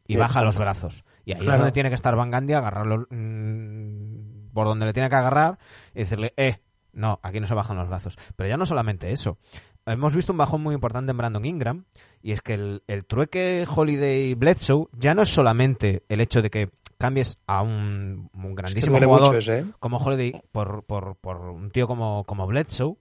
Y 0.06 0.16
baja 0.16 0.42
los 0.42 0.56
brazos. 0.56 1.04
Y 1.24 1.34
ahí 1.34 1.46
es 1.46 1.56
donde 1.56 1.70
tiene 1.70 1.88
que 1.88 1.94
estar 1.94 2.16
Van 2.16 2.32
Gundy, 2.32 2.54
agarrarlo 2.54 3.06
mm, 3.10 4.52
por 4.52 4.66
donde 4.66 4.86
le 4.86 4.92
tiene 4.92 5.08
que 5.08 5.14
agarrar 5.14 5.60
y 5.94 6.00
decirle, 6.00 6.34
eh, 6.36 6.58
no, 6.92 7.20
aquí 7.22 7.38
no 7.38 7.46
se 7.46 7.54
bajan 7.54 7.76
los 7.76 7.88
brazos. 7.88 8.18
Pero 8.34 8.48
ya 8.48 8.56
no 8.56 8.66
solamente 8.66 9.12
eso. 9.12 9.38
Hemos 9.86 10.16
visto 10.16 10.32
un 10.32 10.38
bajón 10.38 10.62
muy 10.62 10.74
importante 10.74 11.12
en 11.12 11.16
Brandon 11.16 11.44
Ingram 11.44 11.84
y 12.22 12.32
es 12.32 12.40
que 12.40 12.54
el, 12.54 12.82
el 12.86 13.04
trueque 13.04 13.66
Holiday 13.68 14.34
Bledsoe 14.34 14.88
ya 14.92 15.14
no 15.14 15.22
es 15.22 15.28
solamente 15.28 16.04
el 16.08 16.20
hecho 16.20 16.42
de 16.42 16.50
que 16.50 16.70
cambies 16.98 17.38
a 17.46 17.62
un, 17.62 18.30
un 18.34 18.42
Es 18.42 18.48
que 18.48 18.54
grandísimo 18.54 18.92
duele 18.92 19.06
jugador 19.06 19.36
ese, 19.36 19.58
¿eh? 19.60 19.64
como 19.78 19.96
Holiday 19.96 20.42
por, 20.52 20.84
por, 20.84 21.16
por 21.16 21.36
un 21.36 21.70
tío 21.70 21.86
como, 21.86 22.24
como 22.24 22.46
Bledsoe 22.46 22.96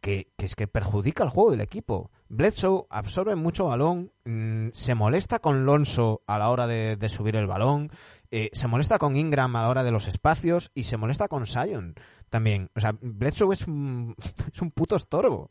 que, 0.00 0.28
que 0.36 0.46
es 0.46 0.54
que 0.54 0.66
perjudica 0.66 1.24
el 1.24 1.30
juego 1.30 1.50
del 1.50 1.60
equipo. 1.60 2.10
Bledsoe 2.36 2.86
absorbe 2.90 3.36
mucho 3.36 3.66
balón, 3.66 4.10
mm, 4.24 4.68
se 4.72 4.94
molesta 4.94 5.38
con 5.38 5.64
Lonso 5.64 6.22
a 6.26 6.38
la 6.38 6.50
hora 6.50 6.66
de, 6.66 6.96
de 6.96 7.08
subir 7.08 7.36
el 7.36 7.46
balón, 7.46 7.90
eh, 8.30 8.50
se 8.52 8.66
molesta 8.66 8.98
con 8.98 9.16
Ingram 9.16 9.54
a 9.56 9.62
la 9.62 9.68
hora 9.68 9.84
de 9.84 9.92
los 9.92 10.08
espacios 10.08 10.70
y 10.74 10.82
se 10.84 10.96
molesta 10.96 11.28
con 11.28 11.46
Sion 11.46 11.94
también. 12.30 12.68
O 12.74 12.80
sea, 12.80 12.96
Bledsoe 13.00 13.52
es 13.54 13.66
un, 13.68 14.16
es 14.52 14.60
un 14.60 14.70
puto 14.72 14.96
estorbo. 14.96 15.48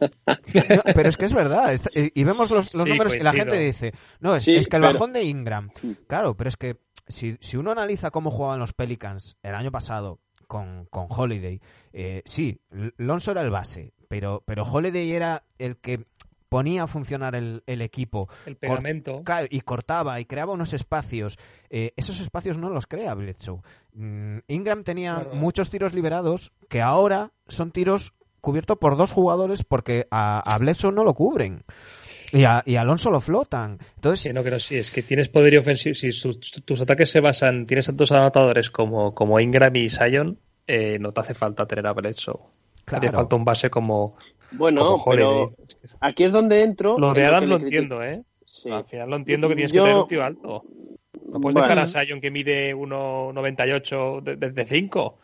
No, 0.00 0.82
pero 0.94 1.08
es 1.08 1.16
que 1.16 1.26
es 1.26 1.34
verdad. 1.34 1.72
está- 1.72 1.90
y 1.94 2.24
vemos 2.24 2.50
los, 2.50 2.74
los 2.74 2.84
Sí, 2.84 2.90
números 2.90 3.14
y 3.14 3.20
la 3.20 3.32
gente 3.32 3.58
dice, 3.58 3.92
no, 4.20 4.34
es, 4.34 4.44
Sí, 4.44 4.54
es 4.54 4.68
que 4.68 4.76
el 4.76 4.82
pero- 4.82 4.94
bajón 4.94 5.12
de 5.12 5.24
Ingram. 5.24 5.70
Claro, 6.06 6.36
pero 6.36 6.48
es 6.48 6.56
que 6.56 6.78
si, 7.08 7.36
si 7.40 7.56
uno 7.58 7.70
analiza 7.72 8.10
cómo 8.10 8.30
jugaban 8.30 8.58
los 8.60 8.72
Pelicans 8.72 9.36
el 9.42 9.54
año 9.54 9.70
pasado 9.70 10.20
con, 10.46 10.86
con 10.86 11.06
Holiday, 11.10 11.60
eh, 11.92 12.22
sí, 12.24 12.60
L- 12.70 12.92
Lonzo 12.96 13.32
era 13.32 13.42
el 13.42 13.50
base, 13.50 13.92
pero, 14.08 14.42
pero 14.46 14.62
Holiday 14.62 15.10
era 15.12 15.44
el 15.58 15.76
que 15.76 16.06
ponía 16.54 16.84
a 16.84 16.86
funcionar 16.86 17.34
el, 17.34 17.64
el 17.66 17.82
equipo. 17.82 18.28
El 18.46 18.54
pegamento. 18.54 19.24
Claro, 19.24 19.48
y 19.50 19.62
cortaba 19.62 20.20
y 20.20 20.24
creaba 20.24 20.52
unos 20.52 20.72
espacios. 20.72 21.36
Eh, 21.68 21.90
esos 21.96 22.20
espacios 22.20 22.58
no 22.58 22.70
los 22.70 22.86
crea 22.86 23.12
Bledsoe. 23.14 23.60
Mm, 23.94 24.38
Ingram 24.46 24.84
tenía 24.84 25.14
Claro. 25.16 25.34
muchos 25.34 25.68
tiros 25.68 25.94
liberados 25.94 26.52
que 26.68 26.80
ahora 26.80 27.32
son 27.48 27.72
tiros 27.72 28.12
cubiertos 28.40 28.78
por 28.78 28.96
dos 28.96 29.10
jugadores 29.10 29.64
porque 29.64 30.06
a, 30.12 30.38
a 30.48 30.58
Bledsoe 30.58 30.92
no 30.92 31.02
lo 31.02 31.14
cubren. 31.14 31.64
Y 32.32 32.44
a, 32.44 32.62
y 32.64 32.76
Alonso 32.76 33.10
lo 33.10 33.20
flotan. 33.20 33.78
Entonces, 33.96 34.20
Sí, 34.20 34.32
no, 34.32 34.44
que 34.44 34.52
no, 34.52 34.60
sí, 34.60 34.76
es 34.76 34.92
que 34.92 35.02
tienes 35.02 35.28
poder 35.28 35.58
ofensivo. 35.58 35.94
Si 35.96 36.12
su- 36.12 36.38
tus 36.38 36.80
ataques 36.80 37.10
se 37.10 37.18
basan, 37.18 37.66
tienes 37.66 37.86
tantos 37.86 38.12
anotadores 38.12 38.70
como, 38.70 39.12
como 39.12 39.40
Ingram 39.40 39.74
y 39.74 39.88
Sion, 39.88 40.38
eh, 40.68 40.98
no 41.00 41.10
te 41.12 41.20
hace 41.20 41.34
falta 41.34 41.66
tener 41.66 41.86
a 41.88 41.92
Bledsoe. 41.92 42.38
Haría 42.86 43.10
Claro. 43.10 43.18
falta 43.18 43.36
un 43.36 43.44
base 43.44 43.70
como, 43.70 44.16
Bueno, 44.52 44.82
como 44.98 45.04
pero 45.10 45.54
aquí 46.00 46.24
es 46.24 46.32
donde 46.32 46.62
entro. 46.62 46.98
Lo 46.98 47.14
de 47.14 47.22
en 47.22 47.26
Adam 47.28 47.40
que 47.42 47.46
lo 47.48 47.58
le 47.58 47.64
entiendo, 47.64 48.02
¿eh? 48.02 48.22
Sí. 48.44 48.70
Al 48.70 48.84
final 48.84 49.10
lo 49.10 49.16
entiendo 49.16 49.48
que 49.48 49.54
tienes 49.56 49.72
Yo- 49.72 49.82
que 49.84 49.88
tener 49.88 50.02
un 50.02 50.08
tío 50.08 50.22
alto. 50.24 50.64
No 51.26 51.40
puedes 51.40 51.54
Bueno. 51.54 51.60
dejar 51.68 51.78
a 51.78 51.88
Sion 51.88 52.20
que 52.20 52.30
mide 52.30 52.74
1,98 52.74 54.20
desde 54.22 54.50
de 54.52 54.66
5. 54.66 55.18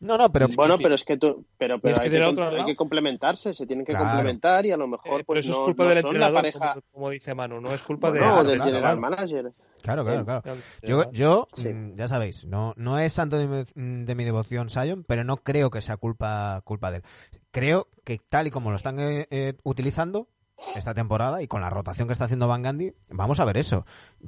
No, 0.00 0.16
no, 0.16 0.30
pero 0.30 0.48
bueno, 0.54 0.76
pero 0.78 0.94
es 0.94 1.04
que 1.04 1.16
tú, 1.16 1.44
pero, 1.56 1.80
pero 1.80 2.00
hay, 2.00 2.08
que, 2.10 2.22
hay 2.22 2.76
complementarse, 2.76 3.52
se 3.52 3.66
tienen 3.66 3.84
que 3.84 3.92
Claro. 3.92 4.06
complementar 4.06 4.64
y 4.66 4.70
a 4.70 4.76
lo 4.76 4.86
mejor 4.86 5.06
Eh, 5.06 5.10
pero 5.14 5.24
pues 5.24 5.46
eso 5.46 5.52
no, 5.52 5.58
es 5.58 5.64
culpa 5.64 5.82
no 5.84 5.88
del 5.90 5.98
son 6.02 6.20
la 6.20 6.26
entrenador, 6.28 6.34
pareja, 6.34 6.72
como, 6.74 6.82
como 6.92 7.10
dice 7.10 7.34
Manu, 7.34 7.60
no 7.60 7.72
es 7.74 7.82
culpa 7.82 8.10
de, 8.12 8.20
no, 8.20 8.44
del 8.44 8.62
general 8.62 8.80
claro. 8.82 9.00
manager. 9.00 9.52
Claro, 9.82 10.04
claro, 10.04 10.24
claro. 10.24 10.42
Yo, 10.82 11.10
yo 11.12 11.48
Sí. 11.52 11.68
mm, 11.68 11.96
ya 11.96 12.08
sabéis, 12.08 12.46
no, 12.46 12.74
no 12.76 12.98
es 12.98 13.12
santo 13.12 13.38
de 13.38 13.46
mi, 13.74 14.04
de 14.04 14.14
mi 14.14 14.24
devoción 14.24 14.70
Sion, 14.70 15.04
pero 15.06 15.24
no 15.24 15.38
creo 15.38 15.70
que 15.70 15.80
sea 15.80 15.96
culpa, 15.96 16.60
culpa 16.64 16.90
de 16.90 16.98
él. 16.98 17.02
Creo 17.50 17.88
que 18.04 18.18
tal 18.28 18.46
y 18.46 18.50
como 18.50 18.70
lo 18.70 18.76
están 18.76 18.98
eh, 19.00 19.26
eh, 19.30 19.54
utilizando 19.64 20.28
esta 20.74 20.94
temporada 20.94 21.42
y 21.42 21.46
con 21.46 21.60
la 21.60 21.70
rotación 21.70 22.08
que 22.08 22.12
está 22.12 22.24
haciendo 22.24 22.48
Van 22.48 22.62
Gandhi, 22.62 22.92
vamos 23.10 23.38
a 23.38 23.44
ver 23.44 23.56
eso. 23.56 23.86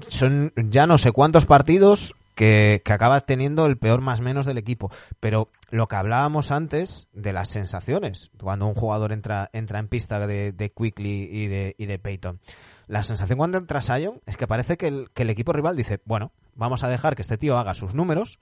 Son 0.08 0.52
ya 0.56 0.86
no 0.86 0.96
sé 0.98 1.10
cuántos 1.10 1.44
partidos 1.46 2.14
que, 2.34 2.82
que 2.84 2.92
acaba 2.92 3.20
teniendo 3.20 3.66
el 3.66 3.76
peor 3.76 4.00
más 4.00 4.20
menos 4.20 4.46
del 4.46 4.58
equipo. 4.58 4.90
Pero 5.20 5.50
lo 5.70 5.88
que 5.88 5.96
hablábamos 5.96 6.50
antes 6.50 7.06
de 7.12 7.32
las 7.32 7.48
sensaciones, 7.48 8.30
cuando 8.40 8.66
un 8.66 8.74
jugador 8.74 9.12
entra, 9.12 9.50
entra 9.52 9.78
en 9.78 9.88
pista 9.88 10.26
de, 10.26 10.72
Quickly 10.76 11.28
y 11.30 11.46
de, 11.46 11.74
y 11.78 11.86
de 11.86 11.98
Peyton. 11.98 12.40
La 12.86 13.02
sensación 13.04 13.38
cuando 13.38 13.58
entra 13.58 13.82
Sion 13.82 14.20
es 14.26 14.36
que 14.36 14.48
parece 14.48 14.76
que 14.76 14.88
el, 14.88 15.10
que 15.14 15.22
el 15.22 15.30
equipo 15.30 15.52
rival 15.52 15.76
dice, 15.76 16.00
bueno, 16.04 16.32
vamos 16.54 16.82
a 16.82 16.88
dejar 16.88 17.14
que 17.14 17.22
este 17.22 17.38
tío 17.38 17.56
haga 17.56 17.74
sus 17.74 17.94
números 17.94 18.40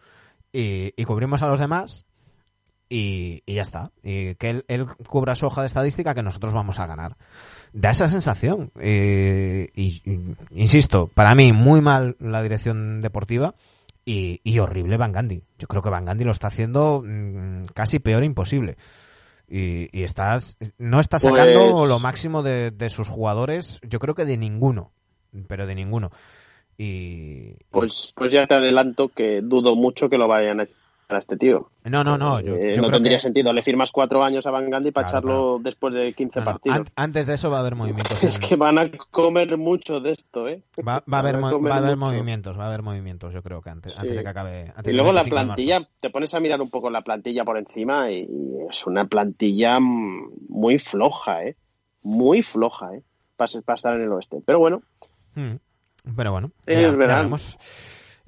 y, 0.52 0.92
cubrimos 1.04 1.42
a 1.42 1.48
los 1.48 1.58
demás 1.58 2.06
y, 2.88 3.42
ya 3.46 3.62
está. 3.62 3.90
Y 4.02 4.34
que 4.36 4.50
él, 4.50 4.64
él 4.68 4.86
cubra 4.86 5.34
su 5.34 5.46
hoja 5.46 5.60
de 5.60 5.66
estadística 5.66 6.14
que 6.14 6.22
nosotros 6.22 6.54
vamos 6.54 6.78
a 6.78 6.86
ganar. 6.86 7.16
Da 7.74 7.90
esa 7.90 8.08
sensación. 8.08 8.72
Eh, 8.80 9.68
y, 9.74 10.00
y- 10.10 10.36
insisto, 10.52 11.08
para 11.08 11.34
mí 11.34 11.52
muy 11.52 11.82
mal 11.82 12.16
la 12.18 12.42
dirección 12.42 13.02
deportiva 13.02 13.54
y, 14.08 14.40
y 14.42 14.58
horrible 14.58 14.96
Van 14.96 15.12
Gandhi. 15.12 15.42
Yo 15.58 15.68
creo 15.68 15.82
que 15.82 15.90
Van 15.90 16.06
Gandhi 16.06 16.24
lo 16.24 16.30
está 16.32 16.46
haciendo 16.46 17.02
mm, 17.04 17.64
casi 17.74 17.98
peor 17.98 18.24
imposible. 18.24 18.78
Y, 19.46 19.88
y 19.98 20.02
estás, 20.02 20.56
no 20.78 20.98
está 21.00 21.18
sacando 21.18 21.72
Pues- 21.72 21.88
lo 21.90 21.98
máximo 21.98 22.42
de, 22.42 22.70
de 22.70 22.88
sus 22.88 23.08
jugadores, 23.08 23.80
yo 23.86 23.98
creo 23.98 24.14
que 24.14 24.24
de 24.24 24.38
ninguno, 24.38 24.92
pero 25.46 25.66
de 25.66 25.74
ninguno. 25.74 26.10
Y, 26.78 27.54
Pues, 27.70 28.12
pues 28.16 28.32
ya 28.32 28.46
te 28.46 28.54
adelanto 28.54 29.08
que 29.08 29.40
dudo 29.42 29.74
mucho 29.74 30.08
que 30.08 30.16
lo 30.16 30.26
vayan 30.26 30.60
a 30.60 30.68
a 31.16 31.18
este 31.18 31.36
tío. 31.38 31.70
no, 31.84 32.04
no, 32.04 32.18
no, 32.18 32.38
yo, 32.40 32.54
Eh, 32.56 32.74
yo 32.74 32.82
no 32.82 32.90
tendría 32.90 33.16
que- 33.16 33.20
sentido. 33.20 33.52
Le 33.54 33.62
firmas 33.62 33.90
cuatro 33.90 34.22
años 34.22 34.46
a 34.46 34.50
Van 34.50 34.68
Gandhi 34.68 34.90
para 34.90 35.06
Claro, 35.06 35.18
echarlo 35.28 35.58
después 35.62 35.94
de 35.94 36.12
15 36.12 36.40
no, 36.40 36.44
no, 36.44 36.50
partidos. 36.52 36.78
an- 36.78 36.86
antes 36.96 37.26
de 37.26 37.34
eso 37.34 37.50
va 37.50 37.56
a 37.58 37.60
haber 37.60 37.74
movimientos. 37.76 38.22
Es 38.24 38.38
que 38.38 38.56
van 38.56 38.78
a 38.78 38.90
comer 39.10 39.56
mucho 39.56 40.00
de 40.00 40.12
esto, 40.12 40.46
¿eh? 40.48 40.62
Va, 40.86 41.02
va 41.10 41.16
a 41.18 41.20
haber, 41.20 41.36
va 41.42 41.48
a 41.48 41.96
movimientos, 41.96 42.58
va 42.58 42.64
a 42.64 42.68
haber 42.68 42.82
movimientos, 42.82 43.32
yo 43.32 43.42
creo 43.42 43.62
que 43.62 43.70
antes, 43.70 43.92
Sí. 43.92 43.98
antes 44.00 44.16
de 44.16 44.22
que 44.22 44.28
acabe. 44.28 44.72
antes 44.76 44.92
Y 44.92 44.96
luego 44.96 45.12
la 45.12 45.22
25 45.22 45.36
de 45.40 45.46
marzo. 45.46 45.54
plantilla, 45.56 45.88
te 46.00 46.10
pones 46.10 46.34
a 46.34 46.40
mirar 46.40 46.60
un 46.60 46.68
poco 46.70 46.90
la 46.90 47.00
plantilla 47.00 47.44
por 47.44 47.56
encima 47.56 48.10
y 48.10 48.28
es 48.70 48.86
una 48.86 49.06
plantilla 49.06 49.78
muy 49.80 50.78
floja, 50.78 51.44
¿eh? 51.44 51.56
Muy 52.02 52.42
floja, 52.42 52.94
¿eh? 52.94 53.02
Para, 53.36 53.46
estar 53.74 53.94
en 53.94 54.02
el 54.02 54.12
oeste. 54.12 54.38
Pero 54.44 54.58
bueno, 54.58 54.82
Mm, 55.34 55.56
Pero 56.16 56.32
bueno, 56.32 56.50
veremos. 56.66 57.56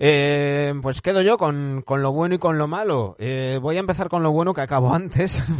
Eh, 0.02 0.72
pues 0.80 1.02
quedo 1.02 1.20
yo 1.20 1.36
con, 1.36 1.82
con 1.84 2.00
lo 2.00 2.10
bueno 2.12 2.34
y 2.34 2.38
con 2.38 2.56
lo 2.56 2.66
malo. 2.66 3.16
Eh, 3.18 3.58
voy 3.60 3.76
a 3.76 3.80
empezar 3.80 4.08
con 4.08 4.22
lo 4.22 4.32
bueno 4.32 4.54
que 4.54 4.62
acabo 4.62 4.94
antes. 4.94 5.44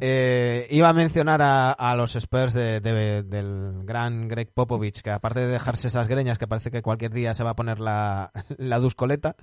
Eh, 0.00 0.66
iba 0.70 0.88
a 0.88 0.92
mencionar 0.92 1.40
a, 1.42 1.72
a 1.72 1.94
los 1.94 2.16
Spurs 2.16 2.52
de- 2.52 2.80
de- 2.80 3.22
del 3.22 3.82
gran 3.84 4.28
Greg 4.28 4.52
Popovich, 4.52 5.00
que 5.02 5.10
aparte 5.10 5.40
de 5.40 5.46
dejarse 5.46 5.88
esas 5.88 6.08
greñas, 6.08 6.38
que 6.38 6.46
parece 6.48 6.70
que 6.70 6.82
cualquier 6.82 7.12
día 7.12 7.34
se 7.34 7.44
va 7.44 7.50
a 7.50 7.56
poner 7.56 7.78
la, 7.80 8.32
la 8.58 8.78
duscoleta, 8.78 9.36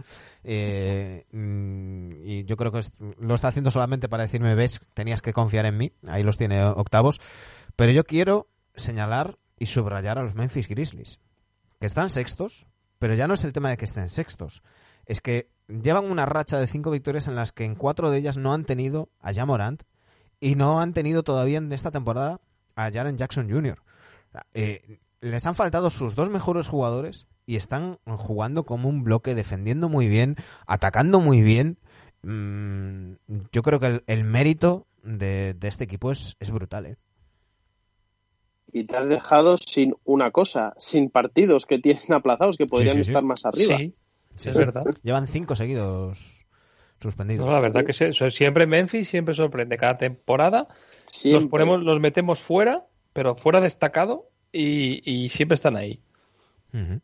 eh, 0.43 1.25
mm, 1.31 2.11
y 2.25 2.43
yo 2.45 2.57
creo 2.57 2.71
que 2.71 2.81
lo 3.19 3.35
está 3.35 3.49
haciendo 3.49 3.71
solamente 3.71 4.09
para 4.09 4.23
decirme, 4.23 4.55
ves, 4.55 4.81
tenías 4.93 5.21
que 5.21 5.33
confiar 5.33 5.65
en 5.65 5.77
mí, 5.77 5.91
ahí 6.07 6.23
los 6.23 6.37
tiene 6.37 6.63
octavos, 6.63 7.19
pero 7.75 7.91
yo 7.91 8.03
quiero 8.03 8.47
señalar 8.75 9.37
y 9.59 9.67
subrayar 9.67 10.17
a 10.17 10.23
los 10.23 10.35
Memphis 10.35 10.67
Grizzlies, 10.67 11.19
que 11.79 11.85
están 11.85 12.09
sextos, 12.09 12.65
pero 12.99 13.13
ya 13.13 13.27
no 13.27 13.33
es 13.33 13.43
el 13.43 13.53
tema 13.53 13.69
de 13.69 13.77
que 13.77 13.85
estén 13.85 14.09
sextos, 14.09 14.63
es 15.05 15.21
que 15.21 15.49
llevan 15.67 16.05
una 16.05 16.25
racha 16.25 16.59
de 16.59 16.67
cinco 16.67 16.91
victorias 16.91 17.27
en 17.27 17.35
las 17.35 17.51
que 17.51 17.65
en 17.65 17.75
cuatro 17.75 18.11
de 18.11 18.17
ellas 18.17 18.37
no 18.37 18.53
han 18.53 18.65
tenido 18.65 19.09
a 19.19 19.33
Jamorant 19.33 19.83
y 20.39 20.55
no 20.55 20.79
han 20.79 20.93
tenido 20.93 21.23
todavía 21.23 21.57
en 21.57 21.71
esta 21.71 21.91
temporada 21.91 22.39
a 22.75 22.91
Jaren 22.91 23.17
Jackson 23.17 23.49
Jr. 23.49 23.81
Eh, 24.53 24.99
les 25.21 25.45
han 25.45 25.55
faltado 25.55 25.89
sus 25.89 26.15
dos 26.15 26.29
mejores 26.29 26.67
jugadores 26.67 27.27
y 27.45 27.55
están 27.55 27.97
jugando 28.05 28.65
como 28.65 28.89
un 28.89 29.03
bloque, 29.03 29.33
defendiendo 29.33 29.89
muy 29.89 30.07
bien, 30.07 30.35
atacando 30.67 31.19
muy 31.19 31.41
bien. 31.41 31.79
Mm, 32.21 33.13
yo 33.51 33.61
creo 33.63 33.79
que 33.79 34.03
el, 34.05 34.23
mérito 34.23 34.85
de, 35.01 35.53
de 35.53 35.67
este 35.67 35.85
equipo 35.85 36.11
es, 36.11 36.35
es 36.39 36.51
brutal. 36.51 36.85
¿eh? 36.85 36.97
Y 38.71 38.83
te 38.85 38.97
has 38.97 39.07
dejado 39.07 39.57
sin 39.57 39.95
una 40.03 40.31
cosa, 40.31 40.73
sin 40.77 41.09
partidos 41.09 41.65
que 41.65 41.79
tienen 41.79 42.11
aplazados 42.13 42.57
que 42.57 42.65
podrían 42.65 42.97
sí, 42.97 43.03
sí. 43.05 43.09
estar 43.11 43.23
más 43.23 43.45
arriba. 43.45 43.77
Sí, 43.77 43.93
sí, 44.35 44.49
es 44.49 44.55
verdad. 44.55 44.85
Llevan 45.03 45.27
cinco 45.27 45.55
seguidos 45.55 46.45
suspendidos. 47.01 47.45
No, 47.45 47.51
la 47.53 47.59
verdad 47.59 47.85
que 47.85 47.93
se- 47.93 48.13
siempre 48.31 48.67
Memphis 48.67 49.07
siempre 49.07 49.33
sorprende. 49.35 49.77
Cada 49.77 49.97
temporada 49.97 50.67
Siempre. 51.11 51.41
los 51.41 51.47
ponemos, 51.47 51.81
los 51.83 51.99
metemos 51.99 52.39
fuera, 52.39 52.85
pero 53.13 53.35
fuera 53.35 53.61
destacado 53.61 54.29
y, 54.51 55.01
y 55.09 55.29
siempre 55.29 55.55
están 55.55 55.75
ahí. 55.77 56.01
Ujú. 56.73 56.99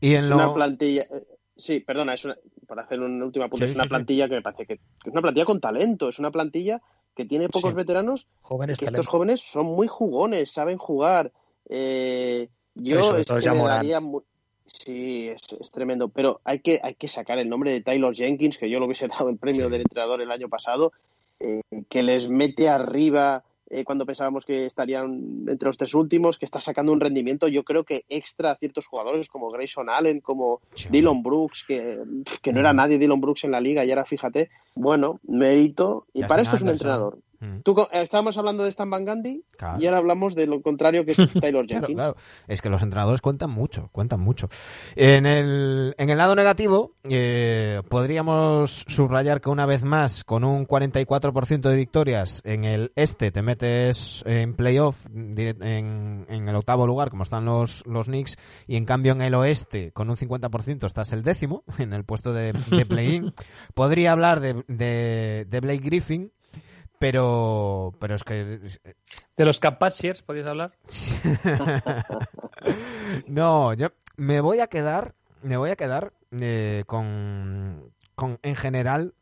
Y 0.00 0.14
en 0.14 0.24
Es 0.24 0.30
lo... 0.30 0.36
una 0.36 0.54
plantilla. 0.54 1.02
eh, 1.02 1.26
Sí, 1.60 1.80
perdona, 1.80 2.14
es 2.14 2.24
una, 2.24 2.36
para 2.68 2.82
hacer 2.82 3.00
un 3.00 3.20
último 3.20 3.44
apunte, 3.46 3.66
Sí, 3.66 3.70
es 3.72 3.74
una 3.74 3.82
sí, 3.82 3.88
sí. 3.88 3.94
plantilla 3.94 4.28
que 4.28 4.34
me 4.36 4.42
parece 4.42 4.64
que, 4.64 4.76
que 4.76 5.08
es 5.08 5.12
una 5.12 5.22
plantilla 5.22 5.44
con 5.44 5.60
talento, 5.60 6.08
es 6.08 6.20
una 6.20 6.30
plantilla 6.30 6.80
que 7.18 7.24
tiene 7.24 7.48
pocos 7.48 7.72
Sí. 7.72 7.76
veteranos 7.76 8.28
Jóvenes 8.42 8.78
que 8.78 8.84
estos 8.84 9.08
jóvenes 9.08 9.40
son 9.40 9.66
muy 9.66 9.88
jugones, 9.88 10.52
saben 10.52 10.78
jugar. 10.78 11.32
Eh, 11.68 12.48
yo 12.76 13.00
es 13.16 13.26
que 13.26 13.50
Morant. 13.50 13.58
daría 13.78 13.98
mu- 14.00 14.22
Sí, 14.66 15.28
es, 15.28 15.40
es 15.58 15.70
tremendo, 15.72 16.08
pero 16.10 16.40
hay 16.44 16.60
que, 16.60 16.78
hay 16.82 16.94
que 16.94 17.08
sacar 17.08 17.38
el 17.38 17.48
nombre 17.48 17.72
de 17.72 17.80
Taylor 17.80 18.14
Jenkins, 18.14 18.56
que 18.58 18.70
yo 18.70 18.78
lo 18.78 18.84
hubiese 18.86 19.08
dado 19.24 19.30
el 19.30 19.36
premio 19.38 19.64
Sí. 19.66 19.72
del 19.72 19.80
entrenador 19.80 20.20
el 20.20 20.30
año 20.30 20.48
pasado, 20.48 20.92
eh, 21.40 21.62
que 21.88 22.02
les 22.04 22.28
mete 22.28 22.68
arriba 22.68 23.42
eh, 23.70 23.84
cuando 23.84 24.06
pensábamos 24.06 24.44
que 24.44 24.66
estarían 24.66 25.44
entre 25.48 25.68
los 25.68 25.78
tres 25.78 25.94
últimos, 25.94 26.38
que 26.38 26.44
está 26.44 26.60
sacando 26.60 26.92
un 26.92 27.00
rendimiento, 27.00 27.48
yo 27.48 27.64
creo 27.64 27.84
que 27.84 28.04
extra 28.08 28.50
a 28.52 28.56
ciertos 28.56 28.86
jugadores 28.86 29.28
como 29.28 29.50
Grayson 29.50 29.90
Allen, 29.90 30.20
como 30.20 30.60
Sí. 30.74 30.88
Dylan 30.90 31.22
Brooks, 31.22 31.64
que, 31.66 31.96
que 32.42 32.52
no 32.52 32.60
era 32.60 32.72
nadie 32.72 32.98
Dylan 32.98 33.20
Brooks 33.20 33.44
en 33.44 33.50
la 33.50 33.60
liga 33.60 33.84
y 33.84 33.90
ahora 33.90 34.04
fíjate, 34.04 34.50
bueno, 34.74 35.20
mérito, 35.26 36.06
y 36.14 36.24
para 36.24 36.42
esto 36.42 36.56
es 36.56 36.62
un 36.62 36.68
entrenador. 36.70 37.18
Mm. 37.40 37.60
Tú, 37.62 37.76
estábamos 37.92 38.36
hablando 38.36 38.64
de 38.64 38.70
Stan 38.70 38.88
Van 38.90 39.04
Claro. 39.56 39.80
y 39.80 39.86
ahora 39.86 39.98
hablamos 39.98 40.34
de 40.34 40.46
lo 40.46 40.60
contrario 40.60 41.04
que 41.04 41.12
es 41.12 41.16
Taylor 41.40 41.66
Claro, 41.66 41.86
Jenkins. 41.86 41.94
claro. 41.96 42.16
Es 42.46 42.60
que 42.60 42.68
los 42.68 42.82
entrenadores 42.82 43.20
cuentan 43.20 43.50
mucho, 43.50 43.88
cuentan 43.92 44.20
mucho. 44.20 44.48
En 44.96 45.24
el, 45.26 45.94
en 45.98 46.10
el 46.10 46.18
lado 46.18 46.34
negativo, 46.34 46.94
eh, 47.08 47.80
podríamos 47.88 48.84
subrayar 48.88 49.40
que 49.40 49.50
una 49.50 49.66
vez 49.66 49.82
más, 49.82 50.24
con 50.24 50.44
un 50.44 50.66
44% 50.66 51.60
de 51.68 51.76
victorias 51.76 52.42
en 52.44 52.64
el 52.64 52.92
este, 52.96 53.30
te 53.30 53.42
metes 53.42 54.22
en 54.26 54.54
playoff 54.54 55.06
en, 55.06 56.26
en 56.28 56.48
el 56.48 56.56
octavo 56.56 56.86
lugar, 56.86 57.10
como 57.10 57.22
están 57.22 57.44
los, 57.44 57.86
los 57.86 58.06
Knicks, 58.06 58.36
y 58.66 58.76
en 58.76 58.84
cambio 58.84 59.12
en 59.12 59.22
el 59.22 59.34
oeste, 59.34 59.92
con 59.92 60.10
un 60.10 60.16
50%, 60.16 60.84
estás 60.86 61.12
el 61.12 61.22
décimo, 61.22 61.64
en 61.78 61.92
el 61.92 62.04
puesto 62.04 62.32
de, 62.32 62.52
de 62.52 62.86
play-in. 62.86 63.32
Podría 63.74 64.12
hablar 64.12 64.40
de, 64.40 64.64
de, 64.68 65.46
de 65.48 65.60
Blake 65.60 65.82
Griffin, 65.84 66.32
pero, 66.98 67.94
pero 68.00 68.14
es 68.16 68.24
que 68.24 68.60
De 69.36 69.44
los 69.44 69.60
Capatchers, 69.60 70.22
¿podrías 70.22 70.46
hablar? 70.46 70.72
no, 73.26 73.72
yo 73.74 73.88
me 74.16 74.40
voy 74.40 74.60
a 74.60 74.66
quedar, 74.68 75.14
me 75.42 75.56
voy 75.56 75.70
a 75.70 75.76
quedar 75.76 76.12
eh, 76.32 76.84
con, 76.86 77.92
con, 78.14 78.38
en 78.42 78.56
general, 78.56 79.14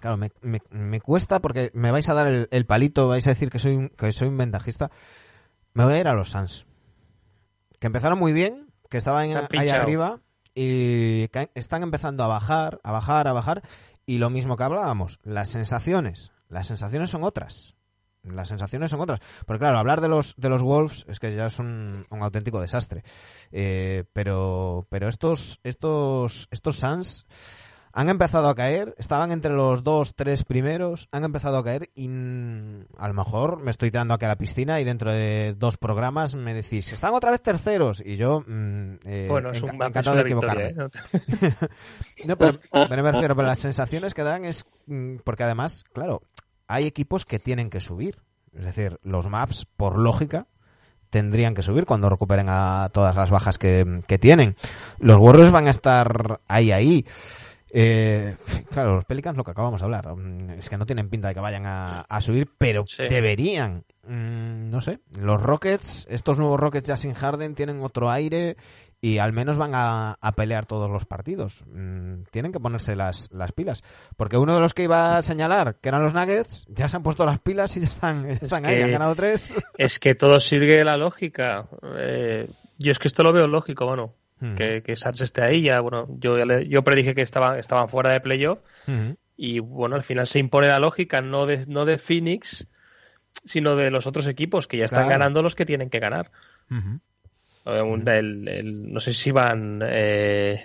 claro, 0.00 0.16
me, 0.16 0.30
me- 0.40 0.62
me 0.70 1.00
cuesta 1.00 1.40
porque 1.40 1.70
me 1.74 1.90
vais 1.90 2.08
a 2.08 2.14
dar 2.14 2.26
el, 2.26 2.48
el 2.50 2.66
palito, 2.66 3.08
vais 3.08 3.26
a 3.26 3.30
decir 3.30 3.50
que 3.50 3.58
soy 3.58 3.76
un, 3.76 3.88
que 3.90 4.12
soy 4.12 4.28
un 4.28 4.38
ventajista. 4.38 4.90
Me 5.74 5.84
voy 5.84 5.94
a 5.94 6.00
ir 6.00 6.08
a 6.08 6.14
los 6.14 6.30
Suns, 6.30 6.66
que 7.78 7.86
empezaron 7.86 8.18
muy 8.18 8.32
bien, 8.32 8.68
que 8.90 8.98
estaban 8.98 9.34
ahí 9.36 9.46
pinchado. 9.48 9.82
arriba 9.82 10.20
y 10.54 11.28
que 11.28 11.50
están 11.54 11.82
empezando 11.82 12.24
a 12.24 12.28
bajar, 12.28 12.78
a 12.84 12.92
bajar, 12.92 13.26
a 13.26 13.32
bajar 13.32 13.62
y 14.04 14.18
lo 14.18 14.28
mismo 14.28 14.56
que 14.56 14.64
hablábamos, 14.64 15.18
las 15.22 15.48
sensaciones, 15.48 16.32
las 16.52 16.66
sensaciones 16.66 17.10
son 17.10 17.24
otras. 17.24 17.74
Las 18.22 18.48
sensaciones 18.48 18.90
son 18.90 19.00
otras. 19.00 19.20
Porque 19.46 19.60
claro, 19.60 19.78
hablar 19.78 20.00
de 20.00 20.08
los 20.08 20.36
de 20.36 20.48
los 20.48 20.62
Wolves 20.62 21.04
es 21.08 21.18
que 21.18 21.34
ya 21.34 21.46
es 21.46 21.58
un, 21.58 22.04
un 22.10 22.22
auténtico 22.22 22.60
desastre. 22.60 23.02
Eh, 23.50 24.04
pero 24.12 24.86
pero 24.90 25.08
estos 25.08 25.58
estos 25.64 26.46
estos 26.50 26.76
Suns 26.76 27.26
han 27.92 28.08
empezado 28.08 28.48
a 28.48 28.54
caer, 28.54 28.94
estaban 28.96 29.32
entre 29.32 29.52
los 29.52 29.84
dos, 29.84 30.14
tres 30.14 30.44
primeros, 30.44 31.08
han 31.12 31.24
empezado 31.24 31.58
a 31.58 31.64
caer 31.64 31.90
y 31.94 32.08
a 32.08 33.08
lo 33.08 33.14
mejor 33.14 33.60
me 33.60 33.70
estoy 33.70 33.90
tirando 33.90 34.14
aquí 34.14 34.24
a 34.24 34.28
la 34.28 34.36
piscina 34.36 34.80
y 34.80 34.84
dentro 34.84 35.12
de 35.12 35.54
dos 35.58 35.76
programas 35.76 36.34
me 36.34 36.54
decís, 36.54 36.92
están 36.92 37.12
otra 37.12 37.30
vez 37.30 37.42
terceros 37.42 38.02
y 38.04 38.16
yo 38.16 38.44
mm, 38.46 38.94
eh, 39.04 39.26
bueno, 39.28 39.50
es, 39.50 39.62
un, 39.62 39.74
encantado 39.74 40.16
de 40.16 40.22
equivocarme. 40.22 40.68
victoria. 40.68 40.90
¿eh? 41.12 41.68
No, 42.26 42.38
pero, 42.38 42.58
pero 42.88 43.02
me 43.02 43.12
refiero, 43.12 43.36
pero 43.36 43.48
las 43.48 43.58
sensaciones 43.58 44.14
que 44.14 44.22
dan 44.22 44.44
es 44.44 44.64
mm, 44.86 45.16
porque 45.24 45.44
además, 45.44 45.84
claro, 45.92 46.22
hay 46.72 46.86
equipos 46.86 47.24
que 47.24 47.38
tienen 47.38 47.70
que 47.70 47.80
subir. 47.80 48.18
Es 48.54 48.64
decir, 48.64 48.98
los 49.02 49.28
maps, 49.28 49.66
por 49.76 49.98
lógica, 49.98 50.46
tendrían 51.10 51.54
que 51.54 51.62
subir 51.62 51.84
cuando 51.86 52.08
recuperen 52.10 52.46
a 52.48 52.88
todas 52.92 53.14
las 53.16 53.30
bajas 53.30 53.58
que, 53.58 54.02
que 54.06 54.18
tienen. 54.18 54.56
Los 54.98 55.18
Warriors 55.18 55.50
van 55.50 55.66
a 55.66 55.70
estar 55.70 56.40
ahí, 56.48 56.70
ahí. 56.72 57.06
Eh, 57.74 58.36
claro, 58.70 58.96
los 58.96 59.04
Pelicans 59.06 59.36
lo 59.36 59.44
que 59.44 59.50
acabamos 59.52 59.80
de 59.80 59.84
hablar. 59.86 60.14
mm, 60.14 60.50
Es 60.58 60.68
que 60.68 60.76
no 60.76 60.84
tienen 60.84 61.08
pinta 61.08 61.28
de 61.28 61.34
que 61.34 61.40
vayan 61.40 61.64
a, 61.66 62.00
a 62.02 62.20
subir, 62.20 62.50
pero 62.58 62.84
Sí. 62.86 63.04
deberían. 63.08 63.84
Mm, 64.06 64.68
no 64.70 64.80
sé. 64.82 65.00
Los 65.18 65.40
Rockets, 65.42 66.06
estos 66.10 66.38
nuevos 66.38 66.60
Rockets 66.60 66.86
ya 66.88 66.96
sin 66.96 67.14
Harden, 67.14 67.54
tienen 67.54 67.80
otro 67.82 68.10
aire 68.10 68.56
y 69.04 69.18
al 69.18 69.32
menos 69.32 69.56
van 69.56 69.72
a, 69.74 70.12
a 70.20 70.32
pelear 70.36 70.64
todos 70.64 70.88
los 70.88 71.04
partidos. 71.06 71.64
Mm, 71.66 72.22
tienen 72.30 72.52
que 72.52 72.60
ponerse 72.60 72.94
las, 72.94 73.28
las 73.32 73.50
pilas. 73.50 73.82
Porque 74.16 74.36
uno 74.38 74.54
de 74.54 74.60
los 74.60 74.74
que 74.74 74.84
iba 74.84 75.18
a 75.18 75.22
señalar, 75.22 75.76
que 75.80 75.88
eran 75.88 76.02
los 76.04 76.14
Nuggets, 76.14 76.64
ya 76.68 76.86
se 76.86 76.96
han 76.96 77.02
puesto 77.02 77.26
las 77.26 77.40
pilas 77.40 77.76
y 77.76 77.80
ya 77.80 77.88
están, 77.88 78.26
ya 78.28 78.32
están 78.34 78.64
ahí, 78.64 78.76
que- 78.76 78.84
han 78.84 78.92
ganado 78.92 79.14
tres. 79.16 79.56
Es 79.76 79.98
que 79.98 80.14
todo 80.14 80.38
sigue 80.38 80.84
la 80.84 80.96
lógica. 80.96 81.66
Eh, 81.96 82.48
yo 82.78 82.92
es 82.92 82.98
que 83.00 83.08
esto 83.08 83.24
lo 83.24 83.32
veo 83.32 83.48
lógico, 83.48 83.86
bueno. 83.86 84.14
Ujú. 84.40 84.54
Que, 84.54 84.82
que 84.84 84.94
Suns 84.96 85.20
esté 85.20 85.42
ahí, 85.42 85.62
ya, 85.62 85.80
bueno, 85.80 86.06
yo, 86.18 86.38
ya 86.38 86.44
le- 86.44 86.68
yo 86.68 86.82
predije 86.84 87.14
que 87.16 87.22
estaban, 87.22 87.58
estaban 87.58 87.88
fuera 87.88 88.10
de 88.10 88.20
playoff 88.20 88.58
Ujú. 88.88 89.16
y 89.36 89.58
bueno, 89.60 89.94
al 89.96 90.02
final 90.04 90.26
se 90.28 90.38
impone 90.40 90.66
la 90.68 90.78
lógica 90.80 91.20
no 91.20 91.46
de, 91.46 91.64
no 91.66 91.84
de 91.84 91.98
Phoenix, 91.98 92.66
sino 93.44 93.74
de 93.76 93.90
los 93.90 94.06
otros 94.06 94.26
equipos 94.28 94.66
que 94.68 94.78
ya 94.78 94.84
están 94.84 95.04
Claro. 95.06 95.10
ganando 95.18 95.42
los 95.42 95.54
que 95.56 95.64
tienen 95.66 95.90
que 95.90 95.98
ganar. 96.00 96.30
Ujú. 96.70 97.00
Un- 97.64 98.08
el- 98.08 98.48
el- 98.48 98.92
no 98.92 98.98
sé 99.00 99.12
si 99.14 99.30
van 99.30 99.80
eh, 99.84 100.64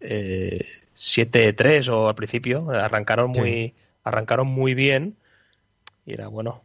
eh, 0.00 0.60
7-3 0.94 1.88
o 1.88 2.08
al 2.08 2.14
principio, 2.14 2.70
arrancaron 2.70 3.34
Sí. 3.34 3.40
muy, 3.40 3.74
arrancaron 4.04 4.46
muy 4.46 4.74
bien 4.74 5.16
y 6.06 6.14
era 6.14 6.28
bueno. 6.28 6.62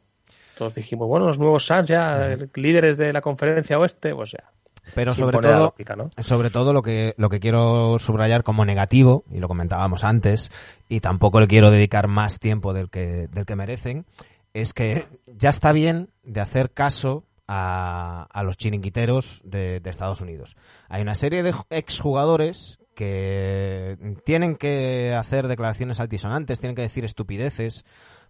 Todos 0.57 0.75
dijimos, 0.75 1.07
bueno, 1.07 1.25
los 1.27 1.37
nuevos 1.39 1.65
Suns 1.65 1.87
ya, 1.87 2.35
líderes 2.53 2.97
de 2.97 3.11
la 3.11 3.21
conferencia 3.21 3.77
oeste, 3.77 4.15
pues 4.15 4.31
ya. 4.31 4.51
Pero 4.93 5.13
sobre 5.13 5.39
todo, 5.39 5.59
lógica, 5.65 5.95
¿no? 5.95 6.09
sobre 6.19 6.49
todo 6.51 6.71
lo 6.71 6.81
que, 6.83 7.13
lo 7.17 7.27
que 7.29 7.39
quiero 7.39 7.97
subrayar 7.99 8.43
como 8.43 8.63
negativo, 8.65 9.23
y 9.31 9.39
lo 9.39 9.47
comentábamos 9.47 10.03
antes, 10.03 10.51
y 10.87 10.99
tampoco 10.99 11.39
le 11.41 11.47
quiero 11.47 11.71
dedicar 11.71 12.07
más 12.07 12.39
tiempo 12.39 12.71
del 12.73 12.89
que, 12.89 13.27
del 13.27 13.45
que 13.45 13.55
merecen, 13.55 14.05
es 14.53 14.73
que 14.73 15.07
ya 15.25 15.49
está 15.49 15.73
bien 15.73 16.09
de 16.23 16.39
hacer 16.39 16.71
caso 16.71 17.24
a, 17.47 18.27
a 18.31 18.43
los 18.43 18.57
chiringuiteros 18.57 19.41
de, 19.45 19.79
de 19.79 19.89
Estados 19.89 20.21
Unidos. 20.21 20.55
Hay 20.89 21.01
una 21.01 21.15
serie 21.15 21.43
de 21.43 21.53
ju- 21.53 21.65
exjugadores 21.69 22.79
que 22.95 23.97
tienen 24.25 24.55
que 24.55 25.13
hacer 25.13 25.47
declaraciones 25.47 25.99
altisonantes, 25.99 26.59
tienen 26.59 26.75
que 26.75 26.81
decir 26.81 27.03
estupideces 27.05 27.83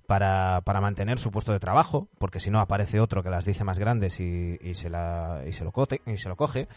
para, 0.08 0.62
para 0.66 0.82
mantener 0.82 1.18
su 1.20 1.32
puesto 1.32 1.52
de 1.52 1.60
trabajo, 1.60 2.08
porque 2.20 2.40
si 2.40 2.50
no 2.50 2.60
aparece 2.60 3.00
otro 3.00 3.24
que 3.24 3.30
las 3.30 3.46
dice 3.46 3.64
más 3.64 3.80
grandes 3.80 4.20
y, 4.20 4.58
y 4.62 4.76
se, 4.76 4.90
la, 4.90 5.44
y, 5.48 5.54
se 5.54 5.64
lo 5.64 5.72
cote, 5.72 6.02
y 6.06 6.18
se 6.18 6.30
lo 6.30 6.36
coge. 6.36 6.68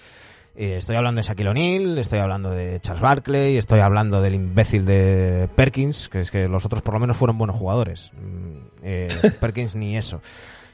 Eh, 0.56 0.76
estoy 0.76 0.96
hablando 0.96 1.20
de 1.20 1.26
Shaquille 1.28 1.50
O'Neal, 1.50 1.98
estoy 1.98 2.18
hablando 2.18 2.50
de 2.50 2.80
Charles 2.80 3.02
Barkley, 3.02 3.56
estoy 3.58 3.80
hablando 3.80 4.20
del 4.22 4.34
imbécil 4.34 4.86
de 4.86 5.48
Perkins, 5.54 6.08
que 6.08 6.20
es 6.20 6.30
que 6.30 6.48
los 6.48 6.64
otros 6.66 6.82
por 6.82 6.94
lo 6.94 7.00
menos 7.00 7.16
fueron 7.16 7.38
buenos 7.38 7.56
jugadores. 7.56 8.12
Mm, 8.14 8.58
eh, 8.82 9.08
Perkins 9.40 9.74
ni 9.76 9.96
eso. 9.96 10.20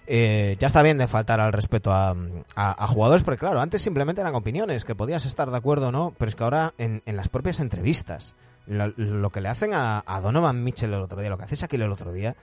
Eh, 0.06 0.56
ya 0.59 0.66
está 0.66 0.82
bien 0.82 0.98
de 0.98 1.06
faltar 1.06 1.40
al 1.40 1.52
respeto 1.52 1.90
a, 1.93 2.14
a- 2.56 2.86
jugadores, 2.86 3.22
porque 3.22 3.39
claro, 3.39 3.60
antes 3.60 3.81
simplemente 3.82 4.20
eran 4.20 4.35
opiniones, 4.35 4.85
que 4.85 4.94
podías 4.94 5.24
estar 5.24 5.51
de 5.51 5.56
acuerdo 5.56 5.89
o 5.89 5.93
no, 5.93 6.12
pero 6.18 6.28
es 6.28 6.35
que 6.35 6.44
ahora 6.44 6.74
en, 6.78 7.02
las 7.06 7.28
propias 7.28 7.60
entrevistas, 7.60 8.35
lo, 8.66 8.89
lo 8.97 9.31
que 9.31 9.40
le 9.40 9.48
hacen 9.48 9.72
a, 9.74 10.02
a 10.06 10.20
Donovan 10.20 10.62
Mitchell 10.62 10.93
el 10.93 11.01
otro 11.01 11.20
día, 11.20 11.31
lo 11.31 11.39
que 11.39 11.44
hace 11.44 11.56
Shaquille 11.56 11.85
el 11.85 11.93
otro 11.93 12.12
día, 12.12 12.36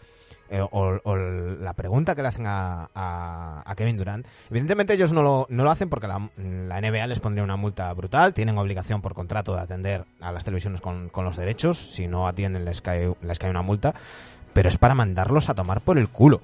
eh, 0.49 0.59
o, 0.69 1.15
la 1.15 1.73
pregunta 1.73 2.13
que 2.13 2.21
le 2.23 2.27
hacen 2.27 2.45
a, 2.45 2.89
a- 2.93 3.63
a 3.65 3.75
Kevin 3.75 3.95
Durant. 3.95 4.25
Evidentemente 4.49 4.93
ellos 4.93 5.13
no 5.13 5.21
lo, 5.21 5.45
no 5.49 5.63
lo 5.63 5.71
hacen 5.71 5.87
porque 5.89 6.07
la, 6.07 6.29
la 6.37 6.81
NBA 6.81 7.07
les 7.07 7.19
pondría 7.19 7.43
una 7.43 7.55
multa 7.55 7.93
brutal, 7.93 8.33
tienen 8.33 8.57
obligación 8.57 9.01
por 9.01 9.13
contrato 9.13 9.53
de 9.55 9.61
atender 9.61 10.05
a 10.19 10.31
las 10.33 10.43
televisiones 10.43 10.81
con, 10.81 11.07
con 11.09 11.23
los 11.25 11.37
derechos, 11.37 11.77
si 11.77 12.07
no 12.07 12.27
atienden 12.27 12.65
les 12.65 12.81
cae, 12.81 13.13
les 13.21 13.39
cae 13.39 13.49
una 13.49 13.61
multa, 13.61 13.93
pero 14.53 14.69
es 14.69 14.77
para 14.77 14.95
mandarlos 14.95 15.49
a 15.49 15.55
tomar 15.55 15.81
por 15.81 15.97
el 15.97 16.09
culo. 16.09 16.41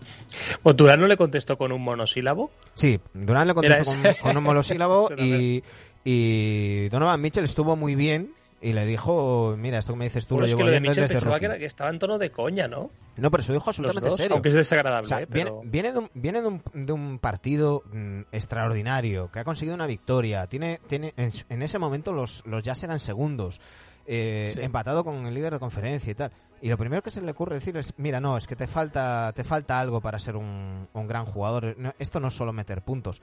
Pues 0.64 0.76
Durán 0.76 1.00
no 1.00 1.08
le 1.08 1.18
contestó 1.18 1.58
con 1.58 1.72
un 1.72 1.82
monosílabo. 1.84 2.52
Sí, 2.74 3.00
Durant 3.14 3.48
le 3.48 3.54
contestó 3.54 3.92
con, 4.22 4.38
un 4.38 4.44
monosílabo 4.44 5.10
y, 5.18 5.64
y 6.04 6.90
Donovan 6.90 7.22
Mitchell 7.22 7.44
estuvo 7.44 7.76
muy 7.76 7.96
bien 7.96 8.32
y 8.60 8.74
le 8.74 8.86
dijo, 8.88 9.56
mira, 9.58 9.78
esto 9.78 9.94
que 9.94 10.00
me 10.00 10.06
dices 10.06 10.26
tú 10.26 10.36
Bueno, 10.36 10.42
lo 10.42 10.46
es 10.46 10.52
llevo 10.52 10.60
que 10.60 10.66
lo 10.66 10.72
de 10.72 10.80
desde 11.02 11.08
pensaba 11.14 11.38
rookie". 11.38 11.60
que, 11.60 11.66
estaba 11.66 11.90
en 11.92 12.00
tono 12.00 12.18
de 12.18 12.32
coña, 12.32 12.68
¿no? 12.68 12.90
No, 13.16 13.30
pero 13.30 13.44
se 13.44 13.50
lo 13.52 13.60
dijo 13.60 13.70
absolutamente 13.70 14.10
dos, 14.10 14.18
serio. 14.18 14.34
aunque 14.34 14.50
es 14.50 14.56
desagradable, 14.56 15.06
O 15.06 15.10
sea, 15.10 15.22
¿eh? 15.22 15.28
viene, 15.30 15.52
pero... 15.52 15.62
viene, 15.64 15.92
de 15.92 16.00
un, 16.00 16.10
viene 16.16 16.42
de 16.42 16.48
un, 16.48 16.62
de 16.74 16.92
un 16.94 17.20
partido 17.20 17.84
mm, 17.94 18.22
extraordinario, 18.32 19.30
que 19.32 19.40
ha 19.40 19.44
conseguido 19.44 19.76
una 19.76 19.86
victoria. 19.86 20.48
Tiene, 20.48 20.80
tiene 20.88 21.14
en, 21.18 21.62
ese 21.62 21.78
momento 21.78 22.14
los, 22.14 22.44
los 22.48 22.64
Jazz 22.64 22.84
eran 22.84 23.00
segundos, 23.00 23.62
eh, 24.08 24.52
Sí. 24.56 24.62
empatado 24.62 25.04
con 25.04 25.28
el 25.28 25.34
líder 25.36 25.54
de 25.54 25.60
conferencia 25.60 26.12
y 26.12 26.16
tal. 26.16 26.32
Y 26.62 26.70
lo 26.70 26.78
primero 26.78 27.04
que 27.04 27.10
se 27.10 27.22
le 27.22 27.32
ocurre 27.32 27.56
decir 27.56 27.78
es, 27.78 27.94
mira, 27.98 28.20
no, 28.20 28.38
es 28.38 28.48
que 28.48 28.56
te 28.56 28.68
falta, 28.68 29.32
te 29.36 29.44
falta 29.44 29.80
algo 29.80 30.02
para 30.02 30.20
ser 30.20 30.36
un, 30.36 30.88
un 30.92 31.08
gran 31.08 31.26
jugador. 31.26 31.76
Esto 32.00 32.20
no 32.20 32.30
es 32.30 32.34
solo 32.34 32.54
meter 32.54 32.82
puntos. 32.82 33.22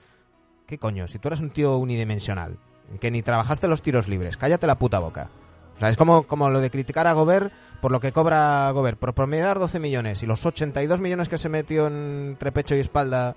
¿Qué 0.65 0.77
coño? 0.77 1.07
Si 1.07 1.19
tú 1.19 1.27
eres 1.27 1.41
un 1.41 1.51
tío 1.51 1.77
unidimensional, 1.77 2.57
que 2.99 3.11
ni 3.11 3.21
trabajaste 3.21 3.67
los 3.67 3.81
tiros 3.81 4.07
libres, 4.07 4.37
cállate 4.37 4.67
la 4.67 4.79
puta 4.79 4.99
boca. 4.99 5.29
O 5.75 5.79
sea, 5.79 5.89
es 5.89 5.97
como, 5.97 6.23
como 6.23 6.49
lo 6.49 6.61
de 6.61 6.71
criticar 6.71 7.05
a 7.07 7.13
Gobert 7.13 7.51
por 7.81 7.91
lo 7.91 7.99
que 7.99 8.11
cobra 8.11 8.71
Gobert, 8.71 8.97
por 8.97 9.13
promediar 9.13 9.59
12 9.59 9.79
millones 9.79 10.23
y 10.23 10.25
los 10.25 10.43
82 10.45 10.99
millones 10.99 11.29
que 11.29 11.37
se 11.37 11.49
metió 11.49 11.87
entre 11.87 12.51
pecho 12.51 12.75
y 12.75 12.79
espalda 12.79 13.35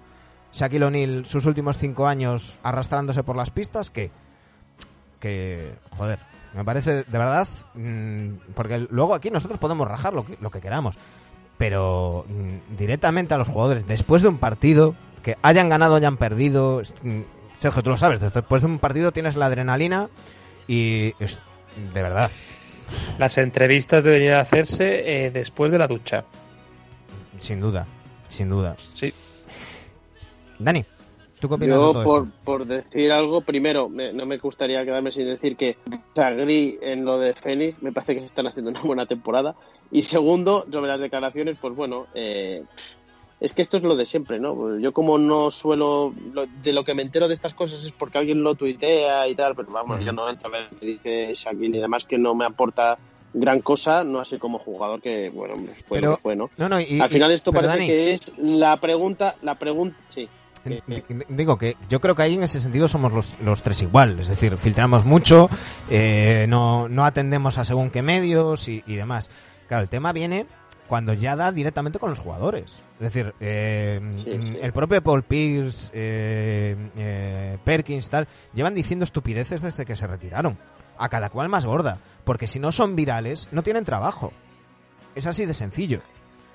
Shaquille 0.53 0.87
O'Neal 0.87 1.27
sus 1.27 1.45
últimos 1.45 1.77
cinco 1.77 2.07
años 2.07 2.59
arrastrándose 2.62 3.23
por 3.23 3.37
las 3.37 3.51
pistas, 3.51 3.91
que, 3.91 4.11
que, 5.20 5.75
joder, 5.97 6.20
me 6.55 6.65
parece 6.65 7.05
de 7.05 7.19
verdad, 7.19 7.49
mm, 7.75 8.53
porque 8.55 8.87
luego 8.91 9.15
aquí 9.15 9.31
nosotros 9.31 9.59
podemos 9.59 9.87
rajar 9.89 10.15
lo 10.15 10.25
que, 10.25 10.37
lo 10.41 10.51
que 10.51 10.61
queramos, 10.61 10.97
pero 11.57 12.25
mm, 12.29 12.77
directamente 12.77 13.35
a 13.35 13.39
los 13.39 13.49
jugadores, 13.49 13.87
después 13.87 14.23
de 14.23 14.29
un 14.29 14.39
partido, 14.39 14.95
que 15.23 15.37
hayan 15.43 15.69
ganado 15.69 15.97
hayan 15.97 16.16
perdido, 16.16 16.83
mm, 17.03 17.20
Sergio, 17.59 17.83
tú 17.83 17.91
lo 17.91 17.97
sabes, 17.97 18.20
después 18.20 18.62
de 18.62 18.69
un 18.69 18.79
partido 18.79 19.12
tienes 19.12 19.37
la 19.37 19.47
adrenalina 19.47 20.09
y 20.66 21.15
es, 21.19 21.41
de 21.93 22.03
verdad, 22.03 22.31
Las 23.19 23.37
entrevistas 23.39 24.03
deberían 24.05 24.41
hacerse 24.41 25.27
eh, 25.27 25.31
después 25.31 25.70
de 25.70 25.79
la 25.79 25.87
ducha. 25.87 26.25
sin 27.41 27.61
duda. 27.61 27.87
sin 28.29 28.49
duda. 28.49 28.77
Sí. 28.95 29.12
Dani, 30.59 30.85
¿tú 31.40 31.48
qué 31.48 31.55
opinas 31.55 31.78
de 31.78 31.85
Yo, 31.85 31.93
todo 31.93 32.02
por, 32.05 32.23
esto? 32.24 32.36
por 32.44 32.66
decir 32.66 33.12
algo, 33.12 33.40
primero, 33.40 33.89
me- 33.89 34.12
no 34.12 34.27
me 34.27 34.39
gustaría 34.39 34.85
quedarme 34.85 35.12
sin 35.12 35.27
decir 35.27 35.56
que 35.56 35.77
desagrí 35.86 36.78
en 36.82 37.05
lo 37.05 37.19
de 37.19 37.35
Fénix, 37.35 37.81
me 37.82 37.93
parece 37.93 38.15
que 38.15 38.20
se 38.20 38.27
están 38.27 38.47
haciendo 38.47 38.70
una 38.70 38.82
buena 38.82 39.06
temporada. 39.06 39.55
Y 39.90 40.02
segundo, 40.02 40.66
sobre 40.70 40.89
las 40.89 41.01
declaraciones, 41.01 41.56
pues 41.60 41.74
bueno, 41.74 42.06
eh, 42.15 42.62
es 43.40 43.52
que 43.52 43.62
esto 43.62 43.77
es 43.77 43.82
lo 43.85 43.94
de 43.94 44.05
siempre, 44.05 44.40
¿no? 44.40 44.55
Pues 44.55 44.82
Yo 44.82 44.93
como 44.93 45.16
no 45.16 45.51
suelo, 45.51 46.12
lo- 46.32 46.47
de 46.47 46.73
lo 46.73 46.85
que 46.85 46.94
me 46.94 47.02
entero 47.02 47.28
de 47.28 47.35
estas 47.35 47.55
cosas 47.55 47.85
es 47.85 47.93
porque 47.93 48.19
alguien 48.19 48.43
lo 48.43 48.55
tuitea 48.55 49.28
y 49.28 49.35
tal, 49.35 49.55
pero 49.55 49.69
vamos, 49.70 50.05
yo 50.05 50.12
no 50.12 50.28
entro 50.28 50.48
a 50.48 50.52
ver 50.52 50.69
qué 50.81 50.86
dice 50.86 51.32
Shaquille 51.35 51.77
y 51.78 51.81
demás 51.81 52.05
que 52.05 52.19
no 52.19 52.35
me 52.35 52.44
aporta 52.44 52.98
gran 53.32 53.60
cosa, 53.60 54.02
no 54.05 54.19
así 54.20 54.39
como 54.39 54.59
jugador 54.59 55.01
que, 55.01 55.28
bueno, 55.31 55.55
fue 55.86 55.98
Pero- 55.98 56.10
lo 56.10 56.16
que 56.16 56.23
fue, 56.23 56.35
¿no? 56.36 56.51
No, 56.56 56.69
no, 56.69 56.81
y, 56.81 56.98
Al 56.98 57.10
final 57.10 57.31
esto 57.31 57.52
pero, 57.52 57.66
parece 57.69 57.78
Dani, 57.78 57.86
que 57.86 58.12
es 58.12 58.32
la 58.39 58.77
pregunta, 58.78 59.36
la 59.43 59.55
pregunta, 59.55 59.97
sí. 60.09 60.28
Digo 61.28 61.57
que 61.59 61.77
yo 61.89 62.01
creo 62.01 62.15
que 62.15 62.23
ahí 62.23 62.35
en 62.35 62.43
ese 62.43 62.61
sentido 62.61 62.89
somos 62.89 63.12
los, 63.12 63.31
los 63.40 63.62
tres 63.62 63.82
igual, 63.82 64.20
es 64.20 64.28
decir, 64.28 64.57
filtramos 64.57 65.05
mucho, 65.05 65.49
eh, 65.90 66.47
no, 66.49 66.89
no 66.89 67.05
atendemos 67.05 67.59
a 67.59 67.65
según 67.65 67.90
qué 67.90 68.03
medios 68.03 68.69
y, 68.69 68.82
y 68.86 68.97
demás. 68.97 69.31
Claro, 69.69 69.82
el 69.82 69.89
tema 69.89 70.12
viene 70.12 70.47
cuando 70.86 71.12
ya 71.12 71.36
da 71.36 71.53
directamente 71.53 71.99
con 71.99 72.09
los 72.11 72.19
jugadores. 72.19 72.81
Es 72.95 73.01
decir, 73.12 73.35
eh, 73.40 74.01
Sí, 74.24 74.31
sí. 74.43 74.59
el 74.62 74.73
propio 74.73 75.03
Paul 75.03 75.23
Pierce, 75.23 75.90
eh, 75.93 76.77
eh, 76.97 77.59
Perkins, 77.62 78.09
tal, 78.09 78.27
llevan 78.55 78.74
diciendo 78.74 79.05
estupideces 79.05 79.61
desde 79.61 79.85
que 79.85 79.97
se 79.97 80.07
retiraron. 80.07 80.59
A 81.01 81.09
cada 81.11 81.28
cual 81.31 81.49
más 81.49 81.65
gorda. 81.66 81.99
Porque 82.24 82.47
si 82.49 82.59
no 82.59 82.73
son 82.73 82.97
virales, 82.97 83.49
no 83.53 83.62
tienen 83.62 83.85
trabajo. 83.85 84.32
Es 85.15 85.27
así 85.27 85.45
de 85.47 85.55
sencillo. 85.55 86.01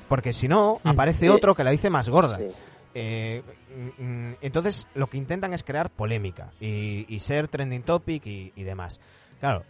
Porque 0.10 0.34
si 0.34 0.48
no, 0.50 0.80
Mm. 0.84 0.88
aparece 0.90 1.28
Sí. 1.28 1.30
otro 1.30 1.56
que 1.56 1.64
la 1.64 1.72
dice 1.72 1.90
más 1.90 2.10
gorda. 2.10 2.40
Sí. 2.94 3.00
Eh, 3.00 3.44
mm, 3.98 4.04
mm, 4.04 4.36
entonces, 4.42 4.88
lo 4.96 5.08
que 5.08 5.18
intentan 5.18 5.54
es 5.54 5.64
crear 5.64 5.90
polémica 5.90 6.52
y, 6.60 7.06
y 7.14 7.20
ser 7.20 7.48
trending 7.48 7.84
topic 7.84 8.26
y, 8.26 8.54
y 8.56 8.64
demás. 8.64 9.00
Claro, 9.40 9.64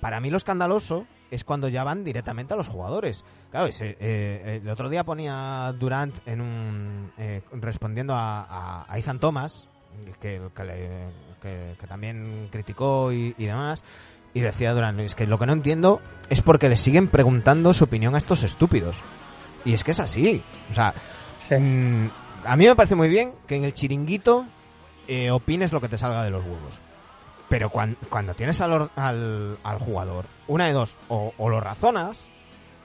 para 0.00 0.20
mí 0.20 0.30
lo 0.30 0.36
escandaloso 0.36 1.06
es 1.30 1.42
cuando 1.42 1.68
ya 1.68 1.82
van 1.84 2.04
directamente 2.04 2.54
a 2.54 2.56
los 2.56 2.68
jugadores. 2.68 3.24
Claro, 3.50 3.66
ese, 3.66 3.96
eh, 3.98 4.60
el 4.62 4.68
otro 4.68 4.88
día 4.88 5.02
ponía 5.04 5.72
Durant 5.78 6.14
en 6.28 6.40
un 6.40 7.10
eh, 7.18 7.42
respondiendo 7.52 8.14
a, 8.14 8.84
a- 8.88 8.98
Ethan 8.98 9.18
Thomas, 9.18 9.68
que, 10.20 10.40
que, 10.54 10.64
le- 10.64 11.08
que- 11.42 11.74
que 11.80 11.86
también 11.86 12.48
criticó 12.52 13.10
y, 13.12 13.34
y 13.38 13.46
demás, 13.46 13.82
y 14.34 14.40
decía 14.40 14.74
Durant, 14.74 15.00
es 15.00 15.14
que 15.14 15.26
lo 15.26 15.38
que 15.38 15.46
no 15.46 15.54
entiendo 15.54 16.00
es 16.28 16.42
porque 16.42 16.68
le 16.68 16.76
siguen 16.76 17.08
preguntando 17.08 17.72
su 17.72 17.84
opinión 17.84 18.14
a 18.14 18.18
estos 18.18 18.44
estúpidos. 18.44 18.98
Y 19.64 19.72
es 19.72 19.82
que 19.82 19.90
es 19.92 20.00
así. 20.00 20.42
O 20.70 20.74
sea, 20.74 20.94
Mm, 21.50 22.06
a 22.46 22.56
mí 22.56 22.66
me 22.66 22.76
parece 22.76 22.94
muy 22.94 23.08
bien 23.08 23.32
que 23.46 23.56
en 23.56 23.64
el 23.64 23.74
chiringuito 23.74 24.46
eh, 25.08 25.30
opines 25.30 25.72
lo 25.72 25.80
que 25.80 25.88
te 25.88 25.98
salga 25.98 26.22
de 26.24 26.30
los 26.30 26.44
huevos. 26.44 26.80
Pero 27.48 27.70
cuan- 27.70 27.96
cuando 28.10 28.34
tienes 28.34 28.60
al, 28.60 28.72
or- 28.72 28.90
al, 28.96 29.58
al 29.62 29.78
jugador, 29.78 30.24
una 30.48 30.66
de 30.66 30.72
dos, 30.72 30.96
o, 31.08 31.32
o 31.38 31.48
lo 31.48 31.60
razonas 31.60 32.26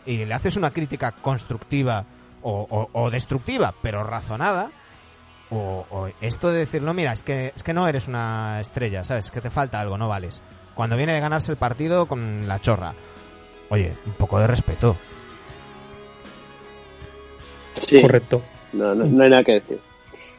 y 0.05 0.25
le 0.25 0.33
haces 0.33 0.55
una 0.55 0.71
crítica 0.71 1.11
constructiva 1.11 2.05
o, 2.43 2.67
o- 2.69 2.89
o 2.99 3.09
destructiva, 3.09 3.73
pero 3.81 4.03
razonada, 4.03 4.69
o, 5.49 5.85
o 5.89 6.09
esto 6.21 6.49
de 6.51 6.59
decir, 6.59 6.81
no, 6.81 6.93
mira, 6.93 7.11
es 7.13 7.23
que, 7.23 7.53
es 7.55 7.63
que 7.63 7.73
no 7.73 7.87
eres 7.87 8.07
una 8.07 8.59
estrella, 8.59 9.03
¿sabes? 9.03 9.31
Que 9.31 9.41
te 9.41 9.49
falta 9.49 9.79
algo, 9.79 9.97
no 9.97 10.07
vales. 10.07 10.41
Cuando 10.75 10.95
viene 10.95 11.13
de 11.13 11.19
ganarse 11.19 11.51
el 11.51 11.57
partido 11.57 12.05
con 12.05 12.47
la 12.47 12.59
chorra. 12.61 12.93
Oye, 13.69 13.93
un 14.05 14.13
poco 14.13 14.39
de 14.39 14.47
respeto. 14.47 14.95
Sí. 17.79 18.01
Correcto. 18.01 18.41
No, 18.73 18.95
no, 18.95 19.05
no 19.05 19.23
hay 19.23 19.29
nada 19.29 19.43
que 19.43 19.53
decir. 19.53 19.79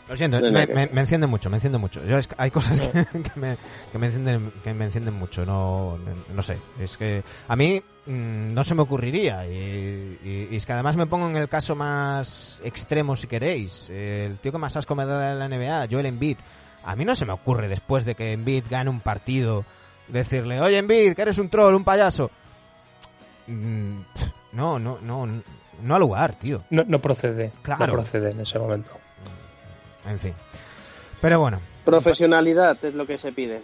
Lo 0.09 0.17
siento, 0.17 0.41
No 0.41 0.51
me, 0.51 0.67
me- 0.67 0.89
me 0.89 1.01
enciende 1.01 1.27
mucho, 1.27 1.49
me 1.49 1.57
enciende 1.59 1.79
mucho. 1.79 2.05
Yo 2.05 2.19
es 2.19 2.27
que 2.27 2.35
hay 2.37 2.51
cosas 2.51 2.81
que, 2.81 2.91
que 3.23 3.41
me, 3.41 3.57
que 3.93 3.99
me 3.99 4.07
encienden, 4.09 4.53
que 4.63 4.75
me 4.75 4.85
encienden 4.87 5.15
mucho, 5.15 5.47
no, 5.47 5.97
no 6.35 6.43
sé. 6.43 6.59
Es 6.81 6.97
que 6.99 7.23
a 7.49 7.57
mí 7.57 7.81
mm, 8.07 8.53
no 8.53 8.65
se 8.65 8.75
me 8.75 8.83
ocurriría 8.83 9.47
y, 9.47 10.19
y- 10.25 10.49
y 10.51 10.57
es 10.57 10.67
que 10.67 10.73
además 10.73 10.97
me 10.97 11.07
pongo 11.07 11.29
en 11.29 11.37
el 11.37 11.49
caso 11.49 11.75
más 11.77 12.61
extremo 12.65 13.17
si 13.17 13.27
queréis. 13.27 13.89
El 13.91 14.39
tío 14.39 14.53
que 14.53 14.59
más 14.59 14.77
asco 14.77 14.95
me 14.95 15.07
da 15.07 15.31
de 15.35 15.39
la 15.39 15.49
NBA, 15.49 15.87
Joel 15.91 16.07
Embiid. 16.07 16.37
A 16.85 16.97
mí 16.97 17.05
no 17.05 17.15
se 17.15 17.25
me 17.25 17.33
ocurre 17.33 17.69
después 17.69 18.05
de 18.05 18.15
que 18.17 18.33
Embiid 18.33 18.65
gane 18.69 18.91
un 18.91 19.01
partido 19.01 19.65
decirle, 20.09 20.61
oye 20.61 20.79
Embiid, 20.79 21.15
que 21.15 21.23
eres 21.23 21.39
un 21.39 21.49
troll, 21.49 21.75
un 21.75 21.85
payaso. 21.85 22.31
Mm, 23.47 24.01
No, 24.53 24.79
no, 24.79 24.99
no, 25.01 25.27
no 25.83 25.95
al 25.95 26.01
lugar, 26.01 26.35
tío. 26.35 26.63
No, 26.71 26.85
no 26.85 26.99
procede. 26.99 27.53
Claro. 27.63 27.87
No 27.87 27.93
procede 27.93 28.31
en 28.31 28.41
ese 28.41 28.59
momento. 28.59 28.93
En 30.07 30.19
fin. 30.19 30.35
Pero 31.21 31.41
bueno. 31.41 31.61
Profesionalidad 31.85 32.85
es 32.85 32.95
lo 32.95 33.07
que 33.07 33.19
se 33.19 33.33
pide. 33.33 33.63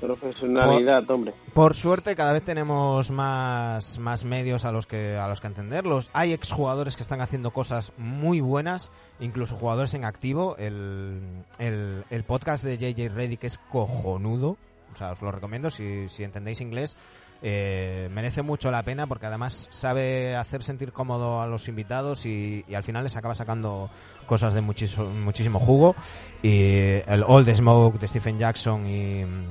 Profesionalidad, 0.00 1.10
hombre. 1.10 1.32
Por 1.54 1.74
suerte 1.74 2.14
cada 2.14 2.32
vez 2.32 2.44
tenemos 2.44 3.10
más, 3.10 3.98
más 3.98 4.24
medios 4.24 4.64
a 4.64 4.72
los 4.72 4.86
que 4.86 5.16
a 5.16 5.26
los 5.28 5.40
que 5.40 5.46
entenderlos. 5.46 6.10
Hay 6.12 6.32
exjugadores 6.32 6.96
que 6.96 7.02
están 7.02 7.20
haciendo 7.20 7.52
cosas 7.52 7.92
muy 7.96 8.40
buenas, 8.40 8.90
incluso 9.18 9.56
jugadores 9.56 9.94
en 9.94 10.04
activo. 10.04 10.56
El, 10.58 11.44
el, 11.58 12.04
el 12.10 12.24
podcast 12.24 12.64
de 12.64 12.76
JJ 12.76 13.14
Reddick 13.14 13.44
es 13.44 13.58
cojonudo. 13.58 14.58
O 14.92 14.96
sea, 14.96 15.12
os 15.12 15.22
lo 15.22 15.32
recomiendo 15.32 15.70
si, 15.70 16.08
si 16.08 16.22
entendéis 16.22 16.60
inglés. 16.60 16.96
Eh, 17.44 18.08
merece 18.12 18.42
mucho 18.42 18.70
la 18.70 18.84
pena 18.84 19.08
porque 19.08 19.26
además 19.26 19.66
sabe 19.70 20.36
hacer 20.36 20.62
sentir 20.62 20.92
cómodo 20.92 21.42
a 21.42 21.48
los 21.48 21.66
invitados 21.66 22.24
y, 22.24 22.64
al 22.72 22.84
final 22.84 23.02
les 23.02 23.16
acaba 23.16 23.34
sacando 23.34 23.90
cosas 24.26 24.54
de 24.54 24.60
muchísimo, 24.60 25.10
muchísimo 25.10 25.58
jugo. 25.58 25.96
Y 26.42 27.02
el 27.06 27.24
the 27.44 27.54
Smoke 27.54 27.98
de 27.98 28.06
Stephen 28.08 28.38
Jackson 28.38 28.86
y, 28.86 29.24
mm, 29.24 29.46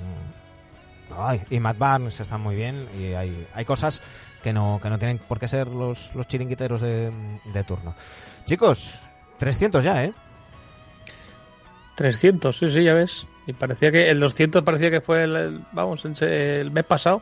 ay, 1.17 1.41
y 1.49 1.59
Matt 1.59 1.77
Barnes 1.77 2.19
están 2.19 2.41
muy 2.41 2.55
bien 2.55 2.87
y 2.97 3.13
hay, 3.13 3.47
hay 3.53 3.65
cosas 3.65 4.01
que 4.41 4.53
no, 4.53 4.79
que 4.81 4.89
no 4.89 4.97
tienen 4.97 5.19
por 5.19 5.39
qué 5.39 5.47
ser 5.47 5.67
los, 5.67 6.15
los 6.15 6.27
chiringuiteros 6.27 6.81
de, 6.81 7.11
de 7.53 7.63
turno. 7.63 7.93
Chicos, 8.45 8.99
300 9.37 9.83
ya, 9.83 10.05
¿eh? 10.05 10.13
300, 11.95 12.57
sí, 12.57 12.69
sí, 12.69 12.83
ya 12.83 12.93
ves. 12.93 13.27
Y 13.51 13.53
parecía 13.53 13.91
que 13.91 14.09
el 14.09 14.19
200 14.19 14.63
parecía 14.63 14.89
que 14.89 15.01
fue 15.01 15.23
el, 15.23 15.35
el- 15.35 15.59
vamos, 15.73 16.03
el 16.05 16.71
mes 16.71 16.83
pasado. 16.85 17.21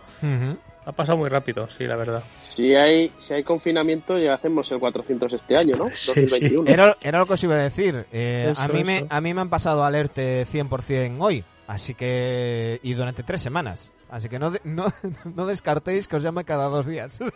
Ha 0.85 0.91
pasado 0.91 1.17
muy 1.19 1.29
rápido, 1.29 1.67
sí, 1.69 1.85
la 1.85 1.95
verdad. 1.95 2.23
Si 2.43 2.73
hay, 2.75 3.11
si 3.17 3.33
hay 3.35 3.43
confinamiento, 3.43 4.17
ya 4.17 4.33
hacemos 4.33 4.71
el 4.71 4.79
400 4.79 5.33
este 5.33 5.57
año, 5.57 5.75
¿no? 5.77 5.89
Sí, 5.93 6.13
sí. 6.13 6.21
2021. 6.21 6.69
Era, 6.71 6.97
era 7.01 7.19
lo 7.19 7.25
que 7.27 7.33
os 7.33 7.43
iba 7.43 7.55
a 7.55 7.59
decir. 7.59 8.05
Eh, 8.11 8.47
Eso, 8.51 8.61
a, 8.61 8.67
mí 8.69 8.83
me, 8.83 9.05
a 9.09 9.21
mí 9.21 9.33
me 9.33 9.41
han 9.41 9.49
pasado 9.49 9.83
alerte 9.83 10.45
100% 10.51 11.17
hoy. 11.19 11.43
Así 11.67 11.93
que... 11.93 12.79
Y 12.81 12.93
durante 12.93 13.21
tres 13.21 13.41
semanas. 13.41 13.91
Así 14.09 14.27
que 14.29 14.39
no, 14.39 14.51
de- 14.51 14.61
no, 14.63 14.85
no 15.35 15.45
descartéis 15.45 16.07
que 16.07 16.15
os 16.15 16.23
llame 16.23 16.43
cada 16.45 16.65
dos 16.65 16.85
días. 16.87 17.19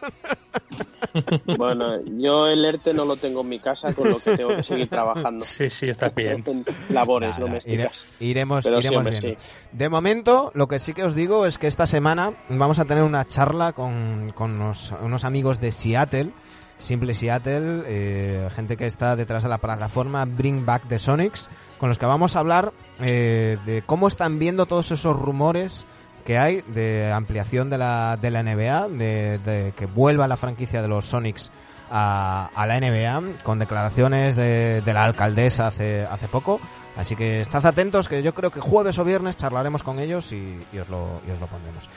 Bueno, 1.58 2.02
yo 2.06 2.48
el 2.48 2.64
ERTE 2.66 2.94
no 2.94 3.06
lo 3.06 3.16
tengo 3.18 3.41
en 3.41 3.50
mi 3.50 3.60
casa, 3.60 3.94
con 3.94 4.10
lo 4.10 4.18
que 4.18 4.36
tengo 4.36 4.56
que 4.56 4.64
seguir 4.64 4.90
trabajando. 4.90 5.45
Sí, 5.45 5.70
sí, 5.70 5.88
estás 5.90 6.14
bien. 6.16 6.44
En 6.48 6.66
labores 6.90 7.32
Nada, 7.32 7.41
ire- 7.41 7.48
domésticas. 7.48 8.22
iremos 8.22 8.64
Pero 8.64 8.80
iremos 8.80 9.04
siempre, 9.04 9.20
viendo. 9.22 9.40
sí. 9.40 9.48
De 9.74 9.90
momento, 9.90 10.52
lo 10.56 10.68
que 10.68 10.80
sí 10.80 10.94
que 10.94 11.04
os 11.04 11.14
digo 11.14 11.45
es 11.45 11.58
que 11.60 11.68
esta 11.68 11.86
semana 11.86 12.34
vamos 12.50 12.80
a 12.80 12.86
tener 12.86 13.04
una 13.04 13.28
charla 13.28 13.74
con, 13.74 14.32
con 14.34 14.54
unos, 14.60 14.91
unos 15.02 15.24
amigos 15.24 15.60
de 15.60 15.72
Seattle, 15.72 16.32
Simple 16.80 17.14
Seattle, 17.14 17.84
eh, 17.86 18.50
gente 18.56 18.76
que 18.76 18.88
está 18.88 19.16
detrás 19.16 19.44
de 19.44 19.50
la 19.50 19.60
plataforma 19.60 20.26
Bring 20.26 20.66
Back 20.66 20.88
the 20.88 20.98
Sonics, 20.98 21.48
con 21.80 21.90
los 21.90 22.00
que 22.00 22.06
vamos 22.08 22.36
a 22.36 22.40
hablar 22.40 22.74
eh, 23.02 23.58
de 23.66 23.84
cómo 23.84 24.08
están 24.08 24.40
viendo 24.40 24.66
todos 24.66 24.90
esos 24.91 25.16
rumores 25.16 25.86
que 26.26 26.38
hay 26.38 26.62
de 26.68 27.12
ampliación 27.12 27.70
de 27.70 27.78
la, 27.78 28.18
de 28.18 28.32
la 28.32 28.44
NBA, 28.44 28.90
de, 28.90 29.38
de 29.40 29.74
que 29.76 29.86
vuelva 29.86 30.28
la 30.28 30.38
franquicia 30.38 30.82
de 30.82 30.88
los 30.88 31.06
Sonics 31.06 31.52
a, 31.91 32.50
a 32.56 32.66
la 32.66 32.80
NBA, 32.80 33.44
con 33.44 33.60
declaraciones 33.60 34.36
de, 34.36 34.82
de 34.82 34.94
la 34.94 35.04
alcaldesa 35.06 35.68
hace, 35.68 36.04
hace 36.04 36.28
poco. 36.28 36.60
Así 36.95 37.16
que 37.16 37.41
estad 37.41 37.66
atentos, 37.66 38.08
que 38.08 38.22
yo 38.22 38.34
creo 38.34 38.52
que 38.52 38.60
jueves 38.60 39.00
o 39.00 39.04
viernes 39.04 39.36
charlaremos 39.38 39.82
con 39.84 40.00
ellos 40.00 40.32
y, 40.32 40.60
y 40.72 40.78
os, 40.78 40.90
lo, 40.90 41.22
y 41.28 41.32
os 41.32 41.40
lo 41.40 41.48
pondremos. 41.48 41.90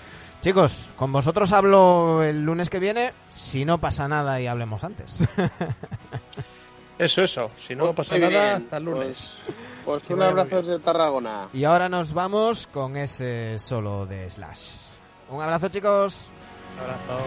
Chicos, 0.42 0.90
con 0.96 1.12
vosotros 1.12 1.52
hablo 1.52 2.22
el 2.22 2.42
lunes 2.42 2.70
que 2.70 2.78
viene, 2.78 3.12
si 3.32 3.64
no 3.64 3.78
pasa 3.78 4.06
nada 4.08 4.40
y 4.40 4.46
hablemos 4.46 4.84
antes. 4.84 5.24
Eso, 6.98 7.22
eso. 7.22 7.50
Si 7.56 7.74
no 7.74 7.94
pasa 7.94 8.14
Muy 8.14 8.22
nada, 8.22 8.44
bien, 8.44 8.56
hasta 8.56 8.78
el 8.78 8.84
lunes. 8.84 9.42
Pues, 9.44 9.75
pues 9.86 10.10
un 10.10 10.20
abrazo 10.20 10.56
desde 10.56 10.78
Tarragona. 10.80 11.48
y 11.52 11.64
ahora 11.64 11.88
nos 11.88 12.12
vamos 12.12 12.66
con 12.66 12.96
ese 12.96 13.58
solo 13.58 14.04
de 14.04 14.28
Slash. 14.28 14.90
Un 15.30 15.40
abrazo 15.40 15.68
chicos. 15.68 16.30
Un 16.74 16.80
abrazo. 16.82 17.24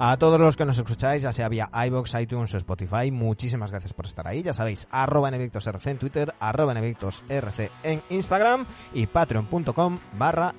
A 0.00 0.16
todos 0.16 0.38
los 0.38 0.56
que 0.56 0.64
nos 0.64 0.78
escucháis, 0.78 1.22
ya 1.22 1.32
sea 1.32 1.48
vía 1.48 1.68
iBox, 1.86 2.14
iTunes 2.20 2.54
o 2.54 2.56
Spotify, 2.58 3.10
muchísimas 3.10 3.72
gracias 3.72 3.92
por 3.92 4.06
estar 4.06 4.28
ahí. 4.28 4.42
Ya 4.42 4.52
sabéis, 4.52 4.86
arroba 4.92 5.28
NVictosRC 5.32 5.86
en 5.88 5.98
Twitter, 5.98 6.34
arroba 6.38 6.72
NVictosRC 6.74 7.72
en 7.82 8.02
Instagram 8.10 8.64
y 8.94 9.08
patreon.com 9.08 9.98
barra 10.16 10.54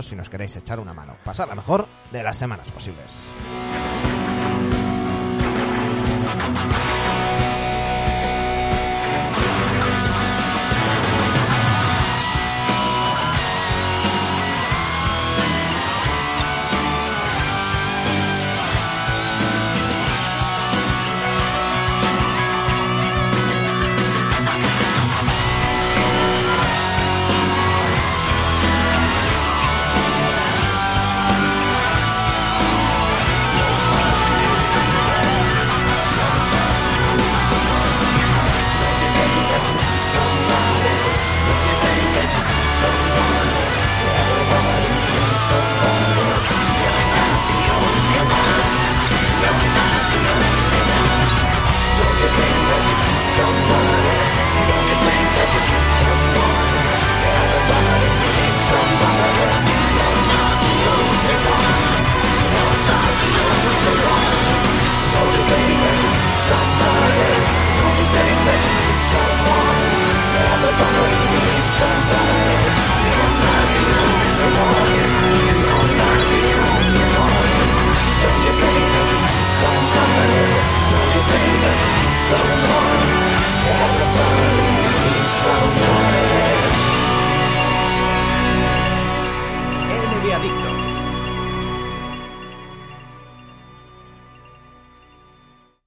si 0.00 0.16
nos 0.16 0.30
queréis 0.30 0.56
echar 0.56 0.80
una 0.80 0.94
mano. 0.94 1.16
Pasar 1.22 1.48
la 1.48 1.54
mejor 1.54 1.86
de 2.12 2.22
las 2.22 2.38
semanas 2.38 2.70
posibles. 2.70 3.30
Thank 6.34 6.96
you. 6.96 7.01